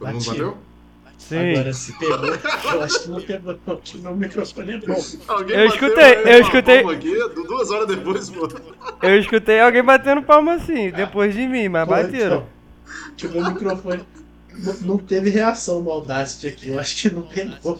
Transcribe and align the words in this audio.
Todo 0.00 0.12
mundo 0.12 0.24
valeu? 0.24 0.56
Sim. 1.18 1.50
Agora 1.50 1.72
se 1.74 1.92
pegou, 1.98 2.24
eu 2.24 2.82
acho 2.82 3.02
que 3.02 3.08
não 3.10 3.20
pegou, 3.20 3.58
meu 4.02 4.16
microfone 4.16 4.72
é 4.72 4.78
bom. 4.78 5.04
Alguém 5.28 5.56
Eu 5.56 5.68
bateu 5.68 5.88
escutei, 5.88 6.14
eu 6.34 6.40
escutei. 6.40 6.78
Aqui, 6.80 7.44
duas 7.46 7.70
horas 7.70 7.86
depois, 7.86 8.30
pô. 8.30 8.48
Eu 9.02 9.18
escutei 9.20 9.60
alguém 9.60 9.84
batendo 9.84 10.22
palma 10.22 10.54
assim, 10.54 10.90
depois 10.90 11.34
de 11.34 11.46
mim, 11.46 11.68
mas 11.68 11.84
Pô, 11.84 11.90
bateram. 11.90 12.36
então, 12.36 12.46
Que 13.16 13.26
o 13.26 13.32
meu 13.32 13.44
microfone 13.52 14.02
não, 14.54 14.74
não 14.80 14.98
teve 14.98 15.28
reação 15.28 15.82
no 15.82 15.90
Audacity 15.90 16.48
aqui, 16.48 16.68
eu 16.70 16.80
acho 16.80 16.96
que 16.96 17.14
não 17.14 17.22
pegou. 17.22 17.78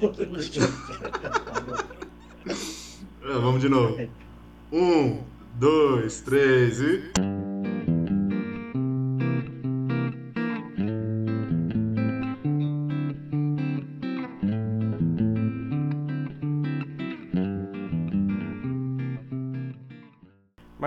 É, 3.22 3.32
vamos 3.32 3.60
de 3.60 3.68
novo. 3.68 3.98
Um, 4.70 5.22
dois, 5.54 6.20
três 6.20 6.80
e. 6.80 7.10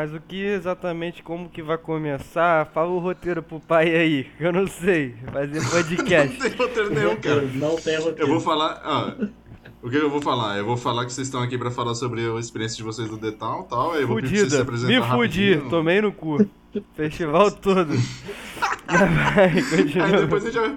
Mas 0.03 0.13
o 0.13 0.20
que 0.20 0.35
exatamente, 0.43 1.23
como 1.23 1.48
que 1.48 1.62
vai 1.63 1.77
começar? 1.77 2.66
Fala 2.73 2.89
o 2.89 2.99
roteiro 2.99 3.41
pro 3.41 3.57
pai 3.61 3.95
aí, 3.95 4.25
que 4.38 4.44
eu 4.44 4.52
não 4.52 4.67
sei. 4.67 5.16
Fazer 5.31 5.61
Não 5.63 5.70
podcast. 5.70 6.38
tem 6.39 6.52
roteiro 6.57 6.89
nenhum, 6.94 7.16
cara. 7.16 7.41
Não 7.53 7.75
tem 7.77 7.95
roteiro. 7.95 8.17
Eu 8.20 8.27
vou 8.27 8.41
falar. 8.41 8.81
ó, 8.84 9.25
o 9.81 9.89
que 9.89 9.95
eu 9.95 10.09
vou 10.09 10.21
falar? 10.21 10.58
Eu 10.58 10.66
vou 10.66 10.75
falar 10.75 11.05
que 11.05 11.13
vocês 11.13 11.27
estão 11.27 11.41
aqui 11.41 11.58
pra 11.58 11.71
falar 11.71 11.95
sobre 11.95 12.20
a 12.20 12.38
experiência 12.38 12.75
de 12.75 12.84
vocês 12.84 13.08
do 13.09 13.16
Detal 13.16 13.63
e 13.66 13.70
tal. 13.70 13.94
Aí 13.94 14.02
eu 14.02 14.08
vou 14.09 14.17
pedir 14.17 14.30
pra 14.31 14.38
vocês 14.39 14.52
se 14.52 14.58
Fudida, 14.58 14.61
apresentar 14.63 14.94
me 14.94 15.17
fudi, 15.17 15.52
rapidinho. 15.53 15.70
tomei 15.70 16.02
no 16.02 16.11
cu. 16.11 16.49
Festival 16.95 17.49
todo. 17.52 17.94
Vai, 18.85 19.49
Aí 19.52 19.63
continua. 19.63 20.08
depois 20.20 20.45
a 20.45 20.52
gente 20.52 20.59
vai. 20.59 20.75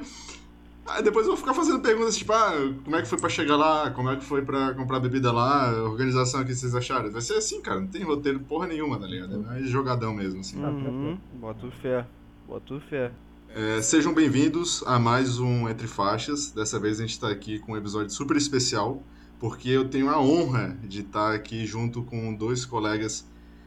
Aí 0.89 1.03
depois 1.03 1.27
eu 1.27 1.33
vou 1.33 1.37
ficar 1.37 1.53
fazendo 1.53 1.81
perguntas 1.81 2.17
tipo, 2.17 2.33
ah, 2.33 2.53
como 2.85 2.95
é 2.97 3.03
que 3.03 3.09
foi 3.09 3.19
pra 3.19 3.29
chegar 3.29 3.57
lá? 3.57 3.91
Como 3.91 4.09
é 4.09 4.17
que 4.17 4.25
foi 4.25 4.43
pra 4.43 4.73
comprar 4.75 5.01
bebida 5.01 5.33
lá? 5.33 5.71
A 5.71 5.83
organização 5.83 6.41
aqui 6.41 6.55
vocês 6.55 6.75
acharam? 6.75 7.11
Vai 7.11 7.21
ser 7.21 7.35
assim, 7.35 7.61
cara. 7.61 7.81
Não 7.81 7.89
tem 7.89 8.05
roteiro 8.05 8.39
porra 8.41 8.69
nenhuma, 8.69 8.99
tá 8.99 9.07
ligado? 9.07 9.35
É 9.35 9.39
mais 9.39 9.69
jogadão 9.69 10.15
mesmo, 10.15 10.41
assim. 10.41 10.63
Uhum, 10.63 11.19
boto 11.35 11.71
fé, 11.83 12.07
boto 12.47 12.81
fé. 12.89 13.11
É, 13.49 13.83
sejam 13.83 14.15
bem-vindos 14.15 14.85
a 14.87 14.99
mais 14.99 15.41
um 15.41 15.69
Entre 15.69 15.89
Faixas. 15.89 16.53
Dessa 16.53 16.79
vez 16.79 17.01
a 17.01 17.03
gente 17.07 17.19
tá 17.19 17.31
aqui 17.31 17.59
com 17.59 17.73
um 17.73 17.77
episódio 17.77 18.11
super 18.11 18.37
especial, 18.37 19.03
porque 19.41 19.71
eu 19.71 19.89
tenho 19.89 20.09
a 20.09 20.21
honra 20.21 20.79
de 20.85 21.01
estar 21.01 21.35
aqui 21.35 21.67
junto 21.67 22.03
com 22.03 22.33
dois 22.33 22.65
colegas 22.65 23.27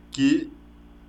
que 0.10 0.52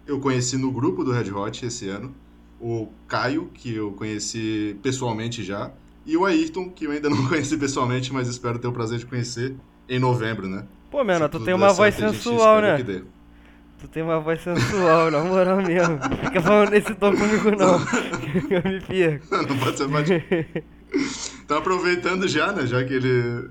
eu 0.07 0.19
conheci 0.19 0.57
no 0.57 0.73
grupo 0.73 1.05
do 1.05 1.13
Red 1.13 1.31
Hot 1.31 1.65
esse 1.65 1.89
ano. 1.89 2.13
O 2.59 2.89
Caio, 3.07 3.49
que 3.55 3.75
eu 3.75 3.93
conheci 3.93 4.77
pessoalmente 4.83 5.43
já, 5.43 5.73
e 6.05 6.17
o 6.17 6.25
Ayrton, 6.25 6.71
que 6.71 6.87
eu 6.87 6.91
ainda 6.91 7.11
não 7.11 7.27
conheci 7.29 7.57
pessoalmente, 7.57 8.13
mas 8.13 8.29
espero 8.29 8.59
ter 8.59 8.69
o 8.69 8.73
prazer 8.73 8.99
de 8.99 9.07
conhecer 9.07 9.55
em 9.89 9.99
novembro, 9.99 10.49
né? 10.49 10.67
Pô, 10.91 11.05
Mena, 11.05 11.27
Se 11.27 11.33
tu 11.33 11.41
tem 11.41 11.55
uma 11.55 11.73
voz 11.73 11.95
sensual, 11.95 12.61
né? 12.61 12.83
Tu 13.81 13.89
tem 13.89 14.03
uma 14.03 14.21
voz 14.21 14.43
sensual, 14.43 15.11
na 15.11 15.25
moral 15.25 15.57
mesmo. 15.59 15.99
Fica 16.25 16.43
falando 16.43 16.71
nesse 16.71 16.95
tom 16.95 17.17
comigo 17.17 17.51
não. 17.53 17.79
eu 18.51 18.71
me 18.71 18.81
perco. 18.81 19.27
Não 19.35 19.59
pode 19.59 19.79
ser 19.79 19.89
mais 19.89 20.09
Então, 21.45 21.57
aproveitando 21.59 22.29
já, 22.29 22.53
né? 22.53 22.67
Já 22.67 22.85
que 22.85 22.93
ele 22.93 23.49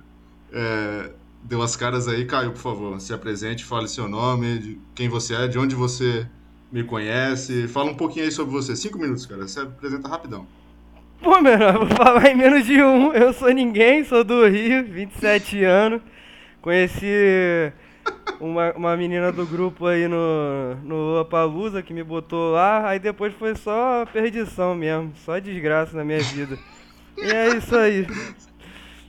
é, 0.51 1.11
deu 1.43 1.61
as 1.61 1.75
caras 1.75 2.07
aí, 2.07 2.25
Caio, 2.25 2.51
por 2.51 2.59
favor, 2.59 2.99
se 3.01 3.13
apresente, 3.13 3.65
fale 3.65 3.87
seu 3.87 4.07
nome, 4.07 4.59
de 4.59 4.81
quem 4.93 5.09
você 5.09 5.33
é, 5.33 5.47
de 5.47 5.57
onde 5.57 5.75
você 5.75 6.27
me 6.71 6.83
conhece. 6.83 7.67
Fala 7.67 7.89
um 7.89 7.95
pouquinho 7.95 8.25
aí 8.25 8.31
sobre 8.31 8.51
você. 8.53 8.75
Cinco 8.75 8.99
minutos, 8.99 9.25
cara. 9.25 9.47
Se 9.47 9.59
apresenta 9.59 10.07
rapidão. 10.07 10.45
Pô, 11.21 11.41
menor, 11.41 11.73
vou 11.79 11.87
falar 11.87 12.27
em 12.27 12.35
menos 12.35 12.65
de 12.65 12.81
um. 12.81 13.13
Eu 13.13 13.33
sou 13.33 13.49
ninguém, 13.53 14.03
sou 14.05 14.23
do 14.23 14.47
Rio, 14.47 14.85
27 14.85 15.63
anos. 15.65 16.01
Conheci 16.61 17.73
uma, 18.39 18.71
uma 18.73 18.97
menina 18.97 19.31
do 19.31 19.45
grupo 19.45 19.85
aí 19.85 20.07
no, 20.07 20.75
no 20.83 20.95
Lollapalooza 20.95 21.81
que 21.81 21.93
me 21.93 22.03
botou 22.03 22.53
lá. 22.53 22.87
Aí 22.87 22.99
depois 22.99 23.33
foi 23.33 23.53
só 23.55 24.05
perdição 24.05 24.73
mesmo, 24.75 25.11
só 25.25 25.37
desgraça 25.39 25.97
na 25.97 26.05
minha 26.05 26.19
vida. 26.19 26.57
E 27.17 27.29
é 27.29 27.57
isso 27.57 27.75
aí. 27.75 28.07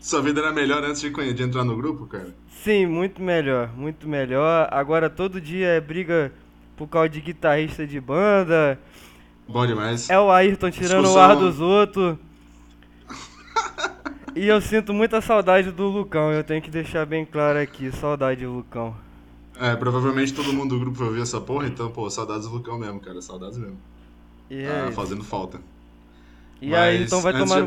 Sua 0.01 0.21
vida 0.21 0.41
era 0.41 0.53
melhor 0.53 0.83
antes 0.83 1.01
de, 1.01 1.11
de 1.33 1.43
entrar 1.43 1.63
no 1.63 1.77
grupo, 1.77 2.07
cara? 2.07 2.35
Sim, 2.49 2.87
muito 2.87 3.23
melhor, 3.23 3.71
muito 3.77 4.09
melhor. 4.09 4.69
Agora 4.73 5.09
todo 5.09 5.41
dia 5.41 5.69
é 5.69 5.81
briga 5.81 6.33
por 6.77 6.89
causa 6.89 7.09
de 7.09 7.21
guitarrista 7.21 7.87
de 7.87 8.01
banda. 8.01 8.81
Bom 9.51 9.67
demais. 9.67 10.09
É 10.09 10.19
o 10.19 10.31
Ayrton 10.31 10.71
tirando 10.71 11.07
o 11.07 11.19
ar 11.19 11.35
dos 11.35 11.61
outros. 11.61 12.17
E 14.37 14.47
eu 14.47 14.61
sinto 14.61 14.95
muita 14.95 15.21
saudade 15.21 15.73
do 15.73 15.89
Lucão, 15.89 16.33
eu 16.33 16.45
tenho 16.45 16.63
que 16.63 16.71
deixar 16.71 17.05
bem 17.05 17.25
claro 17.25 17.59
aqui, 17.59 17.91
saudade 17.91 18.45
do 18.45 18.53
Lucão. 18.53 18.95
É, 19.59 19.75
provavelmente 19.75 20.33
todo 20.33 20.53
mundo 20.53 20.77
do 20.77 20.81
grupo 20.81 20.99
vai 20.99 21.09
ouvir 21.09 21.23
essa 21.23 21.41
porra, 21.41 21.67
então, 21.67 21.91
pô, 21.91 22.09
saudades 22.09 22.47
do 22.47 22.55
Lucão 22.55 22.79
mesmo, 22.79 23.01
cara. 23.01 23.21
Saudades 23.21 23.59
mesmo. 23.59 23.77
E, 24.49 24.63
isso. 24.63 24.93
fazendo 24.93 25.25
falta. 25.25 25.61
e 26.63 26.73
aí, 26.73 27.01
Mas 27.01 27.09
então 27.09 27.21
vai 27.21 27.33
tomar 27.33 27.67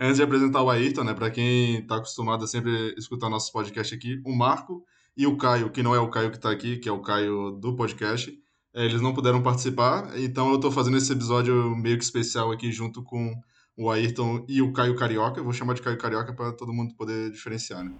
Antes 0.00 0.16
de 0.16 0.22
apresentar 0.22 0.62
o 0.62 0.70
Ayrton, 0.70 1.04
né, 1.04 1.14
pra 1.14 1.30
quem 1.30 1.82
tá 1.82 1.96
acostumado 1.96 2.42
a 2.44 2.48
sempre 2.48 2.92
escutar 2.98 3.30
nossos 3.30 3.50
podcasts 3.50 3.96
aqui, 3.96 4.20
o 4.24 4.34
Marco 4.34 4.84
e 5.16 5.28
o 5.28 5.36
Caio, 5.36 5.70
que 5.70 5.82
não 5.82 5.94
é 5.94 6.00
o 6.00 6.08
Caio 6.08 6.32
que 6.32 6.40
tá 6.40 6.50
aqui, 6.50 6.76
que 6.76 6.88
é 6.88 6.92
o 6.92 7.00
Caio 7.00 7.52
do 7.52 7.76
podcast, 7.76 8.36
eh, 8.74 8.84
eles 8.84 9.00
não 9.00 9.14
puderam 9.14 9.42
participar, 9.42 10.18
então 10.18 10.50
eu 10.52 10.58
tô 10.58 10.70
fazendo 10.70 10.96
esse 10.96 11.12
episódio 11.12 11.74
meio 11.76 11.96
que 11.96 12.04
especial 12.04 12.50
aqui 12.52 12.70
junto 12.72 13.02
com 13.02 13.32
o 13.76 13.90
Ayrton 13.90 14.44
e 14.48 14.60
o 14.62 14.72
Caio 14.72 14.94
Carioca, 14.96 15.40
eu 15.40 15.44
vou 15.44 15.52
chamar 15.52 15.74
de 15.74 15.82
Caio 15.82 15.98
Carioca 15.98 16.32
pra 16.32 16.52
todo 16.52 16.72
mundo 16.72 16.94
poder 16.94 17.30
diferenciar, 17.30 17.82
né? 17.84 17.92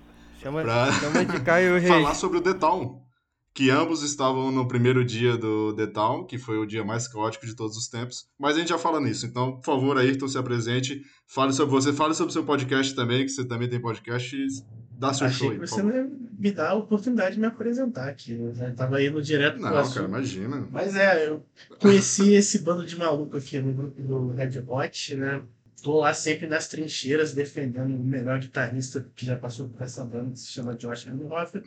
Chama, 0.43 0.63
pra- 0.63 0.93
chama 0.93 1.25
de 1.25 1.41
Caio 1.41 1.75
Reis. 1.81 1.89
falar 1.89 2.15
sobre 2.15 2.39
o 2.39 2.41
The 2.41 2.55
Town, 2.55 3.01
que 3.55 3.71
ambos 3.71 4.03
estavam 4.03 4.51
no 4.53 4.67
primeiro 4.69 5.05
dia 5.05 5.37
do 5.37 5.73
The 5.75 5.87
Town, 5.87 6.27
que 6.27 6.39
foi 6.39 6.59
o 6.59 6.67
dia 6.67 6.84
mais 6.84 7.09
caótico 7.09 7.47
de 7.47 7.55
todos 7.57 7.77
os 7.77 7.89
tempos. 7.89 8.27
Mas 8.39 8.57
a 8.57 8.59
gente 8.59 8.69
já 8.69 8.79
fala 8.79 9.01
nisso. 9.01 9.27
Então, 9.27 9.53
por 9.57 9.65
favor, 9.65 9.97
Ayrton, 9.97 10.27
se 10.29 10.37
apresente. 10.37 11.01
Fale 11.27 11.53
sobre 11.53 11.73
você, 11.73 11.93
fale 11.93 12.15
sobre 12.15 12.31
o 12.31 12.33
seu 12.33 12.45
podcast 12.45 12.95
também, 12.95 13.25
que 13.25 13.31
você 13.31 13.45
também 13.45 13.69
tem 13.69 13.81
podcast. 13.81 14.37
Dá 14.99 15.12
seu 15.12 15.28
show 15.28 15.49
Achei 15.49 15.49
aí, 15.50 15.55
que 15.55 15.66
você 15.66 15.82
não 15.82 15.94
ia 15.94 16.10
me 16.38 16.53
dar 16.53 16.71
a 16.71 16.75
oportunidade 16.75 17.34
de 17.34 17.41
me 17.41 17.47
apresentar 17.47 18.09
aqui. 18.09 18.32
Eu 18.32 18.55
já 18.55 18.71
tava 18.72 19.03
indo 19.03 19.21
direto 19.21 19.55
pro 19.55 19.62
Não, 19.62 19.77
assunto. 19.77 19.94
cara, 19.94 20.09
imagina. 20.09 20.69
Mas 20.71 20.94
é, 20.94 21.28
eu 21.28 21.44
conheci 21.81 22.34
esse 22.34 22.60
bando 22.60 22.84
de 22.87 22.97
maluco 22.97 23.37
aqui 23.37 23.59
no 23.59 23.72
grupo 23.72 24.00
do 24.00 24.28
Red 24.31 24.62
Hot, 24.66 25.15
né? 25.16 25.43
Tô 25.83 26.00
lá 26.00 26.15
sempre 26.15 26.47
nas 26.47 26.69
trincheiras 26.69 27.34
defendendo 27.34 27.94
o 27.94 27.99
melhor 28.04 28.38
guitarrista 28.38 29.06
que 29.15 29.27
já 29.27 29.37
passou 29.37 29.69
por 29.69 29.83
essa 29.83 30.04
banda, 30.04 30.31
que 30.31 30.38
se 30.38 30.49
chama 30.49 30.75
Josh 30.75 31.06
Hanhofer. 31.06 31.62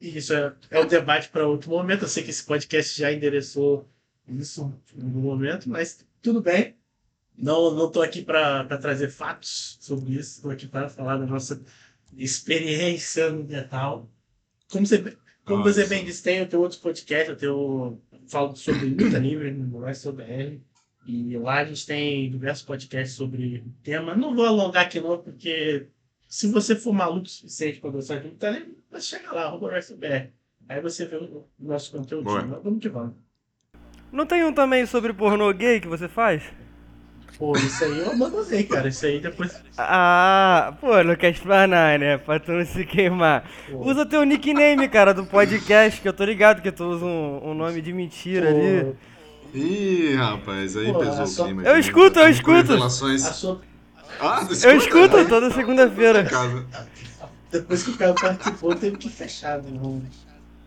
E 0.00 0.18
isso 0.18 0.32
é, 0.34 0.52
é 0.70 0.80
um 0.80 0.86
debate 0.86 1.28
para 1.28 1.46
outro 1.46 1.70
momento. 1.70 2.02
Eu 2.02 2.08
sei 2.08 2.22
que 2.22 2.30
esse 2.30 2.44
podcast 2.44 2.98
já 2.98 3.12
endereçou 3.12 3.88
isso 4.28 4.72
no 4.94 5.20
momento, 5.20 5.68
mas 5.68 6.04
tudo 6.20 6.42
bem. 6.42 6.76
Não, 7.36 7.72
não 7.72 7.90
tô 7.90 8.02
aqui 8.02 8.20
para 8.20 8.64
trazer 8.78 9.08
fatos 9.08 9.78
sobre 9.80 10.14
isso, 10.14 10.36
estou 10.38 10.50
aqui 10.50 10.66
para 10.66 10.88
falar 10.88 11.16
da 11.18 11.26
nossa 11.26 11.62
experiência 12.16 13.30
no 13.30 13.44
metal. 13.44 14.08
Como 14.70 14.86
você, 14.86 15.16
como 15.44 15.62
você 15.62 15.86
bem 15.86 16.04
disse, 16.04 16.22
tem, 16.22 16.38
eu 16.38 16.48
tenho 16.48 16.62
outros 16.62 16.80
podcasts, 16.80 17.28
eu 17.28 17.36
tenho, 17.36 18.00
falo 18.28 18.54
sobre 18.56 18.86
luta 18.86 19.18
livre 19.18 19.50
no 19.50 19.80
Mais 19.80 19.98
sobre 19.98 20.24
R. 20.24 20.62
E 21.06 21.38
lá 21.38 21.60
a 21.60 21.64
gente 21.64 21.86
tem 21.86 22.30
diversos 22.30 22.64
podcasts 22.64 23.16
sobre 23.16 23.64
o 23.66 23.82
tema. 23.82 24.14
Não 24.14 24.34
vou 24.34 24.44
alongar 24.44 24.84
aqui 24.84 25.00
não, 25.00 25.16
porque 25.18 25.86
se 26.28 26.50
você 26.52 26.76
for 26.76 26.92
maluco 26.92 27.26
o 27.26 27.28
suficiente 27.28 27.80
para 27.80 27.90
gostar 27.90 28.16
de 28.16 28.28
luta 28.28 28.50
livre, 28.50 28.76
você 28.90 29.16
chega 29.16 29.32
lá, 29.32 29.44
arroba 29.44 29.68
WrestleBR. 29.68 30.30
Aí 30.68 30.82
você 30.82 31.06
vê 31.06 31.16
o 31.16 31.46
nosso 31.58 31.92
conteúdo. 31.92 32.24
Vamos 32.62 32.80
que 32.80 32.90
vamos. 32.90 33.14
Não 34.12 34.26
tem 34.26 34.44
um 34.44 34.52
também 34.52 34.84
sobre 34.84 35.14
pornô 35.14 35.52
gay 35.52 35.80
que 35.80 35.88
você 35.88 36.08
faz? 36.08 36.42
Pô, 37.36 37.56
isso 37.56 37.84
aí 37.84 37.98
eu 37.98 38.10
abandonei, 38.12 38.64
cara. 38.64 38.88
Isso 38.88 39.06
aí 39.06 39.20
depois. 39.20 39.54
Ah, 39.76 40.74
pô, 40.80 41.02
não 41.04 41.14
quer 41.14 41.30
explanar, 41.30 41.98
né? 41.98 42.18
Pra 42.18 42.40
tu 42.40 42.52
não 42.52 42.64
se 42.66 42.84
queimar. 42.84 43.44
Pô, 43.70 43.88
Usa 43.90 44.04
teu 44.06 44.24
nickname, 44.24 44.88
cara, 44.88 45.12
do 45.14 45.24
podcast, 45.24 46.00
que 46.00 46.08
eu 46.08 46.12
tô 46.12 46.24
ligado 46.24 46.62
que 46.62 46.72
tu 46.72 46.84
usa 46.84 47.04
um, 47.04 47.50
um 47.50 47.54
nome 47.54 47.80
de 47.80 47.92
mentira 47.92 48.48
ali. 48.48 48.84
pô, 48.84 48.94
Ih, 49.54 50.14
rapaz, 50.16 50.76
aí 50.76 50.92
Pô, 50.92 50.98
pesou 50.98 51.24
o 51.24 51.46
clima. 51.46 51.62
Eu 51.62 51.70
aqui, 51.72 51.80
escuto, 51.80 52.18
eu 52.18 52.28
escuto. 52.28 52.72
Revelações... 52.72 53.24
a 53.24 53.32
sua- 53.32 53.60
Ah, 54.20 54.46
Eu 54.64 54.76
escuto 54.76 55.24
toda 55.28 55.50
segunda-feira. 55.50 56.26
Depois 57.50 57.82
que 57.82 57.90
o 57.90 57.96
cara 57.96 58.12
participou, 58.14 58.74
teve 58.74 58.96
que 58.98 59.08
fechar, 59.08 59.58
né? 59.62 59.70
Não 59.72 60.02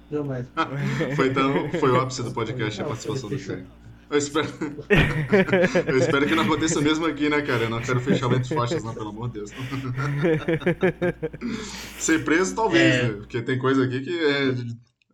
deu 0.10 0.24
mais. 0.24 0.46
Foi, 1.16 1.28
então, 1.28 1.70
foi 1.80 1.92
o 1.92 2.02
ápice 2.02 2.24
do 2.24 2.32
podcast 2.32 2.82
a 2.82 2.86
participação 2.86 3.30
do. 3.30 3.38
Caio. 3.38 3.66
Eu 4.12 4.18
espero... 4.18 4.48
eu 5.88 5.98
espero 5.98 6.28
que 6.28 6.36
não 6.36 6.44
aconteça 6.44 6.82
mesmo 6.82 7.06
aqui, 7.06 7.30
né, 7.30 7.42
cara? 7.42 7.64
Eu 7.64 7.70
não 7.70 7.82
quero 7.82 8.02
fechar 8.02 8.30
entre 8.34 8.54
faixas, 8.54 8.84
não, 8.84 8.94
pelo 8.94 9.10
amor 9.10 9.30
de 9.30 9.36
Deus. 9.36 9.52
Ser 11.98 12.26
preso, 12.26 12.54
talvez, 12.54 12.96
É. 12.96 13.04
né? 13.04 13.14
Porque 13.14 13.42
tem 13.42 13.58
coisa 13.58 13.86
aqui 13.86 14.02
que 14.02 14.20
é. 14.20 14.54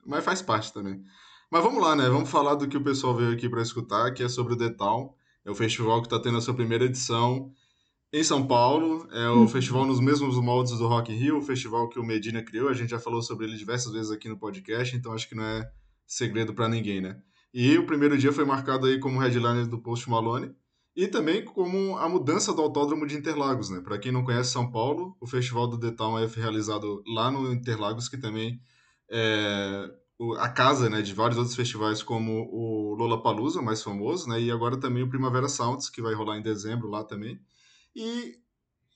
Mas 0.04 0.26
faz 0.26 0.42
parte 0.42 0.74
também. 0.74 1.00
Mas 1.52 1.64
vamos 1.64 1.82
lá, 1.82 1.96
né? 1.96 2.10
Vamos 2.10 2.30
falar 2.30 2.56
do 2.56 2.68
que 2.68 2.76
o 2.76 2.84
pessoal 2.84 3.16
veio 3.16 3.32
aqui 3.32 3.48
pra 3.48 3.62
escutar, 3.62 4.12
que 4.14 4.24
é 4.24 4.30
sobre 4.30 4.54
o 4.54 4.76
Town. 4.76 5.14
É 5.46 5.52
o 5.52 5.56
festival 5.56 6.02
que 6.02 6.08
está 6.08 6.20
tendo 6.20 6.40
a 6.40 6.42
sua 6.42 6.56
primeira 6.56 6.86
edição 6.86 7.52
em 8.12 8.24
São 8.24 8.48
Paulo. 8.48 9.08
É 9.12 9.30
o 9.30 9.48
festival 9.48 9.86
nos 9.86 10.00
mesmos 10.00 10.36
moldes 10.38 10.80
do 10.80 10.88
Rock 10.88 11.14
in 11.14 11.18
Rio, 11.18 11.38
o 11.38 11.42
festival 11.42 11.88
que 11.88 12.00
o 12.00 12.04
Medina 12.04 12.42
criou. 12.42 12.68
A 12.68 12.74
gente 12.74 12.90
já 12.90 13.00
falou 13.00 13.22
sobre 13.22 13.46
ele 13.46 13.58
diversas 13.58 13.94
vezes 13.94 14.12
aqui 14.12 14.28
no 14.28 14.40
podcast, 14.40 14.96
então 14.96 15.14
acho 15.14 15.30
que 15.30 15.36
não 15.36 15.44
é 15.44 15.70
segredo 16.08 16.54
para 16.54 16.68
ninguém, 16.68 17.00
né? 17.00 17.22
E 17.60 17.76
o 17.76 17.88
primeiro 17.88 18.16
dia 18.16 18.32
foi 18.32 18.46
marcado 18.46 18.86
aí 18.86 19.00
como 19.00 19.18
headliner 19.20 19.66
do 19.66 19.80
Post 19.80 20.08
Malone 20.08 20.56
e 20.96 21.08
também 21.08 21.44
como 21.44 21.98
a 21.98 22.08
mudança 22.08 22.54
do 22.54 22.62
Autódromo 22.62 23.08
de 23.08 23.18
Interlagos, 23.18 23.72
né? 23.72 23.82
Para 23.82 23.98
quem 23.98 24.12
não 24.12 24.24
conhece 24.24 24.52
São 24.52 24.70
Paulo, 24.70 25.18
o 25.20 25.26
Festival 25.26 25.68
do 25.68 25.80
The 25.80 25.90
Town 25.90 26.20
é 26.20 26.28
realizado 26.28 27.04
lá 27.08 27.32
no 27.32 27.52
Interlagos, 27.52 28.08
que 28.08 28.16
também 28.16 28.62
é 29.10 29.90
a 30.38 30.50
casa 30.50 30.88
né, 30.88 31.02
de 31.02 31.16
vários 31.16 31.40
outros 31.40 31.56
festivais, 31.56 32.04
como 32.04 32.48
o 32.52 32.94
Lollapalooza, 32.94 33.60
mais 33.60 33.82
famoso, 33.82 34.30
né, 34.30 34.40
e 34.40 34.52
agora 34.52 34.78
também 34.80 35.02
o 35.02 35.10
Primavera 35.10 35.50
Sounds, 35.50 35.90
que 35.90 36.00
vai 36.00 36.14
rolar 36.14 36.38
em 36.38 36.44
dezembro 36.44 36.88
lá 36.88 37.04
também. 37.04 37.40
E 37.96 38.36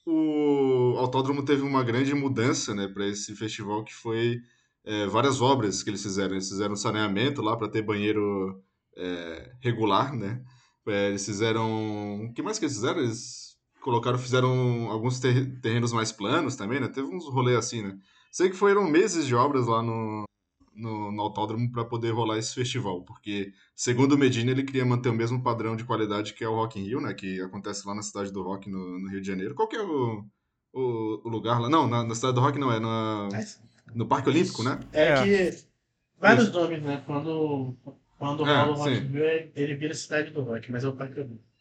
o 0.06 0.94
Autódromo 0.98 1.44
teve 1.44 1.62
uma 1.62 1.82
grande 1.82 2.14
mudança 2.14 2.76
né, 2.76 2.86
para 2.86 3.08
esse 3.08 3.34
festival, 3.34 3.82
que 3.82 3.92
foi 3.92 4.40
é, 4.84 5.06
várias 5.06 5.40
obras 5.40 5.82
que 5.82 5.90
eles 5.90 6.02
fizeram. 6.02 6.32
Eles 6.32 6.48
fizeram 6.48 6.76
saneamento 6.76 7.42
lá 7.42 7.56
para 7.56 7.68
ter 7.68 7.82
banheiro 7.82 8.62
é, 8.96 9.52
regular, 9.60 10.14
né? 10.14 10.42
É, 10.86 11.08
eles 11.08 11.24
fizeram... 11.24 12.24
O 12.24 12.32
que 12.32 12.42
mais 12.42 12.58
que 12.58 12.64
eles 12.64 12.74
fizeram? 12.74 13.00
Eles 13.00 13.56
colocaram, 13.80 14.18
fizeram 14.18 14.90
alguns 14.90 15.20
terrenos 15.20 15.92
mais 15.92 16.12
planos 16.12 16.56
também, 16.56 16.80
né? 16.80 16.88
Teve 16.88 17.08
uns 17.08 17.26
rolês 17.26 17.58
assim, 17.58 17.82
né? 17.82 17.98
Sei 18.30 18.48
que 18.50 18.56
foram 18.56 18.88
meses 18.88 19.26
de 19.26 19.34
obras 19.34 19.66
lá 19.66 19.82
no, 19.82 20.24
no, 20.74 21.12
no 21.12 21.22
autódromo 21.22 21.70
para 21.70 21.84
poder 21.84 22.10
rolar 22.10 22.38
esse 22.38 22.54
festival, 22.54 23.04
porque 23.04 23.52
segundo 23.74 24.12
o 24.12 24.18
Medina 24.18 24.50
ele 24.50 24.64
queria 24.64 24.84
manter 24.84 25.10
o 25.10 25.14
mesmo 25.14 25.42
padrão 25.42 25.76
de 25.76 25.84
qualidade 25.84 26.32
que 26.34 26.44
é 26.44 26.48
o 26.48 26.54
Rock 26.54 26.80
in 26.80 26.84
Rio, 26.84 27.00
né, 27.00 27.12
que 27.12 27.40
acontece 27.40 27.86
lá 27.86 27.94
na 27.94 28.02
cidade 28.02 28.32
do 28.32 28.42
Rock 28.42 28.70
no, 28.70 28.98
no 28.98 29.10
Rio 29.10 29.20
de 29.20 29.26
Janeiro. 29.26 29.54
Qual 29.54 29.68
que 29.68 29.76
é 29.76 29.82
o, 29.82 30.24
o, 30.72 31.20
o 31.24 31.28
lugar 31.28 31.60
lá? 31.60 31.68
Não, 31.68 31.86
na, 31.86 32.04
na, 32.04 32.14
cidade 32.14 32.34
do 32.34 32.40
Rock 32.40 32.58
não 32.58 32.72
é, 32.72 32.80
na, 32.80 33.28
no 33.94 34.06
Parque 34.06 34.28
Olímpico, 34.28 34.62
né? 34.62 34.80
É, 34.92 35.08
é. 35.08 35.22
que 35.22 35.58
vários 36.20 36.48
Isso. 36.48 36.58
nomes, 36.58 36.82
né? 36.82 37.02
Quando 37.06 37.76
quando 38.18 38.46
é, 38.46 38.56
rola 38.56 38.70
o 38.70 38.74
Rock 38.74 38.92
in 38.92 39.06
Rio 39.08 39.24
ele 39.54 39.74
vira 39.74 39.94
cidade 39.94 40.30
do 40.30 40.42
Rock, 40.42 40.70
mas 40.70 40.84
é 40.84 40.88
o 40.88 40.92
Parque 40.92 41.20
Olímpico. 41.20 41.52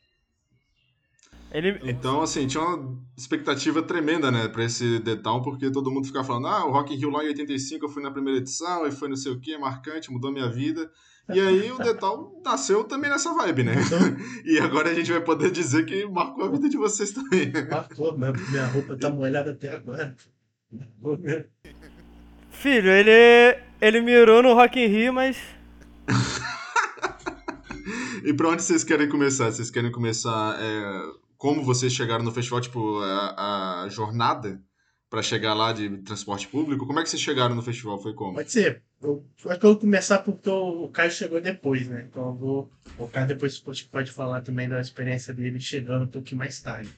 Ele... 1.51 1.77
Então, 1.83 2.21
assim, 2.21 2.47
tinha 2.47 2.63
uma 2.63 2.97
expectativa 3.17 3.83
tremenda, 3.83 4.31
né, 4.31 4.47
pra 4.47 4.63
esse 4.63 5.01
The 5.01 5.17
Town, 5.17 5.41
porque 5.41 5.69
todo 5.69 5.91
mundo 5.91 6.07
ficava 6.07 6.25
falando, 6.25 6.47
ah, 6.47 6.65
o 6.65 6.71
Rock 6.71 6.93
in 6.93 6.97
Rio 6.97 7.09
lá 7.09 7.23
em 7.23 7.27
85 7.27 7.85
eu 7.85 7.89
fui 7.89 8.01
na 8.01 8.09
primeira 8.09 8.39
edição, 8.39 8.87
e 8.87 8.91
foi 8.91 9.09
não 9.09 9.17
sei 9.17 9.33
o 9.33 9.39
que, 9.39 9.57
marcante, 9.57 10.11
mudou 10.11 10.31
minha 10.31 10.49
vida. 10.49 10.89
E 11.29 11.39
aí 11.39 11.71
o 11.71 11.77
The 11.77 11.93
Town 11.93 12.41
nasceu 12.43 12.83
também 12.83 13.09
nessa 13.09 13.33
vibe, 13.33 13.63
né? 13.63 13.73
e 14.45 14.59
agora 14.59 14.89
a 14.89 14.93
gente 14.93 15.11
vai 15.11 15.21
poder 15.21 15.51
dizer 15.51 15.85
que 15.85 16.05
marcou 16.05 16.45
a 16.45 16.51
vida 16.51 16.69
de 16.69 16.77
vocês 16.77 17.11
também. 17.11 17.51
Marcou, 17.69 18.17
minha 18.17 18.67
roupa 18.67 18.97
tá 18.97 19.09
molhada 19.09 19.51
até 19.51 19.75
agora. 19.75 20.15
Filho, 22.51 22.91
ele, 22.91 23.57
ele 23.81 24.01
mirou 24.01 24.43
no 24.43 24.53
Rock 24.53 24.79
in 24.79 24.87
Rio, 24.87 25.13
mas... 25.13 25.37
e 28.23 28.33
pra 28.33 28.49
onde 28.49 28.61
vocês 28.61 28.83
querem 28.83 29.09
começar? 29.09 29.51
Vocês 29.51 29.71
querem 29.71 29.91
começar... 29.91 30.59
É 30.61 31.21
como 31.41 31.63
vocês 31.63 31.91
chegaram 31.91 32.23
no 32.23 32.31
festival, 32.31 32.61
tipo, 32.61 32.99
a, 32.99 33.81
a 33.81 33.89
jornada 33.89 34.61
para 35.09 35.23
chegar 35.23 35.55
lá 35.55 35.73
de 35.73 35.89
transporte 36.03 36.47
público? 36.47 36.85
Como 36.85 36.99
é 36.99 37.03
que 37.03 37.09
vocês 37.09 37.19
chegaram 37.19 37.55
no 37.55 37.63
festival? 37.63 37.99
Foi 37.99 38.13
como? 38.13 38.35
Pode 38.35 38.51
ser. 38.51 38.83
Eu 39.01 39.25
acho 39.47 39.59
que 39.59 39.65
eu 39.65 39.71
vou 39.71 39.79
começar 39.79 40.19
porque 40.19 40.47
o 40.47 40.87
Caio 40.89 41.09
chegou 41.09 41.41
depois, 41.41 41.87
né? 41.87 42.05
Então 42.07 42.27
eu 42.27 42.35
vou. 42.35 42.71
O 42.95 43.07
Caio 43.07 43.27
depois 43.27 43.59
pode 43.59 44.11
falar 44.11 44.41
também 44.41 44.69
da 44.69 44.79
experiência 44.79 45.33
dele 45.33 45.59
chegando 45.59 46.03
um 46.03 46.07
pouquinho 46.07 46.37
mais 46.37 46.61
tarde. 46.61 46.91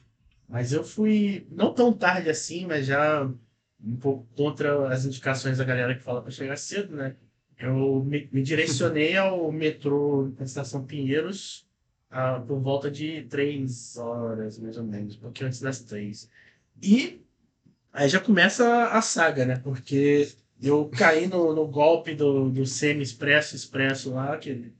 Mas 0.50 0.73
eu 0.73 0.83
fui, 0.83 1.47
não 1.50 1.73
tão 1.73 1.94
tarde 1.94 2.29
assim, 2.29 2.67
mas 2.67 2.85
já 2.85 3.25
um 3.83 3.97
pouco 3.97 4.25
contra 4.35 4.89
as 4.89 5.06
indicações 5.06 5.57
da 5.57 5.63
galera 5.63 5.95
que 5.95 6.01
fala 6.03 6.21
para 6.21 6.31
chegar 6.31 6.57
cedo, 6.57 6.95
né? 6.95 7.15
Eu 7.59 8.03
me, 8.03 8.30
me 8.31 8.41
direcionei 8.41 9.15
ao 9.18 9.51
metrô 9.51 10.31
da 10.38 10.45
Estação 10.45 10.85
Pinheiros 10.85 11.68
ah, 12.09 12.39
por 12.47 12.59
volta 12.59 12.89
de 12.89 13.24
três 13.24 13.97
horas, 13.97 14.59
mais 14.59 14.77
ou 14.77 14.83
menos, 14.83 15.15
um 15.15 15.19
pouquinho 15.19 15.47
antes 15.47 15.59
das 15.59 15.80
três. 15.80 16.30
E 16.81 17.21
aí 17.91 18.07
já 18.07 18.19
começa 18.19 18.89
a 18.89 19.01
saga, 19.01 19.45
né? 19.45 19.59
Porque 19.63 20.31
eu 20.62 20.89
caí 20.89 21.27
no, 21.27 21.53
no 21.53 21.68
golpe 21.68 22.15
do, 22.15 22.50
do 22.50 22.65
semi-expresso, 22.65 23.56
expresso 23.56 24.13
lá, 24.13 24.38
que 24.38 24.71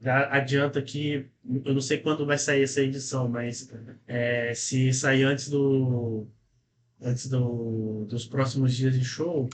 já 0.00 0.28
adianta 0.30 0.82
que 0.82 1.26
eu 1.64 1.72
não 1.72 1.80
sei 1.80 1.98
quando 1.98 2.26
vai 2.26 2.36
sair 2.36 2.62
essa 2.62 2.82
edição, 2.82 3.28
mas 3.28 3.70
é, 4.06 4.52
se 4.54 4.92
sair 4.92 5.22
antes 5.22 5.48
do 5.48 6.26
antes 7.00 7.28
do, 7.28 8.06
dos 8.08 8.26
próximos 8.26 8.74
dias 8.74 8.98
de 8.98 9.04
show, 9.04 9.48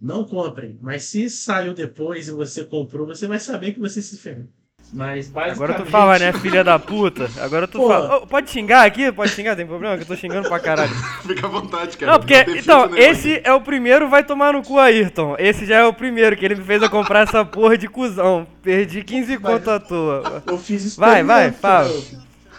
não 0.00 0.24
comprem. 0.24 0.78
Mas 0.80 1.04
se 1.04 1.30
saiu 1.30 1.74
depois 1.74 2.28
e 2.28 2.32
você 2.32 2.64
comprou, 2.64 3.06
você 3.06 3.26
vai 3.26 3.38
saber 3.38 3.72
que 3.72 3.80
você 3.80 4.02
se 4.02 4.16
ferrou. 4.16 4.48
Mas 4.92 5.28
basicamente... 5.28 5.54
Agora 5.54 5.84
tu 5.84 5.90
fala, 5.90 6.18
né, 6.18 6.32
filha 6.34 6.62
da 6.62 6.78
puta? 6.78 7.30
Agora 7.40 7.66
tu 7.66 7.78
Pô. 7.78 7.88
fala. 7.88 8.16
Oh, 8.16 8.26
pode 8.26 8.50
xingar 8.50 8.84
aqui? 8.84 9.10
Pode 9.10 9.30
xingar, 9.30 9.56
tem 9.56 9.66
problema? 9.66 9.96
Que 9.96 10.02
eu 10.02 10.06
tô 10.06 10.16
xingando 10.16 10.48
pra 10.48 10.60
caralho. 10.60 10.92
Fica 11.26 11.46
à 11.46 11.48
vontade, 11.48 11.96
cara. 11.96 12.12
Não, 12.12 12.18
porque. 12.18 12.44
Não 12.44 12.56
então, 12.56 12.96
esse 12.96 13.40
é 13.42 13.52
o 13.54 13.60
primeiro, 13.60 14.08
vai 14.10 14.22
tomar 14.22 14.52
no 14.52 14.62
cu, 14.62 14.78
Ayrton. 14.78 15.36
Esse 15.38 15.64
já 15.64 15.76
é 15.78 15.84
o 15.84 15.94
primeiro, 15.94 16.36
que 16.36 16.44
ele 16.44 16.56
me 16.56 16.64
fez 16.64 16.82
a 16.82 16.90
comprar 16.90 17.20
essa 17.20 17.42
porra 17.42 17.78
de 17.78 17.88
cuzão. 17.88 18.46
Perdi 18.62 19.02
15 19.02 19.38
conto 19.38 19.70
à 19.70 19.80
toa. 19.80 20.42
Eu 20.46 20.58
fiz 20.58 20.84
isso 20.84 21.00
Vai, 21.00 21.22
vai, 21.22 21.50
fala. 21.52 21.90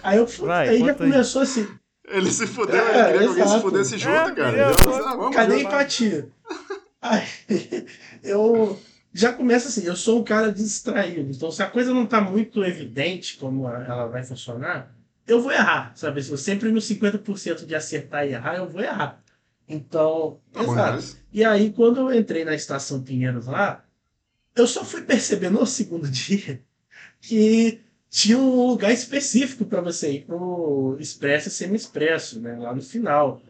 Aí, 0.01 0.17
eu, 0.17 0.25
vai, 0.25 0.69
aí 0.69 0.79
já 0.79 0.93
começou 0.95 1.41
aí. 1.41 1.47
assim. 1.47 1.67
Ele 2.07 2.31
se 2.31 2.45
fudeu, 2.45 2.85
é, 2.85 2.89
ele 2.89 3.03
queria 3.03 3.19
que 3.19 3.41
alguém 3.41 3.47
se 3.47 3.61
fudesse 3.61 3.97
junto, 3.97 4.31
é, 4.31 4.35
cara. 4.35 4.57
Eu, 4.57 5.31
Cadê 5.31 5.55
a 5.55 5.59
empatia? 5.59 6.29
Aí, 7.01 7.27
eu 8.23 8.79
já 9.13 9.31
começa 9.31 9.69
assim, 9.69 9.85
eu 9.85 9.95
sou 9.95 10.19
um 10.19 10.23
cara 10.23 10.51
distraído. 10.51 11.31
Então, 11.31 11.51
se 11.51 11.61
a 11.63 11.69
coisa 11.69 11.93
não 11.93 12.03
está 12.03 12.19
muito 12.19 12.63
evidente 12.63 13.37
como 13.37 13.67
ela 13.67 14.07
vai 14.07 14.23
funcionar, 14.23 14.93
eu 15.25 15.41
vou 15.41 15.51
errar, 15.51 15.93
sabe? 15.95 16.21
Se 16.21 16.31
eu 16.31 16.37
sempre 16.37 16.71
no 16.71 16.79
50% 16.79 17.65
de 17.65 17.75
acertar 17.75 18.27
e 18.27 18.31
errar, 18.31 18.55
eu 18.55 18.69
vou 18.69 18.81
errar. 18.81 19.23
Então, 19.67 20.39
tá 20.51 20.63
exato. 20.63 21.17
E 21.31 21.43
aí, 21.43 21.71
quando 21.71 21.99
eu 21.99 22.13
entrei 22.13 22.43
na 22.43 22.53
estação 22.53 23.01
Pinheiros 23.01 23.45
lá, 23.45 23.83
eu 24.55 24.67
só 24.67 24.83
fui 24.83 25.01
perceber 25.01 25.49
no 25.49 25.65
segundo 25.65 26.07
dia 26.11 26.61
que 27.21 27.81
tinha 28.13 28.37
um 28.37 28.67
lugar 28.67 28.93
específico 28.93 29.65
para 29.65 29.81
você 29.81 30.11
ir 30.11 30.25
pro 30.25 30.95
expresso 30.99 31.47
e 31.47 31.51
semi-expresso, 31.51 32.39
né? 32.39 32.55
Lá 32.55 32.73
no 32.73 32.81
final. 32.81 33.41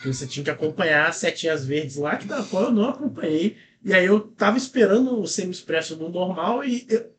Que 0.00 0.06
você 0.06 0.26
tinha 0.26 0.44
que 0.44 0.50
acompanhar 0.50 1.08
as 1.08 1.16
setinhas 1.16 1.66
verdes 1.66 1.96
lá, 1.96 2.16
que 2.16 2.26
da 2.26 2.42
qual 2.44 2.64
eu 2.64 2.70
não 2.70 2.88
acompanhei 2.88 3.56
e 3.84 3.94
aí 3.94 4.06
eu 4.06 4.20
tava 4.20 4.56
esperando 4.56 5.20
o 5.20 5.26
semi-expresso 5.26 5.96
no 5.96 6.08
normal 6.08 6.64
e 6.64 6.86
eu, 6.88 7.12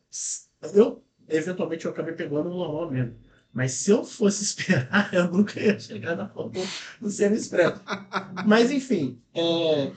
eu, 0.74 1.04
eventualmente 1.28 1.84
eu 1.84 1.90
acabei 1.90 2.14
pegando 2.14 2.50
no 2.50 2.58
normal 2.58 2.90
mesmo. 2.90 3.14
Mas 3.52 3.72
se 3.72 3.90
eu 3.90 4.04
fosse 4.04 4.42
esperar, 4.44 5.12
eu 5.12 5.30
nunca 5.30 5.60
ia 5.60 5.78
chegar 5.78 6.16
na 6.16 6.30
no 7.00 7.10
semi-expresso. 7.10 7.80
Mas 8.46 8.70
enfim, 8.70 9.20
é 9.34 9.92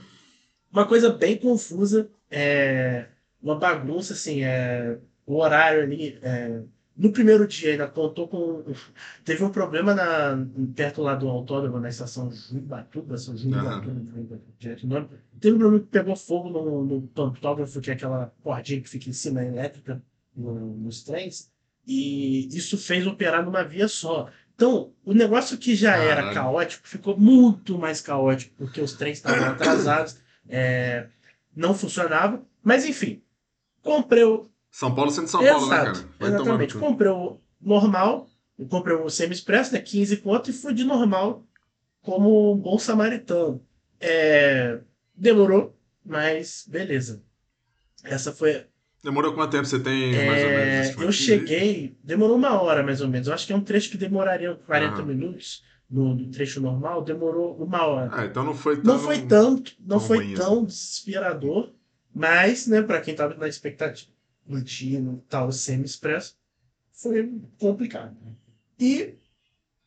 uma 0.72 0.86
coisa 0.86 1.10
bem 1.10 1.36
confusa, 1.36 2.08
é 2.30 3.06
uma 3.42 3.58
bagunça 3.58 4.14
assim, 4.14 4.42
é 4.42 4.98
o 5.26 5.36
horário 5.36 5.82
ali, 5.82 6.18
é, 6.22 6.62
no 6.96 7.10
primeiro 7.10 7.46
dia 7.46 7.72
ainda 7.72 7.88
contou 7.88 8.28
com. 8.28 8.64
Teve 9.24 9.42
um 9.42 9.50
problema 9.50 9.94
na, 9.94 10.46
perto 10.76 11.02
lá 11.02 11.14
do 11.14 11.28
autódromo, 11.28 11.80
na 11.80 11.88
estação 11.88 12.30
Jubatuba, 12.30 13.18
São 13.18 13.36
Jubatuba, 13.36 14.40
direto 14.58 14.86
nome. 14.86 15.08
Teve 15.40 15.56
um 15.56 15.58
problema 15.58 15.84
que 15.84 15.90
pegou 15.90 16.14
fogo 16.14 16.50
no, 16.50 16.84
no 16.84 17.02
pantógrafo, 17.08 17.80
que 17.80 17.90
é 17.90 17.94
aquela 17.94 18.32
cordinha 18.42 18.80
que 18.80 18.88
fica 18.88 19.10
em 19.10 19.12
cima 19.12 19.44
elétrica 19.44 20.00
no, 20.36 20.76
nos 20.76 21.02
trens, 21.02 21.50
e 21.84 22.46
isso 22.56 22.78
fez 22.78 23.06
operar 23.06 23.44
numa 23.44 23.64
via 23.64 23.88
só. 23.88 24.28
Então, 24.54 24.92
o 25.04 25.12
negócio 25.12 25.58
que 25.58 25.74
já 25.74 25.92
Caralho. 25.92 26.10
era 26.10 26.34
caótico 26.34 26.86
ficou 26.86 27.18
muito 27.18 27.76
mais 27.76 28.00
caótico, 28.00 28.54
porque 28.56 28.80
os 28.80 28.92
trens 28.92 29.18
estavam 29.18 29.48
atrasados, 29.48 30.16
é, 30.48 31.08
não 31.54 31.74
funcionava. 31.74 32.40
Mas 32.62 32.86
enfim, 32.86 33.20
comprei 33.82 34.22
o 34.22 34.48
são 34.74 34.92
Paulo 34.92 35.12
sendo 35.12 35.28
São 35.28 35.40
Paulo, 35.40 35.68
né, 35.68 35.76
cara? 35.76 35.92
Vai 36.18 36.30
exatamente. 36.30 36.74
Comprei 36.76 37.08
o 37.08 37.38
normal, 37.60 38.28
comprei 38.68 38.96
o 38.96 39.08
semi-expresso, 39.08 39.72
né? 39.72 39.78
15 39.78 40.16
conto, 40.16 40.50
e 40.50 40.52
fui 40.52 40.74
de 40.74 40.82
normal 40.82 41.46
como 42.02 42.52
um 42.52 42.56
bom 42.56 42.76
samaritano. 42.76 43.64
É... 44.00 44.80
Demorou, 45.14 45.78
mas 46.04 46.66
beleza. 46.66 47.22
Essa 48.02 48.32
foi. 48.32 48.66
Demorou 49.00 49.32
quanto 49.32 49.52
tempo 49.52 49.64
você 49.64 49.78
tem, 49.78 50.12
é... 50.12 50.26
mais 50.26 50.42
ou 50.42 50.50
menos? 50.50 51.02
Eu 51.02 51.12
cheguei. 51.12 51.96
Demorou 52.02 52.34
uma 52.34 52.60
hora, 52.60 52.82
mais 52.82 53.00
ou 53.00 53.06
menos. 53.06 53.28
Eu 53.28 53.34
acho 53.34 53.46
que 53.46 53.52
é 53.52 53.56
um 53.56 53.62
trecho 53.62 53.92
que 53.92 53.96
demoraria 53.96 54.56
40 54.66 55.04
minutos. 55.04 55.62
No, 55.88 56.16
no, 56.16 56.30
trecho 56.32 56.60
normal, 56.60 57.04
demorou 57.04 57.54
uma 57.62 57.86
hora. 57.86 58.10
Ah, 58.12 58.24
então 58.24 58.42
não 58.42 58.54
foi 58.54 58.74
tão. 58.74 58.94
Não 58.94 58.98
foi 58.98 59.22
tanto, 59.22 59.76
não 59.78 59.98
tão 59.98 60.00
foi 60.00 60.34
tão 60.34 60.54
assim. 60.54 60.64
desesperador, 60.64 61.72
mas, 62.12 62.66
né, 62.66 62.82
para 62.82 63.00
quem 63.00 63.14
tava 63.14 63.34
na 63.34 63.46
expectativa 63.46 64.13
contínuo, 64.46 65.22
tal, 65.28 65.50
semi-expresso, 65.50 66.36
foi 66.92 67.32
complicado. 67.58 68.16
E 68.78 69.14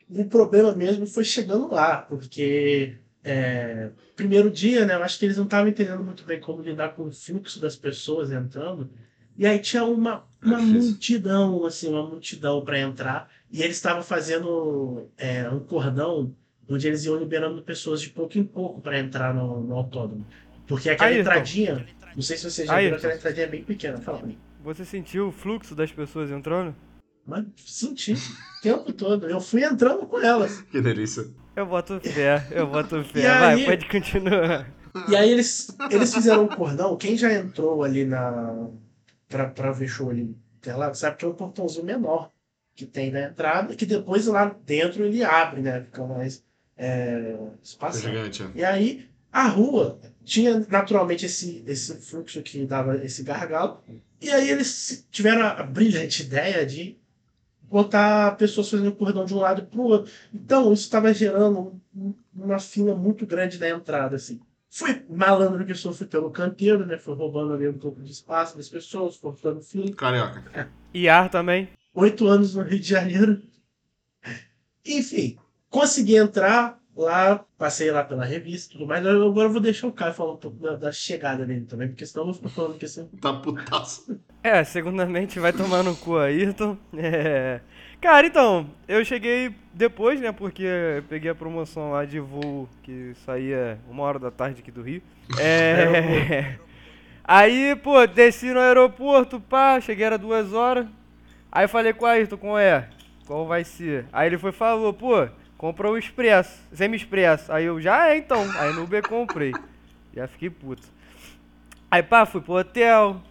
o 0.09 0.25
problema 0.25 0.73
mesmo 0.73 1.05
foi 1.05 1.23
chegando 1.23 1.71
lá, 1.71 1.97
porque 1.97 2.97
é, 3.23 3.89
primeiro 4.15 4.49
dia, 4.49 4.85
né, 4.85 4.95
eu 4.95 5.03
acho 5.03 5.19
que 5.19 5.25
eles 5.25 5.37
não 5.37 5.43
estavam 5.43 5.67
entendendo 5.67 6.03
muito 6.03 6.23
bem 6.23 6.39
como 6.39 6.61
lidar 6.61 6.95
com 6.95 7.03
o 7.03 7.11
fluxo 7.11 7.59
das 7.59 7.75
pessoas 7.75 8.31
entrando. 8.31 8.89
E 9.37 9.45
aí 9.45 9.59
tinha 9.59 9.83
uma, 9.83 10.25
uma 10.41 10.59
multidão, 10.59 11.65
assim, 11.65 11.89
uma 11.89 12.07
multidão 12.07 12.63
para 12.63 12.79
entrar. 12.79 13.29
E 13.51 13.61
eles 13.61 13.75
estavam 13.75 14.01
fazendo 14.01 15.09
é, 15.17 15.47
um 15.49 15.59
cordão 15.59 16.33
onde 16.69 16.87
eles 16.87 17.05
iam 17.05 17.17
liberando 17.17 17.61
pessoas 17.61 18.01
de 18.01 18.09
pouco 18.09 18.37
em 18.37 18.43
pouco 18.43 18.81
para 18.81 18.99
entrar 18.99 19.33
no, 19.33 19.61
no 19.61 19.75
autódromo. 19.75 20.25
Porque 20.65 20.89
aquela 20.89 21.13
entradinha, 21.13 21.85
não 22.15 22.21
sei 22.21 22.37
se 22.37 22.49
vocês 22.49 22.67
já 22.67 22.79
viram, 22.79 22.97
aquela 22.97 23.15
entradinha 23.15 23.45
é 23.45 23.49
bem 23.49 23.63
pequena. 23.63 23.99
Fala 23.99 24.17
pra 24.19 24.27
mim. 24.27 24.37
Você 24.63 24.83
sentiu 24.85 25.27
o 25.27 25.31
fluxo 25.31 25.73
das 25.75 25.91
pessoas 25.91 26.29
entrando? 26.31 26.75
Mas 27.25 27.45
senti 27.57 28.13
o 28.13 28.61
tempo 28.61 28.93
todo. 28.93 29.27
Eu 29.29 29.39
fui 29.41 29.63
entrando 29.63 30.05
com 30.07 30.19
elas. 30.19 30.61
Que 30.63 30.81
delícia. 30.81 31.25
Eu 31.55 31.65
boto 31.65 31.99
fé, 31.99 32.45
eu 32.51 32.67
boto 32.67 33.03
fé. 33.05 33.19
E 33.19 33.23
Vai, 33.23 33.53
aí- 33.55 33.65
pode 33.65 33.87
continuar. 33.89 34.71
E 35.09 35.15
aí 35.15 35.29
eles, 35.31 35.67
eles 35.91 36.13
fizeram 36.13 36.45
um 36.45 36.47
cordão. 36.47 36.95
Quem 36.97 37.15
já 37.17 37.31
entrou 37.33 37.83
ali 37.83 38.05
na. 38.05 38.67
pra, 39.27 39.47
pra 39.47 39.71
ver 39.71 39.87
show 39.87 40.09
ali 40.09 40.35
lá, 40.65 40.93
sabe 40.93 41.15
que 41.17 41.23
é 41.23 41.27
um 41.27 41.33
portãozinho 41.33 41.85
menor 41.85 42.29
que 42.75 42.85
tem 42.85 43.09
na 43.11 43.21
entrada, 43.23 43.73
que 43.75 43.85
depois 43.85 44.27
lá 44.27 44.53
dentro 44.65 45.03
ele 45.05 45.23
abre, 45.23 45.61
né? 45.61 45.81
Fica 45.83 46.05
mais 46.05 46.43
é, 46.75 46.89
É 46.89 47.37
espaçado. 47.63 48.03
gigante. 48.13 48.45
E 48.53 48.63
aí 48.63 49.07
a 49.31 49.47
rua 49.47 49.99
tinha 50.27 50.59
naturalmente 50.69 51.25
esse, 51.25 51.63
esse 51.65 51.95
fluxo 52.01 52.41
que 52.43 52.65
dava 52.65 52.97
esse 53.03 53.23
gargalo. 53.23 53.81
E 54.19 54.29
aí 54.29 54.49
eles 54.49 55.07
tiveram 55.09 55.41
a 55.45 55.63
brilhante 55.63 56.23
ideia 56.23 56.65
de 56.65 56.97
botar 57.61 58.35
pessoas 58.35 58.69
fazendo 58.69 58.91
cordão 58.91 59.23
de 59.25 59.33
um 59.33 59.37
lado 59.39 59.63
para 59.65 59.79
o 59.79 59.83
outro. 59.85 60.11
Então 60.33 60.73
isso 60.73 60.83
estava 60.83 61.13
gerando 61.13 61.81
um- 61.95 62.13
uma 62.35 62.59
fila 62.59 62.93
muito 62.93 63.25
grande 63.25 63.57
na 63.57 63.69
entrada, 63.69 64.17
assim. 64.17 64.39
Foi 64.69 65.01
malandro 65.09 65.65
que 65.65 65.73
foi 65.73 66.07
pelo 66.07 66.29
canteiro, 66.29 66.85
né? 66.85 66.97
Foi 66.97 67.15
roubando 67.15 67.53
ali 67.53 67.67
um 67.69 67.77
pouco 67.77 68.01
de 68.01 68.11
espaço 68.11 68.57
das 68.57 68.67
pessoas, 68.67 69.15
cortando 69.15 69.61
fila 69.61 69.89
Carioca. 69.95 70.69
E 70.93 71.07
ar 71.07 71.29
também. 71.29 71.69
oito 71.93 72.27
anos 72.27 72.53
no 72.53 72.63
Rio 72.63 72.79
de 72.79 72.87
Janeiro. 72.89 73.41
Enfim, 74.85 75.37
consegui 75.69 76.15
entrar 76.17 76.79
lá, 77.03 77.45
passei 77.57 77.91
lá 77.91 78.03
pela 78.03 78.25
revista 78.25 78.69
e 78.73 78.77
tudo 78.77 78.87
mais. 78.87 79.05
Eu- 79.05 79.27
Agora 79.27 79.47
eu 79.47 79.51
vou 79.53 79.61
deixar 79.61 79.87
o 79.87 79.91
Caio 79.91 80.13
falar 80.13 80.33
um 80.33 80.37
pouco 80.37 80.57
da, 80.57 80.75
da 80.75 80.91
chegada 80.91 81.45
dele 81.45 81.65
também, 81.65 81.87
porque 81.89 82.05
senão 82.05 82.23
eu 82.23 82.25
vou 82.27 82.33
ficar 82.35 82.49
falando 82.49 82.77
que 82.77 82.85
assim. 82.85 83.07
Tá 83.21 83.33
putaço. 83.33 84.19
É, 84.43 84.63
segundamente 84.63 85.39
vai 85.39 85.51
tomar 85.51 85.83
no 85.83 85.95
cu 85.95 86.17
Ayrton. 86.17 86.77
É. 86.97 87.59
Cara, 87.99 88.27
então, 88.27 88.69
eu 88.87 89.03
cheguei 89.03 89.53
depois, 89.73 90.21
né? 90.21 90.31
Porque 90.31 90.63
eu 90.63 91.03
peguei 91.03 91.31
a 91.31 91.35
promoção 91.35 91.91
lá 91.91 92.05
de 92.05 92.19
voo 92.19 92.69
que 92.83 93.13
saía 93.25 93.79
uma 93.89 94.03
hora 94.03 94.19
da 94.19 94.31
tarde 94.31 94.61
aqui 94.61 94.71
do 94.71 94.81
Rio. 94.81 95.01
É. 95.37 96.57
Aí, 97.23 97.75
pô, 97.75 98.05
desci 98.07 98.53
no 98.53 98.59
aeroporto, 98.59 99.39
pá, 99.39 99.79
cheguei 99.81 100.05
era 100.05 100.17
duas 100.17 100.53
horas. 100.53 100.87
Aí 101.51 101.67
falei 101.67 101.93
com 101.93 102.05
o 102.05 102.07
Ayrton, 102.07 102.37
qual 102.37 102.59
é? 102.59 102.89
Qual 103.25 103.45
vai 103.47 103.63
ser? 103.63 104.05
Aí 104.13 104.27
ele 104.27 104.37
foi 104.37 104.51
e 104.51 104.53
falou, 104.53 104.93
pô, 104.93 105.27
compra 105.57 105.89
o 105.89 105.97
Expresso, 105.97 106.59
semi-expresso. 106.71 107.51
Aí 107.51 107.65
eu, 107.65 107.79
já 107.81 108.09
é 108.09 108.17
então. 108.17 108.45
Aí 108.59 108.73
no 108.73 108.83
Uber 108.83 109.07
comprei. 109.07 109.53
Já 110.13 110.27
fiquei 110.27 110.49
puto. 110.49 110.87
Aí, 111.89 112.03
pá, 112.03 112.25
fui 112.25 112.41
pro 112.41 112.55
hotel, 112.55 113.21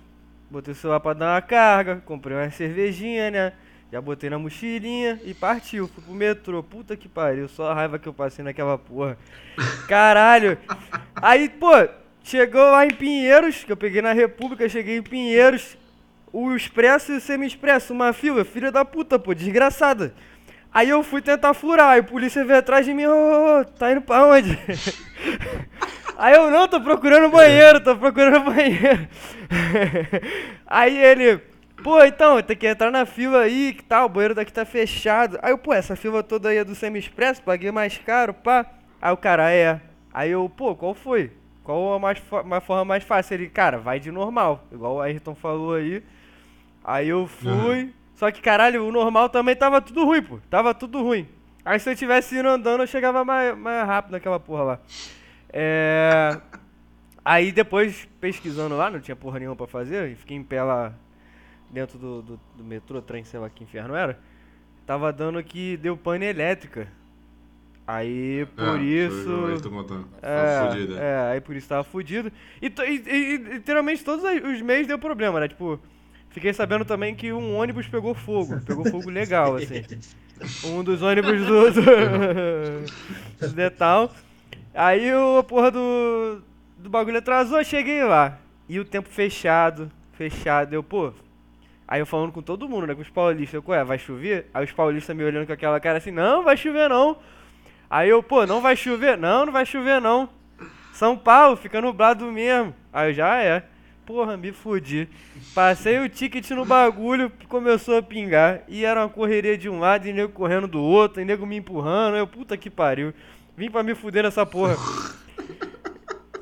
Botei 0.49 0.73
o 0.73 0.77
celular 0.77 1.01
pra 1.01 1.13
dar 1.13 1.35
uma 1.35 1.43
carga, 1.43 2.01
comprei 2.05 2.37
uma 2.37 2.49
cervejinha, 2.53 3.31
né? 3.33 3.53
Já 3.91 4.01
botei 4.01 4.31
na 4.31 4.39
mochilinha 4.39 5.21
e 5.25 5.35
partiu. 5.35 5.89
Fui 5.89 6.03
pro 6.05 6.15
metrô. 6.15 6.63
Puta 6.63 6.97
que 6.97 7.09
pariu, 7.09 7.49
só 7.49 7.71
a 7.71 7.75
raiva 7.75 7.99
que 7.99 8.09
eu 8.09 8.15
passei 8.15 8.45
naquela 8.45 8.79
porra. 8.79 9.19
Caralho. 9.89 10.57
Aí, 11.17 11.49
pô, 11.49 11.73
chegou 12.23 12.63
lá 12.71 12.87
em 12.87 12.95
Pinheiros, 12.95 13.65
que 13.65 13.73
eu 13.73 13.77
peguei 13.77 14.01
na 14.01 14.13
República, 14.13 14.69
cheguei 14.69 14.99
em 14.99 15.03
Pinheiros. 15.03 15.77
O 16.33 16.55
expresso 16.55 17.13
e 17.13 17.17
o 17.17 17.21
semi-expresso, 17.21 17.93
uma 17.93 18.13
fila, 18.13 18.45
filha 18.45 18.71
da 18.71 18.85
puta, 18.85 19.19
pô, 19.19 19.35
desgraçada. 19.35 20.15
Aí 20.77 20.91
eu 20.91 21.03
fui 21.03 21.23
tentar 21.23 21.55
furar, 21.55 21.93
aí 21.93 22.01
o 22.01 22.05
polícia 22.05 22.45
veio 22.45 22.59
atrás 22.59 22.85
de 22.85 22.93
mim, 22.93 23.07
ô, 23.07 23.61
ô, 23.61 23.65
tá 23.65 23.93
indo 23.93 24.03
pra 24.03 24.27
onde? 24.27 24.59
Aí 26.19 26.35
eu 26.35 26.51
não, 26.51 26.69
tô 26.69 26.79
procurando 26.83 27.31
banheiro, 27.31 27.81
tô 27.81 27.97
procurando 27.97 28.45
banheiro. 28.45 29.09
Aí 30.69 30.95
ele, 31.03 31.39
pô, 31.83 32.05
então, 32.05 32.43
tem 32.43 32.55
que 32.55 32.67
entrar 32.67 32.91
na 32.91 33.07
fila 33.07 33.41
aí, 33.41 33.73
que 33.73 33.85
tal, 33.85 34.05
o 34.05 34.09
banheiro 34.11 34.35
daqui 34.35 34.53
tá 34.53 34.67
fechado. 34.67 35.39
Aí 35.41 35.51
eu, 35.51 35.57
pô, 35.57 35.73
essa 35.73 35.97
fila 35.97 36.23
toda 36.23 36.51
aí 36.51 36.59
é 36.59 36.65
do 36.65 36.75
semi-expresso, 36.75 37.43
paguei 37.43 37.71
mais 37.71 37.97
caro, 37.97 38.35
pá. 38.35 38.67
Aí 39.01 39.13
o 39.15 39.17
cara, 39.17 39.51
é. 39.51 39.81
Aí 40.13 40.31
eu, 40.31 40.47
pô, 40.55 40.75
qual 40.75 40.93
foi? 40.93 41.33
Qual 41.65 41.95
a 41.95 41.99
mais, 41.99 42.19
forma 42.19 42.85
mais 42.85 43.03
fácil? 43.03 43.33
Ele, 43.33 43.49
cara, 43.49 43.79
vai 43.79 43.99
de 43.99 44.11
normal, 44.11 44.63
igual 44.71 44.97
o 44.97 45.01
Ayrton 45.01 45.35
falou 45.35 45.73
aí. 45.73 46.03
Aí 46.85 47.09
eu 47.09 47.27
fui, 47.27 47.95
só 48.17 48.31
que 48.33 48.41
caralho, 48.43 48.85
o 48.85 48.91
normal 48.91 49.29
também 49.29 49.55
tava 49.55 49.81
tudo 49.81 50.05
ruim, 50.05 50.23
pô, 50.23 50.41
tava 50.51 50.75
tudo 50.75 51.01
ruim. 51.03 51.29
Aí 51.65 51.79
se 51.79 51.89
eu 51.91 51.95
tivesse 51.95 52.37
indo 52.37 52.49
andando, 52.49 52.81
eu 52.83 52.87
chegava 52.87 53.25
mais, 53.25 53.57
mais 53.57 53.87
rápido 53.87 54.13
naquela 54.13 54.41
porra 54.41 54.63
lá. 54.65 54.81
É... 55.53 56.41
Aí 57.25 57.51
depois, 57.53 58.09
pesquisando 58.21 58.77
lá, 58.77 58.91
não 58.91 59.01
tinha 59.01 59.17
porra 59.17 59.39
nenhuma 59.39 59.57
pra 59.57 59.67
fazer, 59.67 60.11
e 60.11 60.15
fiquei 60.15 60.37
em 60.37 60.43
pé 60.45 60.63
lá 60.63 60.93
dentro 61.71 61.99
do, 61.99 62.23
do, 62.23 62.41
do 62.57 62.65
metrô, 62.65 63.03
trem, 63.03 63.25
sei 63.25 63.39
lá 63.41 63.51
que 63.51 63.65
inferno 63.65 63.95
era. 63.95 64.19
Tava 64.87 65.13
dando 65.13 65.43
que 65.43 65.77
deu 65.77 65.97
pane 65.97 66.25
elétrica. 66.25 66.87
Aí, 67.87 68.47
por 68.57 68.65
foi 68.79 68.85
isso... 68.85 69.71
contando. 69.71 70.09
É, 70.23 70.69
fudido. 70.71 70.99
é. 70.99 71.01
é, 71.01 71.33
aí 71.33 71.41
por 71.41 71.55
isso 71.55 71.69
tava 71.69 71.85
fudido. 71.85 72.33
E, 72.61 72.67
e, 72.67 73.11
e- 73.11 73.37
literalmente 73.37 74.05
todos 74.05 74.25
os- 74.25 74.55
os 74.55 74.61
meios 74.63 74.87
deu 74.87 74.99
problema, 74.99 75.39
né? 75.41 75.49
Tipo, 75.49 75.81
fiquei 76.37 76.53
sabendo 76.53 76.85
também 76.85 77.15
que 77.15 77.33
um 77.33 77.57
ônibus 77.57 77.87
pegou 77.87 78.13
fogo. 78.13 78.61
Pegou 78.61 78.85
fogo 78.85 79.09
legal, 79.09 79.57
assim. 79.57 79.83
Um 80.67 80.85
dos 80.85 81.01
ônibus 81.01 81.41
do, 81.47 81.71
do, 81.71 81.83
do 83.41 83.49
Detal. 83.55 84.13
Aí 84.75 85.15
o 85.15 85.43
porra 85.45 85.71
do, 85.71 86.43
do 86.77 86.91
bagulho 86.91 87.17
atrasou, 87.17 87.65
cheguei 87.65 88.05
lá. 88.05 88.39
E 88.69 88.79
o 88.79 88.85
tempo 88.85 89.09
fechado, 89.09 89.91
fechado. 90.13 90.75
Eu, 90.75 90.83
pô. 90.83 91.11
Aí 91.89 92.01
eu 92.01 92.07
falando 92.07 92.33
com 92.33 92.43
todo 92.43 92.69
mundo, 92.69 92.87
né? 92.87 92.95
Com 92.95 93.01
os 93.01 93.09
paulistas. 93.09 93.55
Eu, 93.55 93.65
ué, 93.67 93.83
vai 93.83 93.99
chover? 93.99 94.51
Aí 94.53 94.63
os 94.63 94.73
paulistas 94.73 95.17
me 95.17 95.25
olhando 95.25 95.47
com 95.47 95.55
aquela 95.55 95.81
cara 95.81 95.97
assim, 95.97 96.11
não, 96.11 96.45
vai 96.45 96.59
chover 96.59 96.91
não. 96.91 97.17
Aí 97.89 98.11
eu, 98.11 98.23
pô, 98.23 98.45
não 98.45 98.61
vai 98.61 98.77
chover? 98.77 99.17
Não, 99.17 99.47
não 99.47 99.53
vai 99.55 99.65
chover 99.65 100.03
não. 100.03 100.29
São 100.93 101.17
Paulo, 101.17 101.57
fica 101.57 101.81
nublado 101.81 102.31
mesmo. 102.31 102.75
Aí 102.93 103.09
eu 103.09 103.15
já 103.15 103.43
é. 103.43 103.65
Porra, 104.07 104.37
me 104.37 104.53
fudi. 104.53 105.09
Passei 105.53 105.99
o 105.99 106.09
ticket 106.09 106.49
no 106.53 106.65
bagulho, 106.65 107.31
começou 107.49 107.99
a 107.99 108.03
pingar. 108.03 108.61
E 108.69 108.85
era 108.85 109.01
uma 109.01 109.09
correria 109.09 109.59
de 109.59 109.69
um 109.69 109.81
lado 109.81 110.07
e 110.07 110.13
nego 110.13 110.33
correndo 110.33 110.69
do 110.69 110.81
outro, 110.81 111.21
e 111.21 111.25
nego 111.25 111.45
me 111.45 111.57
empurrando. 111.57 112.17
Eu, 112.17 112.25
puta 112.25 112.57
que 112.57 112.71
pariu. 112.71 113.13
Vim 113.57 113.69
pra 113.69 113.83
me 113.83 113.97
fuder 113.97 114.23
nessa 114.23 114.47
porra. 114.47 114.77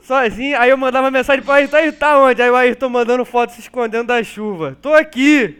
Sozinho, 0.02 0.60
aí 0.60 0.68
eu 0.68 0.76
mandava 0.76 1.10
mensagem 1.10 1.42
pro 1.42 1.54
Ayrton, 1.54 1.76
aí 1.76 1.90
tá 1.90 2.18
onde? 2.18 2.42
Aí 2.42 2.50
o 2.50 2.54
Ayrton 2.56 2.90
mandando 2.90 3.24
foto 3.24 3.54
se 3.54 3.60
escondendo 3.60 4.08
da 4.08 4.22
chuva. 4.22 4.76
Tô 4.82 4.92
aqui. 4.92 5.58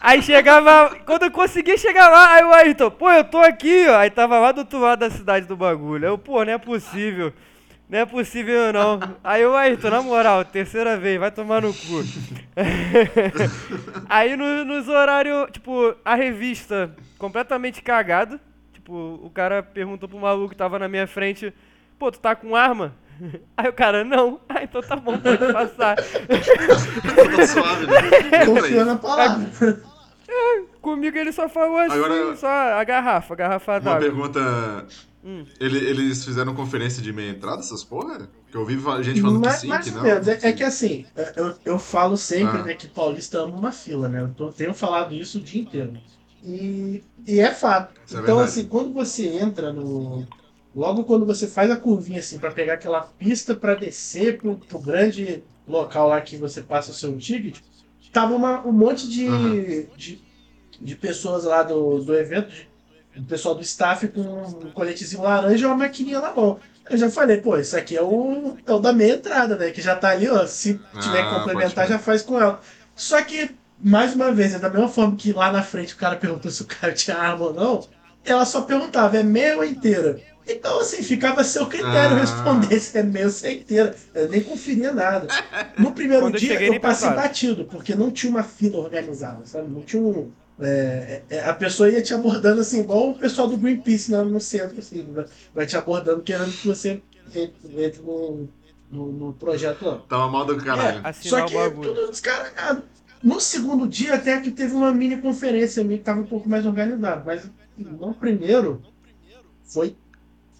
Aí 0.00 0.22
chegava, 0.22 0.94
quando 1.04 1.24
eu 1.24 1.30
conseguia 1.32 1.76
chegar 1.76 2.08
lá, 2.08 2.34
aí 2.34 2.44
o 2.44 2.52
Ayrton, 2.52 2.88
pô, 2.92 3.10
eu 3.10 3.24
tô 3.24 3.38
aqui, 3.38 3.88
ó. 3.88 3.96
Aí 3.96 4.10
tava 4.10 4.38
lá 4.38 4.52
do 4.52 4.58
outro 4.58 4.78
lado 4.78 5.00
da 5.00 5.10
cidade 5.10 5.46
do 5.46 5.56
bagulho. 5.56 6.06
Eu, 6.06 6.16
pô, 6.16 6.44
não 6.44 6.52
é 6.52 6.58
possível. 6.58 7.32
Não 7.88 7.98
é 8.00 8.04
possível 8.06 8.72
não. 8.72 8.98
Aí 9.22 9.46
o 9.46 9.54
Ayrton, 9.54 9.90
na 9.90 10.02
moral, 10.02 10.44
terceira 10.44 10.96
vez, 10.96 11.20
vai 11.20 11.30
tomar 11.30 11.62
no 11.62 11.72
cu. 11.72 12.02
aí 14.08 14.36
no- 14.36 14.64
nos 14.64 14.88
horários, 14.88 15.48
tipo, 15.52 15.94
a 16.04 16.14
revista 16.14 16.90
completamente 17.18 17.82
cagado. 17.82 18.40
Tipo, 18.72 19.20
o 19.22 19.30
cara 19.30 19.62
perguntou 19.62 20.08
pro 20.08 20.18
maluco 20.18 20.50
que 20.50 20.56
tava 20.56 20.78
na 20.78 20.88
minha 20.88 21.06
frente, 21.06 21.52
pô, 21.98 22.10
tu 22.10 22.18
tá 22.18 22.34
com 22.34 22.54
arma? 22.56 22.94
Aí 23.56 23.68
o 23.68 23.72
cara, 23.72 24.04
não. 24.04 24.38
Ah, 24.48 24.62
então 24.62 24.82
tá 24.82 24.94
bom, 24.96 25.16
pode 25.18 25.52
passar. 25.52 25.96
Tá 27.36 27.46
suave, 27.46 27.86
né? 27.86 28.44
Confia 28.46 28.84
na 28.84 28.96
palavra. 28.96 29.46
Comigo 30.82 31.16
ele 31.16 31.32
só 31.32 31.48
falou 31.48 31.78
assim, 31.78 31.96
Agora- 31.96 32.36
só 32.36 32.48
a 32.48 32.84
garrafa, 32.84 33.32
a 33.34 33.36
garrafa 33.36 33.72
Uma 33.72 33.80
d'água. 33.80 34.00
pergunta. 34.00 34.86
Hum. 35.26 35.44
Ele- 35.58 35.78
eles 35.84 36.24
fizeram 36.24 36.54
conferência 36.54 37.02
de 37.02 37.12
meia 37.12 37.30
entrada, 37.30 37.58
essas 37.58 37.82
porra? 37.82 38.28
Que 38.48 38.56
eu 38.56 38.60
ouvi 38.60 38.76
gente 39.02 39.20
falando 39.20 39.40
que 39.40 39.46
Mais, 39.48 39.60
sim, 39.60 39.66
mais 39.66 39.84
que 39.84 39.90
ou 39.90 39.96
não. 39.96 40.02
menos. 40.04 40.28
É, 40.28 40.38
é 40.48 40.52
que 40.52 40.62
assim, 40.62 41.04
eu, 41.34 41.54
eu 41.64 41.78
falo 41.80 42.16
sempre 42.16 42.58
Ah. 42.60 42.62
né, 42.62 42.74
que 42.74 42.86
paulista 42.86 43.40
ama 43.40 43.56
uma 43.56 43.72
fila, 43.72 44.08
né? 44.08 44.20
Eu 44.22 44.28
tô- 44.28 44.52
tenho 44.52 44.72
falado 44.72 45.12
isso 45.14 45.38
o 45.38 45.40
dia 45.40 45.60
inteiro. 45.62 45.94
E, 46.44 47.02
e 47.26 47.40
é 47.40 47.52
fato. 47.52 47.92
Isso 48.06 48.16
é 48.16 48.20
então, 48.20 48.36
verdade. 48.36 48.48
assim, 48.60 48.68
quando 48.68 48.92
você 48.92 49.26
entra 49.26 49.72
no. 49.72 50.24
Logo 50.74 51.02
quando 51.04 51.26
você 51.26 51.48
faz 51.48 51.70
a 51.72 51.76
curvinha 51.76 52.20
assim 52.20 52.38
para 52.38 52.52
pegar 52.52 52.74
aquela 52.74 53.00
pista 53.00 53.54
para 53.56 53.74
descer 53.74 54.38
pro, 54.38 54.56
pro 54.56 54.78
grande 54.78 55.42
local 55.66 56.06
lá 56.08 56.20
que 56.20 56.36
você 56.36 56.60
passa 56.62 56.92
o 56.92 56.94
seu 56.94 57.16
ticket, 57.18 57.58
tava 58.12 58.34
uma- 58.36 58.64
um 58.64 58.70
monte 58.72 59.08
de, 59.08 59.26
Aham. 59.26 59.86
de, 59.96 60.20
de 60.80 60.94
pessoas 60.94 61.42
lá 61.44 61.62
do, 61.64 61.98
do 62.04 62.14
evento, 62.14 62.50
de 62.50 62.68
o 63.18 63.24
pessoal 63.24 63.54
do 63.54 63.62
staff 63.62 64.06
com 64.08 64.20
um 64.20 64.70
coletezinho 64.72 65.22
laranja 65.22 65.64
e 65.64 65.66
uma 65.66 65.76
maquininha 65.76 66.20
na 66.20 66.32
mão. 66.34 66.58
Eu 66.88 66.96
já 66.96 67.10
falei, 67.10 67.38
pô, 67.38 67.56
isso 67.58 67.76
aqui 67.76 67.96
é 67.96 68.02
o, 68.02 68.56
é 68.64 68.72
o 68.72 68.78
da 68.78 68.92
meia 68.92 69.14
entrada, 69.14 69.56
né? 69.56 69.70
Que 69.70 69.80
já 69.82 69.96
tá 69.96 70.10
ali, 70.10 70.28
ó. 70.28 70.46
Se 70.46 70.80
tiver 71.00 71.20
Ah, 71.22 71.28
que 71.28 71.34
complementar, 71.34 71.88
já 71.88 71.98
faz 71.98 72.22
com 72.22 72.40
ela. 72.40 72.60
Só 72.94 73.20
que, 73.22 73.50
mais 73.82 74.14
uma 74.14 74.30
vez, 74.32 74.54
é 74.54 74.58
da 74.58 74.70
mesma 74.70 74.88
forma 74.88 75.16
que 75.16 75.32
lá 75.32 75.50
na 75.50 75.62
frente 75.62 75.94
o 75.94 75.96
cara 75.96 76.14
perguntou 76.16 76.50
se 76.50 76.62
o 76.62 76.66
cara 76.66 76.92
tinha 76.92 77.16
arma 77.16 77.46
ou 77.46 77.54
não, 77.54 77.86
ela 78.24 78.44
só 78.44 78.62
perguntava, 78.62 79.16
é 79.16 79.22
meia 79.22 79.56
ou 79.56 79.64
inteira? 79.64 80.20
Então, 80.48 80.78
assim, 80.78 81.02
ficava 81.02 81.40
a 81.40 81.44
seu 81.44 81.66
critério 81.66 82.16
Ah. 82.16 82.20
responder 82.20 82.78
se 82.78 82.96
é 82.96 83.02
meia 83.02 83.24
ou 83.26 83.32
se 83.32 83.46
é 83.48 83.52
inteira. 83.54 83.96
Eu 84.14 84.28
nem 84.28 84.40
conferia 84.42 84.92
nada. 84.92 85.26
No 85.76 85.90
primeiro 85.90 86.26
eu 86.26 86.30
dia, 86.30 86.50
cheguei, 86.52 86.68
eu 86.68 86.70
nem 86.70 86.80
passei 86.80 87.08
pensaram. 87.08 87.28
batido, 87.28 87.64
porque 87.64 87.96
não 87.96 88.12
tinha 88.12 88.30
uma 88.30 88.44
fila 88.44 88.78
organizada, 88.78 89.44
sabe? 89.44 89.68
Não 89.68 89.80
tinha 89.82 90.00
um. 90.00 90.30
É, 90.60 91.22
é, 91.28 91.40
a 91.44 91.52
pessoa 91.54 91.90
ia 91.90 92.02
te 92.02 92.14
abordando 92.14 92.60
assim, 92.60 92.80
igual 92.80 93.10
o 93.10 93.18
pessoal 93.18 93.46
do 93.48 93.56
Greenpeace 93.56 94.10
né, 94.10 94.22
no 94.22 94.40
centro, 94.40 94.78
assim, 94.78 95.06
vai- 95.12 95.26
vai 95.54 95.66
te 95.66 95.76
abordando 95.76 96.22
querendo 96.22 96.50
que 96.52 96.66
você 96.66 97.02
entre, 97.34 97.84
entre 97.84 98.02
no, 98.02 98.48
no, 98.90 99.12
no 99.12 99.32
projeto 99.34 99.84
lá. 99.84 99.98
Tava 100.08 100.28
mal 100.30 100.44
do 100.46 100.56
caralho. 100.56 100.98
É, 101.06 101.12
só 101.28 101.36
que 101.46 101.54
tudo 101.94 102.10
descarregado. 102.10 102.82
No 103.22 103.40
segundo 103.40 103.88
dia, 103.88 104.14
até 104.14 104.40
que 104.40 104.50
teve 104.50 104.74
uma 104.74 104.92
mini 104.92 105.16
conferência 105.16 105.82
minha 105.82 105.96
que 105.98 106.02
estava 106.02 106.20
um 106.20 106.26
pouco 106.26 106.48
mais 106.48 106.64
organizada, 106.64 107.22
mas 107.24 107.50
no 107.76 108.14
primeiro 108.14 108.82
foi. 109.64 109.96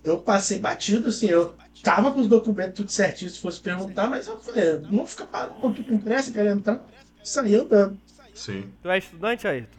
Eu 0.03 0.19
passei 0.19 0.59
batido, 0.59 1.09
assim, 1.09 1.27
eu 1.27 1.55
tava 1.83 2.13
com 2.13 2.21
os 2.21 2.29
documentos 2.29 2.75
tudo 2.77 2.91
certinho 2.91 3.31
se 3.31 3.41
fosse 3.41 3.61
perguntar, 3.61 4.09
mas 4.09 4.27
eu 4.27 4.39
falei, 4.39 4.79
não 4.81 4.99
vou 4.99 5.07
ficar 5.07 5.27
parado 5.27 5.67
aqui 5.67 5.83
com 5.85 5.99
pressa, 5.99 6.31
querendo 6.33 6.59
entrar, 6.59 6.85
saí 7.23 7.55
andando. 7.57 7.99
Sim. 8.35 8.71
Tu 8.83 8.89
é 8.91 8.99
estudante, 8.99 9.47
Ayrton? 9.49 9.79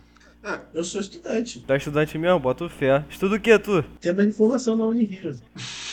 Eu 0.74 0.84
sou 0.84 1.02
estudante, 1.02 1.60
Tu 1.60 1.74
é 1.74 1.78
estudante 1.78 2.18
mesmo? 2.18 2.40
Bota 2.40 2.68
fé. 2.70 3.04
Estuda 3.10 3.36
o 3.36 3.40
que, 3.40 3.58
tu? 3.60 3.84
tema 4.00 4.24
de 4.24 4.30
informação 4.30 4.76
na 4.76 4.86
Unirio. 4.86 5.36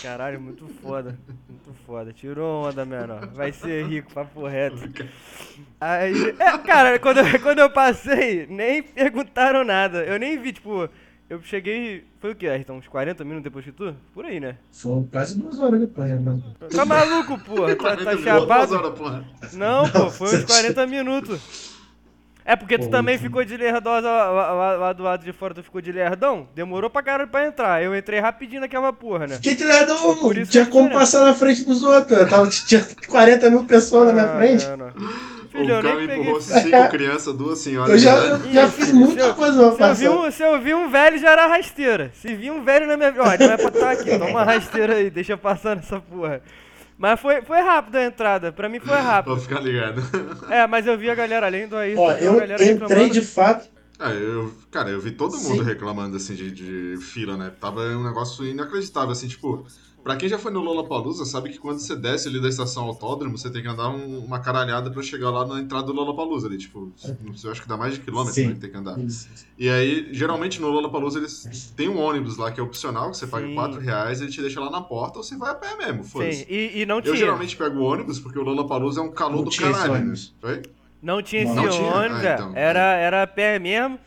Caralho, 0.03 0.41
muito 0.41 0.67
foda. 0.83 1.19
Muito 1.49 1.75
foda. 1.87 2.13
Tirou 2.13 2.67
onda, 2.69 2.85
menor. 2.85 3.27
Vai 3.35 3.53
ser 3.53 3.87
rico, 3.87 4.13
papo 4.13 4.47
reto. 4.47 4.77
Aí, 5.81 6.35
é, 6.39 6.59
cara, 6.59 6.99
quando 6.99 7.19
eu, 7.19 7.41
quando 7.41 7.59
eu 7.59 7.71
passei, 7.71 8.47
nem 8.47 8.83
perguntaram 8.83 9.65
nada. 9.65 10.05
Eu 10.05 10.19
nem 10.19 10.39
vi, 10.41 10.53
tipo, 10.53 10.89
eu 11.29 11.43
cheguei. 11.43 12.05
Foi 12.21 12.33
o 12.33 12.35
que, 12.35 12.47
Ayrton? 12.47 12.75
Uns 12.75 12.87
40 12.89 13.25
minutos 13.25 13.45
depois 13.45 13.65
que 13.65 13.73
tu? 13.73 13.95
Por 14.13 14.25
aí, 14.25 14.39
né? 14.41 14.57
Foi 14.71 15.05
quase 15.11 15.39
duas 15.39 15.59
horas 15.59 15.81
depois, 15.81 16.09
né, 16.09 16.17
mano? 16.17 16.43
Tá 16.75 16.85
maluco, 16.85 17.39
porra? 17.41 17.75
Tá, 17.75 17.97
tá 17.97 17.97
40 17.97 18.05
duas 18.05 18.25
chapado? 18.25 18.75
horas, 18.75 18.99
porra. 18.99 19.25
Não, 19.55 19.89
pô, 19.91 20.11
foi 20.11 20.37
uns 20.37 20.45
40 20.47 20.87
minutos. 20.87 21.74
É 22.47 22.55
porque 22.55 22.77
tu 22.79 22.85
Pô, 22.85 22.91
também 22.91 23.15
então. 23.15 23.27
ficou 23.27 23.43
de 23.45 23.57
lerdosa 23.57 24.07
lá, 24.11 24.31
lá- 24.53 24.73
lá- 24.77 24.93
do 24.93 25.03
lado 25.03 25.25
de 25.25 25.33
fora, 25.33 25.55
tu 25.55 25.63
ficou 25.63 25.81
de 25.81 25.91
lerdão? 25.91 26.47
Demorou 26.55 26.91
pra 26.91 27.03
caralho 27.03 27.29
pra 27.31 27.47
entrar. 27.47 27.83
Eu 27.83 27.97
entrei 27.97 28.21
rapidinho 28.21 28.61
naquela 28.61 28.93
porra, 28.93 29.27
né? 29.27 29.39
Que 29.41 29.55
treinador, 29.55 29.97
Foi 29.97 30.17
por 30.17 30.37
isso 30.37 30.53
tinha 30.53 30.67
que 30.67 30.71
como 30.71 30.91
passar 30.91 31.25
na 31.25 31.33
frente 31.35 31.65
dos 31.65 31.83
outros. 31.83 32.19
Eu 32.19 32.29
tava, 32.29 32.47
tinha 32.49 32.87
40 33.09 33.49
mil 33.49 33.65
pessoas 33.65 34.09
na 34.09 34.13
minha 34.13 34.27
Ah, 34.27 34.37
frente. 34.37 34.67
é, 34.67 34.77
não. 34.77 34.89
O 34.89 35.49
Filho, 35.55 35.71
eu 35.75 35.83
cara 35.83 36.03
empurrou 36.05 36.41
cinco 36.41 36.89
crianças, 36.91 37.33
duas 37.35 37.59
senhoras. 37.61 37.91
Eu 37.93 37.99
já, 37.99 38.19
de 38.21 38.27
eu 38.29 38.37
idade. 38.37 38.53
já 38.55 38.69
fiz 38.69 38.93
muita 38.93 39.23
eu- 39.23 39.35
coisa 39.35 39.71
pra 39.73 39.95
Se 39.95 40.05
eu, 40.05 40.13
vi 40.13 40.17
passar. 40.19 40.29
um, 40.29 40.31
se 40.33 40.43
eu 40.43 40.61
vi 40.61 40.75
um 40.75 40.91
velho, 40.91 41.17
já 41.19 41.31
era 41.31 41.47
rasteira. 41.47 42.11
Se 42.15 42.35
vi 42.35 42.51
um 42.51 42.63
velho 42.65 42.87
na 42.89 42.97
minha. 42.97 43.11
Ó, 43.17 43.25
não 43.25 43.53
é 43.53 43.57
pra 43.57 43.69
estar 43.69 43.91
aqui. 43.93 44.11
Toma 44.19 44.27
uma 44.27 44.43
rasteira 44.45 44.97
aí, 44.97 45.09
deixa 45.11 45.33
eu 45.33 45.39
passar 45.39 45.77
nessa 45.77 45.99
porra. 46.01 46.43
Mas 46.97 47.19
foi, 47.21 47.43
foi 47.43 47.61
rápido 47.61 47.97
a 47.97 48.05
entrada. 48.05 48.53
Pra 48.53 48.69
mim 48.69 48.79
foi 48.79 48.89
Pra 48.89 49.01
rápido. 49.01 49.37
ficar 49.41 49.61
ligado. 49.61 50.01
É, 50.51 50.67
mas 50.67 50.87
eu 50.87 50.97
vi 50.97 51.11
a 51.11 51.15
galera 51.15 51.47
além 51.47 51.67
do 51.67 51.77
aí. 51.77 51.97
Ó, 51.97 52.13
eu 52.13 52.43
entrei 52.43 52.69
reclamando. 52.69 53.11
de 53.11 53.21
fato. 53.23 53.69
Ah, 53.99 54.11
eu, 54.13 54.53
cara, 54.71 54.91
eu 54.91 55.01
vi 55.01 55.13
todo 55.13 55.33
mundo 55.37 55.59
Sim. 55.59 55.63
reclamando 55.65 56.17
assim 56.17 56.35
de, 56.35 56.51
de 56.51 56.97
fila, 57.01 57.37
né? 57.37 57.53
Tava 57.61 57.81
um 57.83 58.03
negócio 58.05 58.45
inacreditável, 58.47 59.11
assim, 59.11 59.29
tipo. 59.29 59.67
Pra 60.05 60.17
quem 60.17 60.29
já 60.29 60.39
foi 60.39 60.53
no 60.53 60.61
Lollapalooza, 60.61 61.25
sabe 61.25 61.49
que 61.49 61.59
quando 61.59 61.79
você 61.79 61.97
desce 61.97 62.29
ali 62.29 62.39
da 62.39 62.47
estação 62.51 62.85
autódromo, 62.85 63.39
você 63.39 63.51
tem 63.51 63.63
que 63.63 63.69
andar 63.69 63.89
um- 63.89 64.19
uma 64.19 64.39
caralhada 64.39 64.91
pra 64.91 65.03
chegar 65.03 65.31
lá 65.31 65.47
na 65.47 65.59
entrada 65.59 65.87
do 65.87 65.95
Lollapalooza 65.95 66.47
ali, 66.47 66.59
tipo, 66.59 66.93
sei, 66.95 67.17
eu 67.43 67.51
acho 67.51 67.63
que 67.63 67.67
dá 67.69 67.75
mais 67.79 67.95
de 67.95 68.01
quilômetro 68.01 68.35
Sim. 68.35 68.49
né, 68.49 68.53
que 68.55 68.61
tem 68.61 68.71
que 68.71 68.77
andar. 68.77 68.99
E 69.59 69.67
aí, 69.67 70.09
geralmente 70.13 70.61
no 70.61 70.69
Lollapalooza 70.69 71.19
eles 71.19 71.73
tem 71.75 71.89
um 71.89 71.99
ônibus 71.99 72.37
lá 72.37 72.53
que 72.53 72.61
é 72.61 72.63
opcional, 72.63 73.13
que 73.13 73.17
você 73.17 73.27
paga 73.27 73.47
Sim. 73.47 73.55
4 73.55 73.81
reais, 73.81 74.21
ele 74.21 74.31
te 74.31 74.43
deixa 74.43 74.61
lá 74.61 74.71
na 74.71 74.83
porta 74.83 75.19
ou 75.19 75.25
você 75.25 75.39
vai 75.39 75.53
a 75.53 75.55
pé 75.55 75.75
mesmo, 75.79 76.05
Sim, 76.05 76.11
foda-se. 76.11 76.47
e, 76.51 76.83
e 76.83 76.87
não 76.87 76.97
Eu 76.97 77.03
tinha. 77.05 77.17
geralmente 77.17 77.57
pego 77.57 77.79
o 77.79 77.85
ônibus 77.85 78.21
porque 78.21 78.39
o 78.39 78.43
Lollapalooza 78.43 79.01
é 79.01 79.03
um 79.03 79.11
calor 79.11 79.37
Não 79.39 79.45
do 79.45 79.51
tinha 79.51 79.71
caralho, 79.73 79.95
né? 79.95 79.99
ônibus. 80.01 80.35
Oi? 80.43 80.63
Não 81.01 81.23
tinha 81.23 81.45
esse 81.45 81.55
Não 81.55 81.67
tinha? 81.71 81.91
ônibus, 81.95 82.19
Ah, 82.25 82.29
é. 82.29 82.35
então. 82.35 82.53
era, 82.55 82.81
era 82.97 83.23
a 83.23 83.27
pé 83.27 83.59
mesmo. 83.59 83.99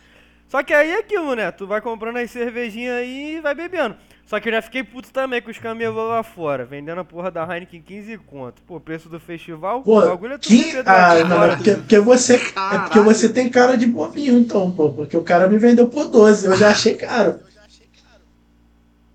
Só 0.47 0.61
que 0.61 0.73
aí 0.73 0.91
é 0.91 0.99
aquilo, 0.99 1.33
né? 1.35 1.51
Tu 1.51 1.65
vai 1.67 1.81
comprando 1.81 2.17
as 2.17 2.29
cervejinhas 2.31 2.93
aí 2.97 3.37
e 3.37 3.41
vai 3.41 3.53
bebendo. 3.55 3.95
Só 4.27 4.39
que 4.41 4.49
eu 4.49 4.53
já 4.53 4.61
fiquei 4.61 4.83
puto 4.83 5.09
também 5.09 5.41
com 5.41 5.49
os 5.49 5.57
camelô 5.57 6.09
lá 6.09 6.21
fora, 6.21 6.65
vendendo 6.65 6.99
a 6.99 7.05
porra 7.05 7.31
da 7.31 7.43
Heineken 7.43 7.81
15 7.81 8.17
conto. 8.19 8.61
Pô, 8.63 8.77
preço 8.77 9.07
do 9.07 9.19
festival, 9.21 9.81
Pô, 9.81 9.99
o 9.99 10.07
bagulho 10.09 10.33
é 10.33 10.37
tudo 10.37 10.49
que... 10.53 10.83
Ah, 10.85 11.23
não, 11.23 11.37
fora. 11.37 11.53
é 11.53 11.55
porque, 11.55 11.71
porque 11.75 11.99
você, 11.99 12.35
é 12.35 12.79
porque 12.79 12.99
você 12.99 13.29
tem 13.29 13.49
cara 13.49 13.77
de 13.77 13.85
bobinho, 13.87 14.37
então, 14.37 14.69
pô. 14.69 14.89
Porque 14.91 15.15
o 15.15 15.23
cara 15.23 15.47
me 15.47 15.57
vendeu 15.57 15.87
por 15.87 16.09
12, 16.09 16.45
eu 16.45 16.57
já 16.57 16.71
achei 16.71 16.95
caro. 16.95 17.39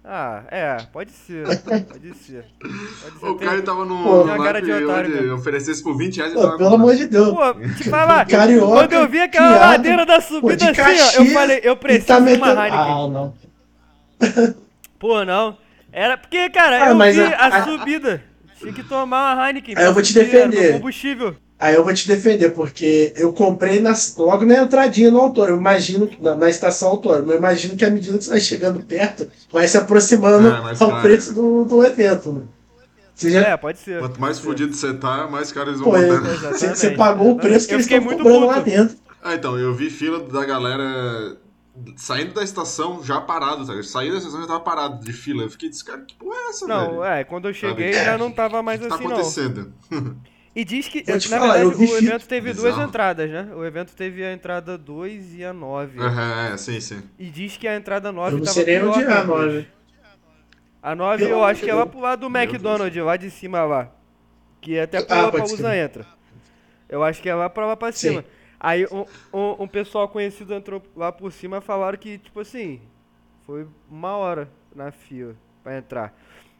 Ah, 0.05 0.44
é, 0.51 0.79
pode 0.92 1.12
ser. 1.12 1.44
Pode 1.44 1.61
ser. 1.62 1.85
Pode 1.85 2.14
ser. 2.18 2.44
O 3.22 3.35
Tem- 3.35 3.46
cara 3.48 3.62
tava 3.62 3.85
num 3.85 4.03
Pô, 4.03 4.25
cara 4.42 4.61
de 4.61 4.72
otário 4.72 5.16
onde 5.16 5.31
oferecesse 5.31 5.83
por 5.83 5.96
20 5.96 6.16
reais 6.16 6.33
e 6.33 6.35
Pô, 6.35 6.42
tava 6.42 6.57
pelo 6.57 6.70
com- 6.70 6.75
amor 6.77 6.96
de 6.96 7.07
Deus. 7.07 7.29
Pô, 7.31 7.55
te 7.77 7.88
falar, 7.88 8.25
Carioca, 8.27 8.66
quando 8.72 8.92
eu 8.94 9.09
vi 9.09 9.20
aquela 9.20 9.48
criado, 9.53 9.70
ladeira 9.70 10.05
da 10.07 10.20
subida 10.20 10.57
de 10.57 10.64
assim, 10.64 10.81
ó, 10.81 10.85
eu 10.85 10.96
Caxias 10.96 11.33
falei, 11.33 11.61
eu 11.62 11.72
E 11.75 11.77
preciso 11.77 12.07
tá 12.07 12.14
de 12.18 12.20
uma 12.20 12.31
metendo... 12.31 12.61
Heineken. 12.61 12.79
Ah, 12.81 13.09
não. 13.09 13.35
Pô, 15.02 15.24
não. 15.24 15.58
Era 15.92 16.16
porque, 16.16 16.48
cara, 16.50 16.84
Ah, 16.84 16.88
eu 16.90 16.94
mas 16.94 17.16
vi 17.16 17.22
a- 17.22 17.36
a, 17.36 17.46
a- 17.48 17.64
subida. 17.64 18.22
Tinha 18.60 18.72
que 18.72 18.84
tomar 18.84 19.34
uma 19.34 19.48
Heineken. 19.48 19.74
Aí 19.76 19.84
eu 19.84 19.92
vou 19.92 20.00
te 20.00 20.14
defender. 20.14 20.74
combustível. 20.74 21.34
Aí 21.58 21.74
eu 21.74 21.82
vou 21.82 21.92
te 21.92 22.06
defender, 22.06 22.50
porque 22.50 23.12
eu 23.16 23.32
comprei 23.32 23.80
nas- 23.80 24.14
logo 24.16 24.44
na 24.46 24.62
entradinha 24.62 25.10
no 25.10 25.18
autônomo. 25.20 25.54
Eu 25.56 25.60
imagino, 25.60 26.06
que- 26.06 26.22
na, 26.22 26.36
na 26.36 26.48
estação 26.48 26.90
autônoma, 26.90 27.32
eu 27.32 27.38
imagino 27.38 27.76
que 27.76 27.84
à 27.84 27.90
medida 27.90 28.16
que 28.16 28.22
você 28.22 28.30
vai 28.30 28.40
chegando 28.40 28.80
perto, 28.84 29.28
vai 29.50 29.66
se 29.66 29.76
aproximando 29.76 30.48
É, 30.48 30.76
ao 30.84 31.02
preço 31.02 31.34
do, 31.34 31.64
do 31.64 31.84
evento. 31.84 32.32
Né? 32.32 33.30
Já 33.30 33.40
É, 33.40 33.56
pode 33.56 33.78
ser. 33.80 33.98
Quanto 33.98 34.20
mais 34.20 34.38
fudido 34.38 34.72
você 34.72 34.94
tá, 34.94 35.26
mais 35.26 35.50
caro 35.50 35.70
eles 35.70 35.80
vão 35.80 35.90
Pô, 35.90 35.96
é-. 35.96 36.06
Exatamente. 36.08 36.78
você, 36.78 36.90
pagou 36.90 37.32
o 37.32 37.36
preço 37.36 37.66
que 37.66 37.74
Eu 37.74 37.78
eles 37.78 37.86
estão 37.86 38.00
muito 38.00 38.18
cobrando 38.22 38.40
puto. 38.46 38.52
lá 38.52 38.60
dentro. 38.60 38.96
Ah, 39.22 39.34
então, 39.34 39.58
eu 39.58 39.74
vi 39.74 39.90
fila 39.90 40.20
da 40.20 40.44
galera 40.44 41.36
saindo 41.96 42.35
da 42.35 42.42
estação 42.42 43.02
já 43.02 43.20
parado, 43.20 43.66
tá? 43.66 43.82
Saí 43.82 44.11
da 44.11 44.18
estação 44.18 44.40
já 44.42 44.46
tava 44.46 44.61
parado 44.61 45.04
de 45.04 45.12
fila. 45.12 45.42
Eu 45.44 45.50
fiquei 45.50 45.68
desse 45.68 45.85
cara, 45.85 46.02
que 46.02 46.14
porra 46.14 46.37
é 46.37 46.48
essa, 46.50 46.66
Não, 46.66 46.90
velho? 47.00 47.04
é, 47.04 47.24
quando 47.24 47.48
eu 47.48 47.54
cheguei 47.54 47.92
Sabe? 47.92 48.04
já 48.04 48.18
não 48.18 48.30
tava 48.30 48.62
mais 48.62 48.80
que 48.80 48.88
tá 48.88 48.94
assim, 48.94 49.04
não. 49.04 49.12
acontecendo? 49.12 49.72
E 50.54 50.66
diz 50.66 50.87
que, 50.87 51.02
na 51.11 51.18
falar, 51.18 51.54
verdade, 51.54 51.62
eu 51.62 51.70
vi 51.78 51.87
o 51.90 51.96
evento 51.96 52.28
teve 52.28 52.52
duas 52.52 52.72
Bizarro. 52.74 52.87
entradas, 52.87 53.30
né? 53.30 53.48
O 53.56 53.64
evento 53.64 53.94
teve 53.96 54.22
a 54.22 54.35
entrada 54.35 54.76
2 54.76 55.37
e 55.37 55.42
a 55.46 55.50
9. 55.50 55.98
É, 55.98 56.52
é, 56.52 56.56
sim, 56.58 56.78
sim. 56.78 57.02
E 57.18 57.30
diz 57.30 57.56
que 57.56 57.66
a 57.66 57.74
entrada 57.74 58.12
9 58.12 58.32
Eu 58.35 58.38
não 58.38 58.44
tava 58.44 58.54
sei 58.56 58.66
nem 58.66 58.80
pior 58.80 58.90
onde 58.90 59.02
é 59.02 59.06
a 59.11 59.20
a 59.20 59.24
duas. 59.24 59.46
nove. 59.54 59.68
A 60.82 60.94
9 60.94 61.18
Pelo 61.18 61.30
eu 61.30 61.37
amor 61.38 61.50
acho 61.50 61.62
que 61.62 61.70
é 61.70 61.74
lá 61.74 61.87
pro 61.87 62.00
lado 62.00 62.20
do 62.20 62.28
Meu 62.28 62.42
McDonald's, 62.42 63.02
lá 63.02 63.16
de 63.16 63.30
cima 63.30 63.64
lá. 63.64 63.90
Que 64.61 64.78
até 64.78 64.98
Ah, 64.98 65.02
pro 65.04 65.16
pode 65.30 65.37
Palusa 65.38 65.56
ser. 65.70 65.76
entra. 65.76 66.06
Eu 66.87 67.02
acho 67.02 67.22
que 67.22 67.30
é 67.30 67.35
lá 67.35 67.48
pra 67.48 67.64
lá 67.64 67.74
pra 67.74 67.90
Sim. 67.90 68.08
cima. 68.11 68.24
Aí 68.64 68.87
um, 68.92 69.05
um, 69.37 69.64
um 69.64 69.66
pessoal 69.66 70.09
conhecido 70.09 70.55
entrou 70.55 70.81
lá 70.94 71.11
por 71.11 71.33
cima 71.33 71.59
e 71.59 71.61
falaram 71.61 71.98
que, 71.98 72.16
tipo 72.18 72.38
assim, 72.38 72.81
foi 73.44 73.66
uma 73.90 74.16
hora 74.16 74.48
na 74.72 74.92
fila 74.92 75.35
pra 75.64 75.77
entrar. 75.77 76.16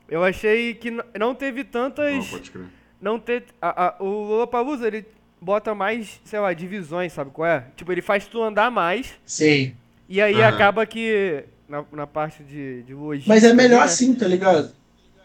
Eu 0.09 0.25
achei 0.25 0.75
que 0.75 0.91
não 0.91 1.33
teve 1.33 1.62
Não, 1.62 1.71
tantas. 1.71 2.27
pode 2.27 2.51
crer. 2.51 2.67
Não 3.01 3.21
ter. 3.21 3.45
A, 3.61 3.87
a, 3.87 4.03
o 4.03 4.25
Lollapalooza, 4.25 4.88
ele 4.88 5.07
bota 5.41 5.77
mais, 5.77 6.21
sei 6.25 6.41
lá, 6.41 6.53
divisões, 6.53 7.12
sabe 7.12 7.31
qual 7.31 7.47
é? 7.47 7.67
Tipo, 7.77 7.93
ele 7.93 8.03
faz 8.03 8.27
tu 8.27 8.43
andar 8.43 8.69
mais. 8.69 9.15
Sim. 9.25 9.77
E 10.09 10.21
aí 10.21 10.43
Aham. 10.43 10.49
acaba 10.49 10.85
que. 10.85 11.45
Na, 11.69 11.85
na 11.93 12.07
parte 12.07 12.43
de, 12.43 12.83
de 12.83 12.95
logística. 12.95 13.33
Mas 13.33 13.45
é 13.45 13.55
melhor 13.55 13.79
né? 13.79 13.85
assim, 13.85 14.12
tá 14.15 14.27
ligado? 14.27 14.75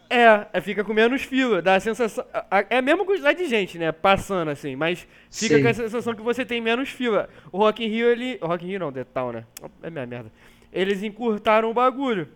É, 0.10 0.48
é, 0.54 0.62
fica 0.62 0.84
com 0.84 0.94
menos 0.94 1.22
fila. 1.24 1.62
Dá 1.62 1.76
a 1.76 1.80
sensação. 1.80 2.26
É 2.70 2.78
a 2.78 2.82
mesma 2.82 3.04
quantidade 3.06 3.38
de 3.44 3.50
gente, 3.50 3.78
né? 3.78 3.92
Passando 3.92 4.50
assim, 4.50 4.76
mas 4.76 5.06
fica 5.30 5.56
Sim. 5.58 5.62
com 5.64 5.68
a 5.68 5.74
sensação 5.74 6.16
que 6.16 6.22
você 6.22 6.46
tem 6.46 6.62
menos 6.62 6.90
fila. 6.90 7.28
O 7.52 7.58
Rock 7.58 7.84
in 7.84 7.90
Rio, 7.90 8.08
ele. 8.08 8.38
O 8.42 8.48
Rock 8.48 8.66
in 8.66 8.70
Rio 8.70 8.80
não, 8.80 8.92
The 8.92 9.04
Town, 9.04 9.32
né? 9.34 9.44
É 9.84 9.90
minha 9.90 10.06
merda. 10.06 10.32
Eles 10.72 11.04
encurtaram 11.04 11.70
o 11.70 11.74
bagulho. 11.74 12.28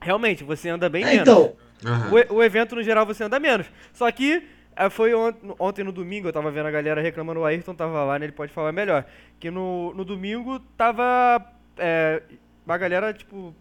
Realmente, 0.00 0.42
você 0.44 0.68
anda 0.68 0.88
bem 0.88 1.02
É, 1.04 1.06
menos. 1.06 1.22
então, 1.22 1.52
Aham. 1.84 2.10
O, 2.30 2.34
o 2.36 2.42
evento, 2.42 2.74
no 2.74 2.82
geral, 2.82 3.04
você 3.06 3.22
anda 3.24 3.38
menos. 3.38 3.66
Só 3.92 4.10
que 4.10 4.42
eh, 4.76 4.90
foi 4.90 5.14
ont- 5.14 5.36
ontem 5.58 5.84
no 5.84 5.92
domingo, 5.92 6.28
eu 6.28 6.32
tava 6.32 6.50
vendo 6.50 6.66
a 6.66 6.70
galera 6.70 7.00
reclamando, 7.00 7.40
o 7.40 7.44
Ayrton 7.44 7.74
tava 7.74 8.02
lá, 8.04 8.18
né? 8.18 8.26
Ele 8.26 8.32
pode 8.32 8.52
falar 8.52 8.72
melhor. 8.72 9.04
Que 9.38 9.50
no, 9.50 9.92
no 9.94 10.04
domingo 10.04 10.58
tava. 10.76 11.44
É, 11.78 12.22
a 12.66 12.76
galera, 12.78 13.12
tipo, 13.12 13.54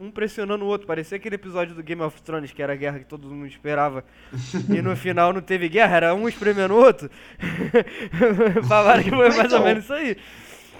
um 0.00 0.10
pressionando 0.10 0.64
o 0.64 0.68
outro. 0.68 0.86
Parecia 0.86 1.16
aquele 1.16 1.34
episódio 1.36 1.74
do 1.74 1.82
Game 1.82 2.02
of 2.02 2.20
Thrones, 2.22 2.52
que 2.52 2.62
era 2.62 2.72
a 2.72 2.76
guerra 2.76 2.98
que 2.98 3.04
todo 3.06 3.28
mundo 3.28 3.46
esperava. 3.46 4.04
e 4.68 4.80
no 4.82 4.94
final 4.96 5.32
não 5.32 5.40
teve 5.40 5.68
guerra, 5.68 5.96
era 5.96 6.14
um 6.14 6.28
espremendo 6.28 6.74
o 6.74 6.78
outro. 6.78 7.10
Falaram 8.68 9.02
que 9.02 9.10
foi 9.10 9.28
mais 9.28 9.38
ou 9.38 9.44
Então. 9.44 9.64
menos 9.64 9.84
isso 9.84 9.92
aí. 9.92 10.16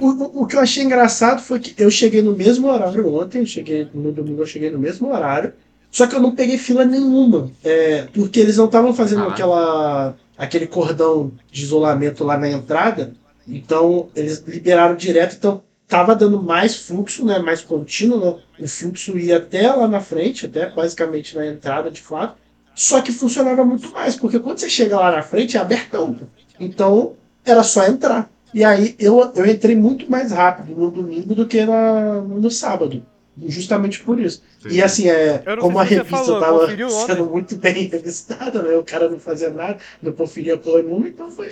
O, 0.01 0.43
o 0.43 0.47
que 0.47 0.57
eu 0.57 0.61
achei 0.61 0.83
engraçado 0.83 1.41
foi 1.43 1.61
que 1.61 1.81
eu 1.81 1.91
cheguei 1.91 2.23
no 2.23 2.35
mesmo 2.35 2.67
horário 2.69 3.15
ontem, 3.15 3.41
eu 3.41 3.47
cheguei 3.47 3.87
no 3.93 4.11
domingo, 4.11 4.43
eu 4.43 4.47
cheguei 4.47 4.71
no 4.71 4.79
mesmo 4.79 5.13
horário, 5.13 5.53
só 5.91 6.07
que 6.07 6.17
eu 6.17 6.21
não 6.21 6.35
peguei 6.35 6.57
fila 6.57 6.85
nenhuma, 6.85 7.51
é, 7.63 8.09
porque 8.13 8.41
eles 8.41 8.57
não 8.57 8.65
estavam 8.65 8.95
fazendo 8.95 9.25
Ah. 9.25 9.29
aquela, 9.29 10.17
aquele 10.37 10.67
cordão 10.67 11.31
de 11.51 11.63
isolamento 11.63 12.25
lá 12.25 12.39
na 12.39 12.49
entrada, 12.49 13.13
então 13.47 14.09
eles 14.17 14.43
liberaram 14.47 14.97
direto, 14.97 15.37
então 15.37 15.63
tava 15.93 16.17
dando 16.17 16.43
mais 16.43 16.75
fluxo, 16.75 17.23
né, 17.23 17.39
mais 17.39 17.61
contínuo, 17.61 18.19
né, 18.19 18.41
o 18.61 18.67
fluxo 18.67 19.19
ia 19.19 19.37
até 19.37 19.71
lá 19.71 19.87
na 19.87 20.01
frente, 20.01 20.47
até 20.47 20.71
basicamente 20.71 21.37
na 21.37 21.47
entrada 21.47 21.91
de 21.91 22.01
fato, 22.01 22.39
só 22.75 23.03
que 23.03 23.13
funcionava 23.13 23.63
muito 23.63 23.91
mais, 23.91 24.17
porque 24.17 24.39
quando 24.39 24.57
você 24.59 24.71
chega 24.71 24.99
lá 24.99 25.11
na 25.11 25.23
frente 25.23 25.59
é 25.59 25.61
abertão, 25.61 26.19
então 26.59 27.13
era 27.45 27.63
só 27.63 27.87
entrar. 27.87 28.31
E 28.55 28.65
aí 28.65 28.97
eu, 28.99 29.33
eu 29.37 29.45
entrei 29.45 29.77
muito 29.77 30.11
mais 30.11 30.33
rápido 30.33 30.75
no 30.75 30.91
domingo 30.91 31.35
do 31.35 31.47
que 31.47 31.63
na, 31.67 32.23
no 32.23 32.51
sábado. 32.51 33.05
Justamente 33.47 34.03
por 34.03 34.19
isso. 34.19 34.43
Sim. 34.63 34.69
E 34.71 34.83
assim, 34.83 35.09
é, 35.11 35.43
como 35.61 35.79
a 35.79 35.83
revista 35.83 36.39
falou, 36.39 36.71
estava 36.71 36.91
sendo 37.07 37.27
muito 37.27 37.57
bem 37.57 37.89
revistada, 37.89 38.63
né? 38.63 38.77
O 38.77 38.85
cara 38.85 39.11
não 39.11 39.19
fazia 39.19 39.51
nada, 39.51 39.79
não 40.03 40.13
conferia 40.13 40.57
porra 40.57 40.83
nenhuma, 40.83 41.09
então 41.09 41.31
foi 41.31 41.51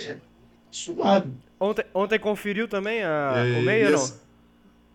suave. 0.71 1.29
Ontem, 1.59 1.85
ontem 1.93 2.19
conferiu 2.19 2.67
também 2.67 3.03
a, 3.03 3.33
E- 3.45 3.59
o 3.59 3.61
meia, 3.63 3.91
não? 3.91 4.21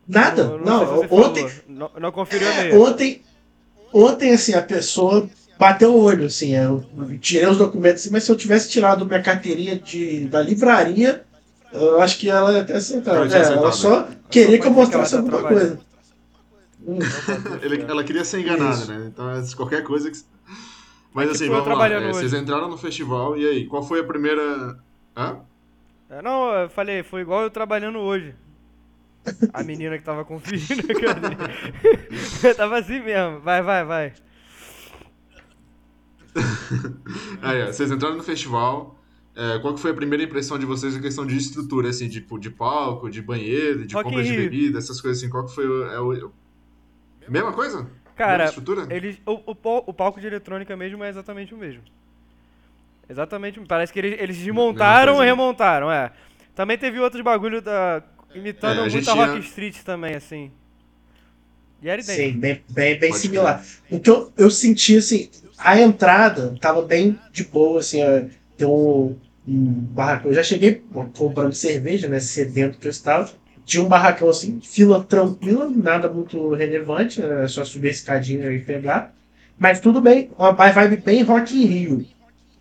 Nada. 0.09 0.45
Não, 0.45 0.59
Não, 0.59 1.07
ontem. 1.11 1.51
Não, 1.69 1.91
não 2.01 2.13
conferiu 2.13 2.49
é, 2.49 2.77
ontem, 2.77 3.23
ontem, 3.93 4.33
assim, 4.33 4.55
a 4.55 4.63
pessoa 4.63 5.29
bateu 5.59 5.95
o 5.95 6.01
olho, 6.03 6.27
assim, 6.27 6.55
eu 6.55 6.85
tirei 7.21 7.47
os 7.49 7.59
documentos, 7.59 8.03
assim, 8.03 8.11
mas 8.11 8.25
se 8.25 8.31
eu 8.31 8.37
tivesse 8.37 8.69
tirado 8.69 9.07
minha 9.07 9.23
carteirinha 9.23 9.77
de, 9.79 10.27
da 10.27 10.41
livraria, 10.43 11.25
eu 11.73 12.01
acho 12.01 12.19
que 12.19 12.31
ela 12.31 12.53
ia 12.53 12.63
até 12.63 12.77
aceitar. 12.77 13.17
Ela 13.17 13.29
tinha 13.29 13.41
É, 13.41 13.53
ela 13.53 13.73
só 13.73 14.09
queria 14.31 14.59
que 14.59 14.67
eu 14.67 14.71
mostrasse 14.71 15.13
tá 15.13 15.19
alguma 15.19 15.43
coisa. 15.43 15.81
Ele- 17.63 17.83
ela 17.83 18.05
queria 18.05 18.25
ser 18.25 18.41
enganada, 18.41 18.75
Isso. 18.75 18.93
né? 18.93 19.11
Então, 19.13 19.31
é 19.31 19.43
qualquer 19.57 19.83
coisa 19.83 20.11
que. 20.11 20.19
Mas 21.13 21.29
Mas, 21.29 21.37
assim, 21.37 21.49
vamos 21.49 21.79
lá. 21.79 21.89
é, 21.89 22.13
vocês 22.13 22.35
entraram 22.35 22.69
no 22.69 22.77
festival, 22.77 23.37
e 23.37 23.47
aí? 23.47 23.67
Qual 23.67 23.83
foi 23.83 24.01
a 24.01 24.05
primeira. 24.05 24.79
Hã? 25.17 25.39
É, 26.11 26.23
Não, 26.23 26.53
eu 26.53 26.69
falei, 26.69 27.03
foi 27.03 27.23
igual 27.23 27.43
eu 27.43 27.51
trabalhando 27.51 27.99
hoje. 27.99 28.35
A 29.53 29.63
menina 29.63 29.99
que 29.99 30.05
tava 30.05 30.25
conferindo, 30.25 30.87
cadê? 30.89 32.55
tava 32.55 32.79
assim 32.79 33.01
mesmo. 33.01 33.41
Vai, 33.41 33.63
vai, 33.63 33.85
vai. 33.85 34.13
Aí, 37.43 37.63
ó, 37.63 37.67
vocês 37.67 37.91
entraram 37.91 38.17
no 38.17 38.23
festival. 38.23 38.99
é, 39.35 39.59
qual 39.59 39.75
que 39.75 39.81
foi 39.81 39.91
a 39.91 39.95
primeira 39.95 40.23
impressão 40.23 40.59
de 40.59 40.67
vocês 40.67 40.95
em 40.95 41.01
questão 41.01 41.27
de 41.27 41.37
estrutura, 41.37 41.89
assim, 41.89 42.09
tipo, 42.09 42.39
de 42.39 42.51
palco, 42.51 43.11
de 43.11 43.23
banheiro, 43.23 43.87
de 43.87 43.95
Rock 43.95 44.05
compras 44.05 44.27
de 44.27 44.33
Rio. 44.33 44.43
bebida, 44.43 44.79
essas 44.79 45.01
coisas 45.01 45.23
assim? 45.23 45.31
Qual 45.31 45.45
que 45.45 45.55
foi 45.55 45.67
o. 45.67 45.91
É 45.91 46.01
o... 46.01 46.33
Mesma 47.29 47.53
coisa? 47.53 47.79
Mesma 47.79 47.91
Cara, 48.15 48.45
estrutura? 48.47 48.87
eles, 48.91 49.19
o, 49.27 49.33
o, 49.53 49.57
o 49.87 49.93
palco 49.93 50.21
de 50.21 50.27
eletrônica 50.27 50.75
mesmo 50.77 51.05
é 51.05 51.09
exatamente 51.09 51.55
o 51.55 51.59
mesmo. 51.59 51.83
Exatamente, 53.09 53.61
parece 53.61 53.93
que 53.93 53.99
eles, 53.99 54.21
eles 54.21 54.37
desmontaram 54.39 55.17
e 55.17 55.19
né? 55.21 55.27
remontaram, 55.27 55.91
é. 55.91 56.11
Também 56.55 56.79
teve 56.79 56.99
outros 56.99 57.23
bagulho 57.23 57.61
da. 57.61 58.03
Imitando 58.37 58.79
É, 58.79 58.81
muito 58.81 58.93
gente 58.93 59.09
a 59.11 59.15
Rock 59.15 59.33
tinha- 59.33 59.41
Street 59.45 59.77
também, 59.85 60.15
assim. 60.15 60.51
E 61.83 61.89
era 61.89 62.01
idêntico. 62.01 62.29
Sim, 62.33 62.39
bem, 62.39 62.63
bem, 62.71 62.99
bem 62.99 63.13
similar. 63.13 63.65
O 63.91 64.01
que 64.01 64.09
eu, 64.11 64.33
eu 64.37 64.51
senti, 64.51 64.97
assim, 64.97 65.29
a 65.59 65.81
entrada 65.81 66.55
tava 66.61 66.83
bem 66.83 67.19
de 67.33 67.45
boa, 67.45 67.81
assim, 67.81 68.03
ó, 68.03 68.23
tem 68.57 68.67
um, 68.67 69.17
um 69.47 69.65
barracão. 69.73 70.31
Eu 70.31 70.35
já 70.35 70.43
cheguei 70.43 70.83
comprando 71.17 71.53
cerveja, 71.53 72.09
né, 72.09 72.19
sedento 72.19 72.79
que 72.79 72.87
eu 72.87 72.91
estava. 72.91 73.31
Tinha 73.65 73.83
um 73.83 73.89
barracão, 73.89 74.29
assim, 74.31 74.61
fila 74.63 75.03
tranquila, 75.05 75.69
nada 75.69 76.09
muito 76.11 76.55
relevante, 76.55 77.21
né, 77.21 77.45
é 77.45 77.49
só 77.49 77.65
subir 77.65 77.89
a 77.89 77.91
escadinha 77.91 78.51
e 78.53 78.61
pegar. 78.61 79.15
Mas 79.59 79.81
tudo 79.81 80.01
bem, 80.01 80.31
uma 80.39 80.53
vibe 80.53 80.99
bem 80.99 81.23
Rock 81.23 81.55
in 81.57 81.67
Rio. 81.67 82.07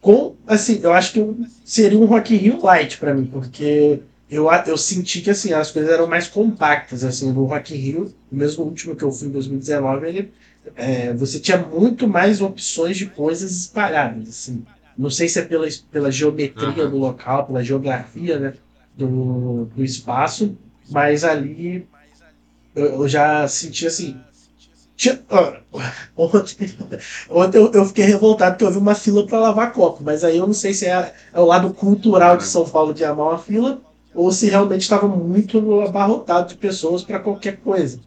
Com, 0.02 0.36
assim, 0.46 0.80
eu 0.84 0.94
acho 0.94 1.14
que 1.14 1.36
seria 1.64 1.98
um 1.98 2.06
Rock 2.06 2.34
in 2.34 2.38
Rio 2.38 2.62
light 2.64 2.98
pra 2.98 3.14
mim, 3.14 3.26
porque 3.26 4.00
eu, 4.30 4.48
eu 4.68 4.78
senti 4.78 5.22
que 5.22 5.30
assim, 5.30 5.54
as 5.54 5.72
coisas 5.72 5.92
eram 5.92 6.08
mais 6.08 6.28
compactas, 6.28 7.04
assim, 7.04 7.32
no 7.32 7.46
Rock 7.46 7.74
in 7.76 7.78
Rio, 7.78 8.16
o 8.32 8.36
mesmo 8.36 8.64
último 8.66 8.96
que 8.96 9.04
eu 9.04 9.12
fui 9.12 9.28
em 9.28 9.32
2019, 9.32 10.08
ele, 10.08 10.34
é, 10.76 11.14
você 11.14 11.40
tinha 11.40 11.58
muito 11.60 12.08
mais 12.08 12.42
opções 12.42 12.98
de 12.98 13.08
coisas 13.10 13.52
espalhadas, 13.56 14.28
assim. 14.30 14.66
Não 14.98 15.10
sei 15.10 15.28
se 15.30 15.40
é 15.40 15.46
pela, 15.46 15.68
pela 15.92 16.12
geometria 16.12 16.84
Aham. 16.84 16.92
do 16.92 16.98
local, 16.98 17.46
pela 17.48 17.64
geografia, 17.64 18.40
né, 18.40 18.54
do, 18.96 19.66
do 19.66 19.84
espaço, 19.84 20.58
mas 20.90 21.24
ali 21.24 21.88
eu, 22.76 22.86
eu 23.04 23.08
já 23.08 23.48
senti 23.48 23.88
assim. 23.88 24.24
tinha- 24.96 25.24
ó, 25.30 25.58
ontem 26.18 26.76
ontem 27.30 27.58
eu, 27.58 27.72
eu 27.74 27.86
fiquei 27.86 28.06
revoltado 28.06 28.54
porque 28.54 28.66
eu 28.66 28.72
vi 28.72 28.78
uma 28.78 28.96
fila 28.96 29.26
para 29.28 29.40
lavar 29.40 29.74
copo, 29.74 30.04
mas 30.04 30.24
aí 30.24 30.38
eu 30.38 30.48
não 30.48 30.54
sei 30.54 30.74
se 30.74 30.86
é, 30.86 31.14
é 31.34 31.40
o 31.40 31.46
lado 31.46 31.74
cultural 31.74 32.38
de 32.38 32.46
São 32.46 32.68
Paulo 32.70 32.94
de 32.94 33.04
amar 33.06 33.28
uma 33.30 33.40
fila 33.40 33.82
ou 34.16 34.32
se 34.32 34.50
realmente 34.50 34.82
estava 34.82 35.08
muito 35.08 35.82
abarrotado 35.82 36.50
de 36.50 36.56
pessoas 36.56 37.04
para 37.04 37.20
qualquer 37.20 37.58
coisa. 37.58 38.00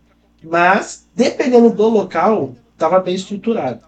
Mas, 0.43 1.09
dependendo 1.15 1.71
do 1.71 1.89
local, 1.89 2.55
estava 2.73 2.99
bem 3.01 3.15
estruturado. 3.15 3.87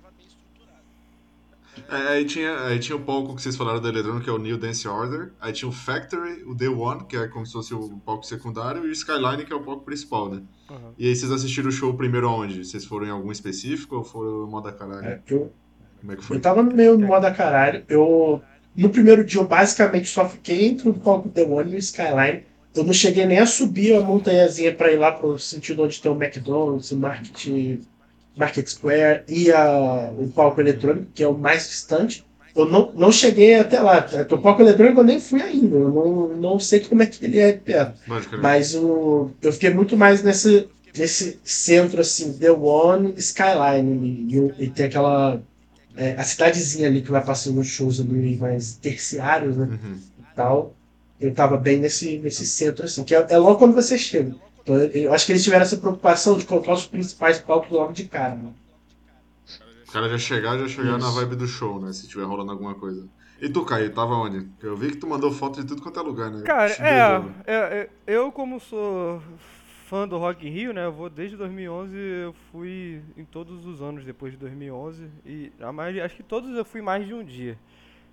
É, 1.89 2.13
aí, 2.13 2.25
tinha, 2.25 2.67
aí 2.67 2.79
tinha 2.79 2.95
o 2.95 3.01
palco 3.01 3.35
que 3.35 3.43
vocês 3.43 3.57
falaram 3.57 3.81
da 3.81 3.89
eletrônica, 3.89 4.25
que 4.25 4.31
é 4.31 4.33
o 4.33 4.39
New 4.39 4.57
Dance 4.57 4.87
Order. 4.87 5.33
Aí 5.41 5.53
tinha 5.53 5.69
o 5.69 5.73
Factory, 5.73 6.45
o 6.45 6.55
The 6.55 6.69
One, 6.69 7.05
que 7.05 7.17
é 7.17 7.27
como 7.27 7.45
se 7.45 7.53
fosse 7.53 7.75
o 7.75 8.01
palco 8.05 8.25
secundário, 8.25 8.85
e 8.87 8.89
o 8.89 8.93
Skyline, 8.93 9.45
que 9.45 9.53
é 9.53 9.57
o 9.57 9.63
palco 9.63 9.85
principal, 9.85 10.29
né? 10.29 10.43
Uhum. 10.71 10.93
E 10.97 11.09
aí 11.09 11.17
vocês 11.17 11.33
assistiram 11.33 11.69
o 11.69 11.73
show 11.73 11.93
primeiro 11.95 12.29
aonde? 12.29 12.65
Vocês 12.65 12.85
foram 12.85 13.07
em 13.07 13.11
algum 13.11 13.33
específico 13.33 13.97
ou 13.97 14.05
foram 14.05 14.47
em 14.47 14.51
moda 14.51 14.71
caralho? 14.71 15.05
É, 15.05 15.21
eu, 15.29 15.53
Como 16.01 16.13
é 16.13 16.15
que 16.15 16.23
eu 16.23 16.27
foi? 16.27 16.39
tava 16.39 16.63
no 16.63 16.73
meio 16.73 16.97
do 16.97 17.05
moda 17.05 17.33
caralho. 17.33 17.85
Eu, 17.89 18.41
no 18.77 18.91
primeiro 18.91 19.25
dia, 19.25 19.41
eu 19.41 19.47
basicamente 19.47 20.09
só 20.09 20.29
fiquei 20.29 20.67
entre 20.67 20.89
o 20.89 20.95
palco 20.95 21.29
The 21.29 21.43
One 21.43 21.73
e 21.73 21.77
o 21.77 21.79
Skyline. 21.79 22.45
Eu 22.75 22.85
não 22.85 22.93
cheguei 22.93 23.27
nem 23.27 23.39
a 23.39 23.47
subir 23.47 23.97
a 23.97 24.01
montanhazinha 24.01 24.73
para 24.73 24.93
ir 24.93 24.97
lá 24.97 25.11
pro 25.13 25.39
sentido 25.39 25.83
onde 25.83 26.01
tem 26.01 26.11
o 26.11 26.15
McDonald's, 26.15 26.93
o 26.93 26.97
Market, 26.97 27.49
Market 28.37 28.69
Square 28.69 29.25
e 29.29 29.51
a, 29.51 30.13
o 30.17 30.29
palco 30.29 30.61
eletrônico, 30.61 31.07
que 31.13 31.23
é 31.23 31.29
o 31.29 31.37
mais 31.37 31.69
distante. 31.69 32.25
Eu 32.55 32.67
não, 32.67 32.93
não 32.95 33.13
cheguei 33.13 33.55
até 33.55 33.81
lá. 33.81 34.07
O 34.31 34.39
palco 34.39 34.63
eletrônico 34.63 35.01
eu 35.01 35.05
nem 35.05 35.21
fui 35.21 35.41
ainda. 35.41 35.77
Eu 35.77 35.91
não, 35.91 36.29
não 36.29 36.59
sei 36.59 36.81
como 36.81 37.03
é 37.03 37.07
que 37.07 37.25
ele 37.25 37.39
é 37.39 37.53
de 37.53 37.59
perto. 37.59 38.01
Logicamente. 38.09 38.43
Mas 38.43 38.75
o, 38.75 39.31
eu 39.41 39.53
fiquei 39.53 39.71
muito 39.71 39.97
mais 39.97 40.23
nesse, 40.23 40.69
nesse 40.97 41.39
centro, 41.45 42.01
assim, 42.01 42.33
The 42.35 42.51
One 42.51 43.15
Skyline. 43.17 44.27
E, 44.59 44.65
e 44.65 44.71
tem 44.71 44.87
aquela. 44.87 45.41
É, 46.01 46.15
a 46.19 46.25
cidadezinha 46.25 46.89
ali 46.89 47.03
que 47.03 47.11
vai 47.11 47.23
passando 47.23 47.61
os 47.61 47.67
shows 47.67 48.01
ali 48.01 48.39
mais 48.39 48.75
terciários, 48.77 49.55
né? 49.55 49.67
Uhum. 49.67 50.01
e 50.19 50.35
tal. 50.35 50.75
Eu 51.21 51.35
tava 51.35 51.59
bem 51.59 51.79
nesse, 51.79 52.19
nesse 52.19 52.47
centro, 52.47 52.87
assim, 52.87 53.05
que 53.05 53.15
é, 53.15 53.27
é 53.29 53.37
logo 53.37 53.59
quando 53.59 53.75
você 53.75 53.99
chega. 53.99 54.35
Então, 54.63 54.77
eu, 54.77 55.13
acho 55.13 55.27
que 55.27 55.33
eles 55.33 55.45
tiveram 55.45 55.63
essa 55.63 55.77
preocupação 55.77 56.39
de 56.39 56.47
colocar 56.47 56.73
os 56.73 56.87
principais 56.87 57.39
palcos 57.39 57.71
logo 57.71 57.93
de 57.93 58.05
cara. 58.05 58.35
Né? 58.35 58.51
O 59.87 59.93
cara 59.93 60.09
já 60.09 60.17
chegar, 60.17 60.59
já 60.59 60.69
chegar 60.69 60.93
na 60.93 61.09
Isso. 61.09 61.13
vibe 61.13 61.37
do 61.37 61.47
show, 61.47 61.79
né? 61.79 61.93
Se 61.93 62.09
tiver 62.09 62.25
rolando 62.25 62.53
alguma 62.53 62.75
coisa. 62.75 63.07
E 63.39 63.51
tu, 63.51 63.63
Caio, 63.67 63.93
tava 63.93 64.15
onde? 64.15 64.49
Eu 64.63 64.77
vi 64.79 64.93
que 64.93 64.97
tu 64.97 65.07
mandou 65.07 65.31
foto 65.31 65.61
de 65.61 65.67
tudo 65.67 65.83
quanto 65.83 66.01
é 66.01 66.03
lugar, 66.03 66.31
né? 66.31 66.43
Cara, 66.45 66.71
é, 66.79 67.23
é, 67.47 67.57
é, 67.57 67.89
eu 68.07 68.33
como 68.33 68.59
sou 68.59 69.23
fã 69.91 70.07
do 70.07 70.19
Rock 70.19 70.47
in 70.47 70.51
Rio, 70.53 70.73
né, 70.73 70.85
eu 70.85 70.93
vou 70.93 71.11
desde 71.11 71.37
2011, 71.37 71.97
eu 71.97 72.33
fui 72.53 73.03
em 73.17 73.25
todos 73.25 73.67
os 73.67 73.83
anos 73.83 74.05
depois 74.05 74.33
de 74.33 74.39
2011 74.39 75.11
e 75.27 75.53
a 75.59 75.73
maioria, 75.73 76.05
acho 76.05 76.15
que 76.15 76.23
todos 76.23 76.57
eu 76.57 76.65
fui 76.65 76.81
mais 76.81 77.05
de 77.05 77.13
um 77.13 77.25
dia. 77.25 77.59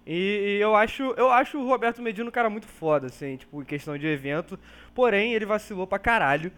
E, 0.04 0.58
e 0.58 0.60
eu 0.60 0.76
acho, 0.76 1.04
eu 1.16 1.32
acho 1.32 1.60
o 1.60 1.68
Roberto 1.68 2.02
Medina 2.02 2.28
um 2.28 2.32
cara 2.32 2.50
muito 2.50 2.66
foda, 2.66 3.06
assim, 3.06 3.38
tipo, 3.38 3.62
em 3.62 3.64
questão 3.64 3.96
de 3.96 4.08
evento, 4.08 4.58
porém 4.96 5.36
ele 5.36 5.46
vacilou 5.46 5.86
pra 5.86 6.00
caralho. 6.00 6.52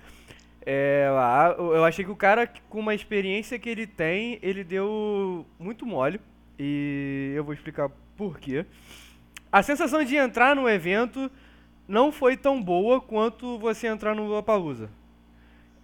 É, 0.66 1.08
eu 1.58 1.84
achei 1.84 2.06
que 2.06 2.12
o 2.12 2.16
cara, 2.16 2.48
com 2.70 2.80
uma 2.80 2.96
experiência 2.96 3.60
que 3.60 3.68
ele 3.68 3.86
tem, 3.86 4.40
ele 4.42 4.64
deu 4.64 5.46
muito 5.60 5.86
mole. 5.86 6.22
E 6.58 7.34
eu 7.36 7.44
vou 7.44 7.54
explicar 7.54 7.90
por 8.16 8.40
quê. 8.40 8.66
A 9.52 9.62
sensação 9.64 10.02
de 10.04 10.16
entrar 10.16 10.56
no 10.56 10.70
evento 10.70 11.30
não 11.88 12.12
foi 12.12 12.38
tão 12.38 12.62
boa 12.62 13.02
quanto 13.02 13.58
você 13.58 13.88
entrar 13.88 14.16
no 14.16 14.26
Lollapalooza. 14.28 14.90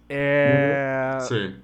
É... 0.08 1.18
Sei. 1.20 1.54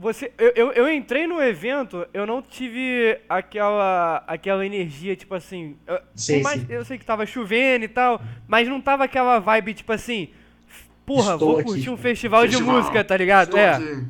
Você, 0.00 0.32
eu, 0.38 0.52
eu, 0.54 0.72
eu 0.72 0.92
entrei 0.92 1.26
no 1.26 1.42
evento, 1.42 2.06
eu 2.14 2.24
não 2.24 2.40
tive 2.40 3.18
aquela, 3.28 4.22
aquela 4.28 4.64
energia, 4.64 5.16
tipo 5.16 5.34
assim. 5.34 5.76
eu- 5.88 5.98
Sim, 6.14 6.40
mais, 6.42 6.60
sim. 6.60 6.66
Eu 6.68 6.84
sei 6.84 6.96
que 6.98 7.04
tava 7.04 7.26
chovendo 7.26 7.84
e 7.84 7.88
tal, 7.88 8.22
mas 8.46 8.68
não 8.68 8.80
tava 8.80 9.02
aquela 9.04 9.40
vibe, 9.40 9.74
tipo 9.74 9.92
assim. 9.92 10.28
Porra, 11.04 11.32
Estou 11.32 11.48
vou 11.48 11.58
aqui. 11.58 11.64
curtir 11.70 11.90
um 11.90 11.96
festival, 11.96 12.46
de 12.46 12.50
Festival. 12.52 12.76
música, 12.76 13.02
tá 13.02 13.16
ligado? 13.16 13.46
Estou 13.48 13.58
é. 13.58 13.70
aqui. 13.74 14.04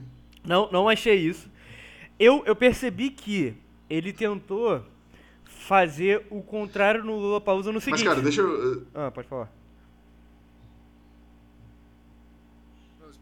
Não, 0.45 0.71
não 0.71 0.89
achei 0.91 1.15
isso. 1.15 1.51
Eu, 2.19 2.43
eu 2.45 2.55
percebi 2.55 3.09
que 3.11 3.55
ele 3.89 4.13
tentou 4.13 4.83
fazer 5.45 6.27
o 6.29 6.43
contrário 6.43 7.03
no 7.05 7.17
Lollapalooza 7.17 7.71
no 7.71 7.77
Mas, 7.77 7.85
seguinte. 7.85 8.05
cara, 8.05 8.21
deixa 8.21 8.43
eu. 8.43 8.83
Ah, 8.95 9.11
pode 9.11 9.29
falar. 9.29 9.51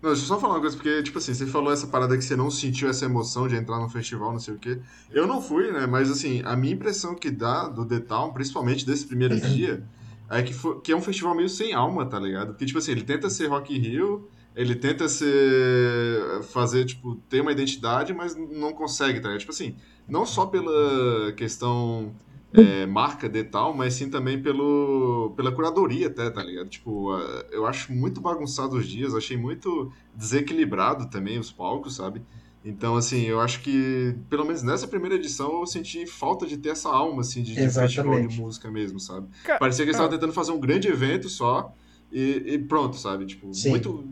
Não, 0.06 0.12
deixa 0.12 0.22
eu 0.22 0.28
só 0.28 0.38
falar 0.38 0.54
uma 0.54 0.60
coisa, 0.60 0.76
porque, 0.76 1.02
tipo 1.02 1.18
assim, 1.18 1.34
você 1.34 1.44
falou 1.46 1.72
essa 1.72 1.88
parada 1.88 2.16
que 2.16 2.22
você 2.22 2.36
não 2.36 2.48
sentiu 2.48 2.88
essa 2.88 3.04
emoção 3.04 3.48
de 3.48 3.56
entrar 3.56 3.80
no 3.80 3.88
festival, 3.88 4.30
não 4.30 4.38
sei 4.38 4.54
o 4.54 4.56
quê. 4.56 4.78
Eu 5.10 5.26
não 5.26 5.42
fui, 5.42 5.72
né? 5.72 5.84
Mas, 5.84 6.08
assim, 6.08 6.42
a 6.44 6.54
minha 6.54 6.74
impressão 6.74 7.12
que 7.12 7.28
dá 7.28 7.66
do 7.66 7.84
The 7.84 7.98
Town, 7.98 8.32
principalmente 8.32 8.86
desse 8.86 9.04
primeiro 9.04 9.36
dia, 9.40 9.82
é 10.30 10.44
que, 10.44 10.54
foi, 10.54 10.80
que 10.80 10.92
é 10.92 10.96
um 10.96 11.00
festival 11.02 11.34
meio 11.34 11.48
sem 11.48 11.74
alma, 11.74 12.06
tá 12.06 12.20
ligado? 12.20 12.50
Porque, 12.50 12.66
tipo 12.66 12.78
assim, 12.78 12.92
ele 12.92 13.02
tenta 13.02 13.28
ser 13.28 13.48
Rock 13.48 13.76
in 13.76 13.80
Rio, 13.80 14.28
ele 14.54 14.76
tenta 14.76 15.08
ser. 15.08 16.40
fazer, 16.52 16.84
tipo, 16.84 17.16
ter 17.28 17.40
uma 17.40 17.50
identidade, 17.50 18.14
mas 18.14 18.36
não 18.36 18.72
consegue, 18.72 19.18
tá 19.18 19.26
ligado? 19.26 19.40
Tipo 19.40 19.50
assim, 19.50 19.74
não 20.06 20.24
só 20.24 20.46
pela 20.46 21.32
questão 21.32 22.14
é, 22.56 22.86
marca 22.86 23.28
de 23.28 23.44
tal, 23.44 23.74
mas 23.74 23.94
sim 23.94 24.08
também 24.08 24.40
pelo, 24.40 25.32
pela 25.36 25.52
curadoria 25.52 26.06
até, 26.06 26.30
tá 26.30 26.42
ligado? 26.42 26.68
Tipo, 26.68 27.16
eu 27.50 27.66
acho 27.66 27.92
muito 27.92 28.20
bagunçado 28.20 28.76
os 28.76 28.86
dias, 28.86 29.14
achei 29.14 29.36
muito 29.36 29.92
desequilibrado 30.14 31.10
também 31.10 31.38
os 31.38 31.52
palcos, 31.52 31.96
sabe? 31.96 32.22
Então, 32.64 32.96
assim, 32.96 33.22
eu 33.22 33.40
acho 33.40 33.60
que, 33.60 34.16
pelo 34.28 34.44
menos 34.44 34.60
nessa 34.64 34.88
primeira 34.88 35.14
edição, 35.14 35.60
eu 35.60 35.66
senti 35.66 36.04
falta 36.04 36.44
de 36.46 36.56
ter 36.56 36.70
essa 36.70 36.88
alma, 36.88 37.20
assim, 37.20 37.40
de, 37.40 37.54
de 37.54 37.70
festival 37.70 38.26
de 38.26 38.40
música 38.40 38.68
mesmo, 38.68 38.98
sabe? 38.98 39.28
Parecia 39.60 39.84
que 39.84 39.90
eles 39.90 39.96
estavam 39.96 40.10
tentando 40.10 40.32
fazer 40.32 40.50
um 40.50 40.58
grande 40.58 40.88
evento 40.88 41.28
só 41.28 41.72
e, 42.10 42.42
e 42.44 42.58
pronto, 42.58 42.96
sabe? 42.96 43.24
Tipo, 43.24 43.54
Sim. 43.54 43.70
muito... 43.70 44.04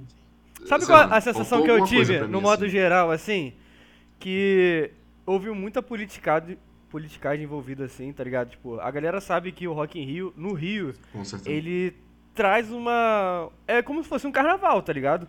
Sabe 0.66 0.86
qual 0.86 1.08
lá, 1.08 1.16
a 1.16 1.20
sensação 1.20 1.62
que 1.64 1.70
eu 1.70 1.84
tive, 1.84 2.20
no 2.20 2.40
modo 2.40 2.64
assim. 2.64 2.72
geral, 2.72 3.10
assim? 3.10 3.54
Que 4.20 4.92
houve 5.26 5.50
muita 5.50 5.82
politicagem, 5.82 6.56
politicagem 6.94 7.44
envolvida 7.44 7.86
assim, 7.86 8.12
tá 8.12 8.22
ligado? 8.22 8.50
Tipo, 8.50 8.78
a 8.78 8.88
galera 8.88 9.20
sabe 9.20 9.50
que 9.50 9.66
o 9.66 9.72
Rock 9.72 9.98
in 9.98 10.04
Rio, 10.04 10.32
no 10.36 10.52
Rio, 10.52 10.94
ele 11.44 11.92
traz 12.32 12.70
uma. 12.70 13.50
É 13.66 13.82
como 13.82 14.00
se 14.00 14.08
fosse 14.08 14.28
um 14.28 14.30
carnaval, 14.30 14.80
tá 14.80 14.92
ligado? 14.92 15.26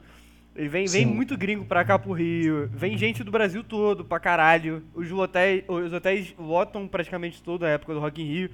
Ele 0.56 0.69
vem, 0.69 0.86
vem 0.86 1.08
muito 1.08 1.36
gringo 1.36 1.65
pra 1.65 1.84
cá 1.84 1.97
pro 1.97 2.13
Rio, 2.13 2.69
vem 2.71 2.95
gente 2.95 3.23
do 3.23 3.32
Brasil 3.32 3.63
todo 3.63 4.06
pra 4.06 4.19
caralho. 4.19 4.84
Os 4.93 5.12
hotéis, 5.12 5.63
os 5.67 5.91
hotéis 5.91 6.36
lotam 6.38 6.88
praticamente 6.88 7.41
toda 7.41 7.65
a 7.65 7.69
época 7.71 7.95
do 7.95 7.99
Rock 7.99 8.21
in 8.21 8.25
Rio. 8.25 8.49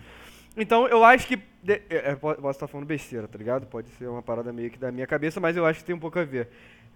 Então 0.56 0.88
eu 0.88 1.04
acho 1.04 1.28
que. 1.28 1.38
É, 1.67 1.82
é, 1.89 2.15
posso 2.15 2.50
estar 2.52 2.67
falando 2.67 2.88
besteira, 2.88 3.28
tá 3.28 3.38
ligado? 3.38 3.67
Pode 3.67 3.89
ser 3.89 4.08
uma 4.08 4.24
parada 4.24 4.54
meio 4.54 4.71
que 4.71 4.80
da 4.80 4.89
minha 4.89 5.06
cabeça, 5.06 5.41
mas 5.41 5.58
eu 5.58 5.65
acho 5.65 5.80
que 5.80 5.86
tem 5.86 5.95
um 5.95 6.00
pouco 6.00 6.17
a 6.17 6.24
ver. 6.24 6.47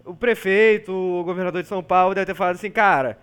O 0.06 0.16
prefeito, 0.16 0.94
o 0.94 1.26
governador 1.26 1.62
de 1.62 1.68
São 1.68 1.84
Paulo 1.84 2.16
deve 2.16 2.28
ter 2.28 2.36
falado 2.36 2.56
assim, 2.56 2.72
cara, 2.72 3.20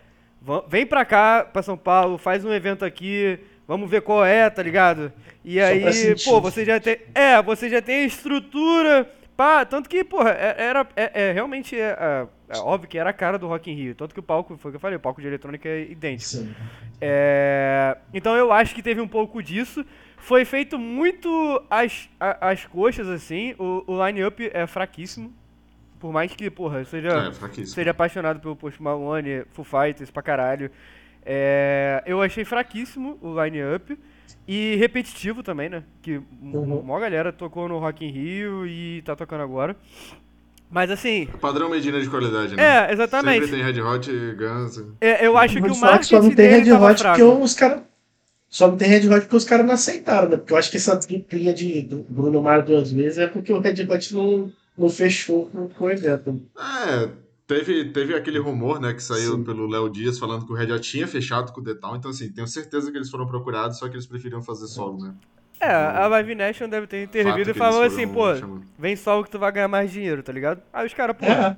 Vem 0.69 0.87
pra 0.87 1.05
cá, 1.05 1.45
pra 1.45 1.63
São 1.63 1.77
Paulo, 1.77 2.19
faz 2.19 2.45
um 2.45 2.53
evento 2.53 2.85
aqui, 2.85 3.39
vamos 3.67 3.89
ver 3.89 4.03
qual 4.03 4.25
é, 4.25 4.49
tá 4.51 4.63
ligado? 4.63 5.13
E 5.45 5.59
Só 5.59 5.67
aí, 5.67 6.15
pô, 6.25 6.41
você 6.41 6.65
já 6.65 6.81
tem. 6.81 6.99
É, 7.15 7.41
você 7.43 7.69
já 7.69 7.81
tem 7.81 8.05
estrutura. 8.05 9.11
Pá, 9.37 9.65
tanto 9.65 9.89
que, 9.89 10.05
porra, 10.05 10.31
é, 10.31 10.55
era. 10.59 10.87
É, 10.95 11.29
é 11.29 11.33
realmente 11.33 11.75
é, 11.79 11.97
é, 11.99 12.27
é, 12.51 12.59
óbvio 12.59 12.89
que 12.89 12.99
era 12.99 13.11
a 13.11 13.13
cara 13.13 13.39
do 13.39 13.49
Rock 13.49 13.71
in 13.71 13.75
Rio. 13.75 13.95
Tanto 13.95 14.15
que 14.15 14.21
o 14.21 14.23
palco, 14.23 14.57
foi 14.57 14.71
o 14.71 14.73
que 14.73 14.77
eu 14.77 14.81
falei, 14.81 14.97
o 14.97 15.01
palco 15.01 15.21
de 15.21 15.27
eletrônica 15.27 15.69
é 15.69 15.83
idêntico. 15.83 16.47
É, 17.01 17.97
então 18.13 18.37
eu 18.37 18.53
acho 18.53 18.75
que 18.75 18.83
teve 18.83 19.01
um 19.01 19.09
pouco 19.09 19.43
disso. 19.43 19.85
Foi 20.17 20.45
feito 20.45 20.79
muito 20.79 21.61
as, 21.69 22.09
as 22.21 22.65
coxas, 22.67 23.09
assim. 23.09 23.55
O, 23.59 23.83
o 23.87 24.07
line-up 24.07 24.51
é 24.53 24.67
fraquíssimo. 24.67 25.33
Por 26.03 26.13
mais 26.13 26.35
que, 26.35 26.51
porra, 26.51 26.85
seja, 26.85 27.33
é, 27.33 27.65
seja 27.65 27.93
apaixonado 27.93 28.41
pelo 28.41 28.57
Post 28.57 28.83
Malone, 28.83 29.45
Foo 29.53 29.65
Fighters 29.65 30.11
pra 30.11 30.21
caralho. 30.21 30.69
É, 31.25 32.03
eu 32.05 32.21
achei 32.21 32.45
fraquíssimo 32.45 33.17
o 33.23 33.41
line-up. 33.41 33.97
E 34.49 34.75
repetitivo 34.75 35.45
também, 35.45 35.69
né? 35.69 35.85
Que 36.03 36.21
uhum. 36.43 36.81
uma 36.81 36.99
galera 36.99 37.33
tocou 37.33 37.69
no 37.69 37.79
Rock 37.79 38.05
in 38.05 38.11
Rio 38.11 38.67
e 38.67 39.01
tá 39.03 39.15
tocando 39.15 39.43
agora. 39.45 39.77
Mas 40.69 40.91
assim. 40.91 41.29
Padrão 41.41 41.71
Medina 41.71 42.01
de 42.01 42.11
qualidade, 42.11 42.57
né? 42.57 42.89
É, 42.89 42.93
exatamente. 42.93 43.47
Sempre 43.47 43.63
tem 43.63 43.73
Red 43.73 43.81
Hot 43.81 44.11
e 44.11 44.35
Guns. 44.35 44.85
É, 45.01 45.25
eu 45.25 45.39
acho 45.39 45.63
que 45.63 45.71
o 45.71 45.77
marketing 45.77 46.17
só 46.17 46.21
não 46.21 46.35
tem 46.35 46.49
Red 46.49 46.73
Hot 46.73 47.01
porque 47.01 47.23
os 47.23 47.55
caras. 47.55 47.83
Só 48.49 48.67
não 48.67 48.77
tem 48.77 48.89
Red 48.89 49.09
Hot 49.09 49.21
porque 49.21 49.37
os 49.37 49.45
caras 49.45 49.65
não 49.65 49.75
aceitaram, 49.75 50.29
né? 50.29 50.37
Porque 50.37 50.53
eu 50.53 50.57
acho 50.57 50.69
que 50.69 50.79
essa 50.79 50.97
triplinha 50.97 51.55
de 51.55 51.87
Bruno 52.09 52.43
Mars 52.43 52.67
duas 52.67 52.91
vezes 52.91 53.19
é 53.19 53.29
porque 53.29 53.53
o 53.53 53.61
Red 53.61 53.87
Hot 53.89 54.13
não 54.13 54.51
não 54.77 54.89
fechou 54.89 55.51
com 55.77 55.85
o 55.85 55.91
evento. 55.91 56.43
É, 56.59 57.09
teve, 57.47 57.85
teve 57.87 58.15
aquele 58.15 58.39
rumor, 58.39 58.81
né, 58.81 58.93
que 58.93 59.03
saiu 59.03 59.37
Sim. 59.37 59.45
pelo 59.45 59.67
Léo 59.67 59.91
Dias 59.91 60.19
falando 60.19 60.47
que 60.47 60.53
o 60.53 60.55
Red 60.55 60.69
já 60.69 60.79
tinha 60.79 61.07
fechado 61.07 61.53
com 61.53 61.61
o 61.61 61.65
Detal, 61.65 61.97
então 61.97 62.11
assim, 62.11 62.31
tenho 62.31 62.47
certeza 62.47 62.91
que 62.91 62.97
eles 62.97 63.11
foram 63.11 63.27
procurados, 63.27 63.79
só 63.79 63.89
que 63.89 63.95
eles 63.95 64.07
preferiam 64.07 64.43
fazer 64.43 64.67
solo, 64.67 64.99
né? 65.05 65.15
É, 65.61 65.73
a 65.73 66.09
Live 66.09 66.35
Nation 66.35 66.69
deve 66.69 66.89
ter 66.89 67.05
intervido 67.05 67.51
e 67.51 67.55
falou 67.55 67.83
assim, 67.83 68.09
pô, 68.09 68.35
chamando. 68.35 68.67
vem 68.77 68.97
solo 68.97 69.23
que 69.23 69.31
tu 69.31 69.39
vai 69.39 69.53
ganhar 69.53 69.69
mais 69.69 69.93
dinheiro, 69.93 70.21
tá 70.21 70.33
ligado? 70.33 70.61
Aí 70.73 70.85
os 70.85 70.93
caras, 70.93 71.17
pô, 71.17 71.25
é. 71.25 71.57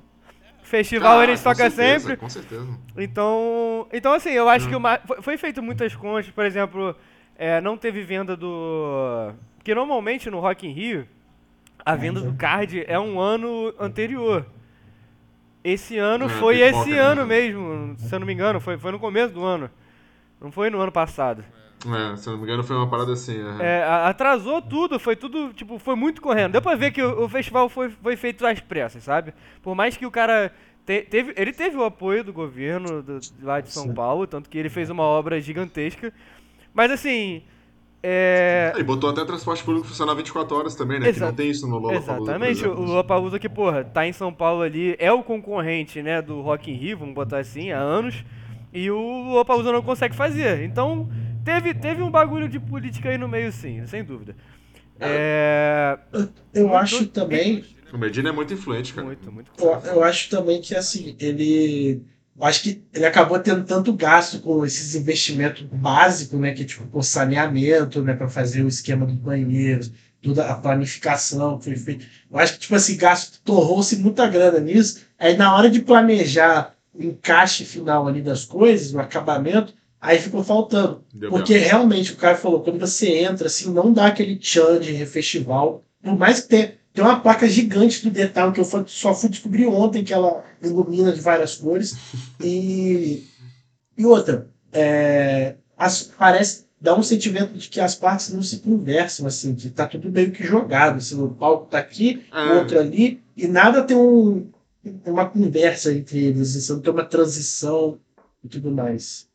festival 0.61 1.19
ah, 1.19 1.23
eles 1.23 1.41
tocam 1.41 1.71
sempre. 1.71 2.15
Com 2.15 2.29
certeza. 2.29 2.67
Então, 2.95 3.87
então 3.91 4.13
assim, 4.13 4.29
eu 4.29 4.47
acho 4.47 4.67
hum. 4.67 4.69
que 4.69 4.75
uma, 4.75 4.99
foi 5.23 5.37
feito 5.37 5.63
muitas 5.63 5.95
contas, 5.95 6.29
por 6.29 6.45
exemplo, 6.45 6.95
é, 7.35 7.59
não 7.61 7.77
teve 7.77 8.03
venda 8.03 8.37
do... 8.37 9.33
Porque 9.57 9.73
normalmente 9.73 10.29
no 10.29 10.39
Rock 10.39 10.67
in 10.67 10.71
Rio, 10.71 11.07
a 11.85 11.95
venda 11.95 12.19
do 12.19 12.33
card 12.33 12.83
é 12.87 12.99
um 12.99 13.19
ano 13.19 13.73
anterior. 13.79 14.45
Esse 15.63 15.97
ano 15.97 16.27
foi 16.27 16.61
esse 16.61 16.91
né? 16.91 16.99
ano 16.99 17.25
mesmo, 17.25 17.95
se 17.97 18.13
eu 18.13 18.19
não 18.19 18.27
me 18.27 18.33
engano, 18.33 18.59
foi, 18.59 18.77
foi 18.77 18.91
no 18.91 18.99
começo 18.99 19.33
do 19.33 19.43
ano. 19.43 19.69
Não 20.41 20.51
foi 20.51 20.69
no 20.69 20.79
ano 20.79 20.91
passado. 20.91 21.43
É, 21.85 22.15
se 22.15 22.27
eu 22.27 22.33
não 22.33 22.39
me 22.39 22.45
engano 22.45 22.63
foi 22.63 22.75
uma 22.75 22.89
parada 22.89 23.13
assim. 23.13 23.37
É, 23.59 23.83
atrasou 23.83 24.61
tudo, 24.61 24.99
foi 24.99 25.15
tudo, 25.15 25.53
tipo, 25.53 25.77
foi 25.77 25.95
muito 25.95 26.21
correndo. 26.21 26.53
Deu 26.53 26.61
pra 26.61 26.75
ver 26.75 26.91
que 26.91 27.01
o, 27.01 27.23
o 27.23 27.29
festival 27.29 27.69
foi, 27.69 27.89
foi 27.89 28.15
feito 28.15 28.45
às 28.45 28.59
pressas, 28.59 29.03
sabe? 29.03 29.33
Por 29.61 29.75
mais 29.75 29.95
que 29.95 30.05
o 30.05 30.11
cara 30.11 30.51
te, 30.85 31.01
teve, 31.01 31.33
ele 31.35 31.51
teve 31.51 31.77
o 31.77 31.83
apoio 31.83 32.23
do 32.23 32.33
governo 32.33 33.01
do, 33.01 33.19
lá 33.41 33.59
de 33.59 33.71
São 33.71 33.93
Paulo, 33.93 34.25
tanto 34.25 34.49
que 34.49 34.57
ele 34.57 34.69
fez 34.69 34.89
uma 34.89 35.03
obra 35.03 35.39
gigantesca. 35.41 36.11
Mas 36.73 36.91
assim, 36.91 37.43
é... 38.07 38.71
E 38.77 38.83
botou 38.83 39.09
até 39.09 39.25
transporte 39.25 39.63
público 39.63 39.87
funcionar 39.87 40.13
24 40.13 40.55
horas 40.55 40.75
também, 40.75 40.99
né? 40.99 41.11
Que 41.11 41.19
não 41.19 41.33
tem 41.33 41.49
isso 41.49 41.67
no 41.67 41.79
Lollapalooza. 41.79 42.31
Exatamente, 42.31 42.67
o 42.67 42.79
Lollapalooza 42.79 43.39
que, 43.39 43.49
porra, 43.49 43.83
tá 43.83 44.05
em 44.05 44.13
São 44.13 44.31
Paulo 44.31 44.61
ali, 44.61 44.95
é 44.99 45.11
o 45.11 45.23
concorrente, 45.23 46.03
né, 46.03 46.21
do 46.21 46.39
Rock 46.41 46.69
in 46.69 46.75
Rio, 46.75 46.99
vamos 46.99 47.15
botar 47.15 47.39
assim, 47.39 47.71
há 47.71 47.79
anos, 47.79 48.23
e 48.71 48.91
o 48.91 49.23
Lollapalooza 49.29 49.71
não 49.71 49.81
consegue 49.81 50.15
fazer. 50.15 50.61
Então, 50.63 51.09
teve, 51.43 51.73
teve 51.73 52.03
um 52.03 52.11
bagulho 52.11 52.47
de 52.47 52.59
política 52.59 53.09
aí 53.09 53.17
no 53.17 53.27
meio, 53.27 53.51
sim, 53.51 53.83
sem 53.87 54.03
dúvida. 54.03 54.35
É... 54.99 55.97
Eu 56.53 56.77
acho 56.77 57.07
também... 57.07 57.65
O 57.91 57.97
Medina 57.97 58.29
é 58.29 58.31
muito 58.31 58.53
influente, 58.53 58.93
cara. 58.93 59.07
Muito, 59.07 59.31
muito. 59.31 59.51
Eu, 59.57 59.79
eu 59.93 60.03
acho 60.03 60.29
também 60.29 60.61
que, 60.61 60.75
assim, 60.75 61.15
ele 61.19 62.03
acho 62.41 62.63
que 62.63 62.83
ele 62.93 63.05
acabou 63.05 63.39
tendo 63.39 63.63
tanto 63.63 63.93
gasto 63.93 64.39
com 64.39 64.65
esses 64.65 64.95
investimentos 64.95 65.63
básicos, 65.63 66.39
né, 66.39 66.53
que 66.53 66.63
é 66.63 66.65
tipo 66.65 66.85
com 66.87 67.01
saneamento, 67.01 68.01
né, 68.01 68.13
para 68.13 68.27
fazer 68.27 68.63
o 68.63 68.67
esquema 68.67 69.05
dos 69.05 69.15
banheiros, 69.15 69.91
toda 70.21 70.49
a 70.49 70.55
planificação 70.55 71.57
que 71.57 71.65
foi 71.65 71.75
feita. 71.75 72.05
Eu 72.29 72.37
acho 72.37 72.53
que 72.53 72.59
tipo 72.59 72.75
assim, 72.75 72.97
gasto 72.97 73.39
torrou-se 73.43 73.95
muita 73.97 74.27
grana 74.27 74.59
nisso. 74.59 75.01
Aí 75.17 75.37
na 75.37 75.55
hora 75.55 75.69
de 75.69 75.81
planejar 75.81 76.75
o 76.93 77.03
encaixe 77.03 77.63
final 77.63 78.07
ali 78.07 78.21
das 78.21 78.43
coisas, 78.43 78.93
o 78.93 78.99
acabamento, 78.99 79.73
aí 80.01 80.19
ficou 80.19 80.43
faltando. 80.43 81.03
Deu 81.13 81.29
Porque 81.29 81.57
realmente 81.57 82.13
o 82.13 82.17
cara 82.17 82.35
falou, 82.35 82.61
quando 82.61 82.79
você 82.79 83.19
entra 83.19 83.47
assim, 83.47 83.71
não 83.71 83.93
dá 83.93 84.07
aquele 84.07 84.37
tchan 84.37 84.79
de 84.79 85.05
festival, 85.05 85.83
por 86.01 86.17
mais 86.17 86.41
que 86.41 86.49
tenha 86.49 86.73
tem 86.95 87.03
uma 87.03 87.19
placa 87.19 87.45
gigante 87.45 88.01
do 88.01 88.09
detalhe 88.09 88.53
que 88.53 88.59
eu 88.61 88.85
só 88.87 89.13
fui 89.13 89.29
descobrir 89.29 89.67
ontem 89.67 90.01
que 90.01 90.13
ela 90.13 90.45
ilumina 90.63 91.11
de 91.11 91.19
várias 91.19 91.55
cores. 91.55 91.97
E, 92.41 93.27
e 93.97 94.05
outra, 94.05 94.49
é, 94.71 95.55
as, 95.77 96.03
parece 96.03 96.65
dá 96.79 96.97
um 96.97 97.03
sentimento 97.03 97.57
de 97.57 97.67
que 97.67 97.81
as 97.81 97.95
partes 97.95 98.31
não 98.31 98.41
se 98.41 98.59
conversam, 98.59 99.27
assim, 99.27 99.53
que 99.53 99.69
tá 99.69 99.85
tudo 99.85 100.09
meio 100.09 100.31
que 100.31 100.45
jogado. 100.45 100.97
Assim, 100.97 101.21
o 101.21 101.27
palco 101.27 101.65
tá 101.69 101.79
aqui, 101.79 102.25
ah. 102.31 102.45
o 102.45 102.57
outro 102.59 102.79
ali, 102.79 103.21
e 103.35 103.45
nada 103.45 103.83
tem 103.83 103.97
um, 103.97 104.49
uma 105.05 105.27
conversa 105.27 105.93
entre 105.93 106.23
eles, 106.23 106.55
assim, 106.55 106.73
não 106.73 106.79
tem 106.79 106.93
uma 106.93 107.05
transição 107.05 107.99
e 108.41 108.47
tudo 108.47 108.71
mais. 108.71 109.27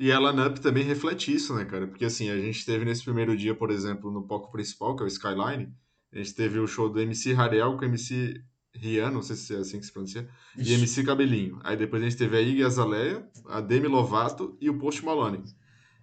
E 0.00 0.10
a 0.10 0.18
Lanup 0.18 0.60
também 0.60 0.82
reflete 0.82 1.32
isso, 1.32 1.54
né, 1.54 1.64
cara? 1.64 1.86
Porque 1.86 2.04
assim, 2.04 2.28
a 2.28 2.36
gente 2.36 2.66
teve 2.66 2.84
nesse 2.84 3.04
primeiro 3.04 3.36
dia, 3.36 3.54
por 3.54 3.70
exemplo, 3.70 4.10
no 4.10 4.22
palco 4.22 4.50
principal, 4.50 4.96
que 4.96 5.02
é 5.02 5.06
o 5.06 5.08
Skyline, 5.08 5.72
a 6.12 6.18
gente 6.18 6.34
teve 6.34 6.58
o 6.58 6.66
show 6.66 6.88
do 6.88 7.00
MC 7.00 7.32
Rariel 7.32 7.76
com 7.76 7.82
o 7.82 7.84
MC 7.84 8.40
Rian, 8.74 9.10
não 9.10 9.22
sei 9.22 9.36
se 9.36 9.54
é 9.54 9.58
assim 9.58 9.80
que 9.80 9.86
se 9.86 9.92
pronuncia, 9.92 10.28
Isso. 10.56 10.70
e 10.70 10.74
MC 10.74 11.04
Cabelinho. 11.04 11.58
Aí 11.64 11.76
depois 11.76 12.02
a 12.02 12.08
gente 12.08 12.18
teve 12.18 12.36
a 12.36 12.40
Iggy 12.40 12.62
Azalea, 12.62 13.26
a 13.46 13.60
Demi 13.60 13.88
Lovato 13.88 14.56
e 14.60 14.68
o 14.68 14.78
Post 14.78 15.04
Malone. 15.04 15.42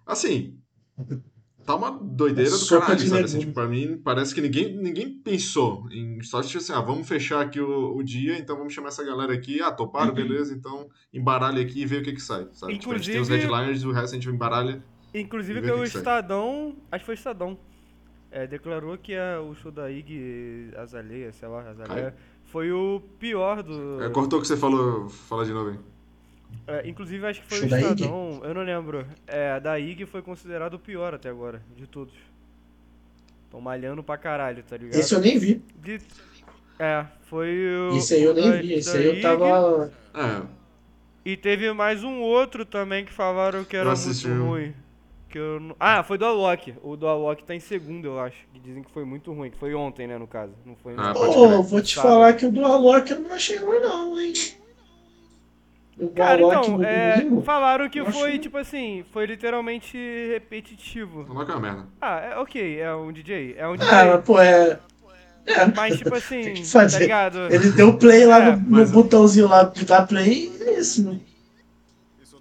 Assim, 0.06 0.58
tá 1.64 1.74
uma 1.74 1.90
doideira 1.90 2.50
do 2.50 2.66
caralho, 2.66 3.00
sabe? 3.00 3.24
Assim, 3.24 3.38
tipo, 3.38 3.52
pra 3.52 3.66
mim, 3.66 3.96
parece 4.02 4.34
que 4.34 4.40
ninguém, 4.40 4.76
ninguém 4.76 5.10
pensou 5.10 5.88
em 5.90 6.20
só 6.22 6.42
tipo 6.42 6.58
assim, 6.58 6.72
ah, 6.72 6.80
vamos 6.80 7.08
fechar 7.08 7.40
aqui 7.40 7.60
o, 7.60 7.96
o 7.96 8.02
dia, 8.02 8.38
então 8.38 8.56
vamos 8.56 8.72
chamar 8.72 8.88
essa 8.88 9.04
galera 9.04 9.32
aqui, 9.32 9.62
ah, 9.62 9.70
toparam, 9.70 10.08
uhum. 10.08 10.14
beleza, 10.14 10.54
então 10.54 10.88
embaralha 11.12 11.62
aqui 11.62 11.82
e 11.82 11.86
vê 11.86 11.98
o 11.98 12.02
que 12.02 12.12
que 12.12 12.20
sai, 12.20 12.48
sabe? 12.52 12.74
Inclusive, 12.74 12.78
tipo, 12.78 12.92
a 12.92 12.98
gente 12.98 13.12
tem 13.12 13.20
os 13.20 13.28
headliners 13.28 13.82
e 13.82 13.86
o 13.86 13.92
resto 13.92 14.14
a 14.14 14.18
gente 14.18 14.28
embaralha. 14.28 14.84
Inclusive 15.14 15.62
pelo 15.62 15.84
Estadão, 15.84 16.76
acho 16.90 17.02
que 17.02 17.06
foi 17.06 17.14
Estadão, 17.14 17.58
é, 18.34 18.46
declarou 18.48 18.98
que 18.98 19.14
a, 19.14 19.40
o 19.40 19.54
show 19.54 19.70
da 19.70 19.88
Ig 19.90 20.70
Azalea, 20.76 21.32
sei 21.32 21.48
lá, 21.48 21.60
Azalea, 21.70 22.14
foi 22.46 22.72
o 22.72 23.00
pior 23.20 23.62
do. 23.62 24.02
É, 24.02 24.10
cortou 24.10 24.40
o 24.40 24.42
que 24.42 24.48
você 24.48 24.56
falou, 24.56 25.08
fala 25.08 25.44
de 25.44 25.52
novo 25.52 25.70
aí. 25.70 25.78
É, 26.66 26.88
inclusive, 26.88 27.24
acho 27.26 27.40
que 27.42 27.48
foi 27.48 27.58
Show 27.58 27.66
o 27.66 27.70
da 27.70 27.80
IG? 27.80 27.84
Estadão, 28.02 28.40
eu 28.42 28.52
não 28.54 28.62
lembro. 28.62 29.06
É, 29.26 29.60
da 29.60 29.78
IG 29.78 30.04
foi 30.06 30.20
considerado 30.20 30.74
o 30.74 30.78
pior 30.78 31.14
até 31.14 31.28
agora, 31.28 31.62
de 31.76 31.86
todos. 31.86 32.14
Tão 33.50 33.60
malhando 33.60 34.02
pra 34.02 34.18
caralho, 34.18 34.62
tá 34.64 34.76
ligado? 34.76 34.98
Esse 34.98 35.14
eu 35.14 35.20
nem 35.20 35.38
vi. 35.38 35.62
De- 35.76 36.00
É, 36.78 37.06
foi 37.30 37.48
o. 37.92 37.96
Esse 37.96 38.14
aí 38.14 38.22
eu 38.24 38.34
nem 38.34 38.50
da- 38.50 38.60
vi. 38.60 38.72
Esse 38.74 38.92
da 38.92 38.98
aí 38.98 39.06
eu 39.16 39.22
tava. 39.22 39.92
É, 40.12 40.42
E 41.24 41.36
teve 41.36 41.72
mais 41.72 42.02
um 42.02 42.20
outro 42.20 42.64
também 42.66 43.04
que 43.04 43.12
falaram 43.12 43.64
que 43.64 43.76
era 43.76 43.88
muito 43.94 44.44
ruim. 44.44 44.74
Que 45.34 45.38
eu 45.40 45.58
não- 45.58 45.74
Ah, 45.80 46.00
foi 46.04 46.16
do 46.16 46.24
Alok. 46.24 46.74
O 46.80 46.94
do 46.94 47.08
Alok 47.08 47.42
tá 47.42 47.56
em 47.56 47.58
segundo, 47.58 48.04
eu 48.06 48.20
acho. 48.20 48.36
Que 48.52 48.60
dizem 48.60 48.84
que 48.84 48.90
foi 48.92 49.04
muito 49.04 49.32
ruim. 49.32 49.50
Que 49.50 49.58
foi 49.58 49.74
ontem, 49.74 50.06
né, 50.06 50.16
no 50.16 50.28
caso. 50.28 50.52
Não 50.64 50.76
foi 50.76 50.94
Ah, 50.96 51.12
vou 51.12 51.82
te 51.82 51.92
Sabe? 51.96 52.06
falar 52.06 52.32
que 52.34 52.46
o 52.46 52.52
do 52.52 52.64
Alok 52.64 53.10
eu 53.10 53.18
não 53.18 53.32
achei 53.32 53.56
ruim, 53.56 53.80
não, 53.80 54.20
hein? 54.20 54.32
O 55.98 56.08
Cara, 56.10 56.40
Alok 56.40 56.68
então, 56.68 56.84
é, 56.84 57.26
falaram 57.44 57.88
que 57.88 58.00
foi, 58.04 58.28
achei- 58.28 58.38
tipo 58.38 58.56
assim, 58.58 59.04
foi 59.12 59.26
literalmente 59.26 59.96
repetitivo. 60.32 61.24
não 61.28 61.42
é 61.42 61.44
uma 61.44 61.58
merda. 61.60 61.86
Ah, 62.00 62.20
é 62.20 62.38
ok, 62.38 62.78
é 62.80 62.94
um 62.94 63.12
DJ, 63.12 63.54
é 63.58 63.66
um 63.66 63.74
DJ. 63.76 63.92
Ah, 63.92 64.18
pô, 64.18 64.40
é. 64.40 64.78
É. 65.46 65.66
Mas, 65.76 65.98
tipo 65.98 66.14
assim, 66.14 66.42
tá 66.72 66.98
ligado? 66.98 67.38
Ele 67.52 67.70
deu 67.72 67.98
play 67.98 68.24
lá 68.24 68.38
É, 68.40 68.50
no, 68.52 68.56
no 68.62 68.70
mas- 68.70 68.90
botãozinho 68.92 69.48
lá 69.48 69.64
de 69.64 69.84
dar 69.84 70.06
play 70.06 70.50
e 70.60 70.62
é 70.62 70.78
isso, 70.78 71.04
né? 71.10 71.18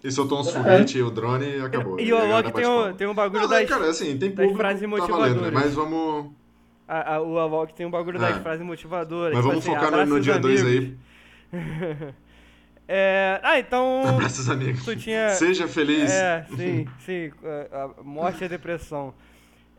E 0.04 0.12
soltou 0.12 0.42
uns 0.42 0.52
foguete, 0.52 1.02
o 1.02 1.10
drone 1.10 1.46
e 1.58 1.62
acabou. 1.62 2.00
E 2.00 2.12
o 2.12 2.18
Galera, 2.18 2.36
Alok 2.40 2.52
tem 2.54 2.68
um, 2.68 2.94
tem 2.94 3.08
um 3.08 3.14
bagulho 3.14 3.42
Não, 3.44 3.48
das. 3.50 3.70
cara, 3.70 3.90
assim, 3.90 4.18
tem 4.18 4.30
das 4.32 4.36
público, 4.36 4.58
tá 5.08 5.08
valendo, 5.08 5.42
né? 5.42 5.52
Mas 5.54 5.74
vamos... 5.74 6.32
a- 6.88 7.16
a- 7.16 7.22
o 7.22 7.40
Alok 7.40 7.74
tem 7.74 7.86
um 7.86 7.92
bagulho 7.92 8.20
das 8.20 8.36
É. 8.36 8.40
frases 8.42 8.66
motivadoras. 8.66 9.34
Mas 9.34 9.42
tipo 9.46 9.48
vamos 9.50 9.66
assim, 9.66 9.74
focar 9.76 10.06
no, 10.06 10.20
dia 10.20 10.38
2 10.40 10.62
amigos. 10.62 10.98
aí. 11.54 12.14
É. 12.86 13.40
Ah, 13.42 13.58
então. 13.58 14.04
Abraços, 14.06 14.50
amigos. 14.50 14.84
Tu 14.84 14.96
tinha. 14.98 15.30
Seja 15.30 15.68
feliz. 15.70 16.12
É, 16.12 16.46
sim, 16.56 16.86
sim. 17.00 17.32
A 17.72 18.04
morte 18.04 18.42
e 18.42 18.46
a 18.46 18.48
depressão. 18.50 19.14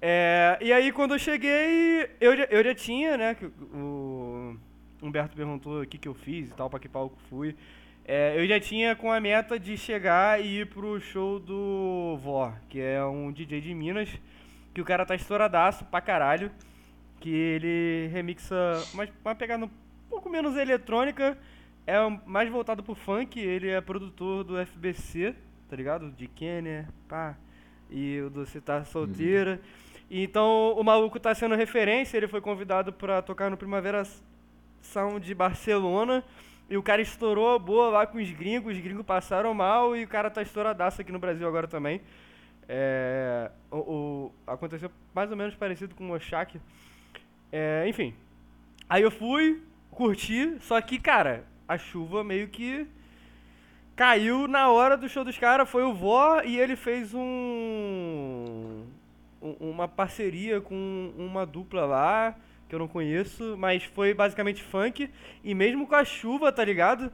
É, 0.00 0.58
e 0.60 0.72
aí, 0.72 0.90
quando 0.90 1.12
eu 1.14 1.18
cheguei, 1.18 2.08
eu 2.18 2.34
já, 2.37 2.44
eu 2.44 2.64
já 2.64 2.74
tinha, 2.74 3.16
né? 3.18 3.34
que 3.34 3.44
O 3.74 4.56
Humberto 5.02 5.37
perguntou 5.37 5.82
o 5.82 5.87
que, 5.87 5.98
que 5.98 6.08
eu 6.08 6.14
fiz 6.14 6.50
e 6.50 6.54
tal, 6.54 6.70
pra 6.70 6.78
que 6.78 6.88
palco 6.88 7.16
fui. 7.28 7.54
É, 8.06 8.38
eu 8.38 8.46
já 8.46 8.60
tinha 8.60 8.94
com 8.94 9.10
a 9.10 9.18
meta 9.18 9.58
de 9.58 9.78
chegar 9.78 10.38
e 10.38 10.60
ir 10.60 10.66
pro 10.66 11.00
show 11.00 11.40
do 11.40 12.18
Vor, 12.22 12.52
que 12.68 12.78
é 12.78 13.02
um 13.02 13.32
DJ 13.32 13.62
de 13.62 13.72
Minas, 13.72 14.10
que 14.74 14.80
o 14.80 14.84
cara 14.84 15.06
tá 15.06 15.14
estouradaço 15.14 15.86
pra 15.86 16.02
caralho. 16.02 16.50
Que 17.18 17.30
ele 17.30 18.10
remixa 18.12 18.54
uma, 18.92 19.08
uma 19.24 19.34
pegada 19.34 19.64
um 19.64 19.70
pouco 20.10 20.28
menos 20.28 20.54
eletrônica, 20.54 21.38
é 21.86 21.96
mais 22.26 22.50
voltado 22.50 22.82
pro 22.82 22.94
funk, 22.94 23.40
ele 23.40 23.70
é 23.70 23.80
produtor 23.80 24.44
do 24.44 24.54
FBC, 24.66 25.34
tá 25.68 25.74
ligado? 25.74 26.10
De 26.10 26.28
Kenner, 26.28 26.86
pá. 27.08 27.34
E 27.90 28.20
o 28.20 28.28
do 28.28 28.44
Tá 28.60 28.84
Solteira. 28.84 29.60
Então 30.10 30.74
o 30.76 30.82
maluco 30.82 31.18
tá 31.18 31.34
sendo 31.34 31.54
referência, 31.54 32.18
ele 32.18 32.28
foi 32.28 32.42
convidado 32.42 32.92
pra 32.92 33.22
tocar 33.22 33.50
no 33.50 33.56
Primavera 33.56 34.02
Sound 34.82 35.24
de 35.24 35.34
Barcelona. 35.34 36.22
E 36.68 36.77
o 36.77 36.83
cara 36.83 37.03
estourou 37.03 37.59
boa 37.59 37.88
lá 37.90 38.07
com 38.07 38.18
os 38.18 38.31
gringos, 38.31 38.74
os 38.77 38.83
gringos 38.83 39.05
passaram 39.05 39.53
mal 39.53 39.94
e 39.96 40.05
o 40.05 40.09
cara 40.09 40.31
tá 40.31 40.40
estouradaço 40.42 41.00
aqui 41.00 41.12
no 41.12 41.18
Brasil 41.18 41.46
agora 41.46 41.68
também. 41.68 42.00
É, 42.68 43.50
o, 43.70 43.77
o- 43.77 44.33
aconteceu 44.46 44.90
mais 45.14 45.31
ou 45.31 45.37
menos 45.37 45.55
parecido 45.55 45.94
com 45.94 46.09
o 46.11 46.14
Oshak. 46.14 46.59
É, 47.53 47.85
enfim. 47.87 48.14
Aí 48.88 49.03
eu 49.03 49.11
fui, 49.11 49.62
curti, 49.90 50.57
só 50.61 50.81
que, 50.81 50.98
cara, 50.98 51.44
a 51.68 51.77
chuva 51.77 52.24
meio 52.24 52.48
que 52.48 52.87
caiu 53.94 54.48
na 54.48 54.68
hora 54.70 54.96
do 54.96 55.09
show 55.09 55.24
dos 55.24 55.37
caras. 55.38 55.68
Foi 55.68 55.83
o 55.83 55.92
Vó 55.94 56.40
e 56.42 56.59
ele 56.59 56.77
fez 56.77 57.12
um- 57.14 58.85
uma 59.61 59.87
parceria 59.87 60.61
com 60.61 61.12
uma 61.18 61.44
dupla 61.44 61.85
lá, 61.85 62.35
que 62.68 62.74
eu 62.74 62.79
não 62.79 62.88
conheço, 62.88 63.57
mas 63.59 63.85
foi 63.85 64.14
basicamente 64.14 64.62
funk. 64.62 65.11
E 65.42 65.55
mesmo 65.55 65.87
com 65.87 65.94
a 65.94 66.05
chuva, 66.05 66.50
tá 66.53 66.64
ligado? 66.64 67.12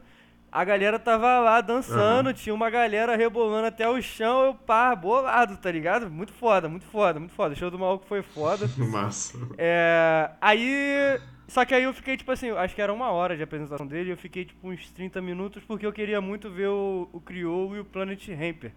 A 0.51 0.65
galera 0.65 0.99
tava 0.99 1.39
lá 1.39 1.61
dançando, 1.61 2.33
tinha 2.33 2.53
uma 2.53 2.69
galera 2.69 3.15
rebolando 3.15 3.67
até 3.67 3.87
o 3.87 4.01
chão, 4.01 4.47
eu 4.47 4.53
pá, 4.53 4.93
bolado, 4.93 5.55
tá 5.55 5.71
ligado? 5.71 6.09
Muito 6.09 6.33
foda, 6.33 6.67
muito 6.67 6.85
foda, 6.85 7.19
muito 7.19 7.33
foda. 7.33 7.53
O 7.53 7.57
show 7.57 7.71
do 7.71 7.79
maluco 7.79 8.05
foi 8.05 8.21
foda. 8.21 8.69
Massa. 8.77 9.37
É, 9.57 10.29
aí. 10.41 11.19
Só 11.47 11.65
que 11.65 11.73
aí 11.73 11.83
eu 11.83 11.93
fiquei, 11.93 12.15
tipo 12.15 12.31
assim, 12.31 12.49
acho 12.51 12.73
que 12.75 12.81
era 12.81 12.93
uma 12.93 13.11
hora 13.11 13.35
de 13.35 13.43
apresentação 13.43 13.85
dele, 13.85 14.11
eu 14.11 14.17
fiquei 14.17 14.45
tipo 14.45 14.69
uns 14.69 14.89
30 14.91 15.21
minutos 15.21 15.61
porque 15.65 15.85
eu 15.85 15.91
queria 15.91 16.21
muito 16.21 16.49
ver 16.49 16.67
o, 16.67 17.09
o 17.11 17.19
Criou 17.19 17.75
e 17.75 17.79
o 17.81 17.85
Planet 17.85 18.25
Ramper. 18.29 18.71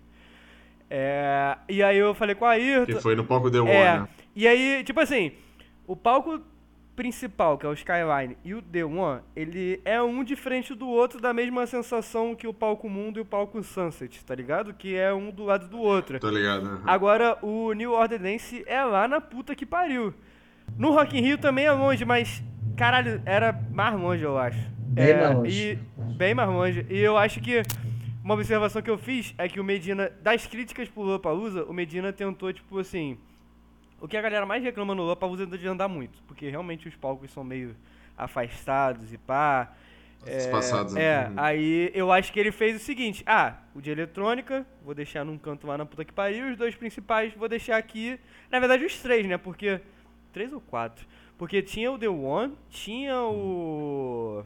É, 0.91 1.57
e 1.69 1.83
aí 1.83 1.97
eu 1.99 2.15
falei 2.15 2.35
com 2.35 2.45
a 2.45 2.51
Ayrton. 2.51 2.87
Que 2.95 3.01
foi 3.01 3.17
no 3.17 3.25
palco 3.25 3.51
The 3.51 3.61
One, 3.61 3.71
É, 3.71 3.99
né? 4.01 4.09
e 4.35 4.47
aí, 4.47 4.83
tipo 4.85 5.01
assim, 5.01 5.33
o 5.87 5.97
palco 5.97 6.41
principal, 6.95 7.59
que 7.59 7.67
é 7.67 7.69
o 7.69 7.73
Skyline, 7.73 8.37
e 8.45 8.55
o 8.55 8.63
The 8.63 8.85
One, 8.85 9.21
ele 9.35 9.81
é 9.85 10.01
um 10.01 10.23
de 10.23 10.37
frente 10.37 10.75
do 10.75 10.89
outro, 10.89 11.21
da 11.21 11.33
mesma 11.33 11.67
sensação 11.67 12.35
que 12.35 12.47
o 12.47 12.55
palco 12.55 12.89
Mundo 12.89 13.19
e 13.19 13.23
o 13.23 13.25
palco 13.25 13.63
Sunset, 13.63 14.25
tá 14.25 14.35
ligado? 14.35 14.73
Que 14.73 14.95
é 14.97 15.13
um 15.13 15.31
do 15.31 15.45
lado 15.45 15.69
do 15.69 15.79
outro. 15.79 16.21
Tô 16.21 16.31
ligado. 16.31 16.65
né? 16.65 16.81
Agora, 16.87 17.39
o 17.43 17.73
New 17.73 17.93
Order 17.93 18.21
Dance 18.21 18.65
é 18.67 18.83
lá 18.85 19.09
na 19.09 19.21
puta 19.21 19.55
que 19.55 19.67
pariu. 19.67 20.15
No 20.79 20.93
Rock 20.93 21.19
in 21.19 21.21
Rio 21.21 21.39
também 21.39 21.67
é 21.67 21.73
longe, 21.73 22.05
mas, 22.05 22.43
caralho, 22.77 23.21
era 23.27 23.53
mais 23.73 23.95
longe, 23.99 24.23
eu 24.23 24.39
acho. 24.39 24.59
Bem 24.79 25.09
É, 25.09 25.21
mais 25.21 25.37
longe. 25.37 25.73
E, 25.73 26.15
bem 26.15 26.35
mais 26.35 26.49
longe. 26.49 26.87
E 26.89 26.99
eu 26.99 27.19
acho 27.19 27.41
que 27.41 27.63
uma 28.23 28.35
observação 28.35 28.81
que 28.81 28.91
eu 28.91 28.97
fiz 28.97 29.35
é 29.37 29.49
que 29.49 29.61
o 29.61 29.65
Medina, 29.65 30.11
das 30.23 30.47
críticas 30.47 30.89
pro 30.89 31.03
Lollapalooza, 31.03 31.65
o 31.65 31.73
Medina 31.73 32.13
tentou, 32.13 32.53
tipo 32.53 32.79
assim... 32.79 33.19
O 34.05 34.09
que 34.09 34.19
a 34.19 34.21
galera 34.21 34.45
mais 34.45 34.63
reclama 34.63 34.95
no 34.95 35.01
Lollapalooza 35.01 35.45
é 35.45 35.57
de 35.57 35.67
andar 35.67 35.89
muito, 35.89 36.23
porque 36.29 36.51
realmente 36.51 36.87
os 36.87 36.95
palcos 36.95 37.31
são 37.31 37.43
meio 37.43 37.75
afastados 38.19 39.11
e 39.15 39.17
pá... 39.17 39.73
É, 40.27 41.29
né? 41.29 41.33
aí 41.37 41.91
eu 41.95 42.13
acho 42.13 42.31
que 42.31 42.39
ele 42.39 42.53
fez 42.53 42.77
o 42.77 42.85
seguinte: 42.85 43.23
ah, 43.27 43.55
o 43.75 43.81
de 43.81 43.91
eletrônica, 43.91 44.67
vou 44.83 44.95
deixar 44.95 45.25
num 45.25 45.37
canto 45.39 45.67
lá 45.67 45.77
na 45.79 45.87
puta 45.87 46.05
que 46.05 46.13
pariu, 46.13 46.51
os 46.51 46.57
dois 46.57 46.75
principais 46.75 47.33
vou 47.35 47.49
deixar 47.49 47.77
aqui. 47.77 48.19
Na 48.51 48.59
verdade, 48.59 48.85
os 48.85 48.99
três, 49.01 49.27
né? 49.27 49.37
Porque. 49.37 49.81
Três 50.33 50.53
ou 50.53 50.61
quatro? 50.61 51.07
Porque 51.37 51.61
tinha 51.63 51.93
o 51.93 51.99
The 51.99 52.09
One, 52.09 52.57
tinha 52.71 53.21
o. 53.23 54.45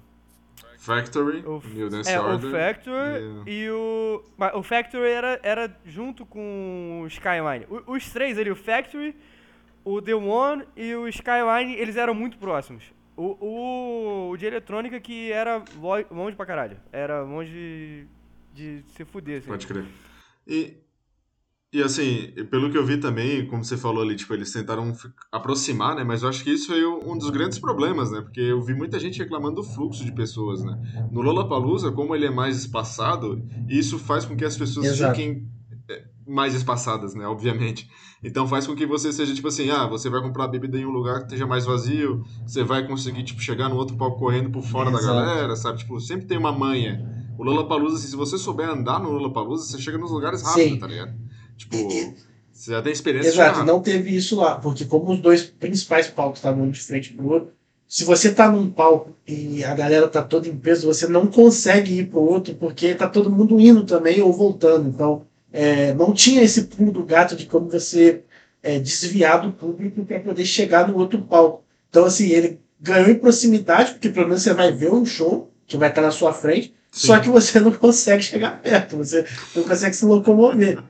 Factory, 0.79 1.45
O, 1.47 1.63
New 1.65 1.89
Dance 1.89 2.11
é, 2.11 2.21
o 2.21 2.25
Order. 2.25 2.51
Factory 2.51 3.43
e 3.47 3.71
o. 3.71 4.25
mas 4.37 4.55
O 4.55 4.63
Factory 4.63 5.09
era, 5.09 5.41
era 5.43 5.77
junto 5.85 6.27
com 6.27 7.03
o 7.03 7.07
Skyline. 7.07 7.67
O- 7.69 7.93
os 7.93 8.11
três 8.11 8.39
ali, 8.39 8.51
o 8.51 8.57
Factory, 8.57 9.15
o 9.89 10.03
The 10.03 10.15
One 10.15 10.65
e 10.77 10.95
o 10.95 11.09
Skyline, 11.09 11.75
eles 11.75 11.97
eram 11.97 12.15
muito 12.15 12.37
próximos. 12.37 12.85
O, 13.17 13.37
o, 13.41 14.31
o 14.31 14.37
de 14.37 14.45
eletrônica 14.45 15.01
que 15.01 15.33
era 15.33 15.65
lo- 15.81 16.15
longe 16.15 16.37
pra 16.37 16.45
caralho. 16.45 16.77
Era 16.93 17.23
longe 17.23 18.07
de 18.55 18.83
se 18.95 19.05
fuder, 19.05 19.39
assim. 19.39 19.49
Pode 19.49 19.67
crer. 19.67 19.87
E, 20.47 20.77
e 21.73 21.83
assim, 21.83 22.33
pelo 22.51 22.71
que 22.71 22.77
eu 22.79 22.85
vi 22.85 22.99
também, 22.99 23.47
como 23.47 23.65
você 23.65 23.77
falou 23.77 24.03
ali, 24.03 24.15
tipo, 24.15 24.35
eles 24.35 24.53
tentaram 24.53 24.93
aproximar, 25.33 25.97
né? 25.97 26.05
Mas 26.05 26.23
eu 26.23 26.29
acho 26.29 26.45
que 26.45 26.51
isso 26.51 26.67
foi 26.69 26.85
um 26.85 27.17
dos 27.17 27.31
grandes 27.31 27.59
problemas, 27.59 28.11
né? 28.11 28.21
Porque 28.21 28.41
eu 28.41 28.61
vi 28.63 28.75
muita 28.75 29.01
gente 29.01 29.19
reclamando 29.19 29.57
do 29.57 29.65
fluxo 29.65 30.05
de 30.05 30.13
pessoas, 30.13 30.63
né? 30.63 30.79
No 31.11 31.23
Lollapalooza, 31.23 31.91
como 31.91 32.15
ele 32.15 32.27
é 32.27 32.31
mais 32.31 32.57
espaçado, 32.59 33.43
isso 33.69 33.99
faz 33.99 34.25
com 34.25 34.37
que 34.37 34.45
as 34.45 34.57
pessoas 34.57 34.87
Exato. 34.87 35.17
fiquem 35.17 35.49
mais 36.29 36.55
espaçadas, 36.55 37.15
né? 37.15 37.27
Obviamente. 37.27 37.89
Então 38.23 38.47
faz 38.47 38.67
com 38.67 38.75
que 38.75 38.87
você 38.87 39.13
seja 39.13 39.35
tipo 39.35 39.49
assim, 39.49 39.71
ah, 39.71 39.87
você 39.87 40.11
vai 40.11 40.21
comprar 40.21 40.49
bebida 40.49 40.79
em 40.79 40.85
um 40.85 40.91
lugar 40.91 41.19
que 41.19 41.25
esteja 41.25 41.47
mais 41.47 41.65
vazio, 41.65 42.25
você 42.47 42.63
vai 42.63 42.87
conseguir 42.87 43.23
tipo 43.25 43.41
chegar 43.41 43.69
no 43.69 43.77
outro 43.77 43.97
palco 43.97 44.19
correndo 44.19 44.51
por 44.51 44.63
fora 44.63 44.91
da 44.91 44.99
Exato. 44.99 45.15
galera, 45.15 45.57
sabe? 45.57 45.79
Tipo, 45.79 46.01
sempre 46.01 46.27
tem 46.27 46.37
uma 46.37 46.53
manha. 46.53 47.19
O 47.39 47.45
Lollapalooza, 47.45 47.97
assim, 47.97 48.09
se 48.09 48.17
você 48.17 48.37
souber 48.37 48.69
andar 48.69 49.01
no 49.01 49.11
Lollapalooza, 49.11 49.65
você 49.65 49.79
chega 49.81 49.97
nos 49.97 50.11
lugares 50.11 50.43
rápido, 50.43 50.71
Sim. 50.71 50.79
tá 50.79 50.87
ligado? 50.87 51.15
Tipo, 51.57 51.77
você 52.53 52.73
já 52.73 52.83
tem 52.83 52.93
experiência 52.93 53.29
Exato, 53.29 53.65
não 53.65 53.81
teve 53.81 54.15
isso 54.17 54.35
lá, 54.35 54.57
porque 54.57 54.85
como 54.85 55.13
os 55.13 55.21
dois 55.21 55.45
principais 55.45 56.09
palcos 56.09 56.41
estavam 56.41 56.65
um 56.65 56.71
de 56.71 56.81
frente 56.81 57.13
pro 57.13 57.29
outro, 57.29 57.53
se 57.87 58.05
você 58.05 58.35
tá 58.35 58.51
num 58.51 58.69
palco 58.69 59.15
e 59.27 59.65
a 59.65 59.75
galera 59.75 60.09
tá 60.09 60.23
toda 60.23 60.47
em 60.47 60.57
peso, 60.57 60.87
você 60.87 61.07
não 61.07 61.27
consegue 61.27 62.01
ir 62.01 62.09
pro 62.09 62.21
outro, 62.21 62.55
porque 62.55 62.95
tá 62.95 63.09
todo 63.09 63.31
mundo 63.31 63.59
indo 63.59 63.85
também 63.85 64.21
ou 64.21 64.31
voltando. 64.31 64.89
Então, 64.89 65.23
é, 65.53 65.93
não 65.95 66.13
tinha 66.13 66.43
esse 66.43 66.65
pulo 66.65 66.93
do 66.93 67.05
gato 67.05 67.37
de 67.37 67.47
como 67.47 67.69
você 67.69 68.23
é, 68.63 68.79
desviar 68.79 69.41
do 69.43 69.53
público 69.53 70.05
para 70.05 70.21
poder 70.21 70.45
chegar 70.45 70.89
no 70.89 70.97
outro 70.97 71.23
palco. 71.23 71.65
Então, 71.89 72.05
assim, 72.05 72.29
ele 72.29 72.61
ganhou 72.81 73.09
em 73.11 73.19
proximidade, 73.19 73.93
porque 73.93 74.11
pelo 74.11 74.27
menos 74.27 74.43
você 74.43 74.53
vai 74.53 74.73
ver 74.73 74.93
um 74.93 75.05
show 75.05 75.53
que 75.67 75.77
vai 75.77 75.89
estar 75.89 76.03
na 76.03 76.11
sua 76.11 76.33
frente, 76.33 76.75
Sim. 76.91 77.09
só 77.09 77.21
que 77.21 77.29
você 77.29 77.61
não 77.61 77.73
consegue 77.77 78.23
chegar 78.23 78.61
perto, 78.61 78.97
você 78.97 79.25
não 79.55 79.65
consegue 79.65 79.95
se 79.95 80.05
locomover. 80.05 80.83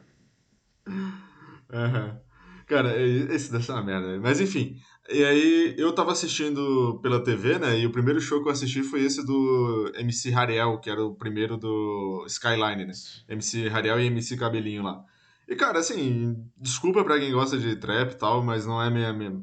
Aham. 1.72 2.18
Cara, 2.66 3.00
esse 3.00 3.50
deve 3.50 3.64
ser 3.64 3.72
uma 3.72 3.82
merda. 3.82 4.18
Mas 4.20 4.40
enfim, 4.40 4.76
E 5.11 5.24
aí, 5.24 5.74
eu 5.78 5.94
tava 5.94 6.12
assistindo 6.12 6.98
pela 7.02 7.22
TV, 7.22 7.59
né? 7.59 7.78
E 7.78 7.86
o 7.86 7.90
primeiro 7.90 8.20
show 8.20 8.42
que 8.42 8.48
eu 8.48 8.52
assisti 8.52 8.82
foi 8.82 9.02
esse 9.02 9.24
do 9.24 9.90
MC 9.96 10.34
Hariel, 10.34 10.78
que 10.78 10.90
era 10.90 11.02
o 11.02 11.14
primeiro 11.14 11.56
do 11.56 12.24
Skyline, 12.26 12.84
né? 12.84 12.92
MC 13.26 13.68
Hariel 13.68 13.98
e 13.98 14.06
MC 14.06 14.36
Cabelinho 14.36 14.82
lá. 14.82 15.02
E, 15.48 15.56
cara, 15.56 15.78
assim, 15.78 16.36
desculpa 16.59 17.02
pra 17.02 17.18
quem 17.18 17.32
gosta 17.32 17.56
de 17.56 17.74
trap 17.76 18.12
e 18.12 18.16
tal, 18.16 18.42
mas 18.42 18.66
não 18.66 18.82
é 18.82 18.90
minha, 18.90 19.11
minha 19.14 19.42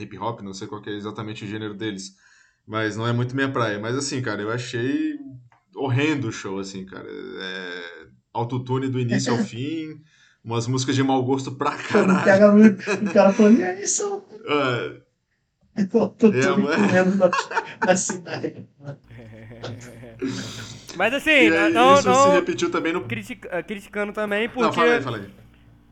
hip 0.00 0.16
hop, 0.16 0.42
não 0.42 0.54
sei 0.54 0.68
qual 0.68 0.80
é 0.86 0.90
exatamente 0.90 1.44
o 1.44 1.48
gênero 1.48 1.74
deles. 1.74 2.14
Mas 2.64 2.96
não 2.96 3.04
é 3.04 3.12
muito 3.12 3.34
minha 3.34 3.50
praia. 3.50 3.80
Mas, 3.80 3.96
assim, 3.96 4.22
cara, 4.22 4.40
eu 4.42 4.50
achei 4.52 5.18
horrendo 5.74 6.28
o 6.28 6.32
show, 6.32 6.60
assim, 6.60 6.86
cara. 6.86 7.08
É... 7.10 8.06
Autotune 8.32 8.88
do 8.88 9.00
início 9.00 9.32
ao 9.32 9.38
fim, 9.42 10.00
umas 10.44 10.68
músicas 10.68 10.94
de 10.94 11.02
mau 11.02 11.20
gosto 11.24 11.50
pra 11.50 11.76
caralho. 11.76 12.20
O 13.02 13.12
cara 13.12 13.32
falando, 13.32 13.58
e 13.58 13.64
aí, 13.64 13.88
são... 13.88 14.24
É, 14.46 15.00
Eu 15.76 16.08
tô 16.08 16.28
É, 16.28 16.46
comendo 16.46 17.16
na, 17.16 17.30
na 17.86 17.96
cidade. 17.96 18.66
Mas 20.96 21.14
assim, 21.14 21.30
e 21.30 21.56
aí, 21.56 21.72
não, 21.72 21.94
isso 21.94 22.02
se 22.02 22.08
não 22.08 22.30
repetiu 22.32 22.70
também 22.70 22.92
no. 22.92 23.02
critica- 23.04 23.62
criticando 23.62 24.12
também, 24.12 24.48
porque 24.48 24.62
Não, 24.62 24.72
fala 24.72 24.92
aí, 24.94 25.02
fala 25.02 25.16
aí. 25.18 25.28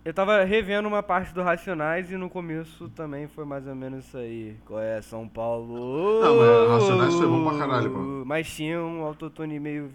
Eu 0.04 0.12
tava 0.12 0.42
revendo 0.42 0.88
uma 0.88 1.02
parte 1.02 1.32
do 1.32 1.42
Racionais 1.42 2.10
e 2.10 2.16
no 2.16 2.28
começo 2.28 2.88
também 2.88 3.28
foi 3.28 3.44
mais 3.44 3.66
ou 3.66 3.74
menos 3.74 4.04
isso 4.06 4.16
aí. 4.16 4.56
Qual 4.66 4.80
é, 4.80 5.00
São 5.00 5.28
Paulo? 5.28 6.20
Não, 6.20 6.36
mas 6.36 6.70
Racionais 6.82 7.14
foi 7.14 7.26
bom 7.28 7.48
pra 7.48 7.58
caralho, 7.58 7.90
pô. 7.90 7.98
Mas 8.24 8.48
tinha 8.48 8.80
um 8.80 9.02
autotune 9.02 9.60
meio 9.60 9.90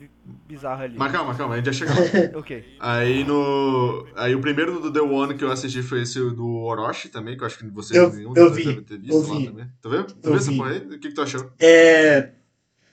bizarro 0.47 0.83
ali. 0.83 0.97
Mas 0.97 1.11
calma, 1.11 1.35
calma, 1.35 1.55
a 1.55 1.57
gente 1.57 1.65
já 1.65 1.73
chega 1.73 1.91
lá. 1.93 1.99
Ok. 2.39 2.63
Aí 2.79 3.23
no. 3.23 4.05
Aí 4.15 4.33
o 4.33 4.39
primeiro 4.39 4.79
do 4.79 4.91
The 4.93 5.01
One 5.01 5.33
que 5.35 5.43
eu 5.43 5.51
assisti 5.51 5.81
foi 5.83 6.03
esse 6.03 6.19
do 6.19 6.47
Orochi 6.59 7.09
também, 7.09 7.35
que 7.35 7.43
eu 7.43 7.47
acho 7.47 7.57
que 7.57 7.67
vocês 7.69 7.97
Eu- 7.99 8.13
nenhum 8.13 8.33
eu 8.35 8.53
vi, 8.53 8.63
deve 8.65 8.81
ter 8.83 8.97
visto 8.99 9.13
eu 9.13 9.27
lá 9.33 9.35
vi. 9.39 9.47
também. 9.47 9.67
Tu 9.81 9.89
viu? 9.89 10.03
Tu 10.05 10.15
Eu 10.23 10.31
viu 10.31 10.35
essa 10.39 10.51
porra 10.53 10.69
aí? 10.71 10.77
O 10.79 10.89
que, 10.91 10.97
que 10.99 11.13
tu 11.13 11.21
achou? 11.21 11.51
É, 11.59 12.29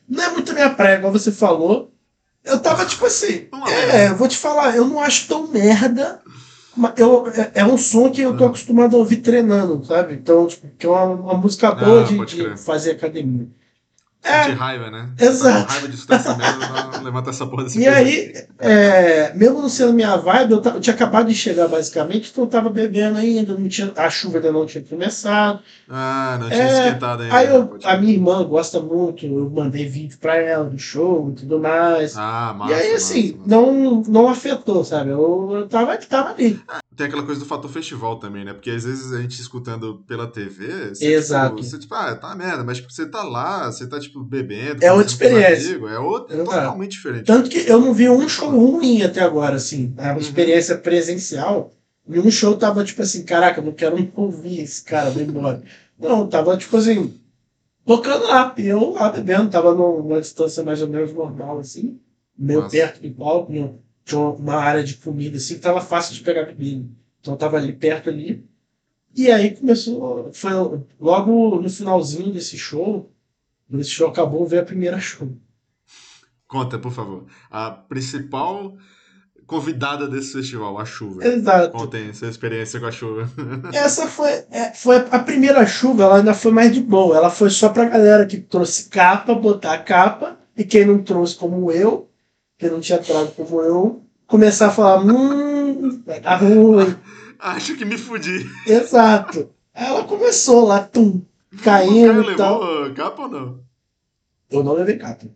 não 0.09 0.25
é 0.25 0.31
muito 0.31 0.53
minha 0.53 0.71
praia, 0.71 0.97
igual 0.99 1.13
você 1.13 1.31
falou. 1.31 1.93
Eu 2.45 2.61
tava 2.61 2.85
tipo 2.85 3.07
assim, 3.07 3.49
Vamos 3.51 3.71
lá, 3.71 3.75
é, 3.75 4.09
eu 4.11 4.17
vou 4.17 4.29
te 4.29 4.37
falar, 4.37 4.77
eu 4.77 4.87
não 4.87 5.01
acho 5.01 5.27
tão 5.29 5.47
merda. 5.51 6.21
Eu, 6.97 7.29
é, 7.29 7.53
é 7.61 7.65
um 7.65 7.79
som 7.79 8.11
que 8.11 8.21
eu 8.23 8.37
tô 8.37 8.45
Ah. 8.45 8.49
acostumado 8.49 8.97
a 8.97 8.99
ouvir 8.99 9.19
treinando, 9.19 9.85
sabe? 9.85 10.15
Então, 10.15 10.47
tipo, 10.47 10.67
que 10.77 10.87
é 10.87 10.89
uma, 10.89 11.05
uma 11.05 11.35
música 11.35 11.73
boa 11.73 12.01
Ah, 12.01 12.05
de, 12.05 12.25
de 12.27 12.57
fazer 12.57 12.93
academia. 12.93 13.49
É, 14.25 14.43
raiva, 14.53 14.91
né? 14.91 15.11
exato. 15.21 15.71
Raiva 15.71 15.89
de 15.89 15.95
escutar 15.95 16.17
essa 16.17 16.35
merda, 16.35 16.67
não 16.95 17.03
levanta 17.05 17.31
essa 17.31 17.47
porra 17.47 17.65
desse 17.65 17.79
E 17.79 17.87
aí, 17.87 18.33
é, 18.59 19.33
mesmo 19.35 19.61
não 19.61 19.69
sendo 19.69 19.93
minha 19.93 20.17
vibe, 20.17 20.53
eu, 20.53 20.63
eu 20.63 20.81
tinha 20.81 20.95
acabado 20.95 21.29
de 21.29 21.35
chegar 21.35 21.69
basicamente, 21.69 22.31
então 22.31 22.45
eu 22.45 22.51
tava 22.51 22.71
bebendo 22.71 23.19
ainda, 23.19 23.55
não 23.55 23.69
tinha, 23.69 23.93
a 23.97 24.09
chuva 24.09 24.39
ainda 24.39 24.51
não 24.51 24.65
tinha 24.65 24.83
começado. 24.83 25.61
Ah, 25.89 26.39
não 26.41 26.49
tinha 26.49 26.63
É, 26.63 26.87
esquentado 26.87 27.23
ainda. 27.23 27.37
Aí 27.37 27.49
eu, 27.49 27.79
a 27.85 27.97
minha 27.97 28.15
irmã 28.15 28.43
gosta 28.45 28.81
muito, 28.81 29.27
eu 29.27 29.51
mandei 29.51 29.87
vídeo 29.87 30.17
pra 30.19 30.37
ela 30.37 30.65
do 30.65 30.79
show 30.79 31.31
e 31.31 31.41
tudo 31.41 31.59
mais. 31.59 32.17
Ah, 32.17 32.55
massa. 32.57 32.73
e 32.73 32.75
aí, 32.75 32.95
assim, 32.95 33.33
massa. 33.37 33.43
não, 33.47 34.03
não 34.09 34.29
afetou, 34.29 34.85
sabe? 34.85 35.11
Eu, 35.11 35.51
eu 35.53 35.69
tava, 35.69 35.97
tava 35.99 36.31
ali. 36.31 36.59
Tem 36.97 37.07
aquela 37.07 37.23
coisa 37.25 37.41
do 37.41 37.47
fator 37.47 37.71
festival 37.71 38.19
também, 38.19 38.45
né? 38.45 38.53
Porque 38.53 38.71
às 38.71 38.85
vezes 38.85 39.13
a 39.13 39.21
gente 39.21 39.41
escutando 39.41 40.05
pela 40.07 40.27
TV, 40.27 40.91
você, 40.95 41.07
Exato. 41.15 41.57
Tipo, 41.57 41.67
você, 41.69 41.79
tipo, 41.79 41.95
ah, 41.95 42.15
tá 42.15 42.35
merda, 42.37 42.63
mas 42.63 42.77
tipo, 42.79 42.93
você 42.93 43.07
tá 43.07 43.23
lá, 43.23 43.71
você 43.71 43.87
tá, 43.87 43.99
tipo, 43.99 44.23
bebendo. 44.23 44.85
É 44.85 44.93
outra 44.93 45.07
experiência. 45.09 45.71
amigos, 45.73 45.91
é 45.91 45.99
outra, 45.99 46.35
Exato. 46.37 46.51
totalmente 46.51 46.93
diferente. 46.93 47.25
Tanto 47.25 47.51
que 47.51 47.59
eu 47.69 47.81
não 47.81 47.93
vi 47.93 48.09
um 48.09 48.29
show 48.29 48.49
ruim 48.51 49.03
até 49.03 49.21
agora, 49.21 49.57
assim. 49.57 49.93
A 49.99 50.13
Uhum. 50.13 50.19
experiência 50.19 50.77
presencial. 50.79 51.73
Nenhum 52.07 52.31
show 52.31 52.55
tava 52.57 52.85
tipo 52.85 53.03
assim, 53.03 53.25
caraca, 53.25 53.61
eu 53.61 53.65
não 53.65 53.73
quero 53.73 53.97
ouvir 54.15 54.61
esse 54.61 54.85
cara, 54.85 55.11
vai 55.11 55.23
embora. 55.25 55.63
Não, 55.99 56.27
tava 56.29 56.57
tipo 56.57 56.77
assim, 56.77 57.15
tocando 57.85 58.27
lá. 58.27 58.55
Eu 58.59 58.91
lá 58.93 59.11
bebendo, 59.11 59.51
tava 59.51 59.75
numa 59.75 60.21
distância 60.21 60.63
mais 60.63 60.81
ou 60.83 60.89
menos 60.89 61.13
normal, 61.13 61.59
assim. 61.59 61.99
Meio 62.39 62.61
Nossa. 62.61 62.71
perto 62.73 63.01
do 63.01 63.11
palco, 63.15 63.53
tinha 64.05 64.21
uma 64.21 64.57
área 64.57 64.85
de 64.85 64.95
comida, 64.95 65.37
assim, 65.37 65.55
que 65.55 65.61
tava 65.61 65.81
fácil 65.81 66.15
de 66.15 66.21
pegar 66.21 66.45
bebida. 66.45 66.89
Então 67.21 67.35
eu 67.35 67.39
tava 67.39 67.57
ali 67.57 67.73
perto 67.73 68.11
ali. 68.11 68.45
E 69.17 69.31
aí 69.31 69.57
começou, 69.57 70.31
foi 70.33 70.53
logo 71.01 71.61
no 71.61 71.71
finalzinho 71.71 72.33
desse 72.33 72.59
show, 72.59 73.11
quando 73.69 73.81
esse 73.81 73.91
show 73.91 74.09
acabou, 74.09 74.47
veio 74.47 74.63
a 74.63 74.67
primeira 74.67 74.99
show. 74.99 75.33
Conta, 76.47 76.79
por 76.79 76.93
favor. 76.93 77.25
A 77.51 77.71
principal 77.71 78.77
convidada 79.47 80.09
desse 80.09 80.33
festival, 80.33 80.79
a 80.79 80.85
chuva. 80.85 81.25
Exato. 81.27 81.77
Contem 81.77 82.13
sua 82.13 82.29
experiência 82.29 82.81
com 82.81 82.87
a 82.87 82.93
chuva. 82.93 83.31
Essa 83.73 84.07
foi, 84.07 84.31
é, 84.51 84.73
foi 84.75 84.97
a 84.97 85.19
primeira 85.19 85.67
chuva, 85.67 86.05
ela 86.05 86.17
ainda 86.19 86.35
foi 86.35 86.53
mais 86.53 86.73
de 86.73 86.81
boa. 86.81 87.17
Ela 87.17 87.31
foi 87.31 87.51
só 87.51 87.69
pra 87.69 87.89
galera 87.89 88.27
que 88.27 88.39
trouxe 88.39 88.89
capa, 88.89 89.35
botar 89.35 89.75
a 89.75 89.79
capa, 89.79 90.39
e 90.57 90.65
quem 90.65 90.87
não 90.87 91.03
trouxe 91.03 91.37
como 91.37 91.71
eu, 91.71 92.09
quem 92.59 92.71
não 92.71 92.81
tinha 92.81 92.99
trago 92.99 93.31
como 93.33 93.61
eu, 93.61 94.03
começar 94.27 94.69
a 94.69 94.71
falar, 94.71 95.01
hum, 95.05 96.03
vai 96.05 96.21
dar 96.21 96.37
ruim. 96.37 96.97
Acho 97.39 97.77
que 97.77 97.85
me 97.85 97.99
fudi. 97.99 98.47
Exato. 98.67 99.51
Ela 99.75 100.05
começou 100.05 100.67
lá, 100.67 100.81
tum, 100.83 101.21
o 101.53 101.57
cara 101.63 101.85
caindo 101.85 102.37
tal. 102.37 102.61
levou 102.63 102.95
capa 102.95 103.23
ou 103.23 103.29
não? 103.29 103.61
Eu 104.51 104.63
não 104.65 104.73
levei 104.75 104.97
capa. 104.97 105.27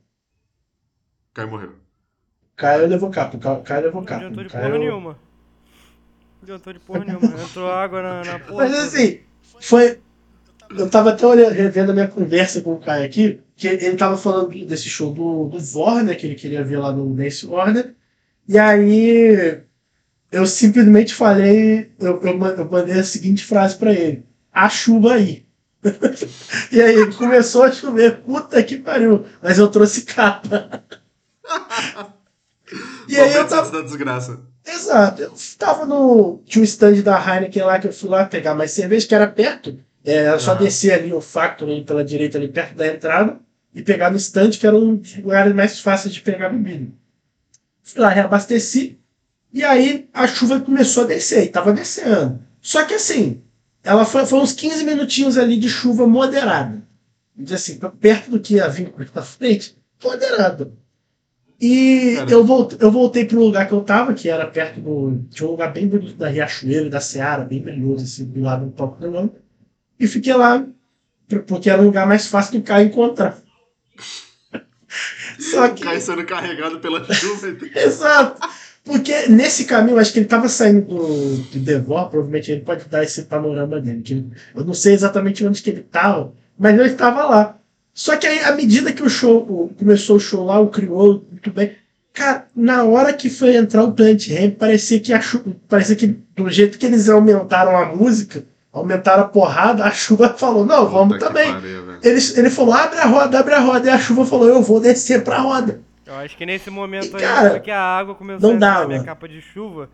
Caio 1.34 1.50
morreu. 1.50 1.72
Caio 2.56 2.86
levou 2.88 3.10
capa, 3.10 3.36
Ca- 3.38 3.60
Caio 3.60 3.84
levou 3.86 4.00
Não 4.00 4.06
capa. 4.06 4.24
adiantou 4.24 4.44
de 4.44 4.50
Caio- 4.50 4.64
porra 4.66 4.78
nenhuma. 4.78 5.10
Não 5.10 6.42
adiantou 6.42 6.72
de 6.72 6.78
porra 6.80 7.04
nenhuma. 7.04 7.26
Entrou 7.42 7.70
água 7.70 8.02
na, 8.02 8.24
na 8.24 8.38
porra. 8.38 8.64
Mas 8.68 8.74
assim, 8.78 9.20
foi. 9.60 10.00
Eu 10.70 10.88
tava 10.90 11.10
até 11.10 11.26
olhando, 11.26 11.52
revendo 11.52 11.90
a 11.92 11.94
minha 11.94 12.08
conversa 12.08 12.60
com 12.60 12.74
o 12.74 12.80
Caio 12.80 13.04
aqui, 13.04 13.40
que 13.58 13.66
ele 13.66 13.96
tava 13.96 14.16
falando 14.16 14.50
desse 14.64 14.88
show 14.88 15.12
do, 15.12 15.48
do 15.48 15.78
Warner, 15.78 16.16
que 16.16 16.24
ele 16.24 16.36
queria 16.36 16.62
ver 16.62 16.78
lá 16.78 16.92
no 16.92 17.12
Dance 17.12 17.44
Warner. 17.44 17.92
E 18.46 18.56
aí 18.56 19.62
eu 20.30 20.46
simplesmente 20.46 21.12
falei, 21.12 21.90
eu, 21.98 22.22
eu 22.22 22.46
eu 22.46 22.70
mandei 22.70 22.98
a 22.98 23.02
seguinte 23.02 23.44
frase 23.44 23.76
pra 23.76 23.92
ele: 23.92 24.24
A 24.52 24.68
chuva 24.68 25.14
aí. 25.14 25.44
e 26.70 26.80
aí 26.80 27.12
começou 27.14 27.64
a 27.64 27.72
chover, 27.72 28.20
puta 28.20 28.62
que 28.62 28.76
pariu, 28.78 29.26
mas 29.42 29.58
eu 29.58 29.68
trouxe 29.68 30.02
capa. 30.02 30.84
e 33.08 33.18
aí 33.18 33.34
eu 33.34 33.48
tava. 33.48 33.72
da 33.72 33.82
desgraça. 33.82 34.40
Exato. 34.64 35.22
Eu 35.22 35.32
tava 35.58 35.84
no. 35.84 36.42
Tinha 36.46 36.62
um 36.62 36.64
stand 36.64 37.02
da 37.02 37.18
Heineken 37.18 37.62
lá 37.64 37.80
que 37.80 37.88
eu 37.88 37.92
fui 37.92 38.08
lá 38.08 38.24
pegar 38.24 38.54
mais 38.54 38.70
cerveja, 38.70 39.08
que 39.08 39.14
era 39.14 39.26
perto. 39.26 39.80
É, 40.04 40.14
era 40.14 40.38
só 40.38 40.54
descer 40.54 40.92
ali 40.92 41.12
o 41.12 41.20
Factory 41.20 41.82
pela 41.82 42.04
direita, 42.04 42.38
ali 42.38 42.48
perto 42.48 42.74
da 42.74 42.86
entrada, 42.86 43.40
e 43.74 43.82
pegar 43.82 44.10
no 44.10 44.16
stand, 44.16 44.50
que 44.50 44.66
era 44.66 44.76
um 44.76 44.96
dos 44.96 45.16
lugares 45.16 45.54
mais 45.54 45.80
fáceis 45.80 46.14
de 46.14 46.20
pegar 46.20 46.48
bebida. 46.48 46.92
Fui 47.82 48.00
lá, 48.00 48.08
reabasteci. 48.08 48.98
E 49.52 49.64
aí 49.64 50.08
a 50.12 50.26
chuva 50.26 50.60
começou 50.60 51.04
a 51.04 51.06
descer, 51.06 51.44
e 51.44 51.48
tava 51.48 51.72
descendo. 51.72 52.40
Só 52.60 52.84
que 52.84 52.94
assim, 52.94 53.42
ela 53.82 54.04
foi, 54.04 54.26
foi 54.26 54.40
uns 54.40 54.52
15 54.52 54.84
minutinhos 54.84 55.38
ali 55.38 55.56
de 55.58 55.68
chuva 55.68 56.06
moderada. 56.06 56.82
Diz 57.36 57.52
assim, 57.52 57.78
perto 58.00 58.30
do 58.30 58.40
que 58.40 58.54
ia 58.56 58.68
vir 58.68 58.92
na 59.14 59.22
frente, 59.22 59.76
moderada. 60.02 60.72
E 61.60 62.14
eu 62.30 62.44
voltei, 62.44 62.78
eu 62.80 62.90
voltei 62.90 63.24
pro 63.24 63.40
lugar 63.40 63.66
que 63.66 63.72
eu 63.74 63.80
tava, 63.82 64.14
que 64.14 64.28
era 64.28 64.46
perto 64.46 64.80
do. 64.80 65.24
Tinha 65.30 65.46
um 65.48 65.52
lugar 65.52 65.72
bem 65.72 65.88
bonito 65.88 66.14
da 66.14 66.28
Riachuelo 66.28 66.86
e 66.86 66.90
da 66.90 67.00
Seara, 67.00 67.44
bem 67.44 67.60
brilhoso, 67.60 68.04
assim, 68.04 68.24
do 68.26 68.40
lado 68.42 68.66
do 68.66 68.72
topo 68.72 69.00
do 69.00 69.10
nome. 69.10 69.32
E 69.98 70.06
fiquei 70.06 70.34
lá, 70.34 70.64
por- 71.28 71.42
porque 71.42 71.68
era 71.70 71.82
um 71.82 71.86
lugar 71.86 72.06
mais 72.06 72.28
fácil 72.28 72.60
do 72.60 72.64
Caio 72.64 72.86
encontrar. 72.88 73.38
Só 75.38 75.68
que. 75.68 75.82
Caio 75.84 76.00
sendo 76.00 76.24
carregado 76.24 76.78
pela 76.80 77.04
chuva. 77.12 77.48
Exato! 77.76 78.48
Porque 78.84 79.28
nesse 79.28 79.64
caminho, 79.66 79.98
acho 79.98 80.12
que 80.12 80.18
ele 80.18 80.26
estava 80.26 80.48
saindo 80.48 80.80
do, 80.82 81.36
do 81.36 81.58
Devor, 81.58 82.08
provavelmente 82.08 82.50
ele 82.50 82.62
pode 82.62 82.86
dar 82.86 83.04
esse 83.04 83.22
panorama 83.24 83.78
dele. 83.80 84.00
Que 84.02 84.24
eu 84.54 84.64
não 84.64 84.72
sei 84.72 84.94
exatamente 84.94 85.44
onde 85.44 85.60
que 85.62 85.68
ele 85.70 85.80
estava, 85.80 86.32
mas 86.58 86.78
ele 86.78 86.88
estava 86.88 87.24
lá. 87.24 87.56
Só 87.92 88.16
que 88.16 88.26
aí, 88.26 88.38
à 88.44 88.52
medida 88.52 88.92
que 88.92 89.02
o 89.02 89.10
show 89.10 89.38
o- 89.42 89.74
começou 89.78 90.16
o 90.16 90.20
show 90.20 90.44
lá, 90.44 90.58
o 90.58 90.68
criou 90.68 91.26
muito 91.30 91.50
bem. 91.50 91.72
Cara, 92.14 92.46
na 92.56 92.82
hora 92.84 93.12
que 93.12 93.28
foi 93.28 93.56
entrar 93.56 93.82
o 93.84 93.92
Plant 93.92 94.26
Ramp, 94.28 94.56
parecia 94.56 94.98
que 95.00 95.12
a 95.12 95.20
chuva, 95.20 95.54
parecia 95.68 95.94
que 95.94 96.06
do 96.34 96.48
jeito 96.48 96.78
que 96.78 96.86
eles 96.86 97.08
aumentaram 97.10 97.76
a 97.76 97.94
música, 97.94 98.42
aumentaram 98.72 99.24
a 99.24 99.28
porrada, 99.28 99.84
a 99.84 99.90
chuva 99.90 100.30
falou: 100.30 100.64
Não, 100.64 100.88
vamos 100.88 101.18
Puta 101.18 101.26
que 101.26 101.32
também. 101.34 101.52
pariu. 101.52 101.87
Ele, 102.02 102.20
ele 102.36 102.50
falou: 102.50 102.74
abre 102.74 102.98
a 102.98 103.06
roda, 103.06 103.40
abre 103.40 103.54
a 103.54 103.60
roda. 103.60 103.86
E 103.86 103.90
a 103.90 103.98
chuva 103.98 104.24
falou: 104.24 104.48
Eu 104.48 104.62
vou 104.62 104.80
descer 104.80 105.22
pra 105.24 105.38
roda. 105.38 105.80
Eu 106.06 106.14
acho 106.16 106.36
que 106.36 106.46
nesse 106.46 106.70
momento 106.70 107.12
E, 107.12 107.16
aí 107.16 107.20
cara, 107.22 107.50
foi 107.50 107.60
que 107.60 107.70
a 107.70 107.82
água 107.82 108.14
começou 108.14 108.48
não 108.50 108.56
a 108.56 108.60
dava. 108.60 108.86
minha 108.88 109.04
capa 109.04 109.28
de 109.28 109.40
chuva. 109.42 109.90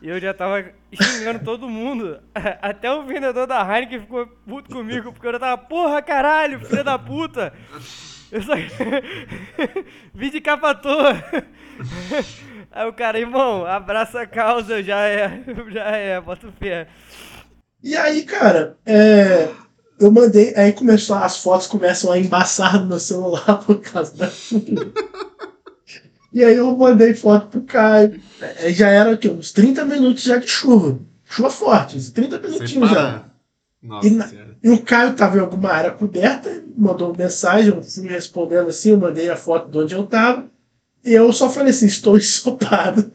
E 0.00 0.08
eu 0.08 0.20
já 0.20 0.32
tava 0.32 0.64
xingando 0.94 1.44
todo 1.44 1.68
mundo. 1.68 2.20
Até 2.62 2.92
o 2.92 3.02
vendedor 3.04 3.46
da 3.46 3.60
Heineken 3.62 4.00
ficou 4.00 4.26
puto 4.46 4.70
comigo, 4.70 5.12
porque 5.12 5.26
eu 5.26 5.32
já 5.32 5.38
tava, 5.40 5.58
porra, 5.58 6.00
caralho, 6.00 6.64
filha 6.64 6.84
da 6.84 6.96
puta. 6.98 7.52
Eu 8.30 8.42
só... 8.42 8.52
Vim 10.14 10.30
de 10.30 10.40
capa 10.40 10.70
à 10.70 10.74
toa. 10.74 11.16
Aí 12.70 12.86
o 12.86 12.92
cara, 12.92 13.18
irmão, 13.18 13.64
abraça 13.66 14.20
a 14.20 14.26
causa, 14.26 14.82
já 14.82 15.00
é, 15.00 15.40
já 15.70 15.84
é, 15.86 16.20
bota 16.20 16.46
o 16.46 16.52
pé. 16.52 16.86
E 17.82 17.96
aí, 17.96 18.22
cara, 18.22 18.76
é, 18.86 19.48
eu 19.98 20.10
mandei, 20.10 20.54
aí 20.56 20.72
começou, 20.72 21.16
as 21.16 21.38
fotos 21.38 21.66
começam 21.66 22.12
a 22.12 22.18
embaçar 22.18 22.80
no 22.80 22.86
meu 22.86 23.00
celular 23.00 23.58
por 23.64 23.80
causa 23.80 24.14
da. 24.16 24.30
E 26.32 26.44
aí 26.44 26.54
eu 26.54 26.76
mandei 26.76 27.14
foto 27.14 27.48
pro 27.48 27.62
Caio. 27.62 28.20
Aí 28.60 28.72
já 28.72 28.88
era 28.88 29.12
o 29.12 29.18
quê? 29.18 29.28
Uns 29.28 29.52
30 29.52 29.84
minutos 29.84 30.22
já 30.22 30.36
de 30.36 30.46
chuva. 30.46 30.98
Chuva 31.24 31.50
forte, 31.50 31.96
uns 31.96 32.10
30 32.10 32.38
minutinhos 32.38 32.90
já. 32.90 33.24
Nossa 33.82 34.06
E 34.06 34.10
na-. 34.10 34.30
E 34.62 34.70
o 34.70 34.82
Caio 34.82 35.14
tava 35.14 35.36
em 35.36 35.40
alguma 35.40 35.70
área 35.70 35.90
coberta, 35.92 36.62
mandou 36.76 37.16
mensagem, 37.16 37.72
eu 37.72 37.82
fui 37.82 38.08
respondendo 38.08 38.68
assim, 38.68 38.90
eu 38.90 38.98
mandei 38.98 39.30
a 39.30 39.36
foto 39.36 39.70
de 39.70 39.78
onde 39.78 39.94
eu 39.94 40.04
tava. 40.06 40.46
E 41.04 41.12
eu 41.12 41.32
só 41.32 41.48
falei 41.48 41.70
assim, 41.70 41.86
estou 41.86 42.16
ensopado. 42.18 43.12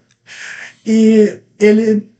E 0.85 1.41
ele. 1.59 2.12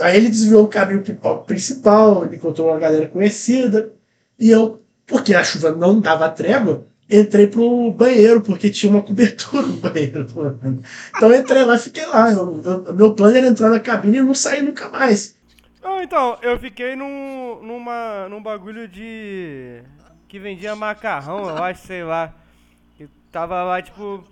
Aí 0.00 0.16
ele 0.16 0.28
desviou 0.28 0.64
o 0.64 0.68
caminho 0.68 1.02
principal, 1.46 2.24
encontrou 2.32 2.68
uma 2.70 2.78
galera 2.78 3.08
conhecida. 3.08 3.92
E 4.38 4.50
eu, 4.50 4.82
porque 5.06 5.34
a 5.34 5.44
chuva 5.44 5.70
não 5.72 6.00
dava 6.00 6.28
trégua, 6.30 6.86
entrei 7.10 7.46
pro 7.46 7.90
banheiro, 7.92 8.40
porque 8.40 8.70
tinha 8.70 8.90
uma 8.90 9.02
cobertura 9.02 9.66
no 9.66 9.74
banheiro. 9.74 10.26
Então 11.14 11.34
entrei 11.34 11.62
lá 11.64 11.76
e 11.76 11.78
fiquei 11.78 12.06
lá. 12.06 12.32
Eu- 12.32 12.60
eu- 12.64 12.94
meu 12.94 13.14
plano 13.14 13.36
era 13.36 13.46
entrar 13.46 13.68
na 13.68 13.78
cabine 13.80 14.18
e 14.18 14.22
não 14.22 14.34
sair 14.34 14.62
nunca 14.62 14.88
mais. 14.88 15.36
Não, 15.82 16.00
então, 16.02 16.38
eu 16.42 16.58
fiquei 16.58 16.94
num, 16.96 17.60
numa, 17.62 18.28
num 18.28 18.42
bagulho 18.42 18.88
de. 18.88 19.82
que 20.28 20.38
vendia 20.38 20.74
macarrão, 20.76 21.48
eu 21.48 21.62
acho, 21.62 21.86
sei 21.86 22.02
lá. 22.04 22.32
Que 22.96 23.08
tava 23.30 23.62
lá, 23.62 23.82
tipo. 23.82 24.24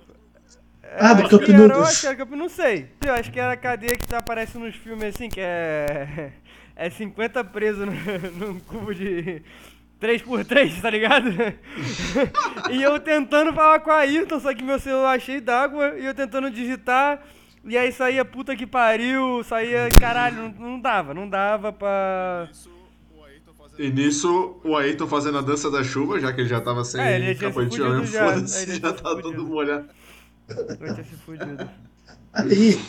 É, 0.91 1.07
Ah, 1.07 1.15
do 1.15 1.29
Cup 1.29 1.43
era, 1.43 1.53
eu 1.53 1.59
Noodles. 1.69 1.89
acho 1.89 2.01
que 2.01 2.07
era 2.07 2.37
não 2.37 2.49
sei. 2.49 2.87
Eu 3.05 3.15
acho 3.15 3.31
que 3.31 3.41
era 3.41 3.53
a 3.53 3.57
cadeia 3.57 3.97
que 3.97 4.15
aparece 4.15 4.59
nos 4.59 4.75
filmes 4.75 5.15
assim, 5.15 5.29
que 5.29 5.41
é. 5.41 6.33
É 6.77 6.89
50 6.89 7.45
preso 7.45 7.85
no, 7.85 7.93
num 8.39 8.61
cubo 8.61 8.95
de. 8.95 9.43
3x3, 10.01 10.81
tá 10.81 10.89
ligado? 10.89 11.29
e 12.73 12.83
eu 12.83 12.99
tentando 12.99 13.53
falar 13.53 13.81
com 13.81 13.91
a 13.91 13.99
Ayrton, 13.99 14.41
só 14.41 14.55
que 14.55 14.63
meu 14.63 14.79
celular 14.79 15.21
cheio 15.21 15.43
d'água, 15.43 15.95
e 15.99 16.07
eu 16.07 16.15
tentando 16.15 16.51
digitar, 16.51 17.23
e 17.67 17.77
aí 17.77 17.93
saía 17.93 18.25
puta 18.25 18.57
que 18.57 18.67
pariu, 18.67 19.45
saía. 19.45 19.89
Caralho, 20.01 20.37
não, 20.37 20.71
não 20.71 20.81
dava, 20.81 21.13
não 21.13 21.29
dava 21.29 21.71
pra. 21.71 22.49
E 23.79 23.91
nisso, 23.91 24.61
o 24.65 24.77
Ayrton 24.77 25.07
fazendo 25.07 25.39
a 25.39 25.43
dança 25.43 25.71
da 25.71 25.83
chuva, 25.85 26.19
já 26.19 26.33
que 26.33 26.41
ele 26.41 26.49
já 26.49 26.61
tava 26.61 26.85
sem 26.85 27.01
É, 27.01 27.17
ele 27.17 27.35
já. 27.35 27.49
É, 27.49 27.53
foda-se, 27.53 28.63
Ele 28.63 28.81
já, 28.81 28.89
já 28.89 28.93
tá 28.93 29.15
todo 29.17 29.47
molhado. 29.47 29.89
Eu 30.81 30.95
tinha 30.95 31.05
se 31.05 31.17
fudido. 31.25 31.69
Aí, 32.33 32.81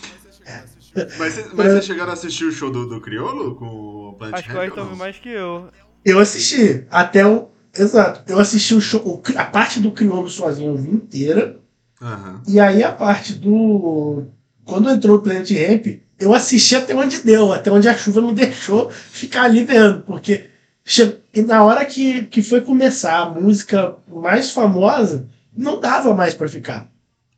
Mas, 1.18 1.34
cê- 1.34 1.46
mas 1.54 1.68
vocês 1.72 1.86
chegaram 1.86 2.10
a 2.10 2.14
assistir 2.14 2.46
o 2.46 2.52
show 2.52 2.70
do, 2.70 2.86
do 2.88 3.00
Criolo 3.00 3.56
com 3.56 3.66
o 3.66 4.14
Planet 4.18 4.40
Acho 4.40 4.50
que 4.50 4.56
o 4.56 4.60
Ayrton 4.60 4.86
viu 4.86 4.96
mais 4.98 5.18
que 5.18 5.30
eu. 5.30 5.68
Eu 6.04 6.20
assisti 6.20 6.86
até 6.92 7.26
o. 7.26 7.48
Exato. 7.78 8.24
Eu 8.30 8.40
assisti 8.40 8.74
o 8.76 8.82
show. 8.82 9.02
o 9.06 9.22
A 9.38 9.46
parte 9.46 9.80
do 9.80 9.92
Crioulo 9.92 10.30
sozinho 10.30 10.72
eu 10.74 10.78
vi 10.78 10.90
inteira. 10.92 11.58
Aham. 12.02 12.42
E 12.48 12.60
aí 12.60 12.84
a 12.84 12.92
parte 12.92 13.34
do. 13.34 14.26
Quando 14.66 14.90
entrou 14.90 15.18
o 15.18 15.22
Planet 15.22 15.50
Ramp, 15.52 15.88
eu 16.20 16.34
assisti 16.34 16.76
até 16.76 16.94
onde 16.96 17.22
deu, 17.22 17.54
até 17.54 17.72
onde 17.72 17.88
a 17.88 17.98
chuva 17.98 18.20
não 18.22 18.34
deixou 18.34 18.90
ficar 18.90 19.44
ali 19.44 19.64
vendo. 19.64 20.02
Porque 20.02 20.50
che- 20.84 21.18
e 21.34 21.42
na 21.42 21.64
hora 21.64 21.86
que, 21.86 22.24
que 22.26 22.44
foi 22.44 22.60
começar 22.62 23.20
a 23.20 23.30
música 23.30 23.96
mais 24.08 24.52
famosa, 24.52 25.26
não 25.56 25.80
dava 25.80 26.14
mais 26.14 26.34
pra 26.34 26.50
ficar. 26.50 26.91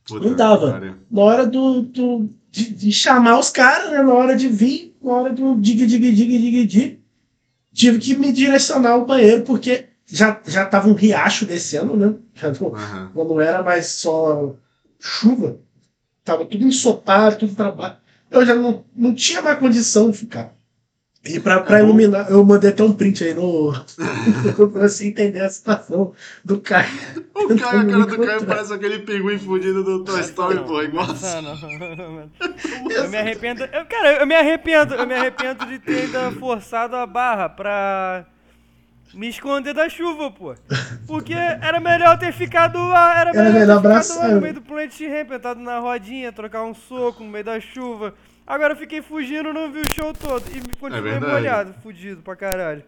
Puta 0.06 0.26
Não 0.28 0.36
dava. 0.36 0.96
Na 1.10 1.22
hora 1.22 1.46
do. 1.46 1.82
do 1.82 2.30
de, 2.52 2.70
de 2.72 2.92
chamar 2.92 3.40
os 3.40 3.50
caras, 3.50 3.92
né? 3.92 4.04
Na 4.04 4.14
hora 4.14 4.36
de 4.36 4.48
vir, 4.48 4.96
na 5.02 5.12
hora 5.12 5.34
do 5.34 5.56
dig, 5.60 5.86
dig, 5.88 6.00
dig, 6.00 6.14
dig, 6.14 6.68
dig. 6.68 7.00
Tive 7.74 7.98
que 7.98 8.16
me 8.16 8.32
direcionar 8.32 8.92
ao 8.92 9.06
banheiro, 9.06 9.42
porque 9.44 9.86
já, 10.06 10.40
já 10.46 10.64
tava 10.66 10.88
um 10.88 10.94
riacho 10.94 11.46
descendo, 11.48 11.98
né? 11.98 12.14
Já 12.36 12.52
não, 12.52 12.76
Aham. 12.76 13.12
não 13.16 13.42
era 13.42 13.64
mais 13.64 13.88
só 13.88 14.56
chuva. 15.00 15.60
Tava 16.24 16.46
tudo 16.46 16.64
ensopado, 16.66 17.38
tudo 17.38 17.56
pra 17.56 17.72
baixo. 17.72 17.98
Eu 18.30 18.46
já 18.46 18.56
não, 18.56 18.84
não 18.96 19.14
tinha 19.14 19.42
mais 19.42 19.58
condição 19.60 20.12
de 20.12 20.18
ficar. 20.18 20.56
E 21.26 21.40
pra, 21.40 21.62
pra 21.62 21.80
É 21.80 21.82
iluminar, 21.82 22.30
eu 22.30 22.44
mandei 22.44 22.70
até 22.70 22.84
um 22.84 22.92
print 22.92 23.24
aí 23.24 23.34
no. 23.34 23.72
pra 24.74 24.90
você 24.90 25.08
entender 25.08 25.40
a 25.40 25.50
situação 25.50 26.14
do 26.44 26.60
cara. 26.60 26.86
O 27.34 27.48
cara, 27.48 27.80
a 27.82 27.86
cara 27.86 28.06
do 28.06 28.18
Caio 28.18 28.24
encontrar. 28.24 28.46
parece 28.46 28.74
aquele 28.74 29.00
pinguim 29.00 29.40
fudido 29.40 29.86
do 29.86 30.04
Toy 30.04 30.20
Story, 30.20 30.60
pô, 30.60 30.82
igual 30.82 31.08
Nossa, 31.08 31.42
não. 31.42 32.30
Eu 32.92 33.10
me 33.10 33.18
arrependo. 33.18 33.64
Eu, 33.64 33.86
cara, 33.86 34.18
eu 34.20 34.28
me 34.28 34.36
arrependo. 34.36 34.96
Eu 34.96 35.08
me 35.08 35.14
arrependo 35.14 35.66
de 35.66 35.80
ter 35.80 36.04
ainda 36.04 36.32
forçado 36.34 36.98
a 36.98 37.06
barra 37.06 37.48
pra 37.48 38.26
me 39.14 39.30
esconder 39.30 39.74
da 39.74 39.88
chuva, 39.88 40.30
pô. 40.30 40.54
Porque 41.08 41.34
era 41.34 41.80
melhor 41.80 42.18
ter 42.20 42.34
ficado 42.34 42.78
lá. 42.80 43.22
Era 43.22 43.32
melhor, 43.32 43.54
melhor 43.54 43.82
ter 43.82 44.04
ficado 44.04 44.20
lá 44.20 44.28
no 44.28 44.42
meio 44.42 44.54
do 44.56 44.62
Planet 44.62 45.00
Ramp, 45.00 45.32
entrado 45.32 45.60
na 45.62 45.80
rodinha, 45.80 46.34
trocar 46.34 46.64
um 46.64 46.74
soco 46.74 47.24
no 47.24 47.30
meio 47.30 47.46
da 47.46 47.62
chuva. 47.62 48.14
Agora 48.46 48.74
eu 48.74 48.78
fiquei 48.78 49.02
fugindo, 49.02 49.54
não 49.54 49.72
vi 49.72 49.80
o 49.80 49.94
show 49.94 50.14
todo. 50.14 50.44
E 50.50 50.60
continuei 50.78 51.02
verdade. 51.02 51.32
molhado, 51.34 51.74
fudido 51.82 52.22
pra 52.22 52.36
caralho. 52.36 52.84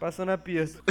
Passando 0.00 0.30
aperto. 0.30 0.82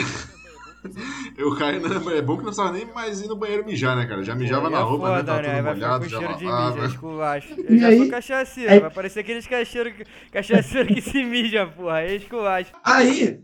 O 1.45 1.55
Caio 1.55 1.79
não- 1.81 2.11
é 2.11 2.21
bom 2.21 2.33
que 2.33 2.43
não 2.43 2.51
precisava 2.51 2.73
nem 2.73 2.85
mais 2.93 3.21
ir 3.21 3.27
no 3.27 3.37
banheiro 3.37 3.65
mijar, 3.65 3.95
né, 3.95 4.05
cara? 4.05 4.21
Já 4.21 4.35
mijava 4.35 4.67
Aí 4.67 4.73
na 4.73 4.79
é 4.79 4.83
roupa, 4.83 5.09
né? 5.09 5.15
foda, 5.17 5.23
Tava 5.25 5.41
né? 5.41 5.53
todo 5.55 5.63
Vai 5.63 5.73
ficar 5.75 5.87
molhado, 5.87 6.03
com 6.03 6.09
já 6.09 6.17
cheiro 6.19 6.37
de 6.37 6.45
lavava. 6.45 6.71
mídia, 6.75 6.85
esculacho. 6.87 7.53
Eu 7.69 7.75
E 7.75 7.79
já 7.79 7.87
aí- 7.87 7.97
sou 7.99 8.09
cachaceiro, 8.09 8.71
aí- 8.73 8.79
vai 8.81 8.89
parecer 8.91 9.19
aqueles 9.21 9.47
cacheiros 9.47 9.93
cachaceiro 10.31 10.93
que 10.93 11.01
se 11.01 11.23
mija, 11.23 11.65
porra. 11.67 11.93
Aí 11.95 12.11
é 12.11 12.15
esculacho. 12.17 12.71
Aí 12.83 13.39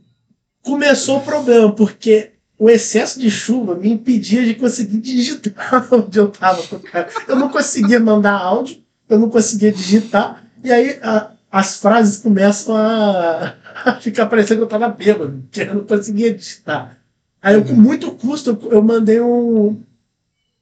começou 0.61 1.19
o 1.19 1.21
problema, 1.25 1.71
porque 1.73 2.33
o 2.57 2.69
excesso 2.69 3.17
de 3.19 3.31
chuva 3.31 3.73
me 3.75 3.89
impedia 3.89 4.43
de 4.43 4.55
conseguir 4.55 4.97
digitar 4.99 5.87
onde 5.93 6.19
eu 6.19 6.27
tava 6.29 6.61
com 6.67 6.75
o 6.75 6.79
cara. 6.81 7.09
Eu 7.25 7.37
não 7.37 7.47
conseguia 7.47 8.01
mandar 8.01 8.33
áudio, 8.37 8.83
eu 9.07 9.17
não 9.17 9.29
conseguia 9.29 9.71
digitar, 9.71 10.43
e 10.63 10.71
aí 10.71 10.99
a- 11.01 11.31
as 11.51 11.77
frases 11.77 12.17
começam 12.21 12.75
a, 12.75 13.55
a 13.85 13.93
ficar 13.99 14.27
parecendo 14.27 14.59
que 14.59 14.63
eu 14.65 14.67
tava 14.79 14.89
bêbado, 14.89 15.43
que 15.51 15.61
eu 15.61 15.75
não 15.75 15.83
conseguia 15.85 16.33
digitar. 16.33 16.97
Aí 17.41 17.55
eu, 17.55 17.63
com 17.65 17.73
muito 17.73 18.11
custo, 18.11 18.51
eu, 18.63 18.71
eu 18.73 18.83
mandei 18.83 19.19
um. 19.21 19.81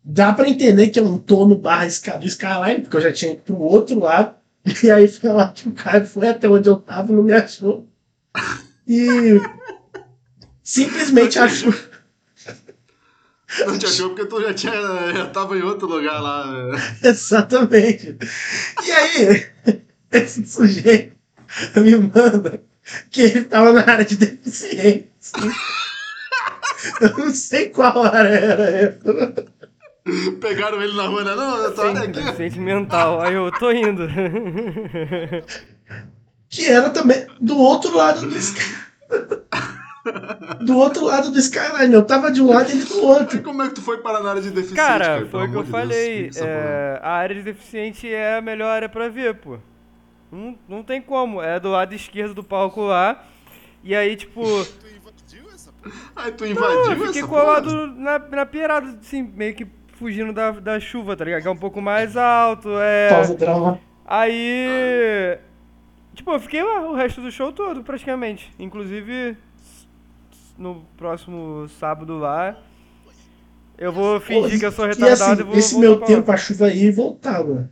Dá 0.04 0.32
pra 0.32 0.48
entender 0.48 0.88
que 0.90 1.00
é 1.00 1.04
um 1.04 1.18
tono 1.18 1.56
barra 1.58 1.86
do 2.20 2.26
Skyline, 2.28 2.82
porque 2.82 2.98
eu 2.98 3.02
já 3.02 3.12
tinha 3.12 3.34
ido 3.34 3.42
pro 3.42 3.58
outro 3.60 4.00
lado. 4.00 4.36
E 4.84 4.92
aí 4.92 5.08
foi 5.08 5.30
lá 5.32 5.50
que 5.52 5.68
o 5.70 5.72
cara 5.72 6.06
foi 6.06 6.28
até 6.28 6.48
onde 6.50 6.68
eu 6.70 6.76
tava 6.78 7.12
e 7.12 7.16
não 7.16 7.24
me 7.24 7.32
achou. 7.34 7.88
E 8.86 9.40
simplesmente 10.64 11.40
achou. 11.40 11.74
Não 13.66 13.78
te 13.80 13.86
achou 13.86 14.10
porque 14.10 14.26
tu 14.26 14.42
já, 14.42 14.54
tinha, 14.54 14.74
já 15.14 15.26
tava 15.28 15.58
em 15.58 15.62
outro 15.62 15.88
lugar 15.88 16.22
lá. 16.22 16.46
né? 16.72 16.78
Exatamente. 17.04 18.18
E 18.86 18.92
aí, 18.92 19.46
esse 20.12 20.46
sujeito 20.46 21.16
me 21.76 21.96
manda 21.98 22.62
que 23.12 23.22
ele 23.22 23.44
tava 23.44 23.74
na 23.74 23.82
área 23.82 24.06
de 24.06 24.16
deficiência. 24.18 25.08
Eu 27.02 27.18
não 27.18 27.30
sei 27.32 27.70
qual 27.70 28.04
área 28.06 28.30
era 28.30 28.70
essa. 28.70 29.34
Pegaram 30.40 30.82
ele 30.82 30.96
na 30.96 31.04
rua, 31.08 31.24
né? 31.24 31.36
Não, 31.36 31.58
eu 31.64 31.74
tô 31.76 31.82
olha 31.82 32.02
aqui. 32.02 32.12
Deficiente 32.22 32.60
mental. 32.60 33.22
Aí 33.22 33.34
eu 33.34 33.52
tô 33.52 33.72
indo. 33.72 34.08
Que 36.50 36.66
era 36.66 36.90
também 36.92 37.28
do 37.42 37.58
outro 37.58 37.96
lado 37.96 38.22
do 38.26 38.38
Sky. 38.38 38.76
Do 40.62 40.78
outro 40.78 41.04
lado 41.06 41.30
do 41.32 41.38
Skyline. 41.40 41.94
Eu 41.94 42.06
tava 42.06 42.32
de 42.32 42.42
um 42.42 42.48
lado 42.48 42.70
e 42.70 42.74
ele 42.74 42.86
do 42.86 43.04
outro. 43.04 43.38
E 43.38 43.42
como 43.42 43.62
é 43.64 43.68
que 43.68 43.74
tu 43.76 43.82
foi 43.82 43.98
parar 43.98 44.22
na 44.22 44.30
área 44.30 44.42
de 44.42 44.50
deficiente, 44.52 44.78
Cara, 44.78 45.06
Caio? 45.06 45.28
foi 45.28 45.46
o 45.48 45.52
que 45.52 45.58
eu 45.58 45.64
de 45.64 45.70
falei. 45.72 46.32
é, 46.38 47.00
a 47.04 47.12
área 47.12 47.36
de 47.36 47.42
deficiente 47.42 48.08
é 48.10 48.38
a 48.38 48.42
melhor 48.42 48.68
área 48.70 48.88
pra 48.88 49.10
ver, 49.10 49.36
pô. 49.36 49.58
Não, 50.32 50.58
não 50.68 50.84
tem 50.84 51.02
como. 51.02 51.42
É 51.42 51.60
do 51.60 51.70
lado 51.70 51.94
esquerdo 51.94 52.34
do 52.34 52.44
palco 52.44 52.82
lá. 52.82 53.26
E 53.84 53.96
aí, 53.96 54.16
tipo, 54.16 54.42
porra. 54.44 54.66
Aí 56.16 56.32
tu 56.34 56.46
eu 56.46 56.52
invadiu 56.52 57.06
fiquei 57.08 57.22
essa 57.22 57.28
colado 57.28 57.70
porra? 57.70 57.88
na, 57.88 58.20
na 58.20 58.46
beirada, 58.46 58.98
assim, 59.00 59.22
meio 59.24 59.56
que 59.56 59.68
fugindo 59.94 60.34
da, 60.34 60.52
da 60.52 60.80
chuva, 60.80 61.16
tá 61.16 61.24
ligado? 61.24 61.42
Que 61.42 61.48
é 61.48 61.52
um 61.52 61.58
pouco 61.58 61.82
mais 61.82 62.18
alto. 62.18 62.70
É. 62.80 63.10
Pausa 63.10 63.36
drama. 63.36 63.80
Aí. 64.06 65.38
Tipo, 66.14 66.32
eu 66.32 66.40
fiquei 66.40 66.64
lá 66.64 66.82
o 66.90 66.96
resto 66.96 67.22
do 67.22 67.32
show 67.32 67.52
todo, 67.52 67.84
praticamente. 67.84 68.52
Inclusive, 68.58 69.38
no 70.58 70.84
próximo 70.98 71.68
sábado 71.80 72.18
lá. 72.18 72.58
Eu 73.78 73.92
vou 73.94 74.20
fingir 74.20 74.60
que 74.60 74.66
eu 74.66 74.72
sou 74.72 74.86
E 74.86 74.90
retardado 74.90 75.42
assim, 75.42 75.42
e 75.42 75.44
vou. 75.44 75.56
esse 75.56 75.78
meu 75.78 76.02
tempo 76.02 76.32
a 76.32 76.38
chuva 76.38 76.72
ia 76.74 76.88
e 76.90 76.92
voltava. 76.92 77.70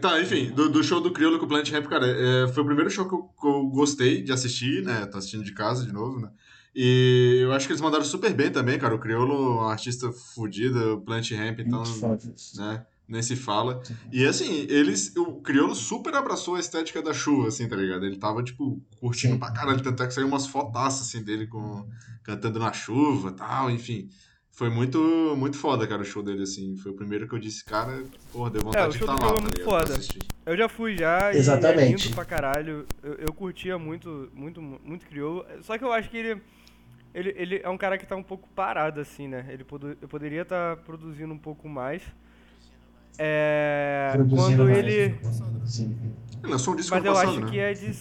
Tá, 0.00 0.20
enfim, 0.20 0.50
do, 0.50 0.68
do 0.68 0.82
show 0.82 1.00
do 1.00 1.12
Criolo 1.12 1.38
com 1.38 1.44
o 1.44 1.48
Planet 1.48 1.70
Ramp, 1.70 1.86
cara, 1.86 2.06
é, 2.06 2.48
foi 2.48 2.62
o 2.62 2.66
primeiro 2.66 2.90
show 2.90 3.06
que 3.08 3.14
eu, 3.14 3.22
que 3.22 3.46
eu 3.46 3.66
gostei 3.68 4.20
de 4.20 4.32
assistir, 4.32 4.82
né? 4.82 5.06
Tô 5.06 5.18
assistindo 5.18 5.44
de 5.44 5.52
casa 5.52 5.86
de 5.86 5.92
novo, 5.92 6.18
né? 6.18 6.28
E 6.74 7.38
eu 7.42 7.52
acho 7.52 7.66
que 7.66 7.72
eles 7.72 7.80
mandaram 7.80 8.04
super 8.04 8.32
bem 8.32 8.50
também, 8.50 8.78
cara. 8.78 8.94
O 8.94 8.98
Criolo 8.98 9.32
é 9.32 9.64
um 9.64 9.68
artista 9.68 10.10
fudido, 10.12 10.94
o 10.94 11.00
Planet 11.00 11.30
Ramp, 11.32 11.60
então, 11.60 11.82
né? 12.56 12.84
nem 13.10 13.22
se 13.22 13.34
fala. 13.34 13.82
E 14.12 14.24
assim, 14.24 14.66
eles. 14.68 15.14
O 15.16 15.40
Criolo 15.40 15.74
super 15.74 16.14
abraçou 16.14 16.54
a 16.54 16.60
estética 16.60 17.02
da 17.02 17.12
chuva, 17.12 17.48
assim, 17.48 17.68
tá 17.68 17.74
ligado? 17.74 18.06
Ele 18.06 18.16
tava, 18.16 18.42
tipo, 18.42 18.80
curtindo 19.00 19.34
Sim. 19.34 19.38
pra 19.40 19.50
caralho, 19.50 19.82
tanto 19.82 20.00
é 20.02 20.06
que 20.06 20.14
saiu 20.14 20.28
umas 20.28 20.46
fotaças 20.46 21.08
assim 21.08 21.22
dele 21.22 21.48
com, 21.48 21.84
cantando 22.22 22.60
na 22.60 22.72
chuva 22.72 23.32
tal, 23.32 23.68
enfim. 23.68 24.08
Foi 24.60 24.68
muito, 24.68 24.98
muito 25.38 25.56
foda, 25.56 25.86
cara, 25.86 26.02
o 26.02 26.04
show 26.04 26.22
dele, 26.22 26.42
assim. 26.42 26.76
Foi 26.76 26.92
o 26.92 26.94
primeiro 26.94 27.26
que 27.26 27.34
eu 27.34 27.38
disse, 27.38 27.64
cara, 27.64 28.04
porra, 28.30 28.50
deu 28.50 28.60
É, 28.60 28.62
o 28.62 28.66
vontade 28.66 28.92
de 28.92 28.98
show 28.98 29.08
estar 29.10 29.16
do 29.16 29.24
lá. 29.24 29.32
É 29.32 29.34
tá 29.34 29.40
muito 29.40 29.64
foda. 29.64 29.94
Eu 30.44 30.54
já 30.54 30.68
fui 30.68 30.98
já 30.98 31.32
Exatamente. 31.32 31.80
e 31.80 31.94
é 31.94 31.96
lindo 31.96 32.14
pra 32.14 32.26
caralho. 32.26 32.84
Eu, 33.02 33.14
eu 33.14 33.32
curtia 33.32 33.78
muito, 33.78 34.30
muito, 34.34 34.60
muito 34.60 35.06
criou. 35.06 35.46
Só 35.62 35.78
que 35.78 35.84
eu 35.84 35.90
acho 35.90 36.10
que 36.10 36.16
ele, 36.18 36.42
ele, 37.14 37.34
ele 37.38 37.60
é 37.64 37.70
um 37.70 37.78
cara 37.78 37.96
que 37.96 38.04
tá 38.04 38.14
um 38.14 38.22
pouco 38.22 38.50
parado, 38.54 39.00
assim, 39.00 39.28
né? 39.28 39.46
Ele 39.48 39.64
eu 40.02 40.08
poderia 40.08 40.42
estar 40.42 40.76
produzindo 40.76 41.32
um 41.32 41.38
pouco 41.38 41.66
mais. 41.66 42.02
É, 43.16 44.10
Produzindo 44.12 44.58
quando 44.58 44.64
mais. 44.66 44.76
ele. 44.76 45.18
Sim. 45.64 45.96
Ele 46.42 46.52
lançou 46.52 46.74
um 46.74 46.76
disco 46.76 46.94
Mas 46.94 47.02
eu 47.02 47.14
passado, 47.14 47.30
acho 47.30 47.40
né? 47.40 47.50
que 47.50 47.58
é 47.58 47.72
de 47.72 47.94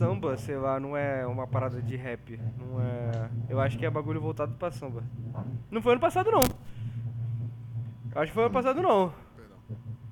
samba, 0.00 0.36
sei 0.38 0.56
lá, 0.56 0.80
não 0.80 0.96
é 0.96 1.26
uma 1.26 1.46
parada 1.46 1.82
de 1.82 1.94
rap. 1.94 2.40
Não 2.58 2.80
é. 2.80 3.28
Eu 3.50 3.60
acho 3.60 3.76
que 3.78 3.84
é 3.84 3.90
bagulho 3.90 4.18
voltado 4.20 4.54
pra 4.54 4.70
samba. 4.70 5.04
Não 5.70 5.82
foi 5.82 5.92
ano 5.92 6.00
passado 6.00 6.30
não. 6.30 6.40
Eu 8.14 8.22
acho 8.22 8.30
que 8.30 8.34
foi 8.34 8.44
ano 8.44 8.52
passado 8.52 8.80
não. 8.82 9.12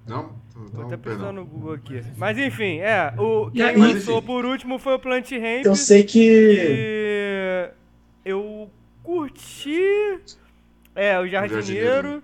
Não? 0.06 0.36
Vou 0.54 0.66
Então, 0.66 0.86
até 0.86 0.96
pesquisar 0.96 1.24
perdão. 1.26 1.32
no 1.32 1.46
Google 1.46 1.72
aqui. 1.74 2.02
Mas 2.18 2.36
enfim, 2.38 2.78
é. 2.80 3.14
O, 3.18 3.50
quem 3.50 3.62
aí- 3.62 3.76
lançou 3.76 4.18
enfim. 4.18 4.26
por 4.26 4.44
último 4.44 4.78
foi 4.78 4.94
o 4.94 4.98
Plant 4.98 5.30
Ramp. 5.32 5.64
Eu 5.64 5.74
sei 5.74 6.02
que. 6.04 6.10
que 6.14 7.70
eu 8.24 8.70
curti. 9.02 10.20
É, 10.94 11.18
o 11.18 11.26
Jardineiro. 11.26 11.62
Jardineiro. 11.66 12.22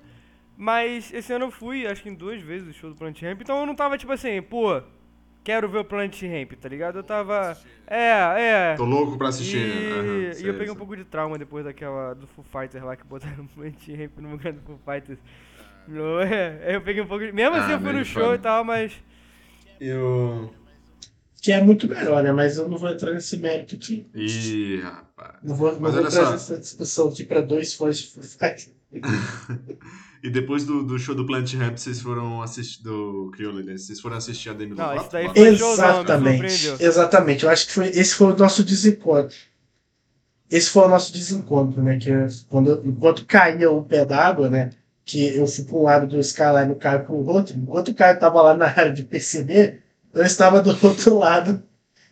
Mas 0.56 1.12
esse 1.12 1.32
ano 1.32 1.46
eu 1.46 1.50
fui, 1.50 1.86
acho 1.86 2.02
que 2.02 2.08
em 2.10 2.14
duas 2.14 2.40
vezes 2.42 2.68
o 2.68 2.72
show 2.72 2.90
do 2.90 2.96
Plant 2.96 3.20
Ramp. 3.22 3.40
Então 3.40 3.58
eu 3.60 3.66
não 3.66 3.74
tava 3.74 3.96
tipo 3.98 4.12
assim, 4.12 4.40
pô, 4.42 4.80
quero 5.44 5.68
ver 5.68 5.78
o 5.78 5.84
Plant 5.84 6.20
Ramp, 6.22 6.52
tá 6.60 6.68
ligado? 6.68 6.96
Eu 6.98 7.04
tava. 7.04 7.56
É, 7.86 8.72
é. 8.72 8.74
Tô 8.76 8.84
louco 8.84 9.16
pra 9.18 9.28
assistir, 9.28 9.58
E, 9.58 10.02
né? 10.02 10.30
E 10.30 10.34
sei, 10.34 10.48
eu 10.48 10.54
peguei 10.54 10.68
um 10.70 10.72
sei. 10.72 10.78
pouco 10.78 10.96
de 10.96 11.04
trauma 11.04 11.38
depois 11.38 11.64
daquela 11.64 12.14
do 12.14 12.26
Foo 12.26 12.44
Fighters 12.44 12.82
lá 12.84 12.96
que 12.96 13.04
botaram 13.06 13.44
o 13.44 13.48
Plant 13.48 13.88
Ramp 13.88 14.18
no 14.18 14.30
lugar 14.32 14.52
do 14.52 14.60
Foo 14.62 14.80
Fighters. 14.84 15.18
Não, 15.86 16.20
é, 16.20 16.74
eu 16.76 16.80
peguei 16.82 17.02
um 17.02 17.06
pouco 17.06 17.24
de. 17.26 17.32
Mesmo 17.32 17.56
assim 17.56 17.72
Ah, 17.72 17.72
eu 17.72 17.80
fui 17.80 17.92
no 17.92 18.04
show 18.04 18.22
fora. 18.24 18.36
e 18.36 18.38
tal, 18.38 18.64
mas. 18.64 18.92
Eu... 19.80 20.52
Que 21.42 21.52
é 21.52 21.62
muito 21.62 21.86
melhor, 21.88 22.22
né? 22.22 22.32
Mas 22.32 22.56
eu 22.56 22.68
não 22.68 22.78
vou 22.78 22.88
entrar 22.90 23.12
nesse 23.12 23.36
mérito 23.36 23.74
aqui. 23.76 24.08
Ih, 24.14 24.80
rapaz. 24.80 25.34
Não 25.42 25.54
vou, 25.54 25.72
não 25.78 25.80
Mas 25.80 25.94
vou 25.94 26.00
olha 26.00 26.10
trazer 26.10 26.24
só. 26.26 26.34
essa 26.34 26.58
discussão 26.58 27.08
aqui 27.10 27.24
pra 27.24 27.40
dois 27.42 27.74
fãs 27.74 27.98
de 27.98 28.06
Foo 28.12 28.22
Fighters. 28.22 28.72
E 30.22 30.30
depois 30.30 30.64
do, 30.64 30.82
do 30.82 30.98
show 30.98 31.14
do 31.14 31.26
Plant 31.26 31.52
Ramp, 31.54 31.76
vocês 31.76 32.00
foram 32.00 32.40
assistir 32.42 32.82
do 32.82 33.30
Criolo, 33.34 33.62
né? 33.62 33.76
Vocês 33.76 34.00
foram 34.00 34.16
assistir 34.16 34.48
a 34.48 34.52
Demi 34.54 34.74
Não, 34.74 34.84
Lovato? 34.86 35.02
isso 35.02 35.12
daí 35.12 35.28
foi 35.28 35.48
Exatamente. 35.48 36.66
Exatamente. 36.80 37.44
Eu 37.44 37.50
acho 37.50 37.66
que 37.66 37.72
foi, 37.74 37.88
esse 37.88 38.14
foi 38.14 38.32
o 38.32 38.36
nosso 38.36 38.64
desencontro. 38.64 39.36
Esse 40.50 40.70
foi 40.70 40.84
o 40.84 40.88
nosso 40.88 41.12
desencontro, 41.12 41.82
né? 41.82 41.98
Que 41.98 42.10
é 42.10 42.26
quando, 42.48 42.70
eu- 42.70 42.82
enquanto 42.86 43.26
caía 43.26 43.70
o 43.70 43.82
pé 43.84 44.04
d'água, 44.06 44.48
né? 44.48 44.70
Que 45.04 45.36
eu 45.36 45.46
fui 45.46 45.64
para 45.64 45.76
um 45.76 45.82
lado 45.82 46.06
do 46.06 46.18
Skyline 46.20 46.70
e 46.70 46.72
o 46.72 46.76
Caio 46.76 47.04
para 47.04 47.12
o 47.14 47.26
outro. 47.28 47.54
Enquanto 47.56 47.88
o 47.88 47.94
Caio 47.94 48.14
estava 48.14 48.40
lá 48.40 48.54
na 48.56 48.66
área 48.66 48.92
de 48.92 49.02
perceber, 49.02 49.82
eu 50.14 50.22
estava 50.24 50.62
do 50.62 50.70
outro 50.86 51.18
lado 51.18 51.62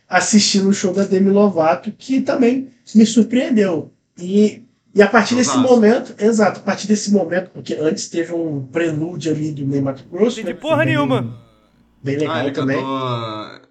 assistindo 0.07 0.69
o 0.69 0.73
show 0.73 0.93
da 0.93 1.03
Demi 1.03 1.31
Lovato, 1.31 1.91
que 1.91 2.21
também 2.21 2.69
me 2.93 3.05
surpreendeu. 3.07 3.91
E, 4.19 4.61
e 4.95 5.01
a 5.01 5.07
partir 5.07 5.35
desse 5.35 5.51
Showzaço. 5.51 5.73
momento, 5.73 6.15
exato, 6.19 6.59
a 6.59 6.63
partir 6.63 6.87
desse 6.87 7.11
momento, 7.11 7.49
porque 7.51 7.73
antes 7.75 8.09
teve 8.09 8.31
um 8.33 8.65
prelúdio 8.67 9.31
ali 9.33 9.51
do 9.51 9.65
Ney 9.65 9.81
Mato 9.81 10.03
Grosso. 10.09 10.39
Entendi 10.39 10.49
né, 10.49 10.53
que 10.53 10.61
porra 10.61 10.77
bem- 10.77 10.85
nenhuma. 10.87 11.39
Bem 12.03 12.17
legal 12.17 12.35
Ah, 12.47 12.51
também. 12.51 12.77
cantou... 12.77 13.61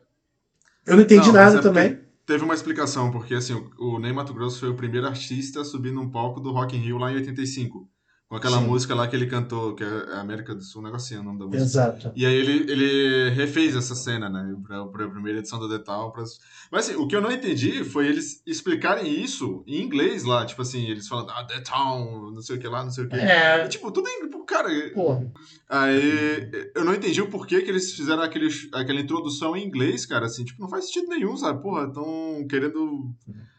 Eu 0.87 0.97
não 0.97 1.03
entendi 1.03 1.27
Não, 1.29 1.35
nada 1.35 1.59
é 1.59 1.63
também. 1.63 1.99
Teve 2.27 2.45
uma 2.45 2.55
explicação, 2.55 3.11
porque 3.11 3.35
assim, 3.35 3.53
o 3.79 3.95
o 3.97 3.99
Ney 3.99 4.13
Mato 4.13 4.33
Grosso 4.35 4.59
foi 4.61 4.69
o 4.71 4.75
primeiro 4.75 5.07
artista 5.07 5.61
a 5.61 5.65
subir 5.65 5.93
num 5.93 6.09
palco 6.11 6.41
do 6.41 6.51
Rock 6.53 6.77
in 6.77 6.81
Rio 6.81 6.99
lá 6.99 7.11
em 7.13 7.17
85. 7.17 7.89
Com 8.33 8.37
aquela 8.37 8.61
Sim. 8.61 8.67
música 8.67 8.95
lá 8.95 9.07
que 9.07 9.15
ele 9.15 9.27
cantou, 9.27 9.75
que 9.75 9.85
é 9.85 10.15
América 10.15 10.55
do 10.55 10.63
Sul, 10.63 10.81
um 10.81 10.85
negocinho, 10.87 11.21
o 11.21 11.23
nome 11.23 11.39
da 11.39 11.45
música. 11.45 11.63
Exato. 11.65 12.13
E 12.17 12.25
aí 12.25 12.35
ele, 12.35 12.73
ele 12.73 13.29
refez 13.29 13.77
essa 13.77 13.95
cena, 13.95 14.27
né? 14.31 14.57
Pra, 14.67 14.87
pra 14.87 15.07
primeira 15.11 15.39
edição 15.41 15.59
do 15.59 15.69
Detal. 15.69 16.11
Pra... 16.15 16.25
Mas 16.71 16.89
assim, 16.89 16.99
o 16.99 17.07
que 17.07 17.15
eu 17.15 17.21
não 17.21 17.31
entendi 17.31 17.85
foi 17.85 18.07
eles 18.07 18.43
explicarem 18.47 19.23
isso 19.23 19.63
em 19.67 19.83
inglês 19.83 20.25
lá. 20.25 20.47
Tipo 20.47 20.63
assim, 20.63 20.89
eles 20.89 21.07
falando, 21.07 21.29
ah, 21.29 21.45
The 21.45 21.61
Town, 21.61 22.31
não 22.31 22.41
sei 22.41 22.57
o 22.57 22.59
que 22.59 22.67
lá, 22.69 22.83
não 22.83 22.91
sei 22.91 23.05
o 23.05 23.09
que. 23.11 23.17
É, 23.17 23.67
E, 23.67 23.69
tipo, 23.69 23.93
tudo 23.93 24.09
em. 24.09 24.31
Cara, 24.47 24.71
porra. 24.95 25.31
aí 25.69 26.71
eu 26.75 26.87
não 26.87 26.95
entendi 26.95 27.21
o 27.21 27.29
porquê 27.29 27.61
que 27.61 27.69
eles 27.71 27.93
fizeram 27.93 28.23
aquele, 28.23 28.49
aquela 28.73 28.99
introdução 29.01 29.55
em 29.55 29.67
inglês, 29.67 30.07
cara. 30.07 30.25
Assim, 30.25 30.43
tipo, 30.43 30.59
não 30.59 30.71
faz 30.71 30.87
sentido 30.87 31.09
nenhum, 31.09 31.37
sabe? 31.37 31.61
Porra, 31.61 31.87
estão 31.87 32.47
querendo. 32.49 33.15
é, 33.29 33.52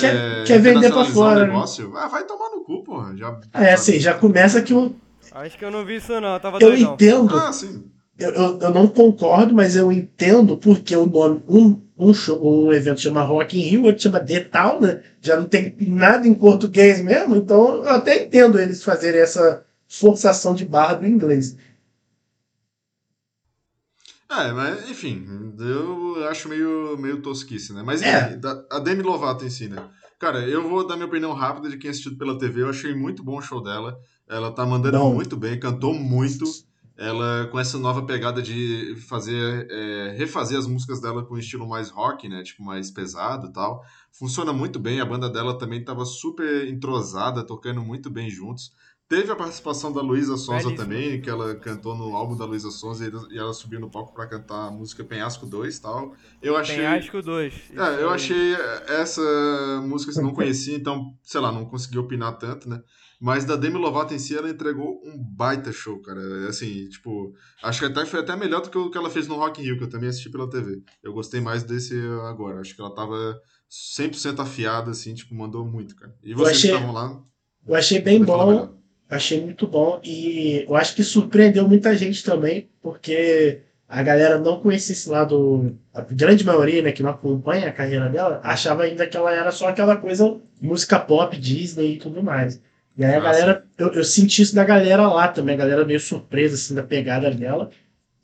Quer- 0.00 0.44
quer 0.44 0.60
vender 0.60 0.92
pra 0.92 1.04
fora, 1.04 1.36
o 1.36 1.46
né? 1.46 1.46
negócio. 1.52 1.96
Ah, 1.96 2.08
vai 2.08 2.24
tomar 2.24 2.50
no 2.50 2.62
cu, 2.64 2.82
porra. 2.82 3.16
Já, 3.16 3.38
É, 3.54 3.72
assim, 3.74 3.98
já 4.00 4.14
começa 4.14 4.60
que 4.62 4.72
eu, 4.72 4.94
Acho 5.32 5.56
que 5.58 5.64
eu 5.64 5.70
não 5.70 5.84
vi 5.84 5.96
isso 5.96 6.20
não, 6.20 6.34
eu 6.34 6.40
tava 6.40 6.58
eu 6.58 6.70
doidão. 6.70 6.94
entendo, 6.94 7.36
Ah, 7.36 7.52
sim. 7.52 7.84
eu, 8.18 8.30
eu, 8.30 8.58
eu 8.60 8.70
não 8.74 8.88
concordo, 8.88 9.54
mas 9.54 9.76
eu 9.76 9.92
entendo 9.92 10.56
porque 10.56 10.96
o 10.96 11.06
nome, 11.06 11.42
um, 11.48 11.80
um, 11.98 12.12
show, 12.14 12.66
um 12.66 12.72
evento 12.72 13.00
chama 13.00 13.22
Rock 13.22 13.56
in 13.58 13.62
Rio, 13.62 13.84
outro 13.84 14.02
chama 14.02 14.20
The 14.20 14.40
Town, 14.40 14.80
né? 14.80 15.00
Já 15.20 15.36
não 15.36 15.44
tem 15.44 15.74
nada 15.80 16.26
em 16.26 16.34
português 16.34 17.00
mesmo, 17.02 17.36
então 17.36 17.76
eu 17.84 17.88
até 17.90 18.24
entendo 18.24 18.58
eles 18.58 18.82
fazerem 18.82 19.20
essa 19.20 19.64
forçação 19.86 20.54
de 20.54 20.64
barra 20.64 20.94
do 20.94 21.06
inglês. 21.06 21.56
É, 24.30 24.52
mas 24.52 24.88
enfim, 24.90 25.54
eu 25.58 26.28
acho 26.28 26.48
meio, 26.48 26.96
meio 26.98 27.22
tosquice, 27.22 27.72
né? 27.72 27.82
Mas 27.82 28.02
É. 28.02 28.28
enfim, 28.36 28.40
a 28.70 28.78
Demi 28.78 29.02
Lovato 29.02 29.44
em 29.44 29.50
si, 29.50 29.68
né? 29.68 29.88
Cara, 30.18 30.40
eu 30.40 30.68
vou 30.68 30.86
dar 30.86 30.96
minha 30.96 31.06
opinião 31.06 31.32
rápida 31.32 31.70
de 31.70 31.78
quem 31.78 31.90
assistiu 31.90 32.16
pela 32.18 32.38
TV. 32.38 32.62
Eu 32.62 32.68
achei 32.68 32.94
muito 32.94 33.22
bom 33.22 33.38
o 33.38 33.42
show 33.42 33.62
dela. 33.62 33.98
Ela 34.28 34.50
tá 34.50 34.66
mandando 34.66 34.98
muito 35.10 35.36
bem, 35.36 35.58
cantou 35.58 35.94
muito. 35.94 36.44
Ela 36.96 37.46
com 37.52 37.58
essa 37.60 37.78
nova 37.78 38.04
pegada 38.04 38.42
de 38.42 38.96
fazer, 39.08 39.68
é, 39.70 40.16
refazer 40.18 40.58
as 40.58 40.66
músicas 40.66 41.00
dela 41.00 41.24
com 41.24 41.34
um 41.34 41.38
estilo 41.38 41.68
mais 41.68 41.88
rock, 41.88 42.28
né? 42.28 42.42
Tipo, 42.42 42.64
mais 42.64 42.90
pesado 42.90 43.46
e 43.46 43.52
tal. 43.52 43.84
Funciona 44.10 44.52
muito 44.52 44.80
bem. 44.80 45.00
A 45.00 45.06
banda 45.06 45.30
dela 45.30 45.56
também 45.56 45.82
tava 45.84 46.04
super 46.04 46.66
entrosada, 46.68 47.46
tocando 47.46 47.80
muito 47.80 48.10
bem 48.10 48.28
juntos. 48.28 48.72
Teve 49.08 49.32
a 49.32 49.36
participação 49.36 49.90
da 49.90 50.02
Luísa 50.02 50.36
Sonza 50.36 50.68
Belíssimo. 50.68 50.76
também, 50.76 51.20
que 51.20 51.30
ela 51.30 51.54
cantou 51.54 51.96
no 51.96 52.14
álbum 52.14 52.36
da 52.36 52.44
Luísa 52.44 52.70
Sonza 52.70 53.10
e 53.30 53.38
ela 53.38 53.54
subiu 53.54 53.80
no 53.80 53.90
palco 53.90 54.12
pra 54.12 54.26
cantar 54.26 54.66
a 54.66 54.70
música 54.70 55.02
Penhasco 55.02 55.46
2 55.46 55.76
e 55.78 55.80
tal. 55.80 56.14
Eu 56.42 56.54
achei. 56.58 56.76
Penhasco 56.76 57.22
2. 57.22 57.54
É, 57.74 58.02
eu 58.02 58.10
achei 58.10 58.54
essa 58.86 59.80
música 59.82 60.12
que 60.12 60.18
eu 60.18 60.22
não 60.24 60.34
conhecia, 60.34 60.76
então, 60.76 61.14
sei 61.22 61.40
lá, 61.40 61.50
não 61.50 61.64
consegui 61.64 61.98
opinar 61.98 62.36
tanto, 62.36 62.68
né? 62.68 62.82
Mas 63.18 63.46
da 63.46 63.56
Demi 63.56 63.78
Lovato 63.78 64.12
em 64.12 64.18
si, 64.18 64.36
ela 64.36 64.50
entregou 64.50 65.00
um 65.02 65.16
baita 65.18 65.72
show, 65.72 66.00
cara. 66.02 66.20
Assim, 66.46 66.86
tipo, 66.90 67.32
acho 67.62 67.80
que 67.80 67.86
até 67.86 68.04
foi 68.04 68.20
até 68.20 68.36
melhor 68.36 68.60
do 68.60 68.68
que 68.70 68.76
o 68.78 68.90
que 68.90 68.98
ela 68.98 69.08
fez 69.10 69.26
no 69.26 69.36
Rock 69.36 69.60
in 69.60 69.64
Rio, 69.64 69.78
que 69.78 69.84
eu 69.84 69.88
também 69.90 70.10
assisti 70.10 70.30
pela 70.30 70.48
TV. 70.50 70.82
Eu 71.02 71.14
gostei 71.14 71.40
mais 71.40 71.62
desse 71.62 71.94
agora. 72.28 72.60
Acho 72.60 72.76
que 72.76 72.80
ela 72.82 72.94
tava 72.94 73.40
100% 73.96 74.38
afiada, 74.40 74.90
assim, 74.90 75.14
tipo, 75.14 75.34
mandou 75.34 75.66
muito, 75.66 75.96
cara. 75.96 76.14
E 76.22 76.34
vocês 76.34 76.58
achei- 76.58 76.70
que 76.70 76.76
estavam 76.76 76.94
lá, 76.94 77.22
Eu 77.66 77.74
achei 77.74 78.00
bem 78.00 78.22
bom, 78.22 78.46
melhor. 78.46 78.74
Achei 79.08 79.40
muito 79.40 79.66
bom 79.66 80.00
e 80.04 80.64
eu 80.68 80.76
acho 80.76 80.94
que 80.94 81.02
surpreendeu 81.02 81.66
muita 81.68 81.96
gente 81.96 82.22
também, 82.24 82.68
porque 82.82 83.60
a 83.88 84.02
galera 84.02 84.38
não 84.38 84.60
conhecia 84.60 84.92
esse 84.92 85.08
lado, 85.08 85.74
a 85.94 86.02
grande 86.02 86.44
maioria, 86.44 86.82
né, 86.82 86.92
que 86.92 87.02
não 87.02 87.10
acompanha 87.10 87.68
a 87.68 87.72
carreira 87.72 88.08
dela, 88.08 88.40
achava 88.44 88.82
ainda 88.82 89.06
que 89.06 89.16
ela 89.16 89.32
era 89.34 89.50
só 89.50 89.68
aquela 89.68 89.96
coisa, 89.96 90.36
música 90.60 90.98
pop, 90.98 91.36
Disney 91.38 91.94
e 91.94 91.98
tudo 91.98 92.22
mais. 92.22 92.60
E 92.96 93.04
aí 93.04 93.14
a 93.14 93.18
Ah, 93.18 93.20
galera, 93.20 93.64
eu, 93.78 93.92
eu 93.92 94.04
senti 94.04 94.42
isso 94.42 94.54
da 94.54 94.64
galera 94.64 95.06
lá 95.08 95.28
também, 95.28 95.54
a 95.54 95.58
galera 95.58 95.84
meio 95.86 96.00
surpresa, 96.00 96.56
assim, 96.56 96.74
da 96.74 96.82
pegada 96.82 97.30
dela. 97.30 97.70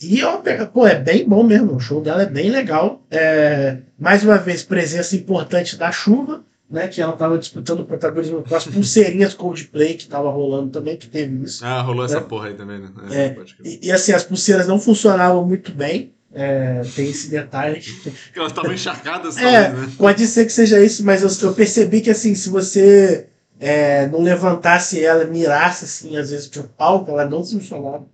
E 0.02 0.18
eu, 0.18 0.42
pô, 0.72 0.86
é 0.86 0.96
bem 0.96 1.26
bom 1.26 1.42
mesmo, 1.42 1.76
o 1.76 1.80
show 1.80 2.02
dela 2.02 2.22
é 2.24 2.26
bem 2.26 2.50
legal. 2.50 3.00
É, 3.10 3.78
mais 3.98 4.22
uma 4.24 4.36
vez, 4.36 4.62
presença 4.62 5.16
importante 5.16 5.76
da 5.76 5.90
chuva, 5.92 6.44
né, 6.70 6.88
que 6.88 7.00
ela 7.00 7.12
tava 7.12 7.38
disputando 7.38 7.80
o 7.80 7.84
protagonismo 7.84 8.42
com 8.42 8.54
as 8.54 8.66
pulseirinhas 8.66 9.34
Coldplay 9.34 9.94
que 9.94 10.08
tava 10.08 10.30
rolando 10.30 10.70
também, 10.70 10.96
que 10.96 11.06
teve 11.06 11.44
isso. 11.44 11.64
Ah, 11.64 11.82
rolou 11.82 12.04
essa 12.04 12.18
É. 12.18 12.20
porra 12.20 12.48
aí 12.48 12.54
também, 12.54 12.80
né? 12.80 12.90
É. 13.10 13.30
crer. 13.30 13.46
E, 13.64 13.80
e, 13.86 13.92
assim, 13.92 14.12
as 14.12 14.24
pulseiras 14.24 14.66
não 14.66 14.78
funcionavam 14.80 15.46
muito 15.46 15.72
bem, 15.72 16.12
é, 16.32 16.82
tem 16.96 17.08
esse 17.10 17.30
detalhe. 17.30 17.80
Elas 18.34 18.50
estavam 18.50 18.72
encharcadas, 18.72 19.36
É, 19.36 19.64
talvez, 19.70 19.88
né? 19.88 19.94
pode 19.96 20.26
ser 20.26 20.44
que 20.46 20.52
seja 20.52 20.82
isso, 20.82 21.04
mas 21.04 21.22
eu, 21.22 21.48
eu 21.48 21.54
percebi 21.54 22.00
que 22.00 22.10
assim, 22.10 22.34
se 22.34 22.48
você 22.48 23.28
é, 23.60 24.06
não 24.08 24.20
levantasse 24.22 25.04
ela, 25.04 25.24
mirasse 25.26 25.84
assim, 25.84 26.16
às 26.16 26.30
vezes 26.30 26.48
pro 26.48 26.64
palco, 26.64 27.10
ela 27.12 27.24
não 27.24 27.44
funcionava 27.44 28.06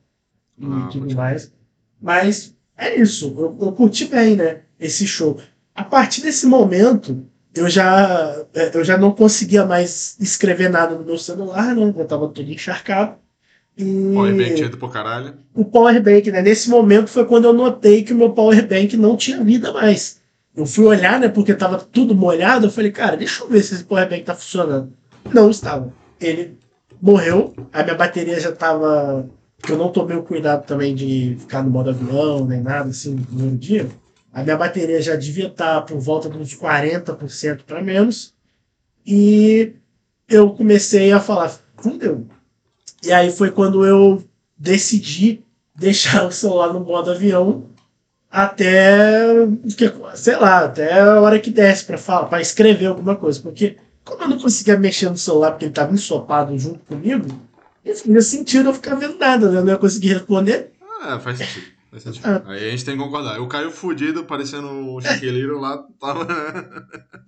e 0.58 0.64
Ah, 0.66 0.88
tudo 0.92 1.14
mais. 1.14 1.50
Mas 2.02 2.54
é 2.76 2.94
isso, 2.96 3.34
eu, 3.38 3.56
eu 3.60 3.72
curti 3.72 4.04
bem, 4.06 4.36
né? 4.36 4.60
Esse 4.78 5.06
show. 5.06 5.40
A 5.74 5.84
partir 5.84 6.20
desse 6.20 6.46
momento, 6.46 7.24
eu 7.54 7.68
já, 7.68 8.44
é, 8.54 8.70
eu 8.74 8.84
já 8.84 8.96
não 8.96 9.12
conseguia 9.12 9.64
mais 9.64 10.16
escrever 10.20 10.70
nada 10.70 10.94
no 10.94 11.04
meu 11.04 11.18
celular, 11.18 11.74
né? 11.74 11.92
Eu 11.96 12.04
tava 12.06 12.28
todo 12.28 12.50
encharcado. 12.50 13.16
E 13.76 14.12
Powerbank 14.14 14.54
tinha 14.54 14.66
ido 14.66 14.76
pro 14.76 14.88
caralho. 14.88 15.34
o 15.54 15.64
powerbank, 15.64 16.30
né? 16.30 16.42
Nesse 16.42 16.68
momento 16.68 17.08
foi 17.08 17.24
quando 17.24 17.46
eu 17.46 17.52
notei 17.52 18.02
que 18.02 18.12
o 18.12 18.16
meu 18.16 18.30
powerbank 18.30 18.96
não 18.96 19.16
tinha 19.16 19.42
vida 19.42 19.72
mais. 19.72 20.20
Eu 20.54 20.66
fui 20.66 20.84
olhar, 20.84 21.18
né? 21.18 21.28
Porque 21.28 21.54
tava 21.54 21.78
tudo 21.78 22.14
molhado. 22.14 22.66
Eu 22.66 22.70
falei, 22.70 22.90
cara, 22.90 23.16
deixa 23.16 23.42
eu 23.42 23.48
ver 23.48 23.62
se 23.62 23.74
esse 23.74 23.84
powerbank 23.84 24.24
tá 24.24 24.34
funcionando. 24.34 24.92
Não 25.32 25.50
estava. 25.50 25.92
Ele 26.20 26.58
morreu. 27.00 27.54
A 27.72 27.82
minha 27.82 27.94
bateria 27.94 28.38
já 28.38 28.52
tava. 28.52 29.28
Porque 29.56 29.72
eu 29.72 29.78
não 29.78 29.92
tomei 29.92 30.16
o 30.16 30.22
cuidado 30.22 30.66
também 30.66 30.94
de 30.94 31.36
ficar 31.38 31.62
no 31.62 31.70
modo 31.70 31.90
avião, 31.90 32.46
nem 32.46 32.60
nada 32.60 32.90
assim 32.90 33.14
no 33.14 33.24
primeiro 33.24 33.56
dia. 33.56 33.88
A 34.32 34.42
minha 34.42 34.56
bateria 34.56 35.02
já 35.02 35.16
devia 35.16 35.48
estar 35.48 35.82
por 35.82 35.98
volta 35.98 36.28
de 36.28 36.38
uns 36.38 36.54
40% 36.54 37.62
para 37.66 37.82
menos. 37.82 38.32
E 39.04 39.72
eu 40.28 40.50
comecei 40.50 41.12
a 41.12 41.20
falar, 41.20 41.52
fudeu. 41.76 42.26
E 43.02 43.12
aí 43.12 43.32
foi 43.32 43.50
quando 43.50 43.84
eu 43.84 44.22
decidi 44.56 45.42
deixar 45.74 46.24
o 46.26 46.32
celular 46.32 46.72
no 46.72 46.80
modo 46.80 47.10
avião 47.10 47.66
até, 48.30 49.26
sei 50.14 50.36
lá, 50.36 50.66
até 50.66 51.00
a 51.00 51.20
hora 51.20 51.40
que 51.40 51.50
desce 51.50 51.84
para 51.84 51.98
falar, 51.98 52.26
para 52.26 52.40
escrever 52.40 52.86
alguma 52.86 53.16
coisa, 53.16 53.40
porque 53.40 53.76
como 54.04 54.22
eu 54.22 54.28
não 54.28 54.38
conseguia 54.38 54.78
mexer 54.78 55.10
no 55.10 55.16
celular 55.16 55.50
porque 55.50 55.64
ele 55.64 55.72
estava 55.72 55.92
ensopado 55.92 56.56
junto 56.56 56.78
comigo, 56.80 57.26
não 57.84 57.94
fazia 57.94 58.22
sentido 58.22 58.68
eu 58.68 58.74
ficar 58.74 58.94
vendo 58.94 59.18
nada, 59.18 59.50
né? 59.50 59.58
Eu 59.58 59.64
não 59.64 59.72
ia 59.72 59.78
conseguir 59.78 60.14
responder. 60.14 60.70
Ah, 61.02 61.18
faz 61.18 61.38
sentido. 61.38 61.66
Faz 61.90 62.02
sentido. 62.04 62.24
Ah. 62.26 62.42
Aí 62.46 62.68
a 62.68 62.70
gente 62.70 62.84
tem 62.84 62.96
que 62.96 63.02
concordar. 63.02 63.36
Eu 63.36 63.46
caio 63.48 63.70
fudido, 63.70 64.24
parecendo 64.24 64.68
o 64.94 65.00
Chiqueleiro 65.00 65.58
lá, 65.60 65.78
tava. 66.00 66.26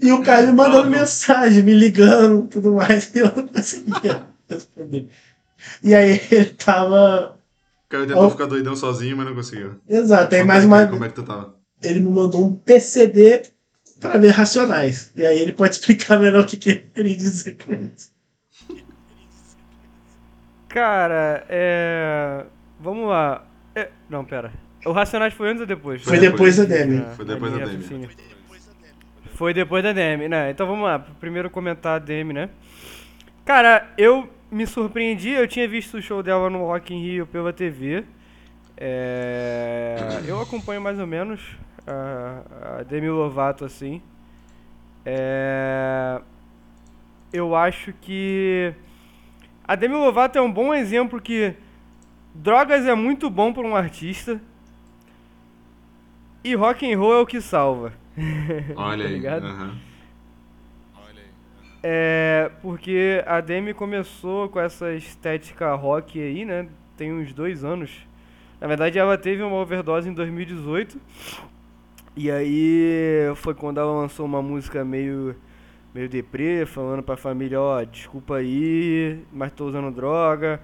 E 0.01 0.13
o 0.13 0.23
cara 0.23 0.47
me 0.47 0.53
mandando 0.53 0.89
mensagem, 0.91 1.63
me 1.63 1.75
ligando, 1.75 2.47
tudo 2.47 2.73
mais, 2.75 3.13
e 3.15 3.19
eu 3.19 3.33
não 3.35 3.49
conseguia 3.49 4.25
responder. 4.49 5.09
E 5.83 5.95
aí 5.95 6.21
ele 6.31 6.47
tava. 6.51 7.39
Caio 7.89 8.07
tentou 8.07 8.25
Oh. 8.27 8.31
ficar 8.31 8.47
doidão 8.47 8.75
sozinho, 8.77 9.17
mas 9.17 9.27
não 9.27 9.35
conseguiu. 9.35 9.75
Exato, 9.89 10.35
aí 10.35 10.41
Conta 10.43 10.53
mais 10.53 10.61
aí, 10.63 10.67
uma. 10.67 10.87
Como 10.87 11.05
é 11.05 11.09
que 11.09 11.15
tu 11.15 11.23
tava? 11.25 11.55
Ele 11.83 12.01
me 12.01 12.11
mandou 12.11 12.47
um 12.47 12.55
PCD 12.55 13.43
para 14.01 14.19
ver 14.19 14.31
racionais. 14.31 15.11
E 15.17 15.27
aí 15.27 15.39
ele 15.41 15.53
pode 15.53 15.75
explicar 15.75 16.19
melhor 16.19 16.45
o 16.45 16.47
que, 16.47 16.57
que 16.57 16.71
ele 16.71 16.91
queria 16.95 17.17
dizer 17.17 17.57
com 17.65 17.73
isso. 17.75 18.11
Cara, 20.69 21.45
é. 21.49 22.45
Vamos 22.81 23.09
lá. 23.09 23.45
É, 23.75 23.89
Não, 24.09 24.25
pera. 24.25 24.53
O 24.85 24.93
Racionais 24.93 25.33
foi 25.35 25.49
antes 25.49 25.61
ou 25.61 25.67
depois? 25.67 26.03
Foi 26.03 26.19
depois 26.19 26.57
da 26.57 26.65
Demi. 26.65 26.99
Ah, 26.99 27.15
Foi 27.15 27.25
depois 27.25 27.53
da 27.53 27.59
Demi. 27.59 27.71
raciocínio. 27.73 28.11
Foi 29.35 29.55
depois 29.55 29.83
da 29.85 29.93
Demi, 29.93 30.29
né? 30.29 30.51
Então 30.51 30.67
vamos 30.67 30.85
lá. 30.85 30.99
Primeiro 31.21 31.49
comentar 31.49 31.97
a 31.97 31.99
Demi, 31.99 32.33
né? 32.33 32.49
Cara, 33.45 33.89
eu 33.97 34.29
me 34.51 34.67
surpreendi. 34.67 35.31
Eu 35.31 35.47
tinha 35.49 35.67
visto 35.69 35.97
o 35.99 36.03
show 36.03 36.23
dela 36.23 36.51
no 36.51 36.67
Rock 36.67 36.93
in 36.95 37.01
Rio 37.03 37.27
pela 37.27 37.53
TV. 37.53 38.05
É, 38.77 39.97
Eu 40.27 40.41
acompanho 40.41 40.81
mais 40.81 40.99
ou 40.99 41.07
menos 41.07 41.41
a, 41.87 42.79
a 42.81 42.83
Demi 42.83 43.09
Lovato, 43.09 43.65
assim. 43.65 44.03
É, 45.07 46.21
Eu 47.33 47.55
acho 47.55 47.93
que... 48.01 48.73
A 49.67 49.75
Demi 49.77 49.95
Lovato 49.95 50.37
é 50.39 50.43
um 50.43 50.53
bom 50.53 50.75
exemplo 50.75 51.21
que 51.21 51.55
drogas 52.35 52.87
é 52.87 52.95
muito 52.95 53.29
bom 53.31 53.53
para 53.53 53.67
um 53.67 53.75
artista 53.77 54.41
e 56.45 56.55
rock 56.55 56.91
and 56.93 56.99
roll 56.99 57.15
é 57.15 57.19
o 57.21 57.27
que 57.27 57.41
salva. 57.41 57.93
Olha 58.77 59.05
Tá 59.05 59.09
aí. 59.09 59.15
ligado? 59.15 59.47
aham. 59.47 59.75
É, 61.85 62.49
porque 62.63 63.25
a 63.27 63.41
Demi 63.41 63.75
começou 63.75 64.49
com 64.49 64.61
essa 64.61 64.93
estética 64.95 65.75
rock 65.75 66.21
aí, 66.21 66.45
né? 66.45 66.69
Tem 66.97 67.13
uns 67.13 67.33
dois 67.33 67.65
anos. 67.65 67.91
Na 68.61 68.69
verdade, 68.69 68.99
ela 69.01 69.19
teve 69.19 69.43
uma 69.43 69.57
overdose 69.57 70.09
em 70.09 70.13
2018. 70.15 71.01
E 72.17 72.31
aí 72.31 73.33
foi 73.37 73.53
quando 73.55 73.81
ela 73.81 73.91
lançou 74.01 74.25
uma 74.27 74.41
música 74.43 74.85
meio 74.85 75.35
meio 75.95 76.09
deprê, 76.09 76.65
falando 76.65 77.03
pra 77.03 77.17
família, 77.19 77.61
ó, 77.61 77.83
desculpa 77.85 78.37
aí, 78.37 79.19
mas 79.31 79.53
tô 79.53 79.67
usando 79.67 79.91
droga, 79.91 80.59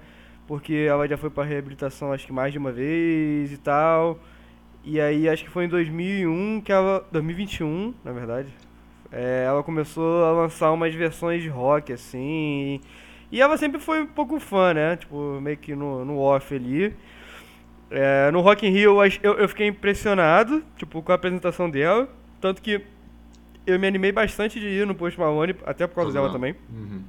porque 0.49 0.73
ela 0.73 1.07
já 1.07 1.15
foi 1.15 1.29
pra 1.29 1.43
reabilitação 1.43 2.11
acho 2.11 2.25
que 2.25 2.33
mais 2.33 2.51
de 2.51 2.57
uma 2.57 2.71
vez 2.71 3.51
e 3.51 3.57
tal. 3.57 4.19
E 4.83 4.99
aí 4.99 5.29
acho 5.29 5.43
que 5.43 5.49
foi 5.49 5.65
em 5.65 5.67
2001 5.67 6.61
que 6.61 6.71
ela, 6.71 7.07
2021, 7.11 7.93
na 8.03 8.11
verdade, 8.11 8.49
é, 9.11 9.43
ela 9.45 9.61
começou 9.61 10.25
a 10.25 10.31
lançar 10.31 10.71
umas 10.71 10.91
versões 10.95 11.43
de 11.43 11.49
rock, 11.49 11.93
assim. 11.93 12.81
E 13.31 13.39
ela 13.39 13.57
sempre 13.57 13.79
foi 13.79 14.01
um 14.01 14.07
pouco 14.07 14.39
fã, 14.39 14.73
né? 14.73 14.95
Tipo, 14.95 15.39
meio 15.39 15.55
que 15.55 15.75
no, 15.75 16.03
no 16.03 16.17
off 16.17 16.55
ali. 16.55 16.95
É, 17.91 18.31
no 18.31 18.41
Rock 18.41 18.65
in 18.65 18.71
Rio 18.71 19.03
eu, 19.21 19.33
eu, 19.37 19.47
fiquei 19.47 19.67
impressionado, 19.67 20.63
tipo, 20.77 21.03
com 21.03 21.11
a 21.11 21.15
apresentação 21.15 21.69
dela. 21.69 22.09
Tanto 22.41 22.59
que 22.59 22.83
eu 23.67 23.77
me 23.77 23.85
animei 23.85 24.11
bastante 24.11 24.59
de 24.59 24.65
ir 24.65 24.87
no 24.87 24.95
Post 24.95 25.19
Malone, 25.19 25.55
até 25.63 25.85
por 25.85 25.93
causa 25.93 26.11
dela 26.11 26.31
também. 26.31 26.55
Uhum. 26.71 27.03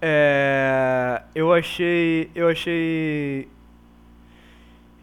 É, 0.00 1.22
eu 1.34 1.52
achei, 1.52 2.30
eu 2.34 2.48
achei, 2.48 3.48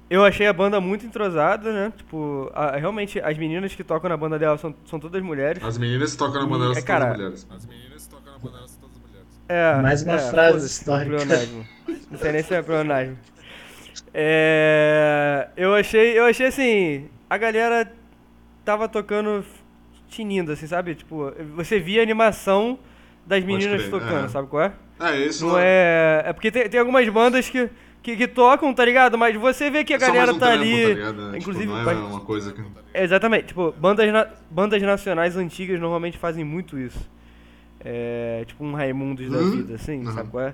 eu 0.10 0.24
achei 0.24 0.46
a 0.48 0.54
banda 0.54 0.80
muito 0.80 1.06
entrosada, 1.06 1.74
né? 1.74 1.94
Tipo, 1.98 2.52
a- 2.54 2.78
realmente 2.78 3.20
as 3.20 3.38
meninas 3.38 3.74
que 3.74 3.84
tocam 3.84 4.10
na 4.10 4.18
banda 4.18 4.38
dela 4.38 4.58
são, 4.58 4.74
são 4.86 5.00
todas 5.00 5.22
mulheres. 5.24 5.64
As 5.64 5.78
meninas 5.78 6.12
que 6.12 6.18
tocam 6.18 6.42
na 6.42 6.48
banda 6.48 6.66
é, 6.66 6.74
são 6.76 6.84
todas 6.84 6.84
cara, 6.84 7.14
mulheres. 7.14 7.48
As 7.50 7.66
meninas 7.66 8.04
que 8.08 8.10
tocam 8.10 8.34
na 8.34 8.40
banda 8.40 8.58
elas 8.60 8.72
são 8.72 8.82
todas 8.82 8.98
mulheres. 8.98 9.28
É, 9.50 9.82
Mais 9.82 10.04
uma 10.04 10.14
é, 10.14 10.20
frase 10.20 10.68
histórica. 10.68 11.18
Não 12.12 12.18
sei 12.20 12.32
nem 12.32 12.44
se 12.44 12.54
é 12.54 12.62
pleonasmo. 12.62 13.18
É, 14.14 15.50
eu 15.58 15.74
achei, 15.74 16.18
eu 16.18 16.26
achei 16.26 16.48
assim, 16.48 17.10
a 17.30 17.38
galera 17.38 17.92
tava 18.64 18.88
tocando 18.88 19.44
tinindo, 20.08 20.52
assim, 20.52 20.68
sabe? 20.68 20.94
Tipo, 20.94 21.32
você 21.56 21.80
via 21.80 22.02
a 22.02 22.04
animação 22.04 22.78
das 23.26 23.44
meninas 23.44 23.90
tocando, 23.90 24.26
é. 24.26 24.30
sabe 24.30 24.48
qual 24.48 24.64
é? 24.64 24.74
É, 25.00 25.18
isso 25.26 25.46
Não 25.46 25.58
é. 25.58 26.24
É 26.28 26.34
porque 26.34 26.52
tem, 26.52 26.70
tem 26.70 26.80
algumas 26.80 27.08
bandas 27.10 27.50
que, 27.50 27.70
que, 28.02 28.16
que 28.16 28.28
tocam, 28.28 28.74
tá 28.74 28.86
ligado? 28.86 29.18
Mas 29.18 29.36
você 29.36 29.70
vê 29.70 29.84
que 29.84 29.94
a 29.94 30.00
só 30.00 30.06
galera 30.08 30.34
um 30.34 30.40
tá 30.40 30.52
ali. 30.52 30.96
tá? 30.96 31.06
Tipo, 31.14 31.38
inclusive, 31.38 31.66
não 31.68 31.80
é 31.80 31.84
vai- 31.84 31.96
uma 31.96 32.20
coisa 32.22 32.54
que. 32.54 32.62
Exatamente, 32.94 33.48
tipo, 33.48 33.72
bandas, 33.78 34.12
na- 34.14 34.28
bandas 34.50 34.82
nacionais 34.82 35.36
antigas 35.36 35.80
normalmente 35.80 36.18
fazem 36.18 36.44
muito 36.44 36.78
isso. 36.78 37.10
É, 37.84 38.44
tipo 38.48 38.64
um 38.64 38.74
Raimundos 38.74 39.30
da 39.30 39.40
Hum? 39.40 39.52
vida, 39.52 39.76
assim, 39.76 40.04
Aham. 40.04 40.12
sabe 40.14 40.30
qual 40.30 40.44
é? 40.46 40.54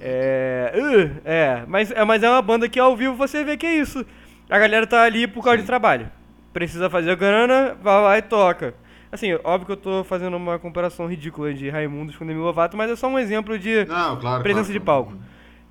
É, 0.00 0.72
uh, 0.76 1.20
é, 1.24 1.62
mas, 1.66 1.90
é, 1.90 2.04
mas 2.04 2.22
é 2.22 2.28
uma 2.30 2.42
banda 2.42 2.68
que 2.68 2.78
ao 2.78 2.96
vivo 2.96 3.14
você 3.14 3.42
vê 3.42 3.56
que 3.56 3.66
é 3.66 3.76
isso. 3.76 4.04
A 4.50 4.58
galera 4.58 4.86
tá 4.86 5.02
ali 5.02 5.26
por 5.26 5.42
causa 5.42 5.58
de 5.58 5.64
trabalho. 5.64 6.10
Precisa 6.52 6.88
fazer 6.90 7.14
grana, 7.16 7.76
vai 7.82 8.02
lá 8.02 8.18
e 8.18 8.22
toca. 8.22 8.74
Assim, 9.10 9.32
óbvio 9.42 9.66
que 9.66 9.72
eu 9.72 9.76
tô 9.76 10.04
fazendo 10.04 10.36
uma 10.36 10.58
comparação 10.58 11.06
ridícula 11.06 11.54
de 11.54 11.70
Raimundos 11.70 12.14
com 12.16 12.26
Demi 12.26 12.40
Lovato, 12.40 12.76
mas 12.76 12.90
é 12.90 12.96
só 12.96 13.08
um 13.08 13.18
exemplo 13.18 13.58
de 13.58 13.84
Não, 13.86 14.18
claro. 14.18 14.42
presença 14.42 14.66
claro, 14.66 14.72
de 14.78 14.80
palco. 14.80 15.14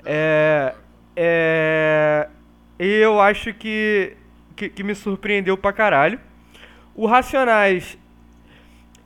É, 0.04 0.74
é, 1.16 2.30
eu 2.80 3.22
acho 3.22 3.54
que, 3.54 4.14
que, 4.56 4.70
que 4.70 4.84
me 4.84 4.96
surpreendeu 4.96 5.56
pra 5.56 5.72
caralho. 5.72 6.20
O 6.96 7.06
Racionais, 7.06 7.96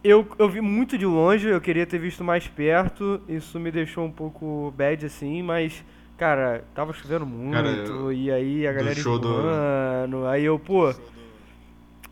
eu, 0.04 0.26
eu 0.40 0.48
vi 0.50 0.62
muito 0.62 0.98
de 0.98 1.06
longe, 1.06 1.50
eu 1.50 1.60
queria 1.60 1.86
ter 1.86 2.00
visto 2.00 2.24
mais 2.24 2.48
perto. 2.48 3.22
Isso 3.28 3.60
me 3.60 3.70
deixou 3.70 4.06
um 4.06 4.12
pouco 4.12 4.74
bad 4.78 5.06
assim, 5.06 5.44
mas, 5.44 5.84
cara, 6.18 6.64
tava 6.74 6.94
chovendo 6.94 7.26
muito. 7.26 7.52
Cara, 7.54 7.68
eu- 7.68 8.14
e 8.14 8.32
aí 8.32 8.66
a 8.66 8.72
do 8.72 8.76
galera 8.76 8.96
show 8.96 9.20
do-. 9.20 10.26
Aí 10.28 10.46
eu, 10.46 10.58
pô. 10.58 10.94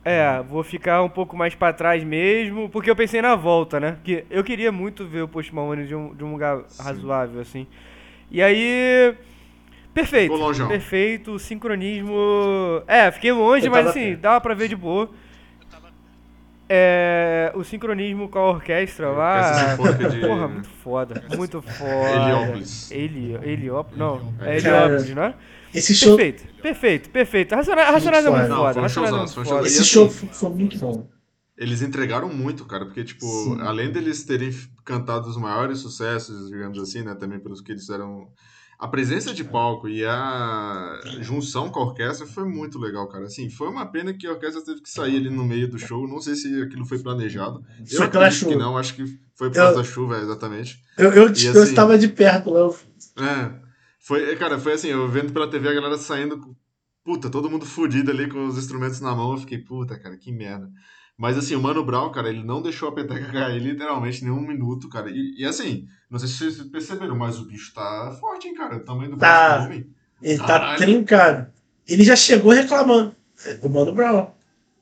É, 0.04 0.42
vou 0.50 0.64
ficar 0.64 1.04
um 1.04 1.10
pouco 1.10 1.36
mais 1.36 1.54
pra 1.54 1.74
trás 1.74 2.04
mesmo, 2.04 2.70
porque 2.70 2.90
eu 2.90 2.96
pensei 2.96 3.22
na 3.22 3.36
volta, 3.36 3.80
né? 3.80 3.92
Porque 3.94 4.26
eu 4.30 4.44
queria 4.44 4.72
muito 4.72 5.06
ver 5.06 5.22
o 5.24 5.28
Post 5.28 5.54
Malone 5.54 5.86
de 5.86 5.94
um, 5.94 6.14
de 6.16 6.24
um 6.24 6.32
lugar 6.32 6.62
razoável, 6.80 7.42
assim. 7.42 7.68
E 8.32 8.42
aí. 8.42 9.14
Perfeito. 9.94 10.32
Ficou 10.32 10.48
longeão. 10.48 10.68
Perfeito, 10.68 11.32
o 11.34 11.40
sincronismo. 11.40 12.16
É, 12.88 13.12
fiquei 13.12 13.32
longe, 13.32 13.66
Eu 13.66 13.72
mas 13.72 13.86
tava 13.88 13.90
assim, 13.90 14.16
dava 14.16 14.40
pra 14.40 14.54
ver 14.54 14.68
de 14.70 14.76
boa. 14.76 15.10
É, 16.72 17.52
o 17.56 17.64
sincronismo 17.64 18.30
com 18.30 18.38
a 18.40 18.50
orquestra 18.52 19.10
lá. 19.10 19.40
Orquestra 19.40 19.70
Sinfônica 19.70 20.10
de- 20.10 20.20
Porra, 20.28 20.48
muito 20.48 20.70
foda. 20.70 21.24
Muito 21.36 21.62
foda. 21.64 22.10
Heliópolis. 22.12 22.92
Eli, 22.92 23.34
Heliópolis. 23.44 23.98
Não, 23.98 24.34
é 24.42 24.54
É. 24.54 24.58
Heliópolis, 24.58 25.10
né? 25.16 25.34
Esse 25.74 25.94
show, 25.96 26.16
Perfeito, 26.18 26.44
perfeito, 26.62 27.10
perfeito. 27.10 27.56
Racionais, 27.56 27.90
Racionais 27.90 28.26
é 28.26 28.30
muito 28.30 28.42
foda. 28.42 28.50
Não, 28.50 28.58
foda. 28.58 28.74
foi 28.74 28.82
um 28.82 28.86
é 28.86 28.90
showzão, 28.90 29.28
foi 29.28 29.44
um 29.44 29.46
foda. 29.46 29.46
showzão. 29.46 29.66
esse 29.66 29.86
show 29.86 30.06
assim- 30.08 30.16
foi, 30.16 30.30
foi 30.30 30.50
muito 30.50 30.78
bom. 30.80 31.10
Eles 31.58 31.82
entregaram 31.82 32.30
muito, 32.34 32.66
cara, 32.66 32.86
porque, 32.86 33.04
tipo, 33.04 33.26
Sim. 33.26 33.58
além 33.62 33.92
deles 33.92 34.24
terem 34.24 34.50
cantado 34.86 35.28
os 35.30 35.38
maiores 35.38 35.80
sucessos, 35.80 36.50
digamos 36.50 36.80
assim, 36.80 37.04
né, 37.04 37.14
também 37.16 37.40
pelos 37.40 37.62
que 37.62 37.72
eles 37.72 37.82
fizeram. 37.82 38.28
A 38.80 38.88
presença 38.88 39.34
de 39.34 39.44
palco 39.44 39.90
e 39.90 40.06
a 40.06 41.00
junção 41.20 41.68
com 41.70 41.82
a 41.82 41.84
orquestra 41.88 42.26
foi 42.26 42.46
muito 42.46 42.80
legal, 42.80 43.10
cara. 43.10 43.26
Assim, 43.26 43.50
foi 43.50 43.68
uma 43.68 43.86
pena 43.86 44.14
que 44.14 44.26
a 44.26 44.32
orquestra 44.32 44.64
teve 44.64 44.80
que 44.82 44.90
sair 44.90 45.18
ali 45.18 45.30
no 45.30 45.44
meio 45.44 45.70
do 45.70 45.78
show. 45.78 46.08
Não 46.08 46.22
sei 46.22 46.34
se 46.36 46.62
aquilo 46.62 46.86
foi 46.86 46.98
planejado. 47.00 47.62
Eu 47.78 47.98
Foi 47.98 48.08
pela 48.08 48.28
acredito 48.28 48.48
que 48.48 48.56
não, 48.56 48.78
acho 48.78 48.94
que 48.96 49.04
foi 49.36 49.50
por 49.50 49.58
Eu- 49.58 49.64
causa 49.66 49.78
da 49.80 49.84
chuva, 49.84 50.18
exatamente. 50.20 50.80
Eu, 50.98 51.12
eu, 51.12 51.24
E 51.34 51.46
eu 51.46 51.52
assim- 51.52 51.62
estava 51.64 51.98
de 51.98 52.08
perto 52.08 52.52
lá. 52.52 52.60
eu- 52.62 52.76
É. 53.20 53.52
Foi, 54.10 54.36
cara, 54.38 54.58
foi 54.58 54.74
assim, 54.74 54.88
eu 54.88 55.08
vendo 55.08 55.32
pela 55.32 55.48
TV 55.48 55.70
a 55.70 55.74
galera 55.76 55.96
saindo, 55.96 56.58
puta, 57.06 57.30
todo 57.30 57.48
mundo 57.48 57.64
fudido 57.64 58.10
ali 58.10 58.28
com 58.28 58.48
os 58.48 58.58
instrumentos 58.58 59.00
na 59.00 59.14
mão, 59.14 59.34
eu 59.34 59.38
fiquei, 59.38 59.60
puta, 59.60 60.00
cara, 60.00 60.18
que 60.18 60.32
merda. 60.32 60.68
Mas 61.16 61.38
assim, 61.38 61.54
o 61.54 61.62
Mano 61.62 61.86
Brown, 61.86 62.12
cara, 62.12 62.28
ele 62.28 62.44
não 62.44 62.60
deixou 62.60 62.90
a 62.90 62.92
peteca 62.92 63.30
cair 63.32 63.62
literalmente 63.62 64.24
nem 64.24 64.34
um 64.34 64.42
minuto, 64.42 64.90
cara. 64.90 65.12
E, 65.12 65.36
e, 65.38 65.46
assim, 65.46 65.86
não 66.10 66.18
sei 66.18 66.28
se 66.28 66.38
vocês 66.38 66.68
perceberam, 66.70 67.16
mas 67.16 67.40
o 67.40 67.46
bicho 67.46 67.72
tá 67.72 68.18
forte, 68.20 68.48
hein, 68.48 68.56
cara. 68.56 68.78
O 68.78 68.80
tamanho 68.80 69.12
do 69.12 69.18
Tá. 69.18 69.28
braço 69.28 69.60
do 69.60 69.66
homem. 69.68 69.88
Ele 70.24 70.40
tá 70.40 70.76
trincado. 70.76 71.48
Ele 71.88 72.04
já 72.04 72.16
chegou 72.16 72.52
reclamando. 72.52 73.16
O 73.62 73.70
Mano 73.70 73.94
Brown. 73.94 74.32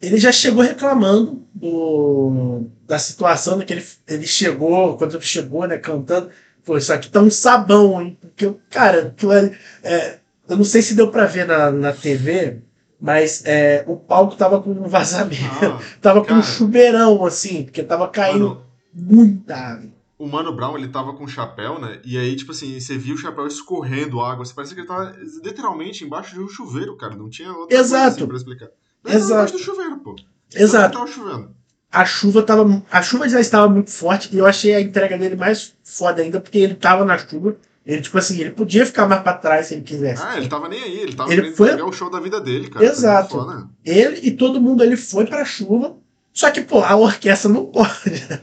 Ele 0.02 0.16
já 0.16 0.32
chegou 0.32 0.64
reclamando 0.64 1.46
do, 1.54 2.66
da 2.86 2.98
situação, 2.98 3.58
né, 3.58 3.66
que 3.66 3.74
ele, 3.74 3.86
ele 4.08 4.26
chegou, 4.26 4.98
quando 4.98 5.16
ele 5.16 5.24
chegou, 5.26 5.68
né, 5.68 5.78
cantando. 5.78 6.30
Pô, 6.68 6.78
isso 6.78 6.92
aqui 6.92 7.10
tá 7.10 7.22
um 7.22 7.32
sabão, 7.32 8.02
hein? 8.02 8.18
Porque, 8.20 8.54
cara, 8.70 9.08
aquilo 9.08 9.32
ali, 9.32 9.58
é, 9.82 10.20
eu 10.50 10.58
não 10.58 10.66
sei 10.66 10.82
se 10.82 10.96
deu 10.96 11.10
pra 11.10 11.26
ver 11.26 11.48
na, 11.48 11.72
na 11.72 11.94
TV, 11.94 12.62
mas 13.00 13.42
é, 13.46 13.86
o 13.88 13.96
palco 13.96 14.36
tava 14.36 14.62
com 14.62 14.72
um 14.72 14.86
vazamento. 14.90 15.46
Ah, 15.64 15.80
tava 16.02 16.20
com 16.20 16.28
cara. 16.28 16.40
um 16.42 16.44
chuveirão, 16.44 17.26
assim, 17.26 17.64
porque 17.64 17.82
tava 17.82 18.10
caindo 18.10 18.50
mano, 18.50 18.66
muita 18.94 19.56
água. 19.56 19.90
o 20.20 20.28
Mano 20.28 20.54
Brown, 20.54 20.78
ele 20.78 20.90
tava 20.90 21.14
com 21.14 21.24
um 21.24 21.28
chapéu, 21.28 21.80
né? 21.80 22.02
E 22.04 22.18
aí, 22.18 22.36
tipo 22.36 22.52
assim, 22.52 22.78
você 22.78 22.98
viu 22.98 23.16
o 23.16 23.18
chapéu 23.18 23.48
escorrendo 23.48 24.20
água. 24.20 24.44
Você 24.44 24.54
parecia 24.54 24.76
que 24.76 24.82
ele 24.82 24.90
tava 24.90 25.16
literalmente 25.42 26.04
embaixo 26.04 26.36
de 26.36 26.42
um 26.42 26.50
chuveiro, 26.50 26.98
cara. 26.98 27.16
Não 27.16 27.30
tinha 27.30 27.50
outra 27.50 27.78
Exato. 27.78 28.02
coisa 28.02 28.08
assim 28.18 28.28
pra 28.28 28.38
explicar. 28.38 28.66
Ele 28.66 28.74
tava 29.04 29.16
Exato. 29.16 29.34
embaixo 29.34 29.54
do 29.54 29.60
chuveiro, 29.64 29.98
pô. 30.00 30.16
Exato. 30.54 30.98
Tava 30.98 31.08
chovendo. 31.08 31.56
A 32.02 32.06
chuva 32.06 32.42
tava. 32.44 32.84
A 32.92 33.02
chuva 33.02 33.28
já 33.30 33.40
estava 33.40 33.68
muito 33.70 33.92
forte 33.92 34.30
e 34.34 34.38
eu 34.38 34.46
achei 34.46 34.74
a 34.76 34.82
entrega 34.82 35.18
dele 35.18 35.36
mais 35.36 35.74
foda 35.84 36.22
ainda, 36.22 36.40
porque 36.40 36.58
ele 36.58 36.76
tava 36.76 37.04
na 37.06 37.18
chuva. 37.18 37.56
Ele, 37.86 38.02
tipo 38.02 38.18
assim, 38.18 38.40
ele 38.42 38.52
podia 38.52 38.86
ficar 38.86 39.08
mais 39.08 39.22
pra 39.22 39.34
trás 39.34 39.68
se 39.68 39.74
ele 39.76 39.82
quisesse. 39.84 40.22
Ah, 40.22 40.38
ele 40.38 40.50
tava 40.50 40.68
nem 40.68 40.84
aí. 40.84 41.00
Ele 41.00 41.16
tava 41.16 41.32
Ele 41.32 41.52
foi- 41.54 41.70
pegar 41.70 41.86
o 41.86 41.94
show 41.94 42.10
da 42.10 42.20
vida 42.20 42.42
dele, 42.42 42.70
cara. 42.70 42.86
Exato. 42.86 43.30
Foi 43.36 43.40
foda. 43.46 43.68
Ele 43.86 44.20
e 44.24 44.32
todo 44.32 44.60
mundo 44.60 44.84
ali 44.84 44.98
foi 44.98 45.26
pra 45.26 45.46
chuva. 45.46 45.96
Só 46.34 46.52
que, 46.52 46.62
pô, 46.62 46.84
a 46.84 46.96
orquestra 46.96 47.50
não 47.50 47.66
pode. 47.72 48.12
Né? 48.30 48.40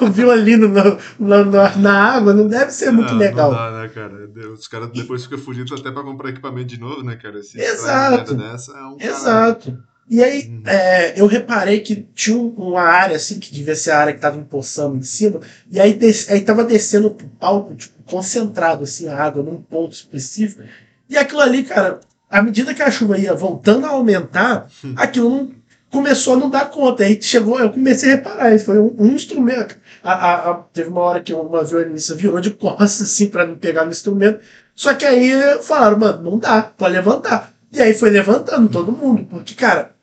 O, 0.00 0.06
violino 0.06 0.68
no- 0.68 0.98
no- 1.18 1.44
no- 1.44 1.76
na 1.78 2.02
água 2.14 2.32
não 2.32 2.46
deve 2.48 2.70
ser 2.70 2.90
muito 2.92 3.12
Ah, 3.12 3.16
legal. 3.16 3.50
Não 3.50 3.58
dá, 3.58 3.82
né, 3.82 3.88
cara? 3.88 4.30
Os 4.54 4.68
caras 4.68 4.88
depois 4.90 5.24
ficam 5.24 5.38
fugindo 5.38 5.74
até 5.74 5.90
pra 5.90 6.02
comprar 6.04 6.30
equipamento 6.30 6.68
de 6.68 6.78
novo, 6.80 7.02
né, 7.02 7.16
cara? 7.16 7.42
Se 7.42 7.60
Exato. 7.60 8.34
dessa 8.34 8.72
é 8.72 8.82
um 8.84 8.96
caralho. 8.96 9.78
E 10.08 10.22
aí, 10.22 10.46
Uhum. 10.48 10.62
é, 10.66 11.20
eu 11.20 11.26
reparei 11.26 11.80
que 11.80 12.06
tinha 12.14 12.36
um- 12.36 12.50
uma 12.56 12.82
área, 12.82 13.16
assim, 13.16 13.40
que 13.40 13.52
devia 13.52 13.74
ser 13.74 13.90
a 13.90 13.98
área 13.98 14.12
que 14.14 14.20
tava 14.20 14.36
empoçando 14.38 14.96
em 14.96 15.02
cima, 15.02 15.40
e 15.70 15.80
aí, 15.80 15.94
des, 15.94 16.30
aí 16.30 16.40
tava 16.42 16.62
descendo 16.64 17.10
pro 17.10 17.26
palco, 17.26 17.74
tipo, 17.74 17.94
concentrado, 18.04 18.84
assim, 18.84 19.08
a 19.08 19.16
água 19.20 19.42
num 19.42 19.60
ponto 19.60 19.92
específico. 19.92 20.62
E 21.10 21.16
aquilo 21.16 21.40
ali, 21.40 21.64
cara, 21.64 21.98
à 22.30 22.40
medida 22.40 22.72
que 22.72 22.82
a 22.82 22.90
chuva 22.90 23.18
ia 23.18 23.34
voltando 23.34 23.84
a 23.86 23.90
aumentar, 23.90 24.68
Hum. 24.84 24.94
aquilo 24.96 25.28
não 25.30 25.50
começou 25.90 26.34
a 26.34 26.36
não 26.36 26.50
dar 26.50 26.70
conta. 26.70 27.02
Aí 27.02 27.20
chegou, 27.20 27.58
eu 27.58 27.70
comecei 27.72 28.12
a 28.12 28.16
reparar, 28.16 28.54
isso 28.54 28.66
foi 28.66 28.78
um, 28.78 28.94
um 28.98 29.06
instrumento. 29.06 29.76
A, 30.04 30.12
a- 30.12 30.50
a- 30.50 30.54
teve 30.72 30.88
uma 30.88 31.00
hora 31.00 31.20
que 31.20 31.32
uma 31.32 31.64
violinista 31.64 32.14
virou 32.14 32.40
de 32.40 32.50
costas, 32.54 33.02
assim, 33.02 33.28
pra 33.28 33.44
não 33.46 33.56
pegar 33.56 33.84
no 33.84 33.90
instrumento. 33.90 34.38
Só 34.74 34.94
que 34.94 35.04
aí 35.04 35.32
falaram, 35.62 35.98
mano, 35.98 36.22
não 36.30 36.38
dá, 36.38 36.62
pode 36.62 36.92
levantar. 36.94 37.52
E 37.72 37.80
aí 37.82 37.92
foi 37.92 38.10
levantando 38.10 38.68
todo 38.68 38.92
mundo, 38.92 39.24
porque, 39.28 39.54
cara, 39.54 39.95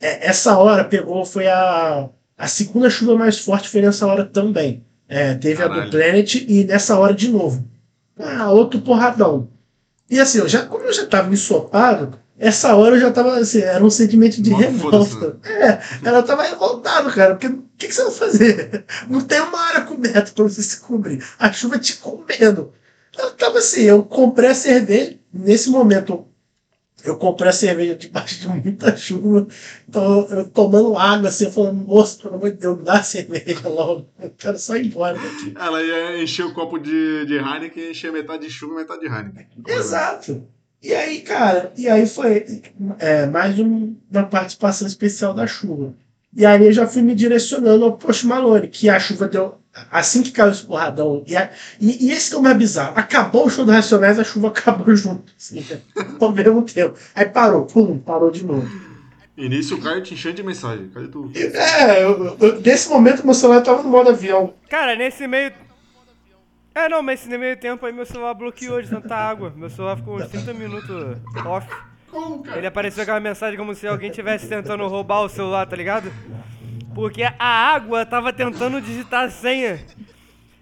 é- 0.00 0.28
essa 0.28 0.56
hora 0.56 0.84
pegou, 0.84 1.24
foi 1.24 1.46
a, 1.48 2.08
a 2.36 2.46
segunda 2.48 2.88
chuva 2.90 3.16
mais 3.16 3.38
forte, 3.38 3.68
foi 3.68 3.80
nessa 3.82 4.06
hora 4.06 4.24
também. 4.24 4.84
É, 5.08 5.34
teve 5.34 5.62
a 5.62 5.66
do 5.66 5.72
Caralho. 5.74 5.90
Planet 5.90 6.34
e 6.46 6.64
nessa 6.64 6.98
hora 6.98 7.14
de 7.14 7.28
novo. 7.30 7.66
Ah, 8.18 8.50
outro 8.50 8.80
porradão. 8.80 9.48
E 10.10 10.18
assim, 10.18 10.38
eu 10.38 10.48
já, 10.48 10.66
como 10.66 10.84
eu 10.84 10.92
já 10.92 11.06
tava 11.06 11.32
ensopado, 11.32 12.18
essa 12.38 12.74
hora 12.76 12.96
eu 12.96 13.00
já 13.00 13.10
tava 13.10 13.36
assim, 13.38 13.60
era 13.60 13.82
um 13.84 13.90
sentimento 13.90 14.40
de 14.40 14.50
Mano, 14.50 14.62
revolta. 14.62 15.36
É, 15.44 15.78
ela 16.04 16.22
tava 16.22 16.42
revoltado, 16.42 17.10
cara, 17.10 17.34
porque 17.34 17.48
o 17.48 17.64
que, 17.76 17.88
que 17.88 17.94
você 17.94 18.04
vai 18.04 18.12
fazer? 18.12 18.84
Não 19.08 19.20
tem 19.20 19.40
uma 19.40 19.60
área 19.60 19.80
coberta 19.82 20.30
pra 20.34 20.44
você 20.44 20.62
se 20.62 20.80
cobrir. 20.80 21.24
A 21.38 21.52
chuva 21.52 21.78
te 21.78 21.96
comendo. 21.96 22.72
Eu 23.18 23.30
tava 23.32 23.58
assim, 23.58 23.82
eu 23.82 24.02
comprei 24.04 24.50
a 24.50 24.54
cerveja, 24.54 25.16
nesse 25.32 25.68
momento 25.70 26.26
eu 27.04 27.16
comprei 27.16 27.48
a 27.48 27.52
cerveja 27.52 27.94
debaixo 27.94 28.40
de 28.40 28.48
muita 28.48 28.96
chuva, 28.96 29.46
então 29.88 30.26
eu 30.30 30.48
tomando 30.48 30.96
água 30.98 31.28
assim, 31.28 31.50
falando, 31.50 31.86
moço, 31.86 32.20
pelo 32.20 32.34
amor 32.34 32.50
de 32.50 32.56
Deus, 32.58 32.82
dá 32.82 32.94
a 32.98 33.02
cerveja 33.02 33.68
logo, 33.68 34.06
eu 34.20 34.30
quero 34.36 34.58
só 34.58 34.76
ir 34.76 34.86
embora 34.86 35.16
daqui. 35.16 35.54
Ela 35.56 35.82
ia 35.82 36.22
encher 36.22 36.44
o 36.46 36.52
copo 36.52 36.78
de, 36.78 37.24
de 37.26 37.36
Heineken 37.36 37.84
e 37.84 37.90
encher 37.92 38.12
metade 38.12 38.46
de 38.46 38.50
chuva 38.52 38.74
e 38.74 38.76
metade 38.78 39.00
de 39.00 39.06
Heineken. 39.06 39.46
Exato. 39.66 40.42
E 40.82 40.94
aí, 40.94 41.20
cara, 41.22 41.72
e 41.76 41.88
aí 41.88 42.06
foi 42.06 42.62
é, 42.98 43.26
mais 43.26 43.58
um- 43.58 43.96
uma 44.10 44.24
participação 44.24 44.86
especial 44.86 45.34
da 45.34 45.46
chuva. 45.46 45.92
E 46.38 46.46
aí 46.46 46.64
eu 46.64 46.72
já 46.72 46.86
fui 46.86 47.02
me 47.02 47.14
direcionando 47.16 47.84
ao 47.84 47.98
Post 47.98 48.24
Malone, 48.24 48.68
que 48.68 48.88
a 48.88 48.98
chuva 49.00 49.26
deu. 49.26 49.56
Assim 49.90 50.22
que 50.22 50.30
caiu 50.30 50.52
esse 50.52 50.64
porradão. 50.64 51.24
E, 51.26 51.36
a- 51.36 51.50
e, 51.80 52.06
e 52.06 52.12
esse 52.12 52.30
que 52.30 52.36
é 52.36 52.38
o 52.38 52.42
mais 52.42 52.56
bizarro. 52.56 52.92
Acabou 52.96 53.46
o 53.46 53.50
show 53.50 53.64
do 53.64 53.72
Racionais, 53.72 54.18
a 54.20 54.24
chuva 54.24 54.48
acabou 54.54 54.94
junto. 54.94 55.32
Assim, 55.36 55.64
ao 56.20 56.32
mesmo 56.32 56.62
tempo. 56.62 56.96
Aí 57.14 57.26
parou, 57.26 57.66
pum, 57.66 57.98
parou 57.98 58.30
de 58.30 58.44
novo. 58.44 58.68
E 59.36 59.48
nisso 59.48 59.74
o 59.76 59.80
Caio 59.80 60.00
te 60.02 60.14
enchendo 60.14 60.36
de 60.36 60.42
mensagem. 60.44 60.88
Cadê 60.94 61.08
tu? 61.08 61.30
É, 61.34 62.02
eu, 62.04 62.36
eu- 62.40 62.60
nesse 62.60 62.88
momento 62.88 63.24
meu 63.24 63.34
celular 63.34 63.60
tava 63.60 63.82
no 63.82 63.88
modo 63.88 64.10
avião. 64.10 64.54
Cara, 64.68 64.94
nesse 64.96 65.26
meio. 65.26 65.52
É, 66.74 66.88
não, 66.88 67.02
mas 67.02 67.24
nesse 67.26 67.36
meio 67.38 67.56
tempo 67.56 67.84
aí 67.84 67.92
meu 67.92 68.06
celular 68.06 68.34
bloqueou 68.34 68.80
de 68.80 68.88
tanta 68.88 69.14
água. 69.14 69.52
Meu 69.56 69.68
celular 69.70 69.96
ficou 69.96 70.16
uns 70.16 70.28
30 70.28 70.54
minutos 70.54 71.16
off. 71.44 71.66
Cara? 72.42 72.58
Ele 72.58 72.66
apareceu 72.66 73.02
aquela 73.02 73.20
mensagem 73.20 73.58
como 73.58 73.74
se 73.74 73.86
alguém 73.86 74.10
estivesse 74.10 74.48
tentando 74.48 74.86
roubar 74.86 75.22
o 75.22 75.28
celular, 75.28 75.66
tá 75.66 75.76
ligado? 75.76 76.12
Porque 76.94 77.22
a 77.22 77.72
água 77.74 78.04
tava 78.04 78.32
tentando 78.32 78.80
digitar 78.80 79.24
a 79.24 79.30
senha. 79.30 79.80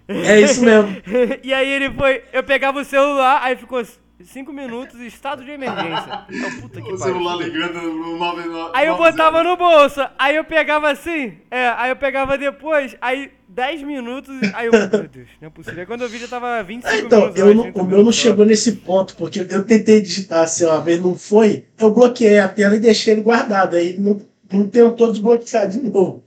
É 0.07 0.39
isso 0.39 0.63
mesmo. 0.63 0.95
e 1.43 1.53
aí 1.53 1.69
ele 1.69 1.91
foi. 1.91 2.23
Eu 2.31 2.43
pegava 2.43 2.79
o 2.79 2.85
celular, 2.85 3.41
aí 3.43 3.55
ficou 3.55 3.83
5 4.23 4.53
minutos 4.53 4.99
estado 4.99 5.43
de 5.43 5.51
emergência. 5.51 6.25
Então, 6.29 6.61
puta 6.61 6.81
que 6.81 6.91
O 6.91 6.97
pariu. 6.97 7.13
celular 7.13 7.35
ligando 7.37 7.81
no 7.81 8.17
99. 8.17 8.71
Aí 8.73 8.87
eu 8.87 8.97
botava 8.97 9.43
no 9.43 9.57
bolso, 9.57 10.01
aí 10.17 10.35
eu 10.35 10.43
pegava 10.43 10.89
assim, 10.89 11.37
é, 11.51 11.69
aí 11.77 11.91
eu 11.91 11.95
pegava 11.95 12.37
depois, 12.37 12.95
aí 13.01 13.31
10 13.57 13.81
minutos, 13.81 14.35
aí 14.53 14.67
eu, 14.67 14.71
meu 14.93 15.07
Deus, 15.09 15.27
não 15.41 15.47
é 15.47 15.49
possível. 15.49 15.79
Aí 15.79 15.85
quando 15.87 16.01
eu 16.03 16.09
vi 16.09 16.19
já 16.19 16.27
tava 16.27 16.61
25 16.61 16.93
Ah, 16.93 16.99
Então, 16.99 17.19
minutos. 17.21 17.39
eu 17.39 17.45
acho, 17.47 17.55
não- 17.55 17.63
30 17.63 17.79
o 17.79 17.81
meu 17.83 17.91
não 17.91 17.97
minutos, 17.97 18.15
chegou 18.19 18.45
nesse 18.45 18.71
ponto, 18.73 19.15
porque 19.15 19.39
eu 19.39 19.63
tentei 19.65 19.99
digitar 19.99 20.43
assim 20.43 20.63
uma 20.65 20.79
vez, 20.79 21.01
não 21.01 21.15
foi, 21.17 21.65
eu 21.79 21.91
bloqueei 21.91 22.37
a 22.37 22.47
tela 22.47 22.75
e 22.75 22.79
deixei 22.79 23.13
ele 23.15 23.21
guardado, 23.23 23.75
aí 23.75 23.97
não, 23.97 24.21
não 24.53 24.67
tentou 24.69 25.11
desbloquear 25.11 25.67
de 25.67 25.79
novo. 25.81 26.23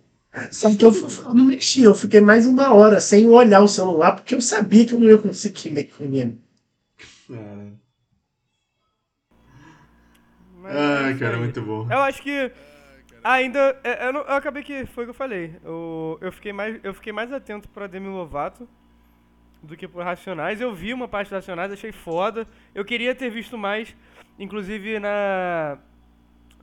Só 0.51 0.74
que 0.74 0.85
eu, 0.85 0.93
eu 0.93 1.35
não 1.35 1.45
mexi, 1.45 1.83
eu 1.85 1.95
fiquei 1.95 2.20
mais 2.20 2.47
uma 2.47 2.74
hora 2.74 3.01
sem 3.01 3.28
olhar 3.28 3.61
o 3.62 3.68
celular, 3.68 4.12
porque 4.16 4.35
eu 4.35 4.41
sabia 4.41 4.85
que 4.85 4.93
eu 4.93 4.99
não 4.99 5.09
ia 5.09 5.18
conseguir 5.18 5.70
mexer 5.70 5.93
com 5.97 6.05
ele. 6.05 6.37
É. 7.31 7.70
Mas 10.62 10.76
Ai, 10.76 11.16
cara, 11.18 11.39
muito 11.39 11.62
bom. 11.62 11.87
Eu 11.91 11.99
acho 12.01 12.22
que 12.22 12.51
ainda. 13.25 13.79
é, 13.85 14.07
Eu, 14.09 14.12
eu 14.12 14.33
acabei 14.35 14.62
que 14.62 14.87
foi 14.87 15.05
o 15.05 15.07
que 15.07 15.11
eu 15.11 15.14
falei. 15.14 15.57
Eu, 15.64 16.18
eu, 16.21 16.33
fiquei, 16.33 16.53
mais, 16.53 16.79
eu 16.85 16.93
fiquei 16.95 17.12
mais 17.12 17.33
atento 17.33 17.68
pra 17.68 17.87
Demi 17.87 18.09
Lovato 18.09 18.68
do 19.62 19.77
que 19.77 19.87
por 19.89 20.03
Racionais. 20.05 20.61
Eu 20.61 20.75
vi 20.75 20.93
uma 20.95 21.07
parte 21.09 21.27
dos 21.29 21.33
Racionais, 21.37 21.73
achei 21.73 21.93
foda. 21.93 22.47
Eu 22.75 22.85
queria 22.85 23.14
ter 23.14 23.31
visto 23.31 23.57
mais. 23.59 23.95
Inclusive 24.39 24.99
na. 24.99 25.79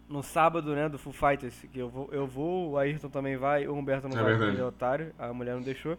No 0.09 0.23
sábado, 0.23 0.73
né, 0.73 0.87
do 0.87 0.97
Full 0.97 1.11
Fighters, 1.11 1.53
que 1.69 1.77
eu 1.79 1.89
vou, 1.89 2.07
eu 2.13 2.25
vou, 2.25 2.71
o 2.71 2.77
Ayrton 2.77 3.09
também 3.09 3.35
vai, 3.35 3.67
o 3.67 3.73
Humberto 3.75 4.07
não 4.07 4.17
É 4.17 4.23
vai, 4.23 4.31
porque 4.31 4.37
verdade. 4.37 4.55
ele 4.57 4.61
é 4.61 4.65
otário, 4.65 5.13
a 5.19 5.33
mulher 5.33 5.53
não 5.55 5.61
deixou. 5.61 5.97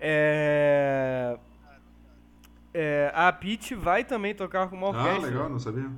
É. 0.00 1.38
É, 2.74 3.12
a 3.14 3.30
Peach 3.32 3.74
vai 3.76 4.02
também 4.02 4.34
tocar 4.34 4.68
com 4.68 4.74
uma 4.76 4.88
Ah, 4.88 4.90
orquestra. 4.90 5.30
legal, 5.30 5.48
não 5.48 5.58
sabia. 5.60 5.88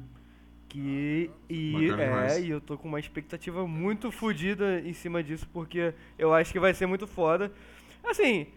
Que, 0.75 1.31
e, 1.49 1.89
é, 1.89 2.41
e 2.41 2.51
eu 2.51 2.61
tô 2.61 2.77
com 2.77 2.89
uma 2.89 2.99
expectativa 2.99 3.65
muito 3.65 4.11
fodida 4.11 4.81
em 4.81 4.93
cima 4.93 5.23
disso, 5.23 5.49
porque 5.53 5.95
eu 6.19 6.35
acho 6.35 6.51
que 6.51 6.59
vai 6.59 6.75
ser 6.75 6.85
muito 6.85 7.07
foda. 7.07 7.53
Assim, 8.03 8.49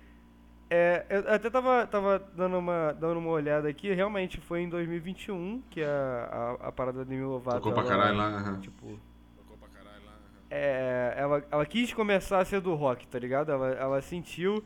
é, 0.68 1.06
eu 1.12 1.32
até 1.32 1.48
tava, 1.48 1.86
tava 1.86 2.18
dando, 2.36 2.58
uma, 2.58 2.92
dando 3.00 3.20
uma 3.20 3.30
olhada 3.30 3.70
aqui, 3.70 3.94
realmente 3.94 4.42
foi 4.42 4.62
em 4.62 4.70
2021 4.70 5.62
que 5.70 5.84
a, 5.84 6.58
a, 6.60 6.70
a 6.70 6.72
parada 6.72 6.98
da 6.98 7.04
Demi 7.04 7.22
Lovato... 7.22 7.58
Tocou 7.58 7.72
pra 7.72 7.84
ela, 7.84 7.90
caralho 7.92 8.18
lá. 8.18 8.58
Tipo, 8.62 9.00
Tocou 9.38 9.56
pra 9.56 9.70
caralho 9.70 10.04
lá. 10.04 10.14
aham. 10.14 10.48
é, 10.50 11.14
ela, 11.18 11.46
ela 11.52 11.66
quis 11.68 11.94
começar 11.94 12.40
a 12.40 12.46
ser 12.46 12.62
do 12.62 12.74
rock, 12.74 13.08
tá 13.08 13.20
ligado? 13.20 13.52
Ela, 13.52 13.68
ela 13.74 14.02
sentiu. 14.02 14.64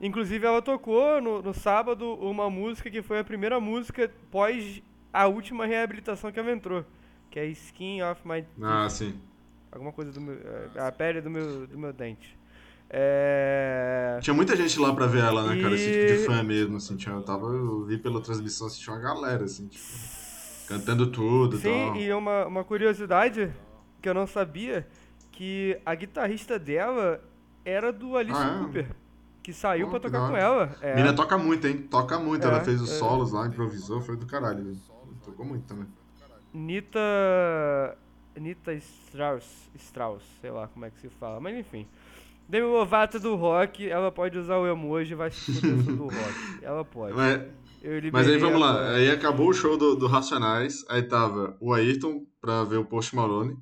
Inclusive, 0.00 0.46
ela 0.46 0.62
tocou 0.62 1.20
no, 1.20 1.42
no 1.42 1.52
sábado 1.52 2.14
uma 2.14 2.48
música 2.48 2.90
que 2.90 3.02
foi 3.02 3.18
a 3.18 3.24
primeira 3.24 3.60
música 3.60 4.10
pós 4.30 4.82
a 5.14 5.26
última 5.26 5.64
reabilitação 5.64 6.30
que 6.32 6.38
ela 6.40 6.50
entrou. 6.52 6.84
Que 7.30 7.38
é 7.40 7.46
Skin 7.46 8.02
of 8.02 8.20
My 8.26 8.44
Ah, 8.62 8.88
sim. 8.90 9.14
Alguma 9.72 9.92
coisa 9.92 10.12
do 10.12 10.20
meu. 10.20 10.34
é, 10.74 10.80
A 10.86 10.92
pele 10.92 11.20
do 11.20 11.30
meu, 11.30 11.66
do 11.66 11.78
meu 11.78 11.92
dente. 11.92 12.36
É... 12.90 14.18
Tinha 14.22 14.34
muita 14.34 14.54
gente 14.54 14.78
lá 14.78 14.94
pra 14.94 15.06
ver 15.06 15.24
ela, 15.24 15.42
né, 15.48 15.60
cara? 15.60 15.74
Esse 15.74 15.90
tipo 15.90 16.06
de 16.20 16.26
fã 16.26 16.42
mesmo, 16.42 16.76
assim. 16.76 16.96
Tinha, 16.96 17.14
eu, 17.14 17.22
tava, 17.22 17.46
eu 17.46 17.84
vi 17.84 17.98
pela 17.98 18.20
transmissão, 18.20 18.66
assim, 18.66 18.80
tinha 18.80 18.94
uma 18.94 19.02
galera, 19.02 19.44
assim, 19.44 19.66
tipo, 19.66 19.84
cantando 20.68 21.06
tudo 21.08 21.56
e 21.56 21.60
Sim, 21.60 21.86
tal. 21.86 21.96
e 21.96 22.12
uma, 22.12 22.46
uma 22.46 22.62
curiosidade 22.64 23.52
que 24.00 24.08
eu 24.08 24.14
não 24.14 24.26
sabia, 24.26 24.86
que 25.32 25.76
a 25.84 25.94
guitarrista 25.94 26.58
dela 26.58 27.20
era 27.64 27.92
do 27.92 28.16
Alice 28.16 28.38
Ah, 28.40 28.54
é? 28.54 28.58
Cooper, 28.64 28.86
que 29.42 29.52
saiu 29.52 29.88
Oh, 29.88 29.90
pra 29.90 29.98
tocar 30.00 30.28
com 30.28 30.36
ela. 30.36 30.76
É. 30.80 30.94
Mina 30.94 31.12
toca 31.14 31.36
muito, 31.36 31.66
hein? 31.66 31.78
Toca 31.90 32.18
muito. 32.18 32.46
É, 32.46 32.50
ela 32.50 32.60
fez 32.60 32.80
os 32.80 32.92
é. 32.92 32.98
solos 32.98 33.32
lá, 33.32 33.46
improvisou, 33.46 34.00
foi 34.02 34.16
do 34.16 34.26
caralho. 34.26 34.62
velho. 34.64 34.93
Tocou 35.24 35.44
muito 35.44 35.66
também. 35.66 35.86
Nita. 36.52 37.98
Nita 38.36 38.74
Strauss. 38.74 39.70
Strauss, 39.76 40.22
sei 40.40 40.50
lá 40.50 40.68
como 40.68 40.84
é 40.84 40.90
que 40.90 41.00
se 41.00 41.08
fala, 41.08 41.40
mas 41.40 41.56
enfim. 41.56 41.86
Demi 42.48 42.66
Lovato 42.66 43.18
do 43.18 43.34
rock, 43.36 43.88
ela 43.88 44.12
pode 44.12 44.38
usar 44.38 44.58
o 44.58 44.66
emoji, 44.66 45.14
vai 45.14 45.30
se 45.30 45.52
do 45.60 46.04
rock. 46.04 46.34
Ela 46.62 46.84
pode. 46.84 47.14
Mas, 47.14 47.40
mas 48.12 48.28
aí 48.28 48.36
vamos 48.36 48.60
lá. 48.60 48.90
Aí 48.90 49.10
acabou 49.10 49.48
o 49.48 49.52
show 49.54 49.78
do, 49.78 49.96
do 49.96 50.06
Racionais. 50.06 50.84
Aí 50.90 51.02
tava 51.02 51.56
o 51.58 51.72
Ayrton 51.72 52.26
pra 52.40 52.62
ver 52.64 52.76
o 52.76 52.84
Post 52.84 53.16
Malone. 53.16 53.56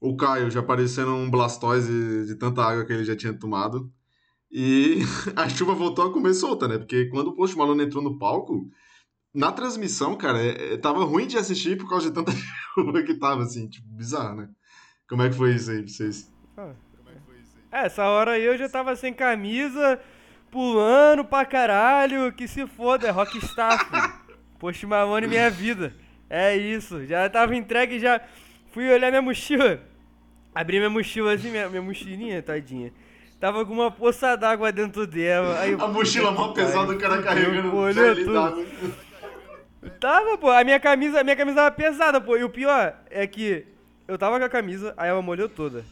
O 0.00 0.16
Caio 0.16 0.50
já 0.50 0.62
parecendo 0.62 1.12
um 1.12 1.30
Blastoise 1.30 2.26
de 2.26 2.36
tanta 2.36 2.62
água 2.62 2.84
que 2.84 2.92
ele 2.92 3.04
já 3.04 3.16
tinha 3.16 3.32
tomado. 3.32 3.90
E 4.50 4.98
a 5.34 5.48
chuva 5.48 5.74
voltou 5.74 6.06
a 6.06 6.12
comer 6.12 6.34
solta, 6.34 6.68
né? 6.68 6.78
Porque 6.78 7.06
quando 7.06 7.28
o 7.28 7.34
Post 7.34 7.56
Malone 7.56 7.84
entrou 7.84 8.02
no 8.02 8.18
palco, 8.18 8.68
na 9.34 9.50
transmissão, 9.52 10.14
cara, 10.16 10.38
é- 10.42 10.74
é- 10.74 10.76
tava 10.76 11.04
ruim 11.04 11.26
de 11.26 11.36
assistir 11.38 11.76
por 11.78 11.88
causa 11.88 12.08
de 12.08 12.14
tanta 12.14 12.32
chuva 12.74 13.02
que 13.02 13.14
tava, 13.14 13.42
assim, 13.42 13.68
tipo, 13.68 13.86
bizarro, 13.88 14.36
né? 14.36 14.48
Como 15.08 15.22
é 15.22 15.28
que 15.30 15.36
foi 15.36 15.54
isso 15.54 15.70
aí 15.70 15.78
pra 15.82 15.88
vocês? 15.92 16.32
Ah, 16.56 16.70
É, 17.72 17.86
essa 17.86 18.04
hora 18.04 18.32
aí 18.32 18.44
eu 18.44 18.56
já 18.58 18.68
tava 18.68 18.94
sem 18.96 19.12
camisa, 19.14 19.98
pulando 20.50 21.24
pra 21.24 21.44
caralho, 21.46 22.32
que 22.32 22.46
se 22.46 22.66
foda, 22.66 23.08
é 23.08 23.10
rockstar, 23.10 23.78
filho. 23.88 24.22
Post 24.58 24.86
Malone 24.86 25.26
minha 25.26 25.50
vida. 25.50 25.94
É 26.30 26.56
isso, 26.56 27.04
já 27.06 27.28
tava 27.28 27.54
entregue, 27.56 27.98
já 27.98 28.20
fui 28.72 28.88
olhar 28.90 29.10
minha 29.10 29.22
mochila. 29.22 29.80
Abri 30.54 30.76
minha 30.78 30.90
mochila 30.90 31.32
assim, 31.34 31.50
minha, 31.50 31.68
minha 31.68 31.82
mochilinha, 31.82 32.42
tadinha. 32.42 32.92
Tava 33.40 33.64
com 33.66 33.72
uma 33.72 33.90
poça 33.90 34.36
d'água 34.36 34.70
dentro 34.70 35.06
dela. 35.06 35.58
Aí 35.58 35.72
A 35.74 35.88
mochila 35.88 36.30
mó 36.30 36.48
pesada, 36.52 36.92
o 36.92 36.98
cara 36.98 37.20
carregando 37.22 37.74
olhou 37.74 38.14
tudo. 38.14 38.66
Tava, 40.00 40.38
pô. 40.38 40.50
A 40.50 40.62
minha 40.64 40.78
camisa, 40.78 41.20
a 41.20 41.24
minha 41.24 41.36
camisa 41.36 41.56
tava 41.56 41.70
pesada, 41.72 42.20
pô. 42.20 42.36
E 42.36 42.44
o 42.44 42.50
pior 42.50 42.94
é 43.10 43.26
que 43.26 43.66
eu 44.06 44.16
tava 44.16 44.38
com 44.38 44.44
a 44.44 44.48
camisa, 44.48 44.94
aí 44.96 45.08
ela 45.08 45.22
molhou 45.22 45.48
toda. 45.48 45.84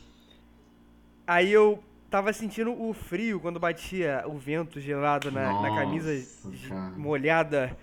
Aí 1.26 1.52
eu 1.52 1.82
tava 2.10 2.32
sentindo 2.32 2.72
o 2.72 2.92
frio 2.92 3.40
quando 3.40 3.60
batia 3.60 4.24
o 4.26 4.36
vento 4.36 4.80
gelado 4.80 5.30
na, 5.30 5.44
na 5.44 5.52
Nossa, 5.52 5.74
camisa 5.76 6.26
cara. 6.68 6.92
molhada. 6.96 7.76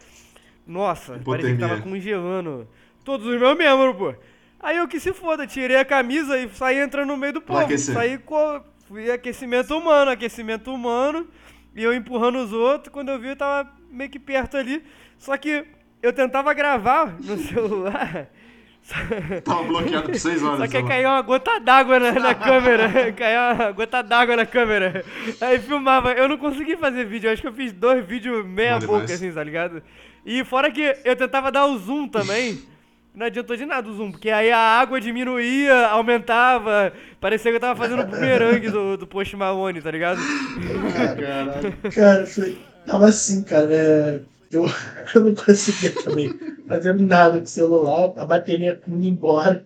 Nossa, 0.66 1.14
parecia 1.14 1.22
que 1.24 1.56
Hipotermia. 1.56 1.68
tava 1.68 1.82
congelando 1.82 2.68
todos 3.06 3.26
os 3.26 3.40
meus 3.40 3.58
membros, 3.58 3.96
pô. 3.96 4.14
Aí 4.60 4.78
eu 4.78 4.88
que 4.88 5.00
se 5.00 5.14
foda, 5.14 5.48
tirei 5.48 5.78
a 5.78 5.86
camisa 5.86 6.38
e 6.38 6.50
saí 6.50 6.80
entrando 6.80 7.10
no 7.10 7.18
meio 7.18 7.34
do 7.34 7.42
povo. 7.42 7.78
Saí 7.78 8.18
com. 8.18 8.62
Fui 8.88 9.12
aquecimento 9.12 9.78
humano, 9.78 10.12
aquecimento 10.12 10.74
humano. 10.74 11.28
E 11.76 11.84
eu 11.84 11.94
empurrando 11.94 12.40
os 12.40 12.52
outros. 12.52 12.92
Quando 12.92 13.10
eu 13.10 13.20
vi, 13.20 13.30
eu 13.30 13.36
tava 13.36 13.72
meio 13.90 14.10
que 14.10 14.20
perto 14.20 14.58
ali. 14.58 14.84
Só 15.18 15.38
que 15.38 15.66
eu 16.02 16.14
tentava 16.14 16.54
gravar 16.54 17.16
no 17.20 17.38
celular. 17.38 18.28
Tava 19.44 19.64
bloqueado 19.64 20.10
por 20.10 20.16
6 20.16 20.44
horas. 20.44 20.60
Só 20.60 20.66
que 20.66 20.72
sei 20.72 20.82
aí 20.82 20.88
caiu 20.88 21.10
uma 21.10 21.22
gota 21.22 21.60
d'água 21.60 22.00
na, 22.00 22.12
na 22.14 22.36
câmera. 22.36 23.12
caiu 23.14 23.56
uma 23.56 23.72
gota 23.72 24.02
d'água 24.02 24.36
na 24.38 24.46
câmera. 24.46 25.04
Aí 25.42 25.60
filmava. 25.60 26.14
Eu 26.14 26.30
não 26.30 26.38
consegui 26.38 26.78
fazer 26.78 27.06
vídeo. 27.06 27.28
Eu 27.28 27.34
acho 27.34 27.42
que 27.42 27.48
eu 27.48 27.54
fiz 27.54 27.74
dois 27.74 28.06
vídeos 28.06 28.46
meia 28.46 28.80
boca, 28.80 29.04
assim, 29.14 29.32
tá 29.32 29.44
ligado? 29.44 29.84
E 30.26 30.44
fora 30.44 30.72
que 30.72 30.96
eu 31.04 31.16
tentava 31.16 31.52
dar 31.52 31.66
o 31.66 31.78
zoom 31.78 32.08
também. 32.08 32.62
Não 33.14 33.26
adiantou 33.26 33.58
de 33.58 33.66
nada 33.66 33.90
o 33.90 33.94
zoom, 33.96 34.12
porque 34.12 34.30
aí 34.30 34.52
a 34.52 34.60
água 34.60 35.02
diminuía, 35.02 35.88
aumentava. 35.88 36.94
Parecia 37.20 37.50
que 37.50 37.56
eu 37.56 37.62
tava 37.62 37.76
fazendo 37.76 38.04
o 38.04 38.06
bumerangue 38.06 38.70
do, 38.70 38.96
do 38.96 39.08
Post 39.08 39.36
Malone, 39.36 39.82
tá 39.82 39.90
ligado? 39.90 40.22
Caralho. 40.96 41.74
Cara, 41.96 42.26
foi, 42.28 42.60
tava 42.86 43.08
assim, 43.08 43.44
cara. 43.44 43.74
é, 43.74 44.20
eu, 44.52 44.66
eu 45.16 45.22
não 45.22 45.36
conseguia 45.36 45.92
também 46.04 46.34
fazer 46.68 46.94
nada 46.96 47.38
com 47.38 47.44
o 47.44 47.48
celular, 47.48 48.14
a 48.18 48.26
bateria 48.26 48.80
indo 48.88 49.06
embora, 49.06 49.66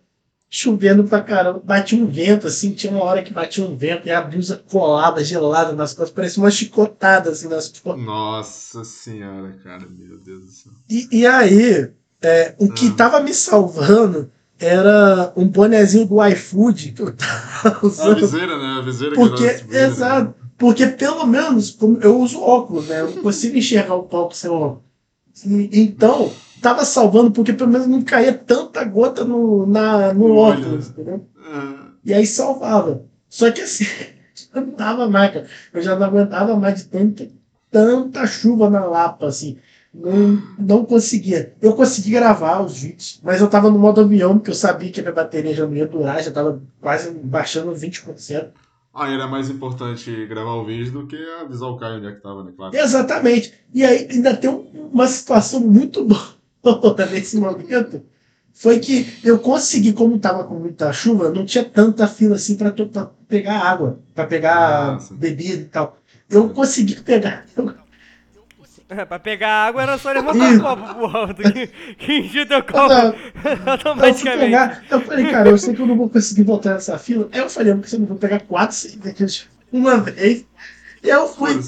chovendo 0.49 1.03
pra 1.05 1.21
caramba. 1.21 1.61
Batia 1.63 1.97
um 2.01 2.05
vento, 2.07 2.45
assim, 2.47 2.73
tinha 2.73 2.91
uma 2.91 3.03
hora 3.05 3.23
que 3.23 3.33
batia 3.33 3.63
um 3.63 3.75
vento 3.77 4.07
e 4.07 4.11
a 4.11 4.21
blusa 4.21 4.61
colada, 4.69 5.23
gelada 5.23 5.71
nas 5.73 5.93
costas, 5.93 6.13
parecia 6.13 6.43
uma 6.43 6.51
chicotada 6.51 7.29
assim 7.31 7.47
nas 7.47 7.69
costas. 7.69 8.03
Nossa 8.05 8.83
senhora, 8.83 9.55
cara, 9.63 9.85
meu 9.89 10.17
Deus 10.19 10.45
do 10.45 10.51
céu. 10.51 10.71
E, 10.89 11.07
e 11.11 11.25
aí, 11.25 11.89
é, 12.21 12.53
o 12.59 12.69
que 12.71 12.87
Ah. 12.89 12.93
tava 12.95 13.19
me 13.21 13.33
salvando 13.33 14.29
era 14.59 15.31
um 15.35 15.47
bonezinho 15.47 16.05
do 16.05 16.23
iFood 16.27 16.91
que 16.91 17.01
eu 17.01 17.13
tava 17.15 17.79
A 17.79 17.85
usando. 17.85 18.15
viseira, 18.17 18.57
né? 18.59 18.77
A 18.77 18.81
viseira 18.81 19.15
Porque, 19.15 19.49
que 19.55 19.75
era- 19.75 19.87
exato, 19.87 20.35
porque 20.61 20.85
pelo 20.85 21.25
menos 21.25 21.71
como 21.71 21.97
eu 22.01 22.19
uso 22.19 22.39
óculos, 22.39 22.87
né? 22.87 23.01
Eu 23.01 23.13
consigo 23.23 23.57
enxergar 23.57 23.95
o 23.95 24.03
palco 24.03 24.35
sem 24.35 24.47
óculos. 24.51 24.83
Então, 25.43 26.31
tava 26.61 26.85
salvando 26.85 27.31
porque 27.31 27.51
pelo 27.51 27.71
menos 27.71 27.87
não 27.87 28.03
caía 28.03 28.31
tanta 28.31 28.83
gota 28.83 29.25
no, 29.25 29.65
na, 29.65 30.13
no 30.13 30.35
olho, 30.35 30.59
óculos, 30.59 30.89
né? 30.89 30.93
entendeu? 30.93 31.25
Ah, 31.43 31.87
E 32.05 32.13
aí 32.13 32.27
salvava. 32.27 33.03
Só 33.27 33.49
que 33.49 33.61
assim, 33.61 33.85
eu 34.53 34.61
não 34.61 34.75
dava 34.75 35.09
mais, 35.09 35.33
cara. 35.33 35.47
Eu 35.73 35.81
já 35.81 35.95
não 35.95 36.05
aguentava 36.05 36.55
mais 36.55 36.83
de 36.83 36.89
tanta, 36.89 37.27
tanta 37.71 38.27
chuva 38.27 38.69
na 38.69 38.85
Lapa, 38.85 39.25
assim. 39.25 39.57
Não, 39.91 40.43
não 40.59 40.85
conseguia. 40.85 41.55
Eu 41.59 41.73
consegui 41.73 42.11
gravar 42.11 42.61
os 42.61 42.77
vídeos, 42.77 43.19
mas 43.23 43.41
eu 43.41 43.49
tava 43.49 43.71
no 43.71 43.79
modo 43.79 44.01
avião, 44.01 44.37
porque 44.37 44.51
eu 44.51 44.55
sabia 44.55 44.91
que 44.91 44.99
a 44.99 45.03
minha 45.03 45.15
bateria 45.15 45.55
já 45.55 45.65
não 45.65 45.75
ia 45.75 45.87
durar, 45.87 46.21
já 46.21 46.29
tava 46.29 46.61
quase 46.79 47.09
baixando 47.09 47.73
20%. 47.73 48.49
Ah, 48.93 49.09
era 49.09 49.25
mais 49.27 49.49
importante 49.49 50.25
gravar 50.27 50.53
o 50.55 50.65
vídeo 50.65 50.91
do 50.91 51.07
que 51.07 51.15
avisar 51.39 51.69
o 51.69 51.77
Caio 51.77 51.97
onde 51.97 52.07
é 52.07 52.11
que 52.11 52.21
tava, 52.21 52.43
né? 52.43 52.51
Claro. 52.55 52.75
Exatamente. 52.75 53.53
E 53.73 53.85
aí 53.85 54.07
ainda 54.11 54.35
tem 54.35 54.49
um- 54.49 54.89
uma 54.91 55.07
situação 55.07 55.61
muito 55.61 56.03
boa 56.61 57.05
nesse 57.09 57.37
momento. 57.37 58.03
Foi 58.53 58.79
que 58.79 59.07
eu 59.23 59.39
consegui, 59.39 59.93
como 59.93 60.15
estava 60.17 60.43
com 60.43 60.55
muita 60.55 60.91
chuva, 60.91 61.31
não 61.31 61.45
tinha 61.45 61.63
tanta 61.63 62.05
fila 62.05 62.35
assim 62.35 62.55
para 62.55 62.73
pegar 63.27 63.59
água, 63.59 63.97
para 64.13 64.25
pegar 64.25 64.93
Nossa. 64.93 65.13
bebida 65.13 65.61
e 65.61 65.65
tal. 65.65 65.95
Eu 66.29 66.49
consegui 66.49 66.99
pegar. 67.01 67.45
pra 69.07 69.19
pegar 69.19 69.67
água 69.67 69.81
era 69.83 69.97
só 69.97 70.11
levantar 70.11 70.53
o 70.53 70.61
copo 70.61 70.93
pro 70.95 71.05
alto, 71.17 71.41
que, 71.97 72.13
enchia 72.19 72.45
teu 72.45 72.61
copo 72.63 72.87
Não, 72.89 73.13
Eu 73.65 73.71
automaticamente. 73.71 74.45
pegar, 74.45 74.83
eu 74.89 75.01
falei, 75.01 75.31
cara, 75.31 75.49
eu 75.49 75.57
sei 75.57 75.73
que 75.73 75.81
eu 75.81 75.87
não 75.87 75.95
vou 75.97 76.09
conseguir 76.09 76.43
voltar 76.43 76.73
nessa 76.73 76.97
fila. 76.97 77.29
Aí 77.31 77.39
eu 77.39 77.49
falei, 77.49 77.73
porque 77.73 77.89
você 77.89 77.97
não 77.97 78.05
vou 78.05 78.17
pegar 78.17 78.39
quatro 78.41 78.75
cervejas 78.75 79.47
uma 79.71 79.97
vez. 79.97 80.45
E 81.03 81.09
aí 81.09 81.17
eu 81.17 81.27
fui 81.27 81.59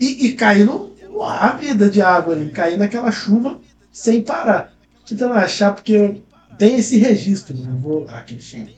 e, 0.00 0.26
e 0.26 0.32
caí 0.34 0.64
no, 0.64 0.92
a 1.22 1.48
vida 1.52 1.88
de 1.90 2.00
água 2.02 2.34
ali, 2.34 2.50
caí 2.50 2.76
naquela 2.76 3.10
chuva 3.12 3.60
sem 3.92 4.22
parar. 4.22 4.72
Tentando 5.06 5.34
achar, 5.34 5.72
porque 5.74 6.22
tem 6.58 6.76
esse 6.76 6.96
registro. 6.98 7.54
Né? 7.56 7.68
Eu 7.70 7.76
vou, 7.76 8.06
aqui, 8.08 8.34
enfim. 8.36 8.68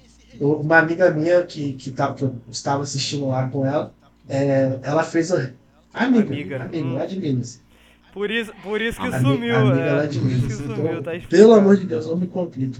Eu- 0.40 0.60
Uma 0.60 0.78
amiga 0.78 1.10
minha 1.12 1.42
que, 1.44 1.74
que, 1.74 1.90
tava, 1.92 2.14
que 2.14 2.24
eu 2.24 2.34
estava 2.50 2.82
assistindo 2.82 3.28
lá 3.28 3.46
com 3.48 3.64
ela, 3.64 3.94
é, 4.28 4.78
ela 4.82 5.04
fez. 5.04 5.30
A, 5.30 5.50
amiga, 5.94 6.26
Amiga. 6.32 6.62
amiga, 6.64 6.84
Hum. 6.86 6.94
lá 6.94 7.06
de 7.06 7.20
Minas. 7.20 7.62
Por 8.14 8.30
isso, 8.30 8.52
por 8.62 8.80
isso 8.80 8.98
que 9.00 9.06
Ami- 9.08 9.20
sumiu, 9.26 9.56
amiga 9.56 9.80
é. 9.80 10.06
Por 10.06 10.10
isso 10.10 10.20
Minas. 10.24 10.44
que 10.56 10.62
Então, 10.62 10.76
sumiu, 10.76 11.02
tá 11.02 11.14
explicado. 11.16 11.28
pelo 11.28 11.52
amor 11.52 11.76
de 11.76 11.84
Deus, 11.86 12.06
não 12.06 12.16
me 12.16 12.26
complica. 12.28 12.78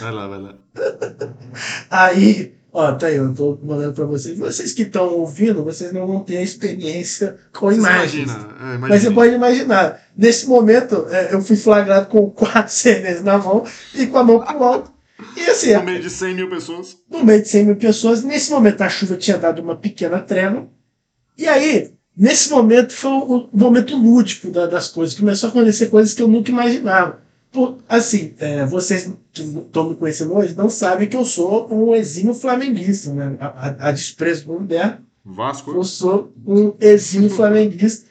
Vai 0.00 0.12
lá, 0.12 0.26
vai 0.28 0.40
lá. 0.40 0.54
Aí, 1.90 2.54
ó, 2.72 2.92
tá 2.92 3.06
aí, 3.08 3.16
eu 3.16 3.32
tô 3.34 3.58
mandando 3.62 3.92
pra 3.94 4.04
vocês. 4.04 4.38
Vocês 4.38 4.72
que 4.72 4.82
estão 4.82 5.08
ouvindo, 5.14 5.64
vocês 5.64 5.92
não 5.92 6.06
vão 6.06 6.20
ter 6.20 6.38
a 6.38 6.42
experiência 6.42 7.36
com 7.52 7.72
imagens. 7.72 8.24
imagina, 8.30 8.48
é, 8.60 8.62
imagina. 8.74 8.88
Mas 8.88 9.02
você 9.02 9.10
pode 9.10 9.34
imaginar, 9.34 10.00
nesse 10.16 10.46
momento 10.48 11.06
é, 11.10 11.32
eu 11.34 11.40
fui 11.42 11.56
flagrado 11.56 12.06
com 12.08 12.30
quatro 12.30 12.72
CDs 12.72 13.22
na 13.22 13.38
mão 13.38 13.64
e 13.94 14.06
com 14.06 14.18
a 14.18 14.24
mão 14.24 14.40
pro 14.40 14.62
alto. 14.64 14.92
E 15.36 15.40
assim, 15.50 15.74
No 15.74 15.82
meio 15.82 16.00
de 16.00 16.10
100 16.10 16.34
mil 16.34 16.48
pessoas. 16.48 16.96
no 17.10 17.24
meio 17.24 17.42
de 17.42 17.48
100 17.48 17.64
mil 17.66 17.76
pessoas, 17.76 18.22
nesse 18.22 18.50
momento 18.52 18.80
a 18.82 18.88
chuva 18.88 19.16
tinha 19.16 19.36
dado 19.36 19.60
uma 19.60 19.74
pequena 19.76 20.20
trégua. 20.20 20.68
E 21.36 21.46
aí, 21.46 21.92
nesse 22.18 22.50
momento 22.50 22.92
foi 22.92 23.10
o, 23.10 23.48
momento 23.52 23.96
lúdico 23.96 24.50
da- 24.50 24.66
das 24.66 24.88
coisas. 24.88 25.18
Começou 25.18 25.48
a 25.48 25.50
acontecer 25.50 25.86
coisas 25.86 26.12
que 26.14 26.22
eu 26.22 26.28
nunca 26.28 26.50
imaginava. 26.50 27.20
Por- 27.52 27.78
assim, 27.88 28.34
é, 28.38 28.66
vocês 28.66 29.10
que 29.32 29.42
estão 29.42 29.88
me 29.90 29.94
conhecendo 29.96 30.34
hoje 30.34 30.54
não 30.54 30.68
sabem 30.68 31.08
que 31.08 31.16
eu 31.16 31.24
sou 31.24 31.72
um 31.72 31.94
exímio 31.94 32.34
flamenguista, 32.34 33.12
né? 33.12 33.36
A, 33.40 33.46
a, 33.46 33.88
a 33.88 33.92
desprezo 33.92 34.46
do 34.46 34.52
moderno. 34.54 34.98
Vasco. 35.24 35.70
Eu 35.70 35.84
sou 35.84 36.32
um 36.46 36.74
exímio 36.80 37.30
flamenguista. 37.30 38.06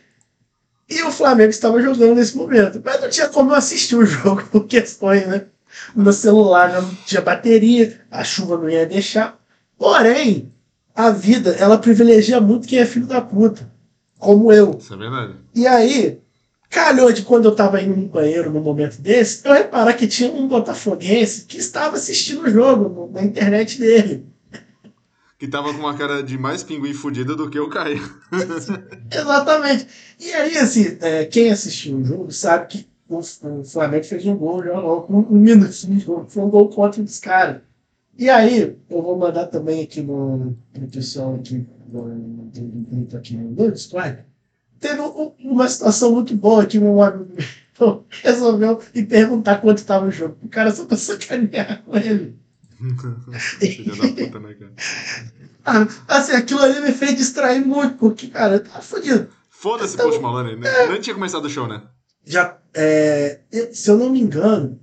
E 0.89 1.01
o 1.03 1.11
Flamengo 1.11 1.49
estava 1.49 1.81
jogando 1.81 2.15
nesse 2.15 2.37
momento. 2.37 2.81
Mas 2.83 3.01
não 3.01 3.09
tinha 3.09 3.27
como 3.27 3.51
eu 3.51 3.55
assistir 3.55 3.95
o 3.95 4.05
jogo 4.07 4.43
por 4.51 4.65
questões, 4.65 5.27
né? 5.27 5.45
Meu 5.95 6.13
celular 6.13 6.71
não 6.73 6.89
tinha 7.05 7.21
bateria, 7.21 7.99
a 8.09 8.23
chuva 8.23 8.57
não 8.57 8.69
ia 8.69 8.85
deixar. 8.85 9.37
Porém, 9.77 10.51
a 10.95 11.11
vida, 11.11 11.51
ela 11.59 11.77
privilegia 11.77 12.39
muito 12.41 12.67
quem 12.67 12.79
é 12.79 12.85
filho 12.85 13.05
da 13.05 13.19
puta. 13.21 13.69
Como 14.17 14.51
eu. 14.51 14.77
Isso 14.79 14.93
é 14.93 14.97
verdade. 14.97 15.35
E 15.53 15.67
aí, 15.67 16.19
calhou 16.69 17.11
de 17.11 17.21
quando 17.21 17.45
eu 17.45 17.55
tava 17.55 17.81
indo 17.81 17.95
no 17.95 18.07
banheiro 18.07 18.51
num 18.51 18.61
momento 18.61 18.99
desse, 18.99 19.47
eu 19.47 19.53
reparar 19.53 19.93
que 19.93 20.07
tinha 20.07 20.31
um 20.31 20.47
botafoguense 20.47 21.45
que 21.45 21.57
estava 21.57 21.95
assistindo 21.95 22.43
o 22.43 22.49
jogo 22.49 23.09
na 23.13 23.23
internet 23.23 23.79
dele. 23.79 24.25
Que 25.37 25.47
tava 25.47 25.71
com 25.71 25.79
uma 25.79 25.95
cara 25.95 26.23
de 26.23 26.35
mais 26.35 26.63
pinguim 26.63 26.93
fudida 26.93 27.35
do 27.35 27.49
que 27.49 27.59
o 27.59 27.69
Caio. 27.69 28.01
Exatamente. 29.11 29.87
E 30.19 30.33
aí, 30.33 30.57
assim, 30.57 30.97
é, 30.99 31.25
quem 31.25 31.51
assistiu 31.51 31.97
o 31.97 32.03
jogo 32.03 32.31
sabe 32.31 32.67
que 32.67 32.87
o, 33.07 33.19
o 33.19 33.63
Flamengo 33.63 34.03
fez 34.03 34.25
um 34.25 34.35
gol 34.35 34.63
já 34.63 34.79
logo 34.79 35.03
com 35.03 35.13
um 35.13 35.37
minuto 35.37 35.71
de 35.71 35.99
jogo. 35.99 36.25
Foi 36.27 36.43
um 36.43 36.49
gol 36.49 36.69
contra 36.69 37.03
os 37.03 37.19
caras. 37.19 37.61
E 38.17 38.29
aí, 38.29 38.75
eu 38.89 39.01
vou 39.01 39.17
mandar 39.17 39.47
também 39.47 39.83
aqui 39.83 40.01
no, 40.01 40.57
no 40.75 40.87
pessoal 40.91 41.35
aqui 41.35 41.65
do, 41.87 42.01
grupo 42.89 43.17
aqui 43.17 43.35
no 43.37 43.71
Discord. 43.71 44.25
Teve 44.79 45.01
um- 45.01 45.33
uma 45.39 45.67
situação 45.69 46.11
muito 46.13 46.35
boa 46.35 46.65
que 46.65 46.79
um 46.79 47.01
amigo 47.01 47.35
resolveu 48.23 48.79
me 48.93 49.05
perguntar 49.05 49.61
quanto 49.61 49.77
estava 49.79 50.05
o 50.07 50.11
jogo. 50.11 50.37
O 50.43 50.49
cara 50.49 50.71
só 50.71 50.85
pra 50.85 50.97
sacanear 50.97 51.83
com 51.83 51.95
ele. 51.97 52.37
Filha 53.59 53.95
da 53.95 54.07
puta, 54.25 54.39
né, 54.39 54.53
cara? 54.53 54.73
Ah, 55.65 55.87
assim, 56.07 56.33
aquilo 56.33 56.61
ali 56.61 56.79
me 56.81 56.91
fez 56.91 57.15
distrair 57.15 57.65
muito, 57.65 57.95
porque, 57.97 58.27
cara, 58.27 58.55
eu 58.55 58.63
tava 58.63 58.81
fodido. 58.81 59.27
Foda-se, 59.49 59.95
Então- 59.95 60.07
Post 60.07 60.21
Malone. 60.21 60.55
né? 60.55 60.69
Nem 60.87 61.01
tinha 61.01 61.13
começado 61.15 61.45
o 61.45 61.49
show, 61.49 61.67
né? 61.67 61.81
já 62.29 62.57
é, 62.73 63.39
se 63.71 63.89
eu 63.89 63.97
não 63.97 64.09
me 64.09 64.19
engano, 64.19 64.79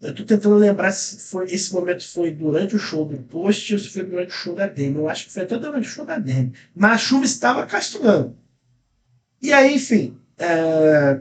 eu 0.00 0.14
tô 0.14 0.24
tentando 0.24 0.54
lembrar 0.56 0.92
se 0.92 1.18
foi 1.30 1.46
esse 1.46 1.72
momento 1.72 2.06
foi 2.08 2.30
durante 2.30 2.76
o 2.76 2.78
show 2.78 3.04
do 3.04 3.16
Post 3.18 3.72
ou 3.74 3.78
se 3.80 3.88
foi 3.88 4.04
durante 4.04 4.30
o 4.30 4.32
show 4.32 4.54
da 4.54 4.66
Demi. 4.66 4.96
Eu 4.96 5.08
acho 5.08 5.26
que 5.26 5.32
foi 5.32 5.42
até 5.42 5.58
durante 5.58 5.88
o 5.88 5.90
show 5.90 6.04
da 6.04 6.18
Demi. 6.18 6.52
Mas 6.74 6.92
a 6.92 6.98
chuva 6.98 7.24
estava 7.24 7.66
castigando. 7.66 8.36
E 9.42 9.52
aí, 9.52 9.74
enfim, 9.74 10.16
é, 10.38 11.20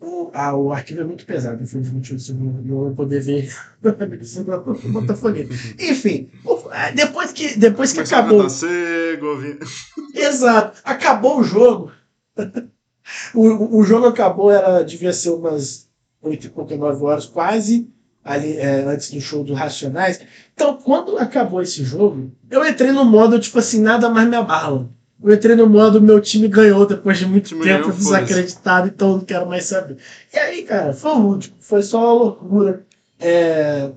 o, 0.00 0.30
ah, 0.34 0.54
o 0.54 0.72
arquivo 0.72 1.00
é 1.00 1.04
muito 1.04 1.24
pesado, 1.24 1.62
infelizmente 1.62 2.12
eu 2.12 2.34
não, 2.34 2.52
não 2.52 2.76
vou 2.76 2.94
poder 2.94 3.20
ver. 3.20 3.50
Enfim, 5.78 6.30
é, 6.72 6.92
depois 6.92 7.32
que, 7.32 7.56
depois 7.56 7.92
que 7.92 7.98
Começou 7.98 8.18
acabou. 8.18 8.50
cego, 8.50 9.38
Exato. 10.14 10.80
Acabou 10.84 11.40
o 11.40 11.44
jogo. 11.44 11.92
o, 13.34 13.78
o 13.78 13.82
jogo 13.82 14.06
acabou, 14.06 14.50
era, 14.50 14.82
devia 14.82 15.12
ser 15.12 15.30
umas 15.30 15.88
8 16.24 16.46
e 16.46 16.50
pouca, 16.50 16.76
9 16.76 17.04
horas, 17.04 17.26
quase 17.26 17.88
ali 18.24 18.56
é, 18.56 18.84
antes 18.84 19.10
do 19.10 19.20
show 19.20 19.44
do 19.44 19.52
Racionais. 19.52 20.20
Então, 20.54 20.76
quando 20.76 21.18
acabou 21.18 21.60
esse 21.60 21.84
jogo, 21.84 22.32
eu 22.50 22.66
entrei 22.66 22.90
no 22.90 23.04
modo, 23.04 23.38
tipo 23.38 23.58
assim, 23.58 23.80
nada 23.80 24.08
mais 24.08 24.28
me 24.28 24.36
abala. 24.36 24.88
Eu 25.22 25.34
entrei 25.34 25.54
no 25.56 25.68
modo, 25.68 26.00
meu 26.00 26.20
time 26.20 26.48
ganhou 26.48 26.86
depois 26.86 27.18
de 27.18 27.26
muito 27.26 27.50
tempo 27.50 27.64
ganhou, 27.64 27.92
desacreditado, 27.92 28.88
então 28.88 29.10
eu 29.10 29.16
não 29.18 29.24
quero 29.24 29.46
mais 29.46 29.64
saber. 29.64 29.98
E 30.32 30.38
aí, 30.38 30.62
cara, 30.62 30.92
foi 30.92 31.12
o 31.12 31.26
último, 31.26 31.56
foi 31.60 31.82
só 31.82 31.98
uma 31.98 32.24
loucura. 32.24 32.84
É, 33.20 33.90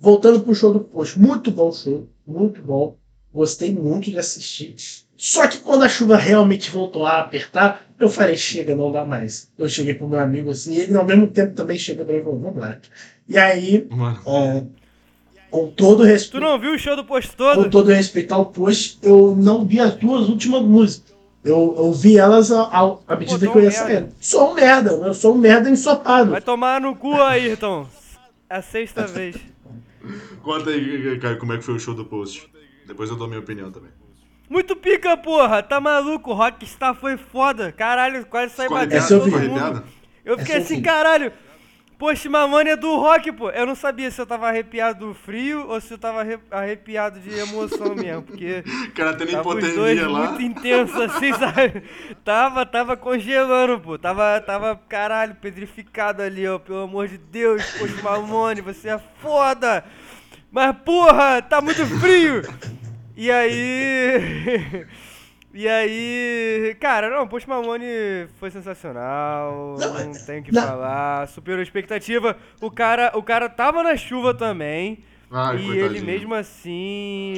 Voltando 0.00 0.40
pro 0.40 0.54
show 0.54 0.72
do 0.72 0.80
Post, 0.80 1.18
muito 1.18 1.50
bom 1.50 1.72
show, 1.72 2.08
muito 2.24 2.62
bom. 2.62 2.96
Gostei 3.34 3.74
muito 3.74 4.10
de 4.10 4.18
assistir. 4.18 4.76
Só 5.16 5.48
que 5.48 5.58
quando 5.58 5.82
a 5.82 5.88
chuva 5.88 6.16
realmente 6.16 6.70
voltou 6.70 7.04
a 7.04 7.18
apertar, 7.18 7.84
eu 7.98 8.08
falei, 8.08 8.36
chega, 8.36 8.74
não 8.76 8.90
dá 8.92 9.04
mais. 9.04 9.50
Eu 9.58 9.68
cheguei 9.68 9.94
pro 9.94 10.08
meu 10.08 10.20
amigo 10.20 10.50
assim, 10.50 10.74
e 10.74 10.80
ele 10.80 10.96
ao 10.96 11.04
mesmo 11.04 11.26
tempo 11.26 11.54
também 11.54 11.78
chega 11.78 12.04
pra 12.04 12.14
mim 12.14 12.20
e 12.20 12.22
falou, 12.24 12.38
vamos 12.40 12.58
lá. 12.60 12.78
E 13.28 13.36
aí, 13.38 13.86
Mano, 13.90 14.18
é, 14.26 14.64
com 15.50 15.68
todo 15.70 15.98
Tu 15.98 16.04
respeito, 16.04 16.40
não 16.44 16.58
viu 16.58 16.72
o 16.74 16.78
show 16.78 16.94
do 16.96 17.04
posto 17.04 17.30
com 17.30 17.36
todo? 17.36 17.70
todo 17.70 17.88
respeito 17.90 18.32
ao 18.32 18.46
Post, 18.46 18.98
eu 19.02 19.34
não 19.36 19.64
vi 19.64 19.80
as 19.80 19.94
duas 19.94 20.28
últimas 20.28 20.62
músicas. 20.62 21.16
Eu, 21.44 21.74
eu 21.78 21.92
vi 21.92 22.18
elas 22.18 22.50
ao- 22.50 23.02
à 23.06 23.16
medida 23.16 23.46
Pô, 23.46 23.52
que 23.52 23.58
eu 23.58 23.62
ia 23.62 23.70
tu 23.70 23.74
saindo. 23.74 24.08
Sou 24.20 24.50
um 24.50 24.54
merda, 24.54 24.90
eu 24.90 25.14
sou 25.14 25.34
um 25.34 25.38
merda 25.38 25.70
ensopado. 25.70 26.32
Vai 26.32 26.42
tomar 26.42 26.80
no 26.80 26.94
cu, 26.96 27.14
Ayrton. 27.14 27.86
É 28.50 28.56
a 28.56 28.62
sexta 28.62 29.06
vez. 29.06 29.36
conta 30.42 30.70
aí, 30.70 31.18
Caio, 31.20 31.38
como 31.38 31.52
é 31.52 31.58
que 31.58 31.64
foi 31.64 31.74
o 31.74 31.78
show 31.78 31.94
do 31.94 32.04
Post. 32.04 32.48
Depois 32.86 33.08
eu 33.10 33.16
dou 33.16 33.28
minha 33.28 33.40
opinião 33.40 33.70
também. 33.70 33.90
Muito 34.48 34.74
pica, 34.76 35.16
porra. 35.16 35.62
Tá 35.62 35.80
maluco? 35.80 36.32
Rockstar 36.32 36.94
foi 36.94 37.16
foda. 37.16 37.70
Caralho, 37.72 38.24
quase 38.26 38.54
saí 38.54 38.66
Ficou 38.68 38.78
batendo 38.78 39.08
todo 39.08 39.30
mundo. 39.30 39.84
Eu 40.24 40.38
fiquei 40.38 40.56
eu 40.56 40.60
assim, 40.60 40.82
caralho. 40.82 41.32
Post 41.98 42.28
Mamone 42.28 42.70
é 42.70 42.76
do 42.76 42.94
rock, 42.94 43.32
pô. 43.32 43.50
Eu 43.50 43.66
não 43.66 43.74
sabia 43.74 44.08
se 44.08 44.20
eu 44.20 44.26
tava 44.26 44.46
arrepiado 44.46 45.08
do 45.08 45.14
frio 45.14 45.66
ou 45.68 45.80
se 45.80 45.92
eu 45.92 45.98
tava 45.98 46.20
arre- 46.20 46.38
arrepiado 46.48 47.18
de 47.18 47.28
emoção 47.36 47.92
mesmo, 47.92 48.22
porque 48.22 48.62
O 48.86 48.92
cara 48.92 49.14
tendo 49.16 49.32
hipotermia 49.32 50.08
lá. 50.08 50.28
muito 50.30 50.42
intenso 50.42 51.02
assim, 51.02 51.32
sabe? 51.34 51.82
Tava, 52.24 52.64
tava 52.64 52.96
congelando, 52.96 53.80
pô. 53.80 53.98
Tava, 53.98 54.40
tava, 54.40 54.80
caralho, 54.88 55.34
pedrificado 55.34 56.22
ali, 56.22 56.46
ó. 56.46 56.60
Pelo 56.60 56.82
amor 56.82 57.08
de 57.08 57.18
Deus, 57.18 57.64
Post 57.72 58.00
Mamone, 58.00 58.60
você 58.60 58.90
é 58.90 59.00
foda. 59.20 59.84
Mas, 60.52 60.76
porra, 60.84 61.42
tá 61.42 61.60
muito 61.60 61.84
frio. 61.98 62.42
E 63.18 63.30
aí... 63.30 64.86
E 65.54 65.66
aí, 65.66 66.76
cara, 66.78 67.08
não, 67.08 67.26
Post 67.26 67.48
Malone 67.48 67.84
foi 68.38 68.50
sensacional, 68.50 69.76
Não, 69.80 70.04
não, 70.04 70.12
tenho 70.26 70.40
o 70.40 70.44
que 70.44 70.52
não. 70.52 70.62
falar, 70.62 71.26
superou 71.28 71.58
a 71.60 71.62
expectativa. 71.62 72.36
O 72.60 72.70
cara, 72.70 73.10
o 73.16 73.22
cara 73.22 73.48
tava 73.48 73.82
na 73.82 73.96
chuva 73.96 74.34
também, 74.34 75.02
Ai, 75.32 75.56
e 75.56 75.64
coitadinho. 75.66 75.84
ele 75.86 76.00
mesmo 76.02 76.34
assim 76.34 77.32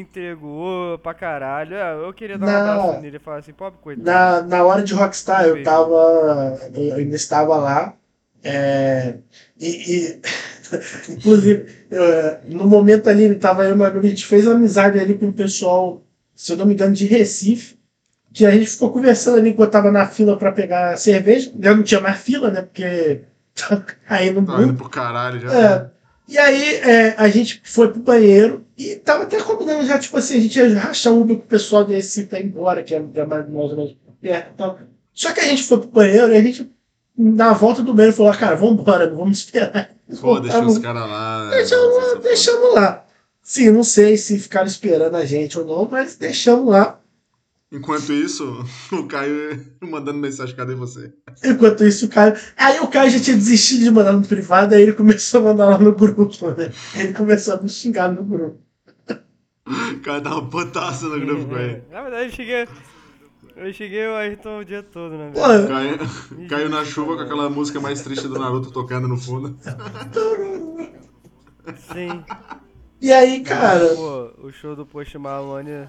entregou 0.00 0.98
pra 0.98 1.12
caralho. 1.14 1.76
É, 1.76 1.94
Eu 1.94 2.12
queria 2.14 2.38
dar 2.38 2.46
um 2.46 2.50
Na- 2.50 2.72
abraço 2.72 3.00
nele 3.02 3.16
e 3.18 3.20
falar 3.20 3.38
assim, 3.38 3.52
pobre 3.52 3.78
coitado. 3.82 4.04
Na, 4.06 4.42
na 4.42 4.64
hora 4.64 4.82
de 4.82 4.94
Rockstar, 4.94 5.44
eu 5.44 5.62
tava. 5.62 6.58
Eu 6.74 6.94
ainda 6.96 7.14
estava 7.16 7.56
lá. 7.56 7.94
é, 8.42 9.18
e, 9.60 9.68
e- 9.68 10.20
inclusive, 11.08 11.66
eu, 11.90 12.02
no 12.48 12.66
momento 12.66 13.08
ali, 13.08 13.34
tava 13.34 13.64
eu 13.64 13.84
a 13.84 14.02
gente 14.02 14.26
fez 14.26 14.46
amizade 14.46 14.98
ali 14.98 15.14
com 15.14 15.28
o 15.28 15.32
pessoal, 15.32 16.02
se 16.34 16.52
eu 16.52 16.56
não 16.56 16.66
me 16.66 16.74
engano, 16.74 16.94
de 16.94 17.06
Recife. 17.06 17.76
Que 18.32 18.46
a 18.46 18.50
gente 18.50 18.70
ficou 18.70 18.90
conversando 18.90 19.38
ali 19.38 19.50
enquanto 19.50 19.68
eu 19.68 19.72
tava 19.72 19.92
na 19.92 20.06
fila 20.06 20.38
para 20.38 20.52
pegar 20.52 20.96
cerveja. 20.96 21.52
Já 21.60 21.74
não 21.74 21.82
tinha 21.82 22.00
mais 22.00 22.18
fila, 22.18 22.50
né? 22.50 22.62
Porque 22.62 23.20
tava 23.54 23.84
caindo 24.08 24.46
Tá 24.46 24.62
indo 24.62 24.74
pro 24.74 24.88
caralho 24.88 25.38
já. 25.38 25.52
É. 25.52 25.90
E 26.28 26.38
aí 26.38 26.76
é, 26.76 27.14
a 27.18 27.28
gente 27.28 27.60
foi 27.62 27.88
pro 27.88 28.00
banheiro 28.00 28.64
e 28.78 28.96
tava 28.96 29.24
até 29.24 29.38
combinando 29.38 29.84
já, 29.84 29.98
tipo 29.98 30.16
assim, 30.16 30.38
a 30.38 30.40
gente 30.40 30.58
ia 30.58 30.78
rachar 30.78 31.12
um 31.12 31.20
Uber 31.20 31.36
com 31.36 31.42
o 31.42 31.46
pessoal 31.46 31.84
de 31.84 31.92
Recife 31.92 32.34
ir 32.36 32.46
embora, 32.46 32.82
que 32.82 32.94
é, 32.94 33.04
é 33.14 33.26
mais 33.26 33.46
mais 33.48 33.70
ou 33.70 33.76
menos 33.76 33.96
perto 34.20 34.50
e 34.50 34.56
tal. 34.56 34.78
Só 35.12 35.32
que 35.32 35.40
a 35.40 35.44
gente 35.44 35.64
foi 35.64 35.78
pro 35.78 35.88
banheiro 35.88 36.32
e 36.32 36.36
a 36.36 36.42
gente, 36.42 36.72
na 37.16 37.52
volta 37.52 37.82
do 37.82 37.92
banheiro, 37.92 38.16
falou, 38.16 38.32
ah, 38.32 38.36
cara, 38.36 38.56
vamos 38.56 38.80
embora, 38.80 39.10
não 39.10 39.16
vamos 39.16 39.38
esperar. 39.38 39.90
Pô, 40.20 40.38
deixa 40.40 40.58
Voltamos, 40.58 40.76
os 40.76 40.78
caras 40.82 41.08
lá. 41.08 41.50
deixamos, 41.50 41.94
Nossa, 41.94 42.14
lá, 42.14 42.20
deixamos 42.20 42.74
lá. 42.74 43.04
Sim, 43.42 43.70
não 43.70 43.82
sei 43.84 44.16
se 44.16 44.38
ficaram 44.38 44.66
esperando 44.66 45.16
a 45.16 45.24
gente 45.24 45.58
ou 45.58 45.64
não, 45.64 45.88
mas 45.90 46.16
deixamos 46.16 46.68
lá. 46.70 46.98
Enquanto 47.72 48.12
isso, 48.12 48.64
o 48.92 49.06
Caio 49.06 49.64
mandando 49.80 50.18
mensagem, 50.18 50.54
cadê 50.54 50.74
você? 50.74 51.12
Enquanto 51.42 51.84
isso, 51.84 52.06
o 52.06 52.08
Caio. 52.08 52.34
Aí 52.56 52.78
o 52.80 52.88
Caio 52.88 53.10
já 53.10 53.18
tinha 53.20 53.36
desistido 53.36 53.84
de 53.84 53.90
mandar 53.90 54.12
no 54.12 54.22
privado, 54.26 54.74
aí 54.74 54.82
ele 54.82 54.92
começou 54.92 55.40
a 55.40 55.44
mandar 55.44 55.66
lá 55.70 55.78
no 55.78 55.94
grupo, 55.94 56.50
né? 56.50 56.70
Ele 56.94 57.14
começou 57.14 57.54
a 57.54 57.62
me 57.62 57.68
xingar 57.68 58.12
no 58.12 58.22
grupo. 58.22 58.60
O 59.66 60.00
cara 60.00 60.20
tava 60.20 60.42
putaço 60.42 61.06
no 61.06 61.18
grupo 61.20 61.46
com 61.46 61.56
ele. 61.56 61.82
Na 61.90 62.02
verdade, 62.02 62.24
eu 62.26 62.30
cheguei. 62.30 62.68
Eu 63.56 63.72
cheguei 63.72 64.06
o 64.06 64.14
Ayrton 64.14 64.58
o 64.60 64.64
dia 64.64 64.82
todo, 64.82 65.16
né? 65.16 65.30
Velho? 65.30 65.68
Caiu, 65.68 66.48
caiu 66.48 66.68
na 66.68 66.84
chuva 66.84 67.16
com 67.16 67.22
aquela 67.22 67.50
música 67.50 67.80
mais 67.80 68.02
triste 68.02 68.26
do 68.28 68.38
Naruto 68.38 68.70
tocando 68.70 69.06
no 69.08 69.16
fundo. 69.16 69.56
Sim. 71.76 72.24
E 73.00 73.12
aí, 73.12 73.40
cara, 73.42 73.94
Pô, 73.94 74.46
o 74.46 74.52
show 74.52 74.76
do 74.76 74.86
Post 74.86 75.16
Malone. 75.18 75.88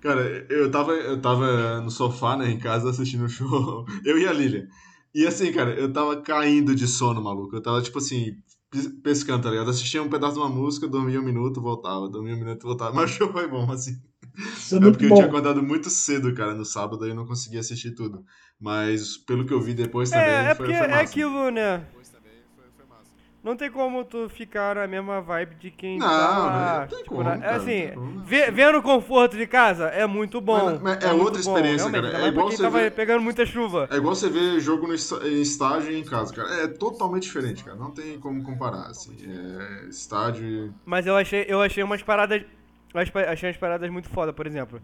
Cara, 0.00 0.46
eu 0.50 0.70
tava, 0.70 0.92
eu 0.92 1.20
tava 1.20 1.80
no 1.80 1.90
sofá, 1.90 2.36
né, 2.36 2.50
em 2.50 2.58
casa, 2.58 2.90
assistindo 2.90 3.24
o 3.24 3.28
show. 3.28 3.86
Eu 4.04 4.18
e 4.18 4.26
a 4.26 4.32
Lilian. 4.32 4.66
E 5.14 5.26
assim, 5.26 5.50
cara, 5.52 5.70
eu 5.74 5.90
tava 5.92 6.20
caindo 6.20 6.74
de 6.74 6.86
sono, 6.86 7.22
maluco. 7.22 7.56
Eu 7.56 7.62
tava, 7.62 7.80
tipo 7.80 7.98
assim, 7.98 8.32
pes- 8.70 8.88
pescando, 9.02 9.44
tá 9.44 9.50
ligado? 9.50 9.70
Assistia 9.70 10.02
um 10.02 10.10
pedaço 10.10 10.34
de 10.34 10.40
uma 10.40 10.48
música, 10.48 10.86
dormia 10.88 11.20
um 11.20 11.24
minuto, 11.24 11.60
voltava. 11.62 12.08
Dormia 12.08 12.34
um 12.34 12.38
minuto, 12.38 12.64
voltava. 12.66 12.92
Mas 12.92 13.12
o 13.12 13.14
show 13.14 13.32
foi 13.32 13.48
bom, 13.48 13.70
assim. 13.72 13.96
Isso 14.36 14.74
é 14.74 14.78
É 14.78 14.80
muito 14.80 14.92
porque 14.94 15.04
eu 15.06 15.08
bom. 15.10 15.14
tinha 15.16 15.26
acordado 15.28 15.62
muito 15.62 15.88
cedo, 15.90 16.34
cara, 16.34 16.54
no 16.54 16.64
sábado, 16.64 17.04
aí 17.04 17.10
eu 17.10 17.16
não 17.16 17.26
consegui 17.26 17.58
assistir 17.58 17.92
tudo. 17.94 18.24
Mas 18.60 19.16
pelo 19.16 19.44
que 19.46 19.52
eu 19.52 19.60
vi 19.60 19.74
depois 19.74 20.10
também, 20.10 20.26
É, 20.26 20.44
é 20.50 20.54
foi, 20.54 20.66
porque 20.66 20.74
foi 20.78 20.86
é 20.86 20.90
massa. 20.90 21.02
aquilo, 21.02 21.50
né? 21.50 21.78
Depois 21.78 22.08
também 22.08 22.32
foi, 22.56 22.64
foi 22.76 22.86
massa. 22.88 23.10
Não 23.42 23.56
tem 23.56 23.70
como 23.70 24.04
tu 24.04 24.28
ficar 24.28 24.76
na 24.76 24.86
mesma 24.86 25.20
vibe 25.20 25.56
de 25.56 25.70
quem 25.70 25.98
Não, 25.98 26.06
tá 26.06 26.34
não, 26.34 26.46
lá. 26.46 26.80
não 26.80 26.86
tem 26.88 26.98
tipo, 26.98 27.10
como, 27.10 27.24
na- 27.24 27.38
cara, 27.38 27.44
é 27.46 27.50
não 27.50 27.56
assim, 27.56 27.66
tem 27.66 27.92
como. 27.94 28.24
vê- 28.24 28.50
vendo 28.50 28.78
o 28.78 28.82
conforto 28.82 29.36
de 29.36 29.46
casa 29.46 29.86
é 29.88 30.06
muito 30.06 30.40
bom. 30.40 30.64
Mas- 30.64 30.82
mas 30.82 31.04
é 31.04 31.08
muito 31.08 31.24
outra 31.24 31.40
experiência, 31.40 31.88
realmente, 31.90 32.12
cara. 32.12 32.24
É 32.24 32.28
igual 32.28 32.50
você 32.50 32.62
tava 32.62 32.78
vê- 32.78 32.90
pegando 32.90 33.20
muita 33.22 33.44
chuva. 33.44 33.88
É 33.90 33.96
igual 33.96 34.14
você 34.14 34.30
ver 34.30 34.60
jogo 34.60 34.86
no 34.86 34.94
estádio 34.94 35.92
e 35.92 35.98
em 35.98 36.04
casa, 36.04 36.32
cara. 36.32 36.48
É 36.62 36.68
totalmente 36.68 37.24
diferente, 37.24 37.62
cara. 37.64 37.76
Não 37.76 37.90
tem 37.90 38.18
como 38.18 38.42
comparar, 38.42 38.86
assim. 38.86 39.14
É 39.26 39.88
estádio 39.88 40.46
e... 40.46 40.72
Mas 40.86 41.06
eu 41.06 41.16
achei, 41.16 41.44
eu 41.48 41.60
achei 41.60 41.82
umas 41.82 42.02
paradas. 42.02 42.42
Achei 42.94 43.50
as 43.50 43.56
paradas 43.56 43.90
muito 43.90 44.08
foda, 44.08 44.32
por 44.32 44.46
exemplo. 44.46 44.80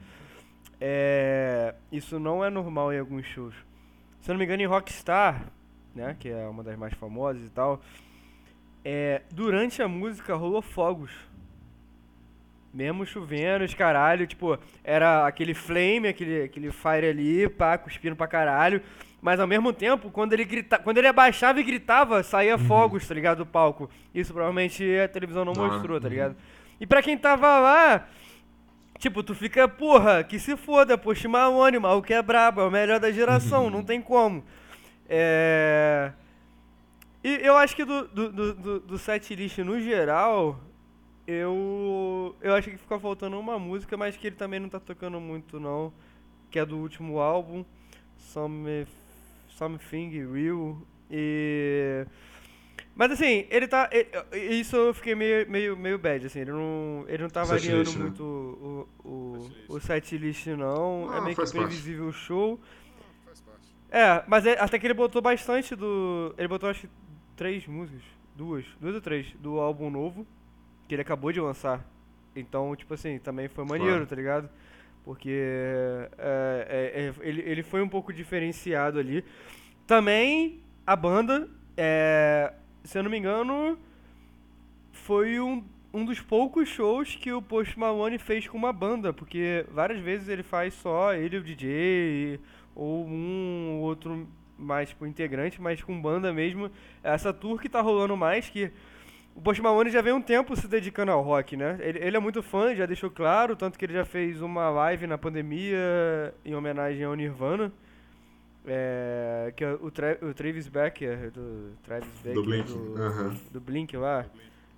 É, 0.81 1.74
isso 1.93 2.19
não 2.19 2.45
é 2.45 2.51
normal 2.51 2.93
em 2.93 2.99
alguns 2.99 3.27
shows. 3.27 3.55
Se 4.20 4.31
eu 4.31 4.35
não 4.35 4.39
me 4.39 4.45
engano, 4.45 4.62
em 4.62 4.66
Rockstar, 4.66 5.47
né, 5.95 6.16
que 6.19 6.28
é 6.28 6.47
uma 6.47 6.62
das 6.62 6.77
mais 6.77 6.93
famosas 6.95 7.43
e 7.45 7.51
tal, 7.51 7.81
é, 8.85 9.23
durante 9.31 9.82
a 9.82 9.89
música 9.89 10.35
rolou 10.35 10.62
fogos. 10.62 11.11
Mesmo 12.73 13.05
chovendo, 13.05 13.65
os 13.65 13.74
caralho, 13.74 14.27
tipo, 14.27 14.57
era 14.85 15.27
aquele 15.27 15.55
flame, 15.55 16.09
aquele, 16.09 16.45
aquele 16.45 16.70
fire 16.70 17.07
ali, 17.09 17.49
pá, 17.49 17.77
cuspindo 17.77 18.15
pra 18.15 18.28
caralho. 18.28 18.81
Mas 19.20 19.39
ao 19.39 19.47
mesmo 19.47 19.73
tempo, 19.73 20.11
quando 20.11 20.32
ele 20.32 20.45
grita, 20.45 20.78
quando 20.78 20.99
ele 20.99 21.09
abaixava 21.09 21.61
e 21.61 21.65
gritava, 21.65 22.23
saía 22.23 22.57
fogos, 22.57 23.07
tá 23.07 23.15
ligado, 23.15 23.39
do 23.39 23.47
palco. 23.47 23.91
Isso 24.15 24.32
provavelmente 24.32 24.82
a 24.99 25.09
televisão 25.09 25.45
não 25.45 25.53
Ah, 25.53 25.66
mostrou, 25.69 26.01
tá 26.01 26.07
uhum. 26.07 26.35
E 26.81 26.86
pra 26.86 27.02
quem 27.02 27.19
tava 27.19 27.61
lá, 27.61 28.09
tipo, 28.98 29.23
tu 29.23 29.35
fica, 29.35 29.69
porra, 29.69 30.24
que 30.24 30.39
se 30.39 30.57
foda, 30.57 30.97
Post 30.97 31.28
Malone, 31.28 31.77
o 31.77 31.81
maluco 31.81 32.12
é 32.12 32.23
brabo, 32.23 32.62
é 32.62 32.65
o 32.65 32.70
melhor 32.70 32.98
da 32.98 33.12
geração, 33.12 33.69
não 33.69 33.85
tem 33.85 34.01
como. 34.01 34.43
É... 35.09 36.12
E 37.23 37.35
eu 37.43 37.57
acho 37.57 37.77
que 37.77 37.85
do, 37.85 38.09
do, 38.09 38.32
do, 38.32 38.55
do, 38.55 38.81
do 38.81 38.98
set 38.98 39.35
list 39.35 39.59
no 39.59 39.78
geral, 39.78 40.59
eu. 41.27 42.35
Eu 42.40 42.55
acho 42.55 42.70
que 42.70 42.78
fica 42.78 42.98
faltando 42.98 43.39
uma 43.39 43.59
música, 43.59 43.97
mas 43.97 44.16
que 44.16 44.27
ele 44.27 44.36
também 44.36 44.59
não 44.59 44.69
tá 44.69 44.81
tocando 44.81 45.20
muito 45.20 45.61
não. 45.61 45.93
Que 46.51 46.59
é 46.59 46.65
do 46.65 46.78
último 46.78 47.20
álbum. 47.20 47.65
Some, 48.16 48.86
Something 49.51 50.32
Real. 50.32 50.78
E. 51.11 52.07
Mas 52.94 53.12
assim, 53.12 53.46
ele 53.50 53.66
tá. 53.66 53.88
e- 53.92 54.06
e- 54.36 54.60
Isso 54.60 54.76
eu 54.76 54.92
fiquei 54.94 55.14
meio, 55.14 55.48
meio, 55.50 55.76
meio 55.76 55.98
bad, 55.98 56.26
assim. 56.26 56.40
Ele 56.40 56.52
não, 56.52 57.04
ele 57.08 57.22
não 57.22 57.30
tá 57.30 57.44
variando 57.44 57.90
né? 57.92 57.98
muito 57.98 58.22
o, 58.22 58.88
o, 59.08 59.40
Set 59.40 59.48
list. 59.48 59.68
o 59.70 59.80
set 59.80 60.18
list, 60.18 60.46
não. 60.48 61.14
é 61.16 61.20
meio 61.22 61.36
que 61.36 61.50
previsível 61.50 62.06
o 62.08 62.12
show. 62.12 62.60
Não, 62.60 63.24
faz 63.24 63.40
parte. 63.40 63.74
É, 63.90 64.22
mas 64.26 64.44
é- 64.46 64.60
até 64.60 64.78
que 64.78 64.86
ele 64.86 64.94
botou 64.94 65.22
bastante 65.22 65.74
do. 65.74 66.34
Ele 66.36 66.48
botou 66.48 66.68
acho 66.68 66.82
que 66.82 66.88
três 67.36 67.66
músicas. 67.66 68.02
Duas. 68.36 68.64
Duas 68.80 68.94
ou 68.94 69.00
três 69.00 69.32
do 69.38 69.58
álbum 69.60 69.88
novo. 69.90 70.26
Que 70.88 70.94
ele 70.94 71.02
acabou 71.02 71.30
de 71.32 71.40
lançar. 71.40 71.86
Então, 72.34 72.74
tipo 72.76 72.92
assim, 72.94 73.18
também 73.18 73.48
foi 73.48 73.64
maneiro, 73.64 73.92
Claro. 73.92 74.06
tá 74.06 74.16
ligado? 74.16 74.50
Porque 75.04 75.30
é, 75.32 76.10
é, 76.18 77.12
é, 77.22 77.28
ele, 77.28 77.40
ele 77.42 77.62
foi 77.62 77.80
um 77.82 77.88
pouco 77.88 78.12
diferenciado 78.12 78.98
ali. 78.98 79.24
Também 79.86 80.60
a 80.86 80.94
banda, 80.94 81.48
é, 81.76 82.52
se 82.85 82.98
eu 82.98 83.02
não 83.02 83.11
me 83.11 83.19
engano, 83.19 83.78
foi 84.93 85.40
um, 85.40 85.65
um 85.93 86.05
dos 86.05 86.20
poucos 86.20 86.69
shows 86.69 87.16
que 87.16 87.32
o 87.32 87.43
Post 87.43 87.78
Malone 87.78 88.19
fez 88.19 88.47
com 88.47 88.57
uma 88.57 88.73
banda, 88.73 89.12
porque 89.12 89.65
várias 89.70 90.01
vezes 90.01 90.28
ele 90.28 90.43
faz 90.43 90.74
só 90.74 91.15
ele 91.15 91.39
o 91.39 91.43
DJ, 91.43 92.40
ou 92.74 93.07
um 93.07 93.78
ou 93.78 93.81
outro 93.82 94.28
mais 94.57 94.90
tipo 94.90 95.07
integrante, 95.07 95.61
mas 95.61 95.82
com 95.82 96.01
banda 96.01 96.32
mesmo. 96.32 96.70
Essa 97.02 97.32
tour 97.32 97.61
que 97.61 97.69
tá 97.69 97.81
rolando 97.81 98.16
mais, 98.16 98.48
que 98.48 98.70
o 99.35 99.40
Post 99.40 99.62
Malone 99.62 99.90
já 99.90 100.02
vem 100.02 100.12
um 100.12 100.20
tempo 100.20 100.55
se 100.55 100.69
dedicando 100.69 101.12
ao 101.12 101.23
rock, 101.23 101.57
né? 101.57 101.78
Ele, 101.81 101.98
ele 101.98 102.16
é 102.16 102.20
muito 102.20 102.43
fã, 102.43 102.74
já 102.74 102.86
deixou 102.86 103.11
claro, 103.11 103.57
tanto 103.57 103.78
que 103.78 103.85
ele 103.85 103.94
já 103.94 104.05
fez 104.05 104.43
uma 104.43 104.69
live 104.69 105.07
na 105.07 105.16
pandemia 105.16 106.35
em 106.44 106.55
homenagem 106.55 107.05
ao 107.05 107.15
Nirvana. 107.15 107.73
É, 108.66 109.53
que 109.57 109.65
é 109.65 109.73
o, 109.73 109.91
Tra 109.91 110.19
o 110.23 110.35
Travis 110.35 110.69
Becker, 110.69 111.31
do 111.31 111.73
Travis 111.82 112.09
Becker, 112.23 112.35
Do 112.35 112.43
Blink. 112.45 112.73
do, 112.73 113.31
do 113.53 113.61
Blink 113.61 113.97
lá, 113.97 114.27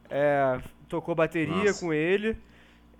é, 0.08 0.60
tocou 0.88 1.14
bateria 1.14 1.64
Nossa. 1.64 1.80
com 1.80 1.92
ele. 1.92 2.36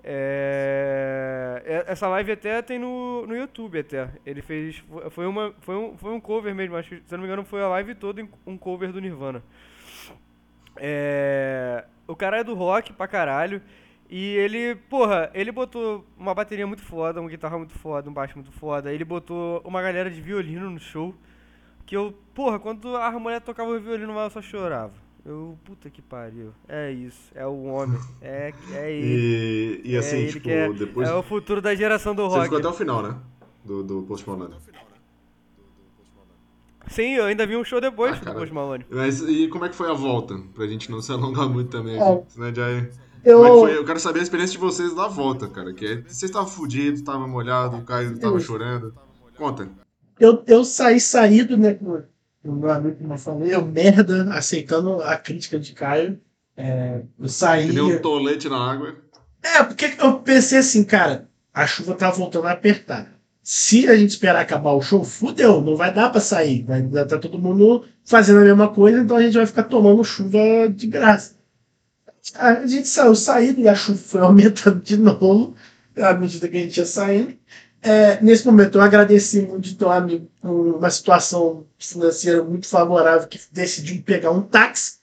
É, 0.05 1.63
é- 1.65 1.93
essa 1.93 2.09
live 2.09 2.33
até 2.33 2.61
tem 2.63 2.79
no, 2.79 3.25
no 3.27 3.37
YouTube 3.37 3.79
até. 3.79 4.09
Ele 4.27 4.43
fez. 4.43 4.83
Foi, 5.11 5.27
uma, 5.27 5.55
foi, 5.61 5.77
um, 5.77 5.97
foi 5.97 6.13
um 6.13 6.21
cover 6.21 6.53
mesmo, 6.55 6.75
acho 6.77 6.89
que, 6.89 7.03
se 7.07 7.13
não 7.13 7.21
me 7.21 7.27
engano, 7.27 7.45
foi 7.45 7.63
a 7.63 7.69
live 7.69 7.95
toda 7.95 8.27
um 8.45 8.59
cover 8.59 8.91
do 8.91 9.01
Nirvana. 9.01 9.43
É, 10.77 11.85
o 12.07 12.17
cara 12.17 12.39
é 12.41 12.45
do 12.45 12.55
rock 12.55 12.93
pra 12.93 13.07
caralho. 13.07 13.63
E 14.14 14.36
ele, 14.36 14.74
porra, 14.90 15.30
ele 15.32 15.51
botou 15.51 16.05
uma 16.18 16.34
bateria 16.34 16.66
muito 16.66 16.82
foda, 16.82 17.18
uma 17.18 17.30
guitarra 17.30 17.56
muito 17.56 17.72
foda, 17.78 18.10
um 18.10 18.12
baixo 18.12 18.34
muito 18.36 18.52
foda. 18.52 18.93
Ele 18.93 19.06
botou 19.06 19.62
uma 19.64 19.80
galera 19.80 20.10
de 20.10 20.20
violino 20.20 20.68
no 20.68 20.78
show. 20.78 21.14
Que 21.86 21.97
eu, 21.97 22.12
porra, 22.34 22.59
quando 22.59 22.94
a 22.94 23.10
mulher 23.12 23.40
tocava 23.40 23.70
o 23.70 23.80
violino, 23.80 24.12
eu 24.18 24.28
só 24.30 24.43
chorava. 24.43 24.93
Eu, 25.24 25.59
puta 25.64 25.89
que 25.89 26.02
pariu. 26.02 26.52
É 26.68 26.90
isso, 26.93 27.30
é 27.34 27.47
o 27.47 27.62
homem. 27.64 27.98
É, 28.20 28.52
é 28.74 28.93
ele. 28.93 29.80
E, 29.82 29.93
e 29.93 29.97
assim, 29.97 30.16
é 30.16 30.20
ele 30.20 30.28
tipo, 30.32 30.44
que 30.44 30.51
é, 30.51 30.70
depois. 30.70 31.09
é 31.09 31.14
o 31.14 31.22
futuro 31.22 31.62
da 31.62 31.74
geração 31.74 32.14
do 32.14 32.24
Você 32.24 32.34
rock. 32.36 32.44
ficou 32.44 32.59
até 32.59 32.68
o 32.68 32.72
final, 32.74 33.02
né? 33.02 33.16
Do, 33.64 33.82
do 33.82 34.02
Post 34.02 34.28
Malone. 34.28 34.52
Até 34.52 34.56
o 34.59 34.60
final, 34.60 34.82
né? 34.84 34.90
Do, 35.56 35.72
do 35.72 35.97
Post 35.97 36.14
Malone. 36.14 36.32
Sim, 36.89 37.14
eu 37.14 37.24
ainda 37.24 37.47
vi 37.47 37.56
um 37.56 37.64
show 37.64 37.80
depois 37.80 38.20
Ah, 38.20 38.30
do. 38.30 38.34
Post 38.34 38.52
Malone. 38.55 38.84
Mas 38.90 39.22
e 39.22 39.48
como 39.48 39.64
é 39.64 39.70
que 39.70 39.74
foi 39.74 39.89
a 39.90 39.94
volta? 39.94 40.36
Pra 40.55 40.66
gente 40.66 40.90
não 40.90 41.01
se 41.01 41.10
alongar 41.12 41.48
muito 41.48 41.70
também, 41.70 41.97
É. 41.98 42.22
né, 42.36 42.52
Jair? 42.55 42.93
Eu, 43.24 43.43
Como 43.43 43.61
foi? 43.61 43.77
Eu 43.77 43.85
quero 43.85 44.01
saber 44.01 44.20
a 44.20 44.23
experiência 44.23 44.53
de 44.53 44.59
vocês 44.59 44.94
da 44.94 45.07
volta, 45.07 45.49
cara. 45.49 45.73
Que 45.73 45.86
é- 45.86 45.97
vocês 45.97 46.24
estavam 46.24 46.49
fudidos, 46.49 47.01
estavam 47.01 47.28
molhados, 47.28 47.78
o 47.78 47.82
Caio 47.82 48.19
tava 48.19 48.39
Isso. 48.39 48.47
chorando. 48.47 48.94
Conta. 49.36 49.69
eu, 50.20 50.43
eu 50.47 50.65
saí 50.65 51.01
saído, 51.01 51.57
né? 51.57 51.74
com 51.74 52.03
O 52.44 52.53
meu 52.53 52.70
amigo, 52.70 52.97
como 52.97 53.15
eu 53.15 53.19
falei, 53.19 53.55
eu 53.55 53.65
merda, 53.65 54.32
aceitando 54.35 55.01
a 55.03 55.16
crítica 55.16 55.59
de 55.59 55.73
Caio. 55.73 56.20
É, 56.57 57.03
eu 57.19 57.28
saí. 57.28 57.66
Que 57.66 57.73
deu 57.73 57.86
um 57.86 57.99
tolete 57.99 58.49
na 58.49 58.59
água. 58.59 58.94
É, 59.43 59.62
porque 59.62 59.94
eu 59.99 60.19
pensei 60.20 60.59
assim, 60.59 60.85
cara, 60.85 61.28
a 61.53 61.66
chuva 61.66 61.94
tá 61.94 62.11
voltando 62.11 62.47
a 62.47 62.53
apertar. 62.53 63.12
Se 63.43 63.89
a 63.89 63.97
gente 63.97 64.11
esperar 64.11 64.40
acabar 64.40 64.73
o 64.73 64.82
show, 64.82 65.03
fudeu, 65.03 65.61
não 65.61 65.74
vai 65.74 65.93
dar 65.93 66.11
pra 66.11 66.20
sair. 66.20 66.62
Vai 66.62 66.82
tá 67.07 67.19
todo 67.19 67.39
mundo 67.39 67.85
fazendo 68.05 68.39
a 68.40 68.44
mesma 68.44 68.69
coisa, 68.69 69.01
então 69.01 69.16
a 69.16 69.23
gente 69.23 69.36
vai 69.36 69.47
ficar 69.47 69.65
tomando 69.65 70.05
chuva 70.05 70.69
de 70.69 70.86
graça. 70.86 71.35
A 72.36 72.66
gente 72.66 72.89
saiu 72.89 73.15
saído 73.15 73.61
e 73.61 73.69
a 73.69 73.74
chuva 73.74 73.99
foi 73.99 74.20
aumentando 74.20 74.81
de 74.81 74.97
novo 74.97 75.55
à 75.97 76.15
medida 76.15 76.49
que 76.49 76.57
a 76.57 76.61
gente 76.61 76.77
ia 76.77 76.86
saindo. 76.86 77.36
É, 77.82 78.23
nesse 78.23 78.47
momento, 78.47 78.78
eu 78.78 78.82
agradeci 78.82 79.43
muito 79.43 79.62
de 79.62 79.74
ter 79.74 79.85
um 79.85 79.90
amigo 79.90 80.31
com 80.40 80.49
uma 80.49 80.90
situação 80.90 81.66
financeira 81.78 82.43
muito 82.43 82.69
favorável 82.69 83.27
que 83.27 83.40
decidiu 83.51 84.01
pegar 84.03 84.31
um 84.31 84.43
táxi. 84.43 85.01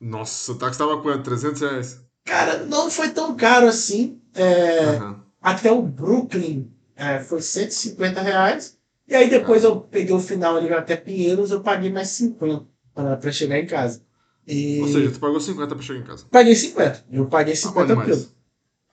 Nossa, 0.00 0.52
o 0.52 0.58
táxi 0.58 0.78
tava 0.78 1.00
quanto? 1.00 1.22
300 1.22 1.60
reais? 1.60 2.00
Cara, 2.24 2.64
não 2.64 2.90
foi 2.90 3.10
tão 3.10 3.36
caro 3.36 3.68
assim. 3.68 4.20
É, 4.34 4.96
Aham. 4.96 5.22
até 5.40 5.70
o 5.70 5.80
Brooklyn 5.80 6.68
é, 6.96 7.20
foi 7.20 7.40
150 7.40 8.20
reais. 8.20 8.76
E 9.06 9.14
aí 9.14 9.30
depois 9.30 9.62
eu 9.62 9.80
peguei 9.80 10.12
o 10.12 10.20
final 10.20 10.56
ali 10.56 10.72
até 10.72 10.96
Pinheiros, 10.96 11.52
eu 11.52 11.62
paguei 11.62 11.92
mais 11.92 12.08
50 12.08 12.66
para 12.92 13.30
chegar 13.30 13.56
em 13.56 13.66
casa. 13.66 14.02
E 14.46 14.80
Ou 14.80 14.88
seja, 14.88 15.10
tu 15.10 15.18
pagou 15.18 15.40
50 15.40 15.74
pra 15.74 15.84
chegar 15.84 16.00
em 16.00 16.04
casa. 16.04 16.24
paguei 16.30 16.54
50. 16.54 17.04
Eu 17.10 17.26
paguei 17.26 17.54
Tá 17.54 17.60
bom 17.62 17.68
50 17.68 17.86
demais. 17.88 18.08
pelo. 18.08 18.36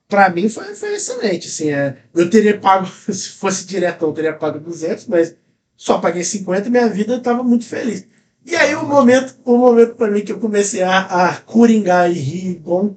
Pra 0.08 0.30
mim 0.30 0.50
foi, 0.50 0.76
foi 0.76 0.96
excelente. 0.96 1.48
Assim, 1.48 1.70
é, 1.72 1.98
eu 2.14 2.30
teria 2.30 2.60
pago, 2.60 2.88
se 3.12 3.30
fosse 3.30 3.66
diretão, 3.66 4.10
eu 4.10 4.14
teria 4.14 4.34
pago 4.34 4.60
200, 4.60 5.08
mas 5.08 5.36
só 5.78 5.98
paguei 6.00 6.24
50 6.24 6.68
e 6.68 6.72
minha 6.72 6.88
vida 6.90 7.16
estava 7.18 7.44
muito 7.44 7.66
feliz. 7.66 8.06
E 8.46 8.56
aí 8.56 8.76
o 8.76 8.84
momento, 8.86 9.36
o 9.46 9.58
momento 9.58 9.96
para 9.96 10.12
mim 10.12 10.22
que 10.22 10.32
eu 10.32 10.40
comecei 10.40 10.82
a, 10.82 11.30
a 11.30 11.38
coringar 11.38 12.12
e 12.12 12.14
rir 12.16 12.50
igual 12.52 12.86
um 12.86 12.96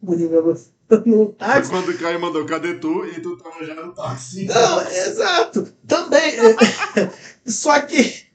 no, 0.00 0.16
no 1.04 1.26
Foi 1.26 1.34
táxi. 1.36 1.70
quando 1.70 1.88
o 1.88 1.98
Caio 1.98 2.20
mandou, 2.20 2.44
cadê 2.46 2.74
tu? 2.74 3.04
E 3.06 3.20
tu 3.20 3.36
tava 3.36 3.64
já 3.64 3.74
no 3.74 3.92
táxi. 3.92 4.44
Não, 4.44 4.80
exato. 4.88 5.66
Também. 5.86 6.34
Só 7.44 7.80
que 7.80 8.26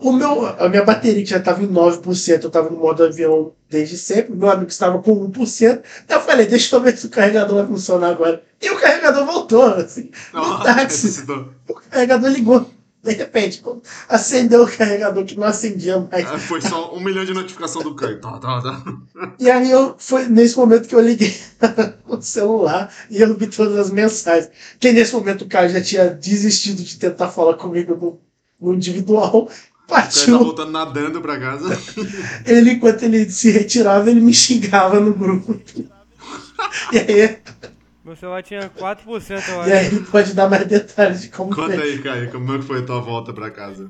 o 0.00 0.12
meu, 0.12 0.46
a 0.46 0.68
minha 0.68 0.84
bateria 0.84 1.22
que 1.22 1.30
já 1.30 1.38
estava 1.38 1.62
em 1.62 1.68
9%, 1.68 2.42
eu 2.42 2.46
estava 2.46 2.70
no 2.70 2.78
modo 2.78 3.04
avião 3.04 3.52
desde 3.68 3.98
sempre, 3.98 4.34
meu 4.34 4.50
amigo 4.50 4.70
estava 4.70 5.00
com 5.02 5.28
1%. 5.30 5.82
Eu 6.08 6.20
falei, 6.20 6.46
deixa 6.46 6.76
eu 6.76 6.80
ver 6.80 6.96
se 6.96 7.06
o 7.06 7.10
carregador 7.10 7.56
vai 7.56 7.66
funcionar 7.66 8.10
agora. 8.10 8.42
E 8.60 8.70
o 8.70 8.78
carregador 8.78 9.26
voltou. 9.26 9.64
Assim. 9.64 10.10
Não, 10.32 10.62
táxi. 10.62 11.06
ressuscitou. 11.06 11.48
O 11.68 11.74
carregador 11.74 12.30
ligou. 12.30 12.70
De 13.02 13.12
repente, 13.12 13.62
acendeu 14.08 14.64
o 14.64 14.76
carregador 14.76 15.24
que 15.24 15.36
não 15.36 15.46
acendia 15.46 15.98
mais. 16.10 16.26
Ah, 16.26 16.38
Foi 16.38 16.60
só 16.60 16.92
um 16.94 17.00
milhão 17.00 17.24
de 17.24 17.32
notificação 17.32 17.80
do 17.80 17.94
Caio. 17.94 18.20
Tá, 18.20 18.38
tá, 18.38 18.60
tá. 18.60 18.82
E 19.38 19.48
aí 19.48 19.70
eu 19.70 19.94
foi 19.98 20.26
nesse 20.28 20.56
momento 20.56 20.88
que 20.88 20.94
eu 20.94 21.00
liguei 21.00 21.34
o 22.08 22.20
celular 22.20 22.92
e 23.08 23.20
eu 23.20 23.36
vi 23.36 23.46
todas 23.46 23.78
as 23.78 23.90
mensagens. 23.90 24.50
Que 24.80 24.92
nesse 24.92 25.14
momento 25.14 25.42
o 25.42 25.48
cara 25.48 25.68
já 25.68 25.80
tinha 25.80 26.10
desistido 26.10 26.82
de 26.82 26.98
tentar 26.98 27.28
falar 27.28 27.54
comigo 27.54 27.94
no, 27.94 28.20
no 28.60 28.74
individual. 28.74 29.48
O 29.88 29.94
Caio 29.94 30.28
tá 30.28 30.34
Partiu. 30.34 30.38
voltando 30.38 30.70
nadando 30.72 31.20
pra 31.20 31.38
casa. 31.38 31.68
Ele, 32.46 32.72
enquanto 32.72 33.02
ele 33.04 33.28
se 33.30 33.50
retirava, 33.50 34.10
ele 34.10 34.20
me 34.20 34.32
xingava 34.34 35.00
no 35.00 35.14
grupo. 35.14 35.60
E 36.92 36.98
aí, 36.98 37.38
Meu 38.04 38.16
celular 38.16 38.42
tinha 38.42 38.68
4%, 38.68 39.48
eu 39.48 39.64
e 39.66 39.72
aí 39.72 39.86
acho. 39.86 39.94
ele 39.96 40.04
pode 40.06 40.34
dar 40.34 40.48
mais 40.50 40.66
detalhes 40.66 41.22
de 41.22 41.28
como 41.30 41.54
Conta 41.54 41.74
foi. 41.74 41.82
aí, 41.82 42.02
Caio, 42.02 42.30
como 42.32 42.54
é 42.54 42.58
que 42.58 42.64
foi 42.64 42.80
a 42.80 42.86
tua 42.86 43.00
volta 43.00 43.32
pra 43.32 43.50
casa? 43.50 43.88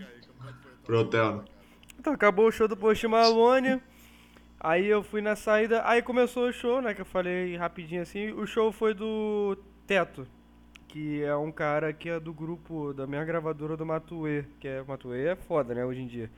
Pro 0.85 1.01
hotel. 1.01 1.45
Então, 1.99 2.12
acabou 2.12 2.47
o 2.49 2.53
show 2.53 2.69
do 2.69 2.77
Post 2.77 3.07
Malone. 3.09 3.81
Aí 4.61 4.87
eu 4.87 5.03
fui 5.03 5.20
na 5.20 5.37
saída, 5.37 5.83
aí 5.85 6.03
começou 6.03 6.49
o 6.49 6.53
show, 6.53 6.81
né? 6.83 6.95
Que 6.95 7.01
eu 7.03 7.07
falei 7.07 7.57
rapidinho 7.57 8.03
assim. 8.03 8.33
O 8.33 8.47
show 8.47 8.70
foi 8.73 8.93
do 8.95 9.57
Teto, 9.87 10.27
que 10.89 11.23
é 11.23 11.36
um 11.36 11.52
cara 11.52 11.93
que 11.93 12.09
é 12.09 12.19
do 12.20 12.32
grupo 12.32 12.93
da 12.94 13.06
minha 13.06 13.24
gravadora 13.24 13.77
do 13.77 13.86
Matuê, 13.86 14.44
que 14.60 14.66
é 14.69 14.82
Matuê 14.82 15.27
é 15.28 15.36
foda, 15.36 15.74
né, 15.74 15.85
hoje 15.85 16.01
em 16.02 16.06
dia. 16.06 16.31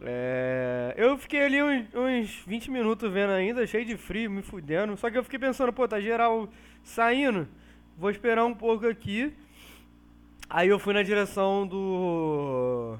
É, 0.00 0.94
eu 0.96 1.16
fiquei 1.16 1.42
ali 1.44 1.62
uns, 1.62 1.86
uns 1.94 2.42
20 2.46 2.70
minutos 2.70 3.10
vendo 3.12 3.30
ainda, 3.32 3.66
cheio 3.66 3.84
de 3.84 3.96
frio, 3.96 4.30
me 4.30 4.42
fudendo. 4.42 4.96
Só 4.96 5.10
que 5.10 5.16
eu 5.18 5.22
fiquei 5.24 5.38
pensando, 5.38 5.72
pô, 5.72 5.86
tá 5.86 6.00
geral 6.00 6.48
saindo. 6.82 7.46
Vou 7.96 8.10
esperar 8.10 8.44
um 8.44 8.54
pouco 8.54 8.86
aqui. 8.86 9.32
Aí 10.48 10.68
eu 10.68 10.78
fui 10.78 10.92
na 10.92 11.02
direção 11.02 11.66
do, 11.66 12.96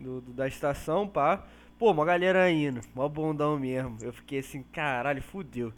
do, 0.00 0.20
do- 0.20 0.32
da 0.32 0.48
estação, 0.48 1.06
pá. 1.08 1.44
Pô, 1.78 1.90
uma 1.92 2.04
galera 2.04 2.50
indo, 2.50 2.80
mó 2.94 3.08
bondão 3.08 3.58
mesmo. 3.58 3.98
Eu 4.02 4.12
fiquei 4.12 4.38
assim, 4.40 4.62
caralho, 4.72 5.22
fudeu. 5.22 5.72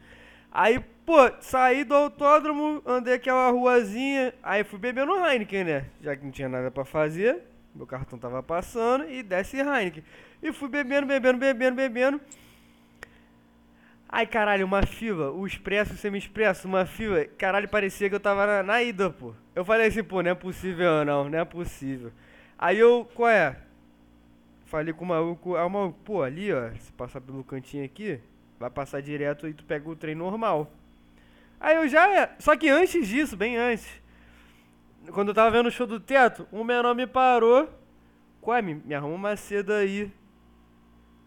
Aí, 0.53 0.81
pô, 1.09 1.33
saí 1.41 1.85
do 1.85 1.95
autódromo, 1.95 2.83
andei 2.85 3.15
aquela 3.15 3.49
ruazinha, 3.49 4.35
aí 4.43 4.63
fui 4.63 4.79
bebendo 4.79 5.17
Heineken, 5.17 5.65
né? 5.65 5.87
Já 6.03 6.15
que 6.15 6.23
não 6.23 6.31
tinha 6.31 6.51
nada 6.51 6.71
pra 6.71 6.85
fazer, 6.85 7.45
meu 7.75 7.87
cartão 7.87 8.19
tava 8.19 8.43
passando 8.43 9.09
e 9.09 9.23
desce 9.23 9.57
Heineken. 9.57 10.05
E 10.43 10.53
fui 10.53 10.69
bebendo, 10.69 11.07
bebendo, 11.07 11.39
bebendo, 11.39 11.77
bebendo. 11.77 12.21
Ai, 14.07 14.27
caralho, 14.27 14.67
uma 14.67 14.85
fila, 14.85 15.31
o 15.31 15.47
expresso, 15.47 15.95
o 15.95 15.97
semi-expresso, 15.97 16.69
uma 16.69 16.85
fila. 16.85 17.25
Caralho, 17.25 17.71
parecia 17.71 18.11
que 18.11 18.15
eu 18.15 18.21
tava 18.21 18.47
na, 18.47 18.63
na 18.63 18.83
ida, 18.83 19.09
pô. 19.09 19.33
Eu 19.55 19.65
falei 19.65 19.87
assim, 19.87 20.05
pô, 20.05 20.23
não 20.23 20.33
é 20.33 20.35
possível 20.35 21.07
não, 21.07 21.27
não 21.27 21.39
é 21.39 21.45
possível. 21.47 22.13
Aí 22.59 22.79
eu, 22.79 23.09
qual 23.15 23.31
é? 23.31 23.57
Falei 24.67 24.93
com 24.93 25.07
o 25.07 25.09
maluco, 25.09 25.57
ah, 25.57 25.65
o 25.65 25.71
maluco, 25.71 25.99
pô, 26.05 26.23
ali, 26.23 26.53
ó, 26.53 26.71
se 26.75 26.93
passar 26.93 27.23
pelo 27.23 27.43
cantinho 27.43 27.83
aqui, 27.83 28.21
vai 28.61 28.69
passar 28.69 29.01
direto 29.01 29.49
e 29.49 29.55
tu 29.55 29.65
pega 29.65 29.89
o 29.89 29.97
trem 29.97 30.15
normal. 30.15 30.71
Aí 31.61 31.77
eu 31.77 31.89
já, 31.89 32.31
só 32.39 32.57
que 32.57 32.69
antes 32.69 33.07
disso, 33.07 33.37
bem 33.37 33.57
antes, 33.57 33.87
quando 35.13 35.29
eu 35.29 35.35
tava 35.35 35.51
vendo 35.51 35.67
o 35.67 35.71
show 35.71 35.87
do 35.87 35.99
teto, 35.99 36.47
um 36.53 36.63
menor 36.63 36.95
me 36.95 37.07
parou, 37.07 37.69
qual 38.41 38.57
é, 38.57 38.63
me, 38.63 38.75
me 38.75 38.95
arruma 38.95 39.15
uma 39.15 39.37
seda 39.37 39.79
aí. 39.79 40.11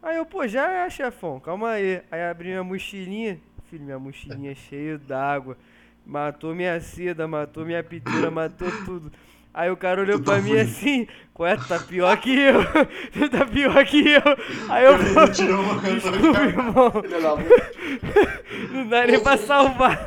Aí 0.02 0.18
eu, 0.18 0.26
pô, 0.26 0.48
já 0.48 0.72
é, 0.72 0.90
chefão, 0.90 1.40
calma 1.40 1.72
aí. 1.72 2.02
Aí 2.10 2.24
abri 2.24 2.50
minha 2.50 2.64
mochilinha, 2.64 3.40
filho, 3.70 3.84
minha 3.84 4.00
mochilinha 4.00 4.56
cheia 4.56 4.98
d'água. 4.98 5.58
Matou 6.06 6.56
minha 6.56 6.80
seda, 6.80 7.28
matou 7.28 7.66
minha 7.66 7.84
piteira, 7.84 8.32
matou 8.32 8.70
tudo. 8.86 9.12
Aí 9.54 9.70
o 9.70 9.76
cara 9.76 10.02
olhou 10.02 10.18
Tu 10.20 10.24
tá 10.24 10.32
pra 10.34 10.42
mim 10.42 10.52
fudido. 10.52 10.70
assim, 10.70 11.08
ué, 11.38 11.56
tu 11.58 11.68
tá 11.68 11.80
pior 11.80 12.18
que 12.18 12.40
eu, 12.40 12.64
tu 13.12 13.30
tá 13.30 13.46
pior 13.46 13.86
que 13.86 14.10
eu. 14.12 14.22
Aí 14.70 14.86
eu, 14.86 14.94
Ele 14.96 15.32
tirou 15.34 15.62
uma 15.62 15.76
desculpa, 15.82 16.40
irmão, 16.42 16.92
não 18.72 18.88
dá 18.88 19.06
nem 19.06 19.20
pra 19.22 19.38
salvar. 19.38 20.00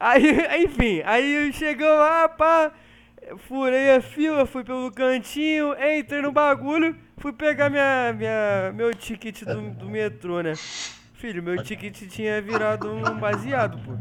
Aí, 0.00 0.64
enfim, 0.64 1.02
aí 1.04 1.52
chegou 1.52 1.86
lá, 1.88 2.28
pá, 2.28 2.72
furei 3.48 3.94
a 3.96 4.00
fila, 4.00 4.46
fui 4.46 4.64
pelo 4.64 4.90
cantinho, 4.92 5.74
entrei 5.96 6.20
no 6.22 6.32
bagulho, 6.32 6.96
fui 7.18 7.32
pegar 7.32 7.68
minha, 7.70 8.12
minha, 8.12 8.72
meu 8.74 8.92
ticket 8.94 9.42
do, 9.44 9.70
do 9.70 9.88
metrô, 9.88 10.40
né? 10.40 10.54
Filho, 11.14 11.42
meu 11.42 11.60
ticket 11.62 11.96
tinha 12.08 12.40
virado 12.40 12.88
um 12.92 13.18
baseado, 13.18 13.78
pô. 13.84 13.92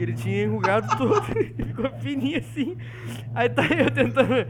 Que 0.00 0.04
ele 0.04 0.12
tinha 0.14 0.44
enrugado 0.44 0.88
todo, 0.96 1.22
ficou 1.24 1.90
fininho 2.00 2.38
assim. 2.38 2.74
Aí 3.34 3.50
tá 3.50 3.62
eu 3.66 3.90
tentando 3.90 4.46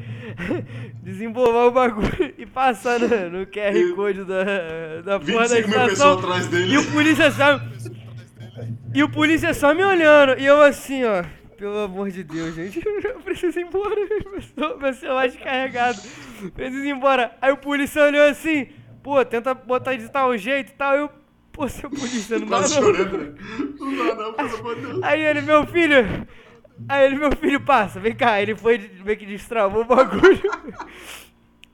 desembolar 1.03 1.67
o 1.67 1.73
bagulho 1.73 2.35
e 2.39 2.47
passar 2.47 3.01
no, 3.01 3.09
no 3.31 3.47
QR 3.47 3.95
Code 3.97 4.23
da, 4.25 4.45
da 5.05 5.19
porra 5.19 5.49
da 5.49 5.57
25 5.57 5.69
mil 5.69 5.79
pessoas 5.81 5.93
estação. 5.93 6.19
atrás 6.19 6.47
dele. 6.47 6.73
E 6.73 6.79
o 6.79 6.93
polícia 6.93 7.31
só. 7.33 7.61
E 8.95 9.03
o 9.03 9.09
polícia 9.09 9.53
só 9.53 9.75
me 9.75 9.83
olhando. 9.83 10.39
E 10.39 10.47
eu 10.47 10.63
assim, 10.63 11.03
ó. 11.05 11.25
Pelo 11.59 11.79
amor 11.81 12.11
de 12.11 12.23
Deus, 12.23 12.55
gente. 12.55 12.81
Eu 13.05 13.21
preciso 13.21 13.59
ir 13.59 13.65
embora. 13.65 13.95
Meu 14.31 14.41
cel- 14.41 14.79
Meu 14.79 14.95
celular 14.95 15.27
descarregado. 15.29 16.01
Preciso 16.55 16.85
ir 16.85 16.91
embora. 16.91 17.37
Aí 17.43 17.53
o 17.53 17.57
polícia 17.57 18.03
olhou 18.05 18.25
assim. 18.29 18.69
Pô, 19.03 19.23
tenta 19.25 19.53
botar 19.53 19.95
de 19.97 20.09
tal 20.09 20.37
jeito 20.39 20.71
e 20.71 20.75
tal. 20.77 20.95
Eu. 20.97 21.11
Pô, 21.53 21.69
seu 21.69 21.91
polícia, 21.91 22.39
não 22.39 22.47
dá 22.47 22.59
Quase 22.59 22.75
não. 22.77 22.83
chorando. 22.83 23.35
Não 23.79 23.97
dá 23.97 24.15
não, 24.15 24.33
pelo 24.33 24.57
amor 24.57 24.75
de 24.77 24.81
Deus. 24.83 25.03
Aí 25.03 25.21
ele, 25.21 25.41
meu 25.43 25.67
filho. 25.67 26.27
Aí 26.89 27.07
ele, 27.07 27.17
meu 27.17 27.33
filho, 27.37 27.61
passa, 27.61 28.01
vem 28.01 28.15
cá. 28.15 28.41
Ele 28.41 28.55
foi 28.55 28.91
meio 29.05 29.19
que 29.19 29.27
destravou 29.27 29.83
o 29.83 29.85
bagulho. 29.85 30.41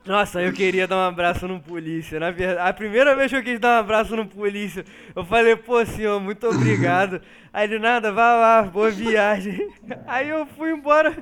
Nossa, 0.07 0.41
eu 0.41 0.53
queria 0.53 0.87
dar 0.87 0.97
um 0.97 1.09
abraço 1.09 1.49
no 1.49 1.61
polícia. 1.61 2.21
Na 2.21 2.31
verdade, 2.31 2.69
a 2.69 2.73
primeira 2.73 3.17
vez 3.17 3.29
que 3.31 3.37
eu 3.37 3.43
quis 3.43 3.59
dar 3.59 3.77
um 3.77 3.81
abraço 3.81 4.15
no 4.15 4.25
polícia, 4.25 4.85
eu 5.15 5.25
falei, 5.25 5.57
pô, 5.57 5.85
senhor, 5.85 6.21
muito 6.21 6.47
obrigado. 6.47 7.21
Aí 7.53 7.65
ele, 7.65 7.81
nada, 7.81 8.13
vai 8.13 8.39
lá, 8.39 8.63
boa 8.63 8.89
viagem. 8.89 9.69
Aí 10.07 10.29
eu 10.29 10.47
fui 10.47 10.71
embora, 10.71 11.13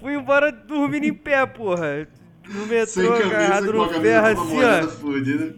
fui 0.00 0.14
embora 0.14 0.50
dormindo 0.50 1.04
em 1.04 1.14
pé, 1.14 1.46
porra. 1.46 2.08
No 2.48 2.66
metrô, 2.66 3.12
agarrado 3.14 3.72
no 3.72 3.88
ferro, 3.88 4.26
assim, 4.26 4.64
ó. 4.64 4.88
fudida. 4.88 5.56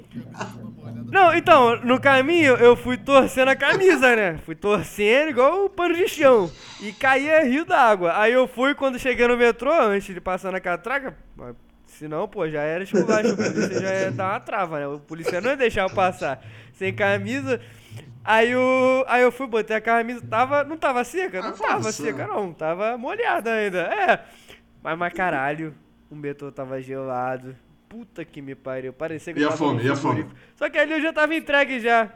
Não, 1.10 1.35
então, 1.35 1.76
no 1.80 1.98
caminho 1.98 2.55
eu 2.56 2.76
fui 2.76 2.98
torcendo 2.98 3.48
a 3.48 3.56
camisa, 3.56 4.14
né? 4.14 4.39
Fui 4.44 4.55
torcendo 4.55 5.30
igual 5.30 5.64
o 5.64 5.70
pano 5.70 5.94
de 5.94 6.06
chão. 6.06 6.51
E 6.80 6.93
caía 6.93 7.44
rio 7.44 7.64
d'água. 7.64 8.12
Aí 8.20 8.32
eu 8.32 8.47
fui 8.47 8.74
quando 8.74 8.98
cheguei 8.98 9.26
no 9.26 9.36
metrô, 9.36 9.72
antes 9.72 10.14
de 10.14 10.20
passar 10.20 10.52
na 10.52 10.60
catraca. 10.60 11.16
mas 11.35 11.56
Senão, 11.86 12.28
pô, 12.28 12.48
já 12.48 12.60
era 12.60 12.85
esculacho. 12.85 13.32
O 13.32 13.36
polícia 13.36 13.80
já 13.80 13.94
ia 13.94 14.10
dar 14.10 14.32
uma 14.32 14.40
trava, 14.40 14.78
né? 14.78 14.86
O 14.86 15.01
polícia 15.01 15.40
não 15.40 15.51
ia 15.51 15.56
deixar 15.56 15.82
eu 15.89 15.90
passar 15.90 16.44
sem 16.74 16.94
camisa. 16.94 17.60
Aí, 18.22 18.55
o, 18.55 19.05
aí 19.09 19.22
eu 19.22 19.32
fui, 19.32 19.47
botei 19.47 19.74
a 19.74 19.80
camisa. 19.80 20.20
Tava, 20.28 20.62
não 20.62 20.76
tava 20.76 21.02
seca? 21.02 21.40
Não 21.40 21.52
tava 21.52 21.90
seca, 21.90 22.26
não. 22.26 22.52
Tava 22.52 22.98
molhada 22.98 23.51
ainda. 23.51 23.78
É. 23.80 24.20
Mas, 24.82 24.98
mas 24.98 25.12
caralho, 25.14 25.74
o 26.10 26.14
metrô 26.14 26.52
tava 26.52 26.80
gelado. 26.82 27.56
Puta 27.89 28.24
que 28.24 28.43
me 28.43 28.55
pariu. 28.55 28.93
Parecia 28.93 29.32
que 29.32 29.40
E 29.40 29.43
eu 29.43 29.48
a 29.48 29.52
fome? 29.52 29.82
E 29.85 29.89
a 29.90 29.97
fome? 29.97 30.27
Só 30.56 30.69
que 30.69 30.78
ali 30.78 30.93
eu 30.93 31.01
já 31.01 31.12
tava 31.12 31.35
entregue 31.35 31.81
já. 31.81 32.10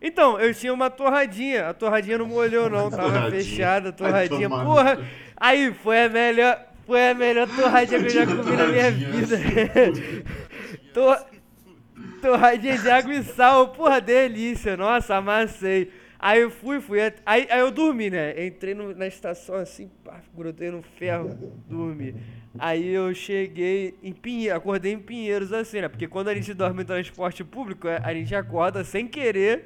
Então, 0.00 0.38
eu 0.38 0.54
tinha 0.54 0.72
uma 0.72 0.90
torradinha. 0.90 1.68
A 1.70 1.74
torradinha 1.74 2.18
não 2.18 2.26
molhou, 2.26 2.68
não. 2.70 2.88
Tava 2.90 3.02
Torradinha. 3.04 3.42
fechada 3.42 3.88
a 3.88 3.92
Vai 3.92 4.28
torradinha. 4.28 4.48
no 4.48 4.64
Porra! 4.64 4.98
Aí 5.36 5.72
foi 5.74 6.04
a 6.04 6.08
melhor. 6.08 6.66
Foi 6.86 7.08
a 7.10 7.14
melhor 7.14 7.48
torradinha 7.48 7.98
que 8.00 8.06
eu 8.06 8.10
já 8.10 8.26
comi 8.26 8.56
na 8.56 8.66
minha 8.68 8.90
vida. 8.92 9.36
Tor- 10.94 11.26
Torradinha 12.22 12.78
de 12.78 12.90
água 12.90 13.12
e 13.14 13.22
sal, 13.24 13.68
porra, 13.68 14.00
delícia. 14.00 14.76
Nossa, 14.76 15.16
amassei. 15.16 15.90
Aí 16.18 16.40
eu 16.42 16.50
fui, 16.50 16.80
fui. 16.80 16.98
Aí, 17.24 17.46
aí 17.50 17.60
eu 17.60 17.70
dormi, 17.70 18.08
né? 18.10 18.46
Entrei 18.46 18.74
no- 18.74 18.94
na 18.94 19.06
estação 19.06 19.56
assim, 19.56 19.90
pá, 20.04 20.20
grudei 20.34 20.70
no 20.70 20.82
ferro, 20.82 21.36
dormi. 21.68 22.14
Aí 22.58 22.88
eu 22.88 23.14
cheguei 23.14 23.94
em 24.02 24.12
Pinheiros, 24.12 24.56
acordei 24.56 24.92
em 24.92 24.98
Pinheiros 24.98 25.52
assim, 25.52 25.80
né? 25.80 25.88
Porque 25.88 26.06
quando 26.08 26.28
a 26.28 26.34
gente 26.34 26.52
dorme 26.54 26.82
em 26.82 26.86
transporte 26.86 27.42
público, 27.44 27.88
é, 27.88 28.00
a 28.02 28.12
gente 28.14 28.34
acorda 28.34 28.82
sem 28.84 29.06
querer 29.06 29.64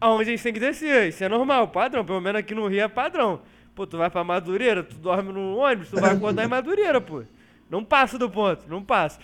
aonde 0.00 0.22
a 0.30 0.32
gente 0.32 0.42
tem 0.42 0.52
que 0.52 0.60
descer. 0.60 1.08
Isso 1.08 1.22
é 1.24 1.28
normal, 1.28 1.68
padrão. 1.68 2.04
Pelo 2.04 2.20
menos 2.20 2.38
aqui 2.40 2.54
no 2.54 2.66
Rio 2.66 2.82
é 2.82 2.88
padrão. 2.88 3.40
Pô, 3.74 3.86
tu 3.86 3.98
vai 3.98 4.08
pra 4.08 4.24
Madureira, 4.24 4.82
tu 4.82 4.96
dorme 4.96 5.32
no 5.32 5.56
ônibus, 5.56 5.90
tu 5.90 6.00
vai 6.00 6.12
acordar 6.12 6.44
em 6.44 6.48
Madureira, 6.48 7.00
pô. 7.00 7.22
Não 7.68 7.84
passa 7.84 8.18
do 8.18 8.30
ponto, 8.30 8.64
não 8.68 8.82
passa. 8.82 9.18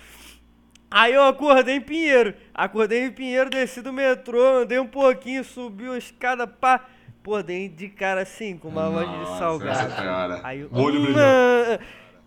Aí 0.91 1.15
eu 1.15 1.23
acordei 1.25 1.77
em 1.77 1.81
Pinheiro. 1.81 2.35
Acordei 2.53 3.05
em 3.07 3.11
Pinheiro, 3.11 3.49
desci 3.49 3.81
do 3.81 3.93
metrô, 3.93 4.59
andei 4.59 4.79
um 4.79 4.87
pouquinho, 4.87 5.43
subi 5.43 5.89
a 5.89 5.97
escada, 5.97 6.47
pá. 6.47 6.85
Pô, 7.23 7.41
dei 7.43 7.69
de 7.69 7.89
cara 7.89 8.23
assim, 8.23 8.59
com 8.59 8.69
uma 8.69 8.89
loja 8.89 9.11
de 9.11 9.17
Nossa, 9.19 9.39
salgado. 9.39 9.71
essa 9.79 9.89
cara. 10.03 10.41
Aí 10.43 10.61
eu, 10.61 10.69
olho 10.73 11.01
"Hum, 11.01 11.05
brilhou. 11.05 11.23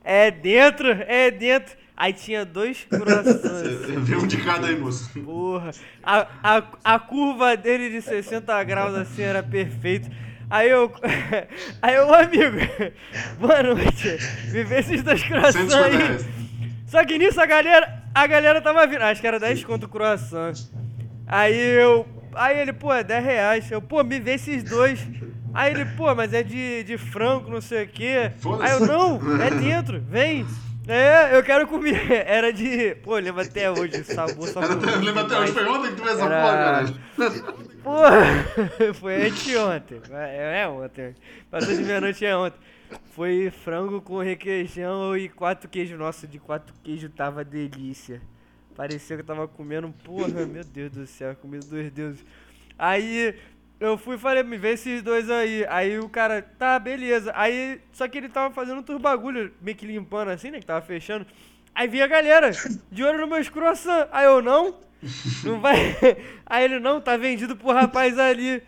É 0.06 0.30
dentro, 0.30 0.88
é 0.88 1.32
dentro. 1.32 1.76
Aí 1.98 2.14
tinha 2.14 2.46
dois 2.46 2.86
croissants. 2.90 3.42
Você 3.42 4.00
Vê 4.00 4.16
um 4.16 4.28
de 4.28 4.38
cada 4.38 4.68
aí, 4.68 4.78
moço. 4.78 5.10
Porra, 5.20 5.72
a, 6.04 6.28
a, 6.44 6.64
a 6.84 7.00
curva 7.00 7.58
dele 7.58 7.90
de 7.90 8.02
60 8.02 8.64
graus 8.64 8.94
assim 8.94 9.24
era 9.24 9.42
perfeito. 9.42 10.10
Aí 10.48 10.70
eu. 10.70 10.94
Aí 11.82 11.96
eu, 11.96 12.14
amigo, 12.14 12.58
boa 13.40 13.64
noite. 13.64 14.18
Me 14.52 14.64
vê 14.64 14.80
esses 14.80 15.02
dois 15.02 15.24
croissants 15.24 15.74
150 15.74 16.14
aí. 16.14 16.26
Só 16.86 17.04
que 17.04 17.18
nisso 17.18 17.42
a 17.42 17.48
galera. 17.48 18.04
A 18.14 18.28
galera 18.28 18.62
tava 18.62 18.86
vindo. 18.86 19.02
Acho 19.02 19.20
que 19.20 19.28
era 19.28 19.40
10 19.40 19.64
conto 19.66 19.88
o 19.88 19.90
croissant. 19.90 20.54
Aí 21.26 21.58
eu. 21.58 22.08
Aí 22.36 22.60
ele, 22.60 22.74
pô, 22.74 22.94
é 22.94 23.04
10 23.04 23.24
reais. 23.26 23.72
Eu, 23.72 23.82
pô, 23.82 24.04
me 24.04 24.20
vê 24.20 24.36
esses 24.36 24.64
dois. 24.64 25.00
Aí 25.56 25.74
ele, 25.74 25.86
pô, 25.86 26.14
mas 26.14 26.34
é 26.34 26.44
de, 26.44 26.84
de 26.84 26.98
frango, 26.98 27.50
não 27.50 27.62
sei 27.62 27.86
o 27.86 27.88
quê. 27.88 28.32
Aí 28.62 28.72
eu, 28.74 28.82
não, 28.86 29.42
é 29.42 29.50
dentro, 29.50 30.00
vem. 30.02 30.46
É, 30.88 31.36
eu 31.36 31.42
quero 31.42 31.66
comer. 31.68 32.12
Era 32.28 32.54
de. 32.54 32.94
Pô, 33.04 33.16
lembro 33.18 33.42
até 33.42 33.72
hoje, 33.72 34.04
sabor 34.04 34.48
só 34.48 34.62
Era 34.62 34.74
até- 35.22 35.40
hoje, 35.40 35.52
foi 35.54 35.66
ontem 35.68 35.90
que 35.90 35.96
tu 35.96 36.04
fez 36.04 36.16
essa 36.18 36.26
Era- 36.26 36.42
porra, 36.42 36.58
caralho. 36.58 36.96
Porra, 37.86 38.94
foi 39.00 39.28
anteontem. 39.28 40.02
É, 40.12 40.62
é 40.64 40.68
ontem. 40.68 41.16
Passou 41.50 41.76
de 41.76 41.84
meia-noite 41.84 42.26
é 42.26 42.36
ontem. 42.36 42.58
Foi 43.12 43.52
frango 43.64 44.02
com 44.02 44.20
requeijão 44.20 45.16
e 45.18 45.30
quatro 45.30 45.70
queijos. 45.70 45.98
Nossa, 45.98 46.28
de 46.28 46.38
quatro 46.40 46.74
queijos 46.84 47.10
tava 47.16 47.44
delícia. 47.44 48.22
Parecia 48.76 49.16
que 49.16 49.22
eu 49.22 49.26
tava 49.26 49.48
comendo, 49.48 49.94
porra, 50.04 50.46
meu 50.46 50.64
Deus 50.64 50.92
do 50.92 51.08
céu, 51.08 51.36
comida 51.36 51.66
dos 51.66 51.92
deuses. 51.92 52.26
Aí 52.78 53.36
eu 53.80 53.98
fui 53.98 54.16
e 54.16 54.20
falei, 54.20 54.44
me 54.44 54.58
vê 54.58 54.74
esses 54.74 55.02
dois 55.02 55.30
aí. 55.30 55.66
Aí 55.70 56.00
o 56.00 56.10
cara, 56.10 56.42
tá, 56.42 56.80
beleza. 56.80 57.32
Aí, 57.36 57.82
só 57.92 58.08
que 58.08 58.18
ele 58.18 58.30
tava 58.30 58.54
fazendo 58.54 58.78
outros 58.78 59.02
bagulho, 59.02 59.54
meio 59.62 59.78
que 59.78 59.86
limpando 59.86 60.30
assim, 60.30 60.52
né? 60.52 60.60
Que 60.60 60.66
tava 60.66 60.86
fechando. 60.86 61.26
Aí 61.74 61.88
vi 61.88 62.02
a 62.02 62.08
galera, 62.08 62.52
de 62.90 63.04
olho 63.04 63.20
no 63.20 63.28
meus 63.28 63.50
croissant. 63.50 64.08
Aí 64.12 64.26
eu, 64.26 64.42
não? 64.42 64.76
Não 65.44 65.60
vai. 65.60 65.76
Aí 66.46 66.64
ele, 66.64 66.80
não, 66.80 67.02
tá 67.02 67.18
vendido 67.18 67.56
pro 67.56 67.74
rapaz 67.74 68.18
ali. 68.18 68.64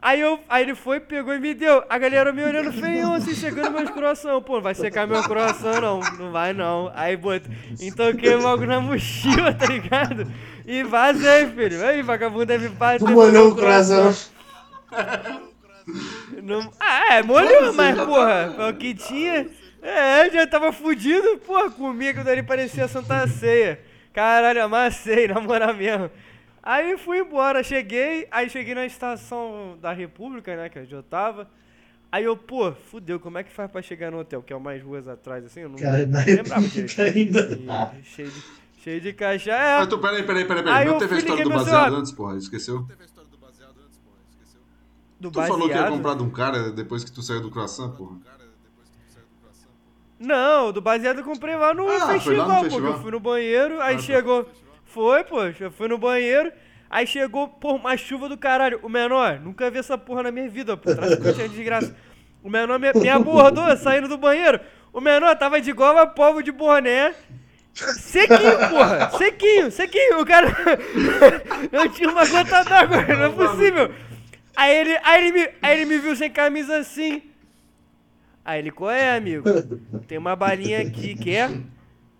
Aí, 0.00 0.20
eu, 0.20 0.38
aí 0.50 0.62
ele 0.62 0.74
foi, 0.74 1.00
pegou 1.00 1.32
e 1.34 1.40
me 1.40 1.54
deu. 1.54 1.82
A 1.88 1.96
galera 1.96 2.30
me 2.30 2.44
olhando 2.44 2.70
feião, 2.74 3.14
assim, 3.14 3.34
chegando 3.34 3.70
meus 3.70 3.88
croissant. 3.88 4.38
Pô, 4.42 4.56
não 4.56 4.60
vai 4.60 4.74
secar 4.74 5.06
meu 5.06 5.22
croissant, 5.22 5.80
não. 5.80 5.98
Não 6.18 6.30
vai, 6.30 6.52
não. 6.52 6.92
Aí, 6.94 7.16
bota. 7.16 7.48
Então 7.80 8.08
eu 8.08 8.14
queimo 8.14 8.46
algo 8.46 8.66
na 8.66 8.80
mochila, 8.80 9.50
tá 9.56 9.64
ligado? 9.64 10.30
E 10.66 10.82
vazei, 10.82 11.46
filho. 11.46 11.82
Aí, 11.82 12.02
vagabundo 12.02 12.44
deve 12.44 12.68
bater. 12.68 12.98
Tu 12.98 13.10
molhou 13.10 13.48
o 13.48 13.54
coração. 13.54 14.14
Não... 16.42 16.70
Ah, 16.80 17.14
é, 17.16 17.22
molhou, 17.22 17.72
mas, 17.74 17.96
porra, 17.98 18.54
é 18.58 18.70
o 18.70 18.74
que 18.74 18.94
tinha. 18.94 19.48
É, 19.82 20.30
já 20.30 20.46
tava 20.46 20.72
fudido. 20.72 21.38
Porra, 21.38 21.70
comigo 21.70 22.24
daí 22.24 22.42
parecia 22.42 22.88
Santa 22.88 23.26
Ceia. 23.28 23.80
Caralho, 24.12 24.64
amassei, 24.64 25.28
na 25.28 25.40
moral 25.40 25.74
mesmo. 25.74 26.10
Aí 26.62 26.96
fui 26.96 27.18
embora, 27.18 27.62
cheguei, 27.62 28.26
aí 28.30 28.48
cheguei 28.48 28.74
na 28.74 28.86
estação 28.86 29.76
da 29.82 29.92
República, 29.92 30.56
né, 30.56 30.70
que 30.70 30.78
é 30.78 30.82
onde 30.82 30.94
eu 30.94 31.02
tava. 31.02 31.46
Aí 32.10 32.24
eu, 32.24 32.34
pô, 32.36 32.72
fudeu, 32.72 33.20
como 33.20 33.36
é 33.36 33.42
que 33.44 33.52
faz 33.52 33.70
pra 33.70 33.82
chegar 33.82 34.10
no 34.10 34.20
hotel? 34.20 34.42
Que 34.42 34.52
é 34.52 34.56
umas 34.56 34.80
ruas 34.82 35.06
atrás, 35.06 35.44
assim, 35.44 35.60
eu 35.60 35.68
não, 35.68 35.76
Cara, 35.76 36.06
na 36.06 36.20
não 36.20 36.24
lembrava 36.26 36.60
República 36.62 37.10
direito. 37.10 37.38
ainda. 37.38 37.94
Cheio 38.04 38.30
de, 38.30 38.42
cheio 38.82 39.00
de 39.02 39.12
caixa. 39.12 39.50
É, 39.50 39.74
Ah, 39.82 39.86
tu, 39.86 39.98
peraí, 39.98 40.22
peraí, 40.22 40.44
peraí, 40.46 40.60
Aí 40.60 40.64
peraí. 40.64 40.86
Não 40.86 40.98
teve 40.98 41.14
a 41.16 41.18
história 41.18 41.44
do 41.44 41.50
baseado 41.50 41.96
antes, 41.96 42.12
porra? 42.12 42.36
Esqueceu? 42.38 42.84
Teve 42.84 43.02
a 43.02 43.04
história 43.06 43.28
do 43.28 43.36
baseado 43.36 43.74
antes, 43.84 43.98
porra. 43.98 44.16
Esqueceu? 44.30 44.60
Do 45.30 45.40
Tu 45.40 45.46
falou 45.46 45.62
que 45.68 45.74
ia 45.74 45.82
baseado. 45.82 45.92
comprar 45.96 46.14
de 46.14 46.22
um 46.22 46.30
cara 46.30 46.70
depois 46.70 47.04
que 47.04 47.12
tu 47.12 47.22
saiu 47.22 47.40
do 47.40 47.50
croissant, 47.50 47.90
porra. 47.90 48.16
Tu 48.16 48.24
coração. 49.40 49.68
Não, 50.18 50.72
do 50.72 50.80
baseado 50.80 51.18
eu 51.18 51.24
comprei 51.24 51.56
lá 51.56 51.74
no 51.74 51.88
Ah, 51.88 51.92
lá 51.98 52.06
no 52.06 52.12
festival, 52.14 52.46
porque 52.46 52.64
festival? 52.64 52.92
eu 52.92 52.98
fui 53.00 53.10
no 53.10 53.20
banheiro, 53.20 53.80
aí 53.80 53.94
Ah, 53.94 53.98
tá. 53.98 54.02
chegou. 54.02 54.48
Foi, 54.84 55.24
pô, 55.24 55.42
eu 55.44 55.70
fui 55.72 55.88
no 55.88 55.98
banheiro, 55.98 56.52
aí 56.88 57.06
chegou, 57.06 57.48
pô, 57.48 57.74
uma 57.74 57.96
chuva 57.96 58.28
do 58.28 58.36
caralho. 58.38 58.78
O 58.82 58.88
menor, 58.88 59.40
nunca 59.40 59.70
vi 59.70 59.78
essa 59.78 59.98
porra 59.98 60.22
na 60.24 60.30
minha 60.30 60.48
vida, 60.48 60.76
pô, 60.76 60.94
traficante 60.94 61.40
é 61.42 61.48
desgraça. 61.48 61.96
O 62.42 62.48
menor 62.50 62.78
me, 62.78 62.92
me 62.92 63.08
abordou 63.08 63.76
saindo 63.76 64.06
do 64.06 64.18
banheiro. 64.18 64.60
O 64.92 65.00
menor 65.00 65.34
tava 65.36 65.60
de 65.60 65.72
gola, 65.72 66.06
povo 66.06 66.42
de 66.42 66.52
boné. 66.52 67.12
Sequinho, 67.74 68.56
porra! 68.70 69.10
Sequinho, 69.18 69.68
sequinho! 69.72 70.20
O 70.20 70.24
cara. 70.26 70.46
Eu 71.72 71.88
tinha 71.90 72.08
uma 72.08 72.24
gota 72.24 72.62
d'água, 72.62 73.02
não 73.02 73.24
é 73.24 73.28
possível! 73.30 73.90
Aí 74.56 74.74
ele, 74.74 74.98
aí, 75.02 75.26
ele 75.26 75.32
me, 75.32 75.54
aí 75.62 75.80
ele 75.80 75.84
me 75.86 75.98
viu 75.98 76.14
sem 76.14 76.30
camisa 76.30 76.76
assim. 76.76 77.22
Aí 78.44 78.58
ele, 78.58 78.70
qual 78.70 78.90
é, 78.90 79.16
amigo? 79.16 79.44
Tem 80.06 80.18
uma 80.18 80.36
balinha 80.36 80.82
aqui, 80.82 81.14
quer? 81.16 81.50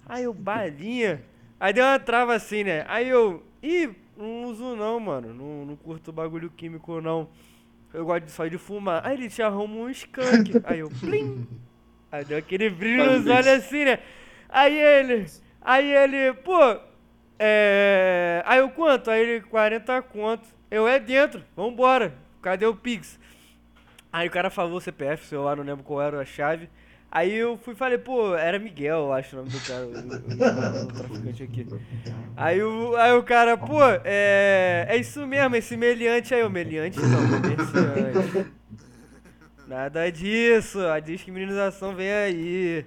Aí 0.06 0.24
eu, 0.24 0.34
balinha? 0.34 1.22
Aí 1.60 1.72
deu 1.72 1.84
uma 1.84 1.98
trava 1.98 2.34
assim, 2.34 2.64
né? 2.64 2.84
Aí 2.88 3.08
eu, 3.08 3.42
ih, 3.62 3.90
não 4.16 4.44
uso 4.44 4.74
não, 4.74 4.98
mano. 4.98 5.32
Não, 5.32 5.66
não 5.66 5.76
curto 5.76 6.12
bagulho 6.12 6.50
químico, 6.50 7.00
não. 7.00 7.28
Eu 7.92 8.04
gosto 8.04 8.28
só 8.28 8.46
de 8.46 8.58
fumar. 8.58 9.06
Aí 9.06 9.14
ele 9.14 9.28
te 9.28 9.42
arruma 9.42 9.76
um 9.76 9.90
skunk. 9.90 10.60
Aí 10.64 10.80
eu, 10.80 10.88
plim! 10.88 11.46
Aí 12.10 12.24
deu 12.24 12.38
aquele 12.38 12.70
brilho 12.70 13.04
nos 13.06 13.26
olhos 13.26 13.46
assim, 13.46 13.84
né? 13.84 13.98
Aí 14.48 14.76
ele, 14.76 15.26
aí 15.60 15.90
ele, 15.92 16.32
pô, 16.34 16.58
é. 17.38 18.42
Aí 18.46 18.58
eu 18.58 18.68
quanto? 18.70 19.10
Aí 19.10 19.20
ele, 19.20 19.40
40 19.42 20.02
conto. 20.02 20.46
Eu 20.70 20.88
é 20.88 20.98
dentro, 20.98 21.42
vambora. 21.56 22.23
Cadê 22.44 22.66
o 22.66 22.74
Pix? 22.76 23.18
Aí 24.12 24.28
o 24.28 24.30
cara 24.30 24.50
falou 24.50 24.78
CPF, 24.78 25.24
celular, 25.26 25.56
não 25.56 25.64
lembro 25.64 25.82
qual 25.82 26.02
era 26.02 26.20
a 26.20 26.24
chave. 26.26 26.68
Aí 27.10 27.32
eu 27.34 27.56
fui 27.56 27.74
falei, 27.74 27.96
pô, 27.96 28.34
era 28.34 28.58
Miguel, 28.58 28.98
eu 29.06 29.12
acho 29.14 29.34
o 29.34 29.38
nome 29.38 29.50
do 29.50 29.60
cara, 29.60 29.86
o, 29.86 29.90
o- 29.90 30.84
o 30.84 30.92
traficante 30.92 31.42
aqui. 31.42 31.66
Aí 32.36 32.62
o, 32.62 32.94
aí 32.96 33.12
o 33.12 33.22
cara, 33.22 33.56
pô, 33.56 33.80
é, 34.04 34.84
é 34.90 34.96
isso 34.96 35.26
mesmo, 35.26 35.56
esse 35.56 35.74
meliante 35.76 36.34
aí, 36.34 36.42
o 36.42 36.50
meliante 36.50 36.98
não, 37.00 37.40
comerciante. 37.40 38.46
Nada 39.66 40.12
disso, 40.12 40.80
a 40.80 41.00
descriminalização 41.00 41.94
vem 41.94 42.12
aí. 42.12 42.84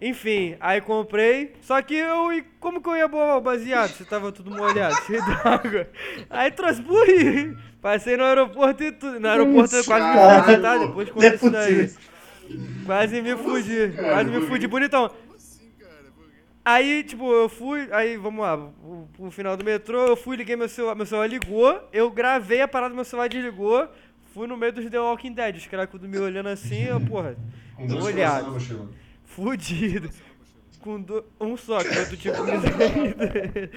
Enfim, 0.00 0.56
aí 0.60 0.80
comprei, 0.80 1.52
só 1.60 1.80
que 1.82 1.94
eu, 1.94 2.32
e 2.32 2.42
como 2.58 2.80
que 2.80 2.88
eu 2.88 2.96
ia 2.96 3.06
bolar 3.06 3.36
o 3.36 3.40
baseado? 3.40 3.90
Se 3.90 4.04
tava 4.06 4.32
tudo 4.32 4.50
molhado, 4.50 4.96
cheio 5.04 5.20
d'água. 5.26 5.88
Aí 6.30 6.50
trouxe 6.50 6.80
pro 6.80 7.04
Rio, 7.04 7.58
passei 7.82 8.16
no 8.16 8.24
aeroporto 8.24 8.82
e 8.82 8.92
tudo, 8.92 9.20
no 9.20 9.28
aeroporto 9.28 9.76
eu 9.76 9.84
quase 9.84 10.06
me 10.06 10.42
fudi, 10.42 10.62
tá? 10.62 10.78
Depois 10.78 11.10
contei 11.10 11.28
é 11.28 11.34
isso 11.34 11.50
daí. 11.50 11.90
Quase 12.86 13.20
me 13.20 13.36
fudi, 13.36 13.92
quase 13.94 14.30
me 14.30 14.46
fudi, 14.46 14.66
bonitão. 14.66 15.08
Como 15.10 15.36
assim, 15.36 15.70
cara? 15.78 15.92
Por 16.16 16.24
quê? 16.24 16.36
Aí, 16.64 17.04
tipo, 17.04 17.30
eu 17.30 17.50
fui, 17.50 17.86
aí, 17.92 18.16
vamos 18.16 18.40
lá, 18.40 18.56
pro, 19.14 19.30
final 19.30 19.54
do 19.54 19.64
metrô, 19.64 20.06
eu 20.06 20.16
fui, 20.16 20.34
liguei 20.34 20.56
meu 20.56 20.68
celular, 20.68 20.94
meu 20.94 21.04
celular 21.04 21.26
ligou, 21.26 21.78
eu 21.92 22.10
gravei 22.10 22.62
a 22.62 22.68
parada, 22.68 22.94
meu 22.94 23.04
celular 23.04 23.28
desligou, 23.28 23.86
fui 24.32 24.46
no 24.46 24.56
meio 24.56 24.72
dos 24.72 24.88
The 24.88 24.98
Walking 24.98 25.34
Dead, 25.34 25.56
os 25.56 25.66
caras 25.66 25.90
tudo 25.90 26.08
me 26.08 26.16
olhando 26.16 26.48
assim, 26.48 26.84
eu, 26.84 26.98
porra, 27.02 27.36
Olhado. 28.02 28.58
Fudido. 29.34 30.08
Com 30.80 30.98
do- 31.00 31.24
um 31.38 31.56
só, 31.58 31.84
que 31.84 31.98
outro 31.98 32.16
tipo 32.16 32.42
de 32.42 32.52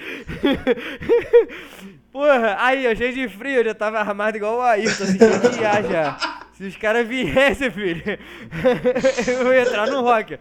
Porra, 2.10 2.56
aí, 2.60 2.84
eu 2.84 2.94
cheio 2.96 3.12
de 3.14 3.28
frio, 3.28 3.56
eu 3.56 3.64
já 3.64 3.74
tava 3.74 3.98
armado 3.98 4.36
igual 4.36 4.58
o 4.58 4.62
Ayrton, 4.62 5.04
assim, 5.04 5.18
cheio 5.18 5.82
já. 5.82 6.16
Se 6.54 6.64
os 6.64 6.76
caras 6.76 7.06
viessem, 7.06 7.70
filho, 7.70 8.02
eu 9.40 9.52
ia 9.52 9.62
entrar 9.62 9.86
no 9.88 10.00
rock. 10.02 10.38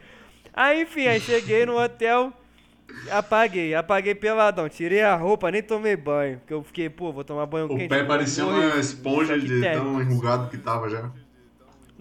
Aí, 0.54 0.84
enfim, 0.84 1.08
aí 1.08 1.20
cheguei 1.20 1.66
no 1.66 1.78
hotel, 1.82 2.32
apaguei, 3.10 3.74
apaguei 3.74 4.14
peladão, 4.14 4.70
tirei 4.70 5.02
a 5.02 5.16
roupa, 5.16 5.50
nem 5.52 5.64
tomei 5.64 5.96
banho, 5.98 6.38
porque 6.40 6.54
eu 6.54 6.64
fiquei, 6.64 6.90
pô, 6.90 7.12
vou 7.12 7.24
tomar 7.24 7.46
banho 7.48 7.66
O 7.66 7.70
quente. 7.76 7.90
pé 7.90 8.00
vou 8.00 8.04
parecia 8.04 8.46
uma 8.46 8.80
esponja 8.80 9.40
de 9.40 9.62
tão 9.74 10.00
enrugado 10.02 10.50
que 10.50 10.58
tava 10.60 10.88
já. 10.90 11.10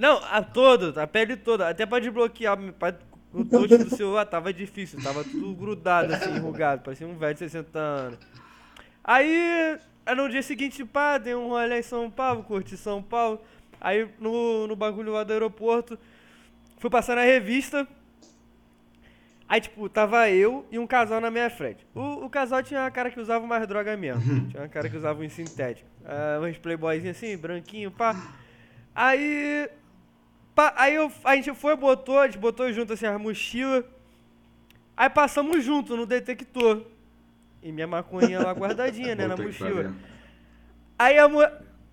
Não, 0.03 0.17
a 0.17 0.43
todo, 0.43 0.99
a 0.99 1.07
pele 1.07 1.37
toda. 1.37 1.69
Até 1.69 1.87
pra 1.87 2.01
desbloquear 2.01 2.59
pra, 2.73 2.93
o 3.33 3.45
touch 3.45 3.79
do 3.79 3.89
celular 3.89 4.27
tava 4.27 4.53
difícil. 4.53 5.01
Tava 5.01 5.23
tudo 5.23 5.55
grudado, 5.55 6.13
assim, 6.13 6.35
enrugado. 6.35 6.83
Parecia 6.83 7.07
um 7.07 7.17
velho 7.17 7.35
de 7.35 7.39
60 7.39 7.79
anos. 7.79 8.19
Aí, 9.05 9.79
no 10.17 10.29
dia 10.29 10.43
seguinte, 10.43 10.85
pá, 10.85 11.19
dei 11.19 11.37
um 11.37 11.51
rolê 11.51 11.79
em 11.79 11.83
São 11.83 12.11
Paulo, 12.11 12.43
curti 12.43 12.77
São 12.77 13.01
Paulo. 13.01 13.41
Aí 13.81 14.09
no, 14.19 14.67
no 14.67 14.75
bagulho 14.75 15.13
lá 15.13 15.23
do 15.23 15.33
aeroporto, 15.33 15.97
fui 16.79 16.91
passar 16.91 17.15
na 17.15 17.23
revista. 17.23 17.87
Aí, 19.49 19.61
tipo, 19.61 19.89
tava 19.89 20.29
eu 20.31 20.67
e 20.69 20.81
um 20.81 20.87
casal 20.87 21.21
na 21.21 21.31
minha 21.31 21.49
frente. 21.49 21.87
O, 21.95 22.25
o 22.25 22.29
casal 22.29 22.61
tinha 22.61 22.81
uma 22.81 22.91
cara 22.91 23.09
que 23.09 23.21
usava 23.21 23.47
mais 23.47 23.65
droga 23.69 23.97
mesmo. 23.97 24.49
Tinha 24.51 24.63
uma 24.63 24.69
cara 24.69 24.91
que 24.91 24.97
usava 24.97 25.23
um 25.23 25.31
sintético. 25.31 25.89
Ah, 26.05 26.41
uns 26.43 26.59
playboyzinhos 26.59 27.17
assim, 27.17 27.37
branquinho, 27.37 27.93
pá. 27.93 28.35
Aí. 28.93 29.71
Aí 30.77 30.95
eu, 30.95 31.11
a 31.25 31.35
gente 31.37 31.55
foi, 31.55 31.77
botou, 31.77 32.19
a 32.19 32.27
gente 32.27 32.39
botou 32.39 32.73
junto 32.73 32.93
assim 32.93 33.07
as 33.07 33.21
mochilas. 33.21 33.85
Aí 34.97 35.09
passamos 35.09 35.65
junto 35.65 35.97
no 35.97 36.07
detector. 36.07 36.83
E 37.63 37.73
minha 37.73 37.87
maconha 37.87 38.41
lá 38.41 38.53
guardadinha, 38.53 39.15
né, 39.15 39.27
na 39.27 39.37
mochila. 39.37 39.95
Aí 40.99 41.17
a, 41.19 41.29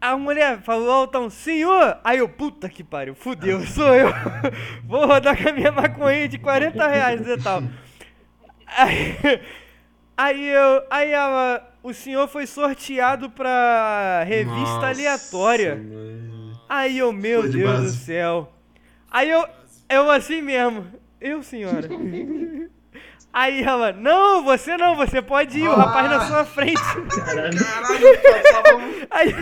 a 0.01 0.17
mulher 0.17 0.61
falou 0.61 0.91
altão, 0.91 1.29
senhor! 1.29 1.99
Aí 2.03 2.17
eu, 2.17 2.27
puta 2.27 2.67
que 2.67 2.83
pariu, 2.83 3.15
fudeu, 3.15 3.61
sou 3.67 3.93
eu. 3.95 4.09
Vou 4.83 5.05
rodar 5.05 5.41
com 5.41 5.49
a 5.49 5.53
minha 5.53 5.71
maconha 5.71 6.27
de 6.27 6.37
40 6.37 6.87
reais 6.87 7.27
e 7.27 7.37
tal. 7.37 7.63
Aí, 8.67 9.17
aí 10.17 10.47
eu, 10.47 10.83
aí 10.89 11.11
ela, 11.11 11.75
o 11.81 11.93
senhor 11.93 12.27
foi 12.27 12.45
sorteado 12.45 13.29
pra 13.29 14.23
revista 14.27 14.59
Nossa, 14.59 14.87
aleatória. 14.87 15.75
mano. 15.75 16.28
Aí 16.69 16.99
eu, 16.99 17.11
meu 17.11 17.41
de 17.49 17.57
Deus 17.57 17.77
do 17.77 17.83
base. 17.83 17.97
céu. 17.97 18.53
Aí 19.09 19.27
eu, 19.27 19.43
eu 19.89 20.11
assim 20.11 20.39
mesmo. 20.39 20.85
Eu, 21.19 21.41
senhora. 21.41 21.89
Aí 23.31 23.61
ela, 23.61 23.93
não, 23.93 24.43
você 24.43 24.75
não, 24.75 24.95
você 24.95 25.21
pode 25.21 25.59
ir, 25.59 25.67
o 25.67 25.75
rapaz 25.75 26.09
na 26.09 26.19
sua 26.21 26.45
frente. 26.45 26.81
Caralho. 27.25 27.57
Caralho, 27.59 28.77
um... 28.77 29.05
Aí 29.11 29.35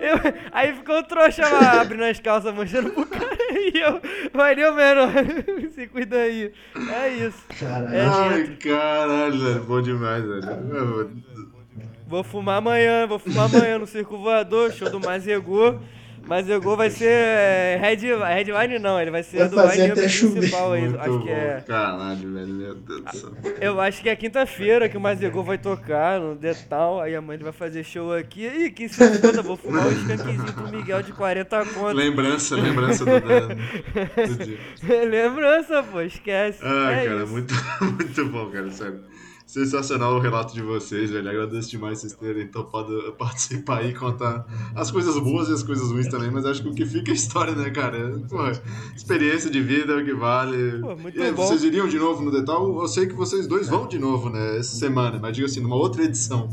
eu, 0.00 0.08
eu 0.08 0.34
Aí 0.50 0.74
ficou 0.74 1.02
trouxa 1.02 1.46
lá, 1.46 1.82
abrindo 1.82 2.04
as 2.04 2.18
calças, 2.20 2.54
mostrando 2.54 2.90
pro 2.90 3.04
cara. 3.04 3.36
E 3.52 3.78
eu, 3.78 4.00
valeu, 4.32 4.74
menor. 4.74 5.12
Se 5.74 5.86
cuida 5.88 6.16
aí. 6.16 6.52
É 6.90 7.08
isso. 7.08 7.44
Caralho. 7.60 8.52
É 8.52 8.56
caralho, 8.56 9.38
velho. 9.38 9.64
Bom 9.64 9.82
demais, 9.82 10.24
velho. 10.24 10.42
Vou 12.12 12.22
fumar 12.22 12.58
amanhã, 12.58 13.06
vou 13.06 13.18
fumar 13.18 13.46
amanhã 13.46 13.78
no 13.78 13.86
Circo 13.86 14.18
Voador, 14.18 14.70
show 14.70 14.90
do 14.90 15.00
Mazegô. 15.00 15.78
Gol 16.62 16.76
vai 16.76 16.90
ser 16.90 17.08
é, 17.08 17.78
Red, 17.80 18.06
Headline 18.06 18.78
não, 18.78 19.00
ele 19.00 19.10
vai 19.10 19.22
ser 19.22 19.38
Vai 19.38 19.48
do 19.48 19.56
fazer 19.56 19.80
line 19.80 19.92
até 19.92 20.02
principal 20.02 20.72
aí. 20.72 20.94
Acho 20.98 21.22
que 21.22 21.30
é. 21.30 21.64
Caralho, 21.66 22.34
velho. 22.34 22.52
Meu 22.52 22.74
Deus 22.74 23.02
do 23.02 23.16
céu. 23.16 23.30
Eu 23.58 23.80
acho 23.80 24.02
que 24.02 24.10
é 24.10 24.14
quinta-feira 24.14 24.90
que 24.90 24.96
o 24.98 25.00
Mazegol 25.00 25.42
vai 25.42 25.56
tocar 25.56 26.20
no 26.20 26.34
Detal, 26.34 27.00
aí 27.00 27.16
a 27.16 27.22
mãe 27.22 27.38
vai 27.38 27.50
fazer 27.50 27.82
show 27.82 28.12
aqui. 28.12 28.46
Ih, 28.46 28.70
que 28.70 28.90
se 28.90 29.18
foda, 29.18 29.40
vou 29.40 29.56
fumar 29.56 29.86
um 29.86 29.92
skankezinho 29.92 30.52
pro 30.52 30.68
Miguel 30.68 31.02
de 31.02 31.12
40 31.14 31.64
conto. 31.64 31.96
Lembrança, 31.96 32.56
lembrança 32.56 33.06
do, 33.06 33.10
do 34.28 34.44
dia. 34.44 34.58
Lembrança, 35.08 35.82
pô, 35.82 36.02
esquece. 36.02 36.58
Ah, 36.62 36.92
é 36.92 37.06
cara, 37.06 37.22
isso. 37.22 37.32
muito, 37.32 37.54
muito 37.80 38.26
bom, 38.26 38.50
cara, 38.50 38.70
sério. 38.70 39.00
Sensacional 39.52 40.14
o 40.14 40.18
relato 40.18 40.54
de 40.54 40.62
vocês, 40.62 41.10
velho. 41.10 41.28
Agradeço 41.28 41.68
demais 41.68 41.98
vocês 41.98 42.14
terem 42.14 42.46
topado 42.46 43.14
participar 43.18 43.80
aí 43.80 43.90
e 43.90 43.94
contar 43.94 44.46
as 44.74 44.90
coisas 44.90 45.18
boas 45.18 45.50
e 45.50 45.52
as 45.52 45.62
coisas 45.62 45.90
ruins 45.90 46.08
também, 46.08 46.30
mas 46.30 46.46
acho 46.46 46.62
que 46.62 46.70
o 46.70 46.74
que 46.74 46.86
fica 46.86 47.10
é 47.10 47.12
a 47.12 47.14
história, 47.14 47.54
né, 47.54 47.68
cara? 47.68 48.18
Porra, 48.30 48.52
experiência 48.96 49.50
de 49.50 49.60
vida 49.60 49.92
é 49.92 49.96
o 49.96 50.04
que 50.06 50.14
vale. 50.14 50.80
Pô, 50.80 50.96
muito 50.96 51.18
e 51.18 51.22
aí, 51.22 51.32
vocês 51.32 51.62
iriam 51.64 51.86
de 51.86 51.98
novo 51.98 52.22
no 52.22 52.30
Detal? 52.30 52.80
Eu 52.80 52.88
sei 52.88 53.06
que 53.06 53.12
vocês 53.12 53.46
dois 53.46 53.68
vão 53.68 53.86
de 53.86 53.98
novo, 53.98 54.30
né, 54.30 54.56
essa 54.56 54.74
semana, 54.74 55.18
mas 55.20 55.36
digo 55.36 55.46
assim, 55.46 55.60
numa 55.60 55.76
outra 55.76 56.02
edição. 56.02 56.48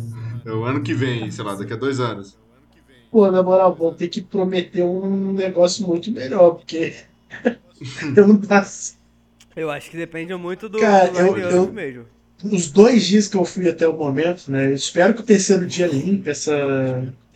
É 0.45 0.51
o 0.51 0.65
ano 0.65 0.81
que 0.84 0.93
vem, 0.93 1.31
sei 1.31 1.45
lá, 1.45 1.55
daqui 1.55 1.71
a 1.71 1.77
dois 1.77 2.01
anos. 2.01 2.38
Pô, 3.09 3.31
na 3.31 3.41
moral, 3.41 3.73
vou 3.73 3.93
ter 3.93 4.09
que 4.09 4.21
prometer 4.21 4.84
um 4.84 5.31
negócio 5.31 5.88
muito 5.88 6.11
melhor, 6.11 6.55
porque 6.55 6.93
eu 8.13 8.27
não 8.27 8.35
passo. 8.41 8.97
Eu 9.55 9.71
acho 9.71 9.89
que 9.89 9.95
depende 9.95 10.35
muito 10.35 10.67
do, 10.67 10.80
Cara, 10.80 11.07
do 11.09 11.17
eu- 11.17 11.38
eu- 11.38 11.71
mesmo. 11.71 12.05
Os 12.44 12.72
dois 12.72 13.06
dias 13.06 13.28
que 13.28 13.36
eu 13.38 13.44
fui 13.45 13.68
até 13.70 13.88
o 13.88 13.98
momento, 13.98 14.49
né? 14.49 14.68
Eu 14.68 14.74
espero 14.76 15.14
que 15.14 15.22
o 15.22 15.26
terceiro 15.26 15.66
dia 15.66 15.88
limpe 15.88 16.30
essa 16.30 16.53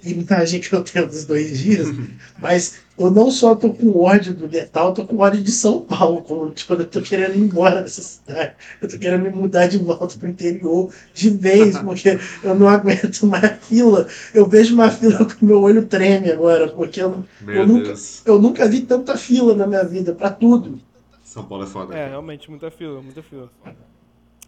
imagem 0.03 0.59
que 0.59 0.73
eu 0.73 0.83
tenho 0.83 1.07
dos 1.07 1.25
dois 1.25 1.57
dias, 1.59 1.87
mas 2.39 2.75
eu 2.97 3.09
não 3.09 3.31
só 3.31 3.55
tô 3.55 3.73
com 3.73 3.97
ódio 4.01 4.33
do 4.33 4.49
Natal, 4.49 4.89
eu 4.89 4.93
tô 4.93 5.05
com 5.05 5.17
ódio 5.17 5.41
de 5.41 5.51
São 5.51 5.81
Paulo, 5.81 6.21
como 6.21 6.51
tipo, 6.51 6.73
eu 6.73 6.85
tô 6.85 7.01
querendo 7.01 7.35
ir 7.35 7.39
embora 7.39 7.81
dessa 7.81 8.01
cidade, 8.01 8.53
eu 8.81 8.87
tô 8.89 8.97
querendo 8.99 9.23
me 9.23 9.29
mudar 9.29 9.67
de 9.67 9.77
volta 9.77 10.17
pro 10.17 10.27
interior 10.29 10.93
de 11.13 11.29
vez, 11.29 11.77
porque 11.79 12.19
eu 12.43 12.55
não 12.55 12.67
aguento 12.67 13.25
mais 13.25 13.57
fila. 13.65 14.07
Eu 14.33 14.45
vejo 14.47 14.73
uma 14.73 14.89
fila 14.91 15.25
que 15.25 15.43
meu 15.43 15.61
olho 15.61 15.85
treme 15.85 16.31
agora, 16.31 16.67
porque 16.67 17.01
eu, 17.01 17.23
Eu 17.47 17.67
nunca- 17.67 17.93
eu 18.25 18.41
nunca 18.41 18.67
vi 18.67 18.81
tanta 18.81 19.17
fila 19.17 19.55
na 19.55 19.65
minha 19.67 19.83
vida, 19.83 20.13
pra 20.13 20.29
tudo. 20.29 20.79
São 21.23 21.43
Paulo 21.45 21.63
é 21.63 21.67
foda. 21.67 21.95
É, 21.97 22.09
realmente, 22.09 22.49
muita 22.49 22.69
fila, 22.69 23.01
muita 23.01 23.23
fila. 23.23 23.49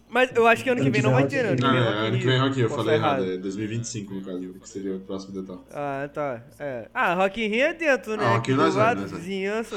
Mas 0.10 0.30
eu 0.36 0.48
acho 0.48 0.64
que 0.64 0.70
ano 0.70 0.82
que 0.82 0.90
vem 0.90 1.02
não 1.02 1.12
vai 1.12 1.28
ter, 1.28 1.44
né? 1.44 1.50
Ano 1.50 1.58
que 1.58 1.64
Não, 1.64 1.72
vem 1.72 1.80
é, 1.82 1.88
ano 2.08 2.18
que 2.18 2.26
vem 2.26 2.34
Rio. 2.36 2.44
Rock 2.44 2.52
in 2.54 2.56
Rio, 2.58 2.66
eu 2.66 2.70
falei 2.70 2.96
estar 2.96 3.08
errado, 3.08 3.32
é 3.34 3.38
2025 3.38 4.14
no 4.14 4.22
caso, 4.24 4.54
que 4.54 4.70
seria 4.70 4.96
o 4.96 5.00
próximo 5.00 5.34
Detal. 5.42 5.66
Ah, 5.72 6.10
tá. 6.14 6.44
É. 6.60 6.90
Ah, 6.94 7.14
Rock 7.16 7.44
in 7.44 7.48
Rio 7.48 7.66
é 7.66 7.74
dentro, 7.74 8.16
né? 8.16 8.24
Ah, 8.24 8.36
Rock 8.36 8.52
in 8.52 8.54
Rio 8.56 8.64
nós 8.64 8.76
vamos. 8.76 9.12
vizinhança. 9.12 9.76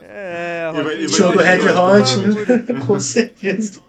É, 0.00 0.70
Rock 0.74 0.80
in 0.80 0.82
vai 0.84 1.08
Show 1.08 1.32
do 1.32 1.38
ter 1.38 1.44
Red 1.44 1.60
show 1.60 1.86
Hot, 1.86 2.16
né? 2.18 2.80
Com 2.86 3.00
certeza. 3.00 3.80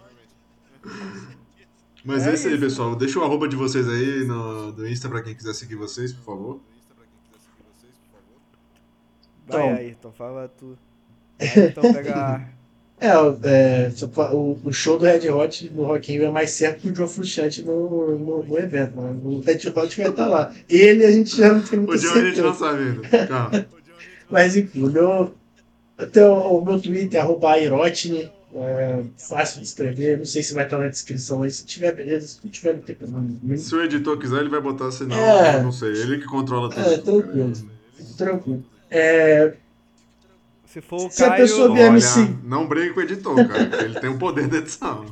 Mas 2.04 2.28
É 2.28 2.32
é 2.32 2.34
isso 2.36 2.48
aí, 2.48 2.60
pessoal. 2.60 2.96
Deixa 2.96 3.20
o 3.20 3.24
arroba 3.24 3.48
de 3.48 3.56
vocês 3.56 3.88
aí 3.90 4.24
no, 4.26 4.72
no 4.72 4.88
Insta 4.88 5.10
pra 5.10 5.24
quem 5.24 5.34
quiser 5.36 5.54
seguir 5.56 5.76
vocês, 5.76 6.14
por 6.14 6.24
favor. 6.24 6.62
Vai 9.48 9.62
Então. 9.68 9.76
aí, 9.76 9.90
então 9.92 10.12
fala 10.14 10.48
tu. 10.48 10.78
Vai, 11.40 11.68
então 11.68 11.94
pega 11.94 12.16
a... 12.16 12.48
É, 13.00 13.08
é, 13.08 13.92
o, 14.34 14.58
o 14.64 14.74
show 14.74 14.98
do 14.98 15.06
Red 15.06 15.30
Hot 15.30 15.72
no 15.76 15.84
Rock 15.84 16.14
in 16.14 16.18
Rio 16.18 16.28
é 16.28 16.32
mais 16.32 16.52
certo 16.52 16.82
que 16.82 16.90
o 16.90 16.96
Joe 16.96 17.08
Frusciante 17.08 17.62
no, 17.62 18.18
no, 18.18 18.44
no 18.44 18.58
evento, 18.58 18.96
mano. 18.96 19.22
O 19.24 19.42
Red 19.42 19.68
Hot 19.76 19.98
vai 19.98 20.10
estar 20.10 20.28
lá. 20.28 20.54
Ele 20.70 21.06
a 21.06 21.12
gente 21.12 21.36
já 21.36 21.54
não 21.54 21.62
tem 21.62 21.80
muita 21.80 21.94
O 21.94 21.98
John 21.98 22.20
a 22.20 22.26
gente 22.26 22.42
não 22.42 22.54
sabe 22.54 22.84
ainda. 22.84 23.68
Mas 24.30 24.56
enfim, 24.56 24.84
o 24.84 24.90
meu, 24.90 25.36
até 25.98 26.26
o, 26.26 26.60
o 26.60 26.66
meu 26.66 26.80
Twitter, 26.80 27.22
arroba 27.22 27.52
Airotne, 27.52 28.32
é 28.58 29.04
fácil 29.18 29.60
de 29.60 29.68
escrever, 29.68 30.18
não 30.18 30.26
sei 30.26 30.42
se 30.42 30.54
vai 30.54 30.64
estar 30.64 30.78
na 30.78 30.88
descrição 30.88 31.44
aí. 31.44 31.52
Se 31.52 31.66
tiver, 31.66 31.94
beleza. 31.94 32.28
Se 32.28 32.40
não 32.44 32.50
tiver, 32.50 32.74
não 32.74 32.82
tem 32.82 32.96
problema. 32.96 33.58
Se 33.58 33.76
o 33.76 33.84
editor 33.84 34.18
quiser, 34.18 34.40
ele 34.40 34.50
vai 34.50 34.62
botar, 34.62 34.90
senão 34.92 35.18
É. 35.18 35.62
não 35.62 35.74
sei. 35.74 35.92
Ele 35.92 36.20
que 36.20 36.26
controla 36.26 36.70
tudo. 36.70 36.82
É, 36.82 36.98
tranquilo. 36.98 37.54
Tranquilo. 38.18 38.64
É, 38.90 39.54
Se 40.76 40.81
for 40.81 41.06
o 41.06 41.10
Se 41.10 41.23
a 41.23 41.31
pessoa 41.31 41.73
vier 41.73 41.89
me 41.89 42.02
seguir. 42.02 42.38
não 42.43 42.68
brigue 42.68 42.93
com 42.93 42.99
o 42.99 43.03
editor, 43.03 43.47
cara, 43.47 43.65
porque 43.65 43.85
ele 43.85 43.97
tem 43.97 44.10
o 44.10 44.19
poder 44.19 44.49
da 44.49 44.57
edição. 44.57 45.06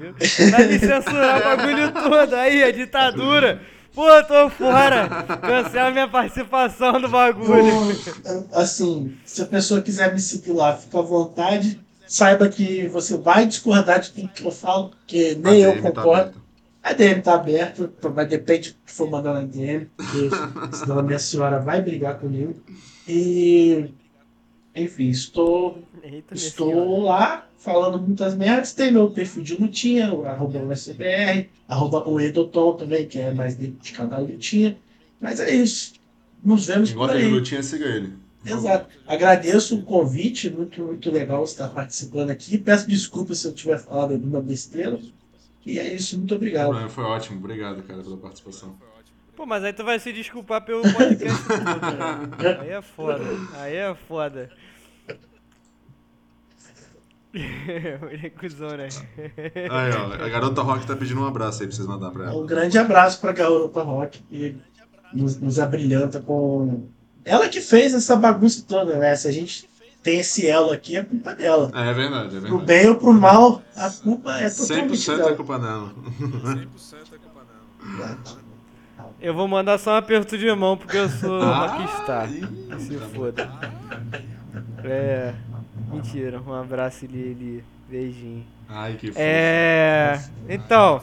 Viu? 0.00 0.12
Vai 0.50 0.66
me 0.66 0.78
censurar 0.80 1.40
o 1.40 1.44
bagulho 1.44 1.92
todo 1.92 2.34
aí, 2.34 2.64
a 2.64 2.72
ditadura. 2.72 3.62
Pô, 3.94 4.06
tô 4.24 4.50
fora. 4.50 5.08
Cancela 5.40 5.92
minha 5.92 6.08
participação 6.08 7.00
do 7.00 7.08
bagulho. 7.08 7.94
Pô, 8.24 8.58
assim, 8.58 9.16
se 9.24 9.40
a 9.40 9.46
pessoa 9.46 9.80
quiser 9.82 10.12
me 10.12 10.18
seguir 10.20 10.50
lá, 10.50 10.76
fica 10.76 10.98
à 10.98 11.02
vontade. 11.02 11.80
Saiba 12.08 12.48
que 12.48 12.88
você 12.88 13.16
vai 13.16 13.46
discordar 13.46 14.00
de 14.00 14.10
tudo 14.10 14.30
que 14.30 14.44
eu 14.44 14.50
falo, 14.50 14.88
porque 14.88 15.38
nem 15.40 15.60
eu 15.60 15.80
tá 15.80 15.92
concordo. 15.92 16.10
aberta. 16.10 16.40
a 16.82 16.92
DM 16.92 17.22
tá 17.22 17.34
aberta, 17.34 17.88
mas 18.12 18.28
depende 18.28 18.70
do 18.70 18.78
que 18.84 18.92
for 18.92 19.08
mandar 19.08 19.34
na 19.34 19.42
DM, 19.42 19.88
porque 19.96 20.28
senão 20.76 20.98
a 20.98 21.02
minha 21.04 21.20
senhora 21.20 21.60
vai 21.60 21.80
brigar 21.80 22.18
comigo. 22.18 22.56
E, 23.08 23.88
enfim, 24.74 25.08
estou, 25.08 25.82
Eita, 26.02 26.34
estou 26.34 27.02
lá 27.04 27.48
falando 27.56 27.98
muitas 28.00 28.34
merdas. 28.36 28.72
Tem 28.72 28.92
meu 28.92 29.10
perfil 29.10 29.42
de 29.42 29.54
lutinha, 29.56 30.12
o 30.12 30.26
arroba 30.26 30.58
USBR, 30.58 31.48
arroba 31.66 32.08
o 32.08 32.20
Edoton 32.20 32.74
também, 32.76 33.06
que 33.08 33.18
é 33.18 33.32
mais 33.32 33.56
de 33.56 33.68
de 33.68 33.92
canal 33.92 34.22
lutinha. 34.22 34.78
Mas 35.20 35.40
é 35.40 35.50
isso. 35.54 35.94
Nos 36.44 36.66
vemos 36.66 36.90
Quem 36.90 36.98
por 36.98 37.06
gosta 37.06 37.18
de 37.18 37.24
aí. 37.24 37.30
lutinha, 37.32 37.62
siga 37.62 37.86
ele. 37.86 38.12
Exato. 38.44 38.88
Agradeço 39.06 39.76
o 39.76 39.82
convite, 39.82 40.48
muito, 40.48 40.82
muito 40.82 41.10
legal 41.10 41.42
estar 41.44 41.68
participando 41.68 42.30
aqui. 42.30 42.56
Peço 42.56 42.86
desculpas 42.88 43.38
se 43.40 43.48
eu 43.48 43.52
tiver 43.52 43.78
falado 43.78 44.12
alguma 44.12 44.40
besteira. 44.40 44.98
E 45.66 45.78
é 45.78 45.92
isso, 45.94 46.16
muito 46.16 46.34
obrigado. 46.34 46.88
Foi 46.88 47.04
ótimo, 47.04 47.38
obrigado, 47.38 47.82
cara, 47.82 48.02
pela 48.02 48.16
participação. 48.16 48.76
Pô, 49.38 49.46
mas 49.46 49.62
aí 49.62 49.72
tu 49.72 49.84
vai 49.84 50.00
se 50.00 50.12
desculpar 50.12 50.62
pelo 50.64 50.82
podcast 50.82 51.38
todo, 51.46 52.42
né? 52.42 52.58
Aí 52.60 52.70
é 52.70 52.82
foda. 52.82 53.24
Aí 53.54 53.76
é 53.76 53.94
foda. 53.94 54.50
Ele 57.32 58.26
é 58.26 58.30
cuzão, 58.30 58.76
né? 58.76 58.88
Aí, 59.70 59.92
ó, 59.92 60.24
a 60.24 60.28
garota 60.28 60.60
rock 60.60 60.84
tá 60.88 60.96
pedindo 60.96 61.20
um 61.20 61.26
abraço 61.26 61.62
aí 61.62 61.68
pra 61.68 61.76
vocês 61.76 61.86
mandar 61.86 62.10
pra 62.10 62.24
ela. 62.24 62.36
Um 62.36 62.46
grande 62.46 62.76
abraço 62.78 63.20
para 63.20 63.30
a 63.30 63.32
Garota 63.32 63.80
Rock, 63.80 64.20
que 64.24 64.56
nos, 65.12 65.38
nos 65.38 65.60
abrilhanta 65.60 66.20
com. 66.20 66.88
Ela 67.24 67.48
que 67.48 67.60
fez 67.60 67.94
essa 67.94 68.16
bagunça 68.16 68.64
toda, 68.66 68.96
né? 68.98 69.14
Se 69.14 69.28
a 69.28 69.32
gente 69.32 69.70
tem 70.02 70.18
esse 70.18 70.48
elo 70.48 70.72
aqui, 70.72 70.96
é 70.96 71.04
culpa 71.04 71.32
dela. 71.36 71.70
É, 71.76 71.90
é 71.90 71.94
verdade, 71.94 72.38
é 72.38 72.40
Pro 72.40 72.58
verdade. 72.58 72.64
bem 72.64 72.88
ou 72.88 72.96
pro 72.96 73.12
mal, 73.12 73.62
a 73.76 73.88
culpa 73.88 74.36
é 74.40 74.50
totalmente 74.50 74.94
100% 74.96 75.12
é 75.12 75.16
dela. 75.16 75.36
culpa 75.36 75.58
dela. 75.60 75.94
100% 76.20 76.96
é 77.12 77.18
culpa 77.18 77.44
dela. 77.44 78.47
Eu 79.20 79.34
vou 79.34 79.48
mandar 79.48 79.78
só 79.78 79.92
um 79.92 79.96
aperto 79.96 80.38
de 80.38 80.52
mão 80.54 80.76
porque 80.76 80.96
eu 80.96 81.08
sou 81.08 81.40
Ah, 81.42 81.66
rockstar. 81.66 82.30
ih, 82.32 82.46
Se 82.78 82.96
tá 82.96 83.06
foda. 83.06 83.50
É. 84.84 85.34
Mentira, 85.90 86.40
um 86.40 86.52
abraço 86.54 87.04
Lili. 87.06 87.64
Beijinho. 87.88 88.44
Ai, 88.68 88.94
que 88.94 89.08
fofo. 89.08 89.18
É. 89.20 90.22
Então. 90.48 91.02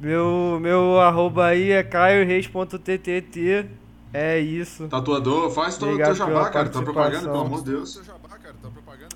Meu, 0.00 0.58
meu 0.60 1.00
arroba 1.00 1.46
aí 1.46 1.70
é 1.72 1.82
caioreis.ttt. 1.82 3.66
É 4.12 4.38
isso. 4.38 4.88
Tatuador, 4.88 5.50
faz 5.50 5.76
teu, 5.76 5.88
Obrigado 5.88 6.08
teu 6.08 6.16
jabá, 6.16 6.30
pela 6.32 6.50
cara. 6.50 6.68
Tá 6.70 6.82
propaganda, 6.82 7.20
pelo 7.28 7.40
amor 7.40 7.58
de 7.62 7.70
Deus. 7.72 7.92
Seu 7.92 8.04
jabá, 8.04 8.28
cara, 8.30 8.54
tá 8.62 8.68
propaganda, 8.70 9.08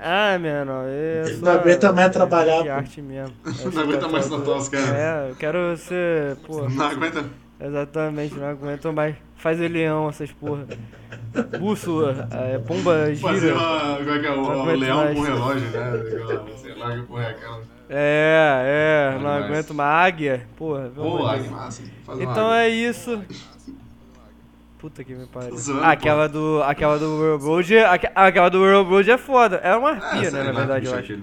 Ah, 0.00 0.38
mano, 0.38 0.72
eu 0.88 1.38
não 1.40 1.52
aguenta 1.58 1.92
mais 1.92 2.12
trabalhar, 2.12 2.58
De 2.62 2.68
pô. 2.68 2.74
arte 2.74 3.02
mesmo. 3.02 3.34
Eu 3.64 3.70
Não 3.72 3.82
aguenta 3.82 4.08
mais 4.08 4.28
tatuar 4.28 4.58
os 4.58 4.68
caras. 4.68 4.90
É, 4.90 5.30
eu 5.30 5.36
quero 5.36 5.76
ser. 5.76 6.36
Pô, 6.46 6.68
Não 6.68 6.84
aguenta. 6.86 7.24
exatamente, 7.60 8.34
não 8.34 8.48
aguento 8.48 8.92
mais. 8.92 9.16
Faz 9.36 9.60
o 9.60 9.66
leão, 9.68 10.08
essas 10.08 10.30
porra. 10.32 10.64
Bússola, 11.58 12.28
é, 12.32 12.58
pomba 12.58 12.92
Fazer 13.20 13.40
gira. 13.40 13.54
uma. 13.54 13.96
Como 13.98 14.10
é 14.10 14.18
que 14.18 14.26
é? 14.26 14.30
O, 14.32 14.36
Não 14.42 14.62
o 14.62 14.76
leão 14.76 14.96
mais. 15.04 15.16
com 15.16 15.22
relógio, 15.24 15.68
né? 15.70 16.02
Igual, 16.12 16.48
Sei 16.56 16.74
lá 16.74 16.96
que 16.96 17.02
porra 17.02 17.22
é 17.24 17.30
aquela. 17.30 17.60
É, 17.90 19.12
é, 19.14 19.14
não 19.16 19.22
Mas- 19.22 19.44
aguento 19.44 19.74
mais. 19.74 20.06
Águia, 20.06 20.46
porra. 20.56 20.90
Pô, 20.94 21.26
águia 21.26 21.50
massa. 21.50 21.82
Faz 22.04 22.18
uma 22.18 22.30
Então 22.32 22.46
águia. 22.50 22.62
é 22.62 22.68
isso. 22.68 23.22
Puta 24.78 25.02
que 25.02 25.12
me 25.14 25.26
pariu. 25.26 25.56
Zoando, 25.56 25.84
aquela 25.84 26.28
do, 26.28 26.62
aquela 26.62 26.98
do 26.98 27.06
World 27.16 27.44
Road, 27.44 27.78
aque- 27.78 28.10
aquela 28.14 28.48
do 28.48 28.58
World 28.60 28.88
Road 28.88 29.10
é 29.10 29.18
foda. 29.18 29.56
É 29.56 29.74
uma 29.74 29.90
Ah, 29.90 29.94
arpia, 30.14 30.30
né, 30.30 30.42
na 30.44 30.52
verdade, 30.52 30.86
eu 30.86 30.94
acho. 30.94 31.12
É, 31.12 31.16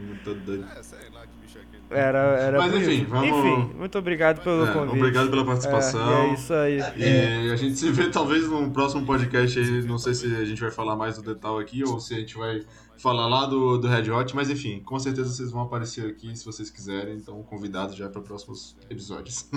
sei 0.83 1.09
lá 1.13 1.21
que 1.21 1.37
bicho 1.41 1.57
é 1.57 1.61
aquele. 1.61 1.83
Era, 1.89 2.17
era 2.37 2.57
Mas, 2.59 2.71
bonito. 2.73 2.91
enfim, 2.91 3.05
vamos- 3.05 3.27
Enfim, 3.29 3.73
muito 3.77 3.97
obrigado 3.97 4.41
pelo 4.43 4.65
É, 4.67 4.73
convite. 4.73 4.97
obrigado 4.97 5.29
pela 5.29 5.41
É, 5.43 5.45
participação. 5.45 6.25
e 6.27 6.29
é 6.29 6.33
isso 6.33 6.53
aí. 6.53 6.79
E 6.97 7.51
a 7.51 7.55
gente 7.55 7.75
se 7.77 7.89
vê 7.91 8.09
talvez 8.11 8.45
num 8.49 8.69
próximo 8.69 9.05
podcast 9.05 9.57
aí. 9.57 9.83
Não 9.85 9.97
sei 9.97 10.13
se 10.13 10.25
a 10.35 10.43
gente 10.43 10.59
vai 10.59 10.71
falar 10.71 10.97
mais 10.97 11.15
do 11.17 11.21
Detal 11.33 11.57
aqui 11.57 11.81
ou 11.85 11.97
se 11.99 12.13
a 12.13 12.17
gente 12.17 12.35
vai 12.37 12.61
falar 12.97 13.27
lá 13.27 13.45
do, 13.45 13.77
do 13.77 13.87
Red 13.87 14.09
Hot, 14.11 14.35
mas 14.35 14.49
enfim, 14.49 14.81
com 14.81 14.97
certeza 14.99 15.29
vocês 15.29 15.51
vão 15.51 15.61
aparecer 15.61 16.09
aqui 16.09 16.35
se 16.35 16.43
vocês 16.45 16.69
quiserem. 16.69 17.15
Então, 17.15 17.41
convidados 17.43 17.95
já 17.95 18.09
para 18.09 18.21
próximos 18.21 18.75
episódios. 18.89 19.49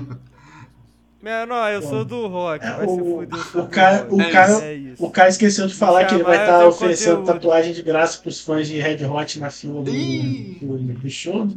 Menor, 1.21 1.73
eu 1.73 1.83
sou 1.83 2.05
do 2.05 2.29
rock. 2.29 2.65
É, 2.65 2.71
Vai 2.75 2.87
se 2.87 2.93
o- 3.01 3.05
fuder, 3.05 3.65
o 3.65 3.67
cara- 3.69 3.97
rock. 4.09 4.15
o 4.15 4.31
cara- 4.33 4.53
é. 4.65 4.81
O 4.99 5.11
cara 5.11 5.29
esqueceu 5.29 5.67
de 5.67 5.75
falar 5.75 6.05
que 6.05 6.15
ele 6.15 6.23
vai 6.23 6.37
estar 6.39 6.59
tenho 6.59 6.69
oferecendo 6.71 7.17
conteúdo. 7.19 7.35
tatuagem 7.35 7.73
de 7.73 7.83
graça 7.83 8.19
pros 8.23 8.41
fãs 8.41 8.69
de 8.69 8.79
Red 8.79 9.05
Hot 9.05 9.41
na 9.41 9.51
fila 9.51 9.83
do, 9.83 9.91
do, 9.91 10.79
do 10.79 11.11
show. 11.11 11.49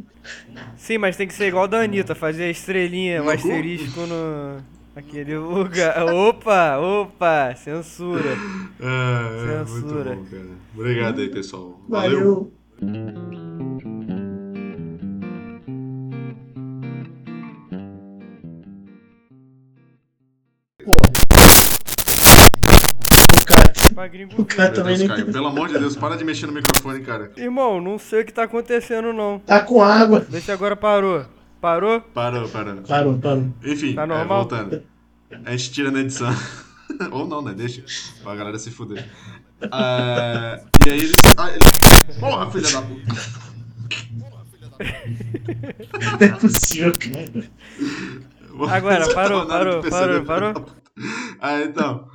Sim, 0.75 0.97
mas 0.97 1.15
tem 1.15 1.27
que 1.27 1.33
ser 1.35 1.47
igual 1.47 1.67
da 1.67 1.79
Anitta, 1.81 2.15
fazer 2.15 2.45
a 2.45 2.49
estrelinha, 2.49 3.23
o 3.23 3.29
asterisco 3.29 4.01
no. 4.01 4.57
Aquele 4.95 5.37
lugar. 5.37 6.03
Opa, 6.11 6.77
opa, 6.79 7.53
censura. 7.55 8.35
É, 8.79 9.53
é 9.53 9.57
muito 9.59 9.73
Censura. 9.87 10.15
bom, 10.15 10.25
cara. 10.25 10.45
Obrigado 10.75 11.21
aí, 11.21 11.29
pessoal. 11.29 11.79
Valeu. 11.87 12.51
Valeu. 12.81 13.50
O 20.85 20.95
cara, 23.45 24.07
gringo 24.07 24.41
o 24.41 24.45
cara 24.45 24.71
também 24.71 24.97
Deus, 24.97 25.07
nem 25.09 25.17
Caio, 25.17 25.31
pelo 25.31 25.47
amor 25.47 25.67
de 25.67 25.77
Deus, 25.77 25.95
para 25.95 26.15
de 26.15 26.23
mexer 26.23 26.47
no 26.47 26.53
microfone, 26.53 27.01
cara. 27.01 27.31
Irmão, 27.37 27.79
não 27.81 27.97
sei 27.99 28.21
o 28.21 28.25
que 28.25 28.33
tá 28.33 28.43
acontecendo 28.43 29.13
não. 29.13 29.39
tá 29.39 29.59
com 29.61 29.81
água. 29.83 30.25
Vê 30.27 30.39
se 30.41 30.51
agora 30.51 30.75
parou. 30.75 31.25
Parou? 31.59 32.01
Parou, 32.01 32.47
parou. 32.49 32.75
Parou, 32.81 33.19
parou. 33.19 33.53
Enfim, 33.63 33.93
Tá 33.93 34.03
é, 34.03 34.05
normal? 34.07 34.39
voltando. 34.39 34.81
A 35.45 35.51
gente 35.51 35.71
tira 35.71 35.91
na 35.91 35.99
edição. 35.99 36.33
Ou 37.11 37.27
não, 37.27 37.41
né? 37.41 37.53
Deixa. 37.55 37.83
Pra 38.23 38.35
galera 38.35 38.57
se 38.57 38.71
fuder. 38.71 39.07
Ah, 39.71 40.59
e 40.85 40.89
aí 40.89 40.99
ele. 40.99 41.13
Ah, 41.37 41.49
ele... 41.49 41.59
Porra, 42.19 42.49
filha 42.51 42.71
da 42.71 42.81
puta. 42.81 43.41
Não 46.19 46.27
é 46.27 46.29
possível, 46.39 46.91
cara. 46.93 47.43
Agora, 48.69 49.05
Você 49.05 49.13
parou, 49.13 49.45
parou, 49.47 49.81
parou, 50.25 50.53
puta. 50.53 50.81
Ah, 51.39 51.61
então. 51.61 52.07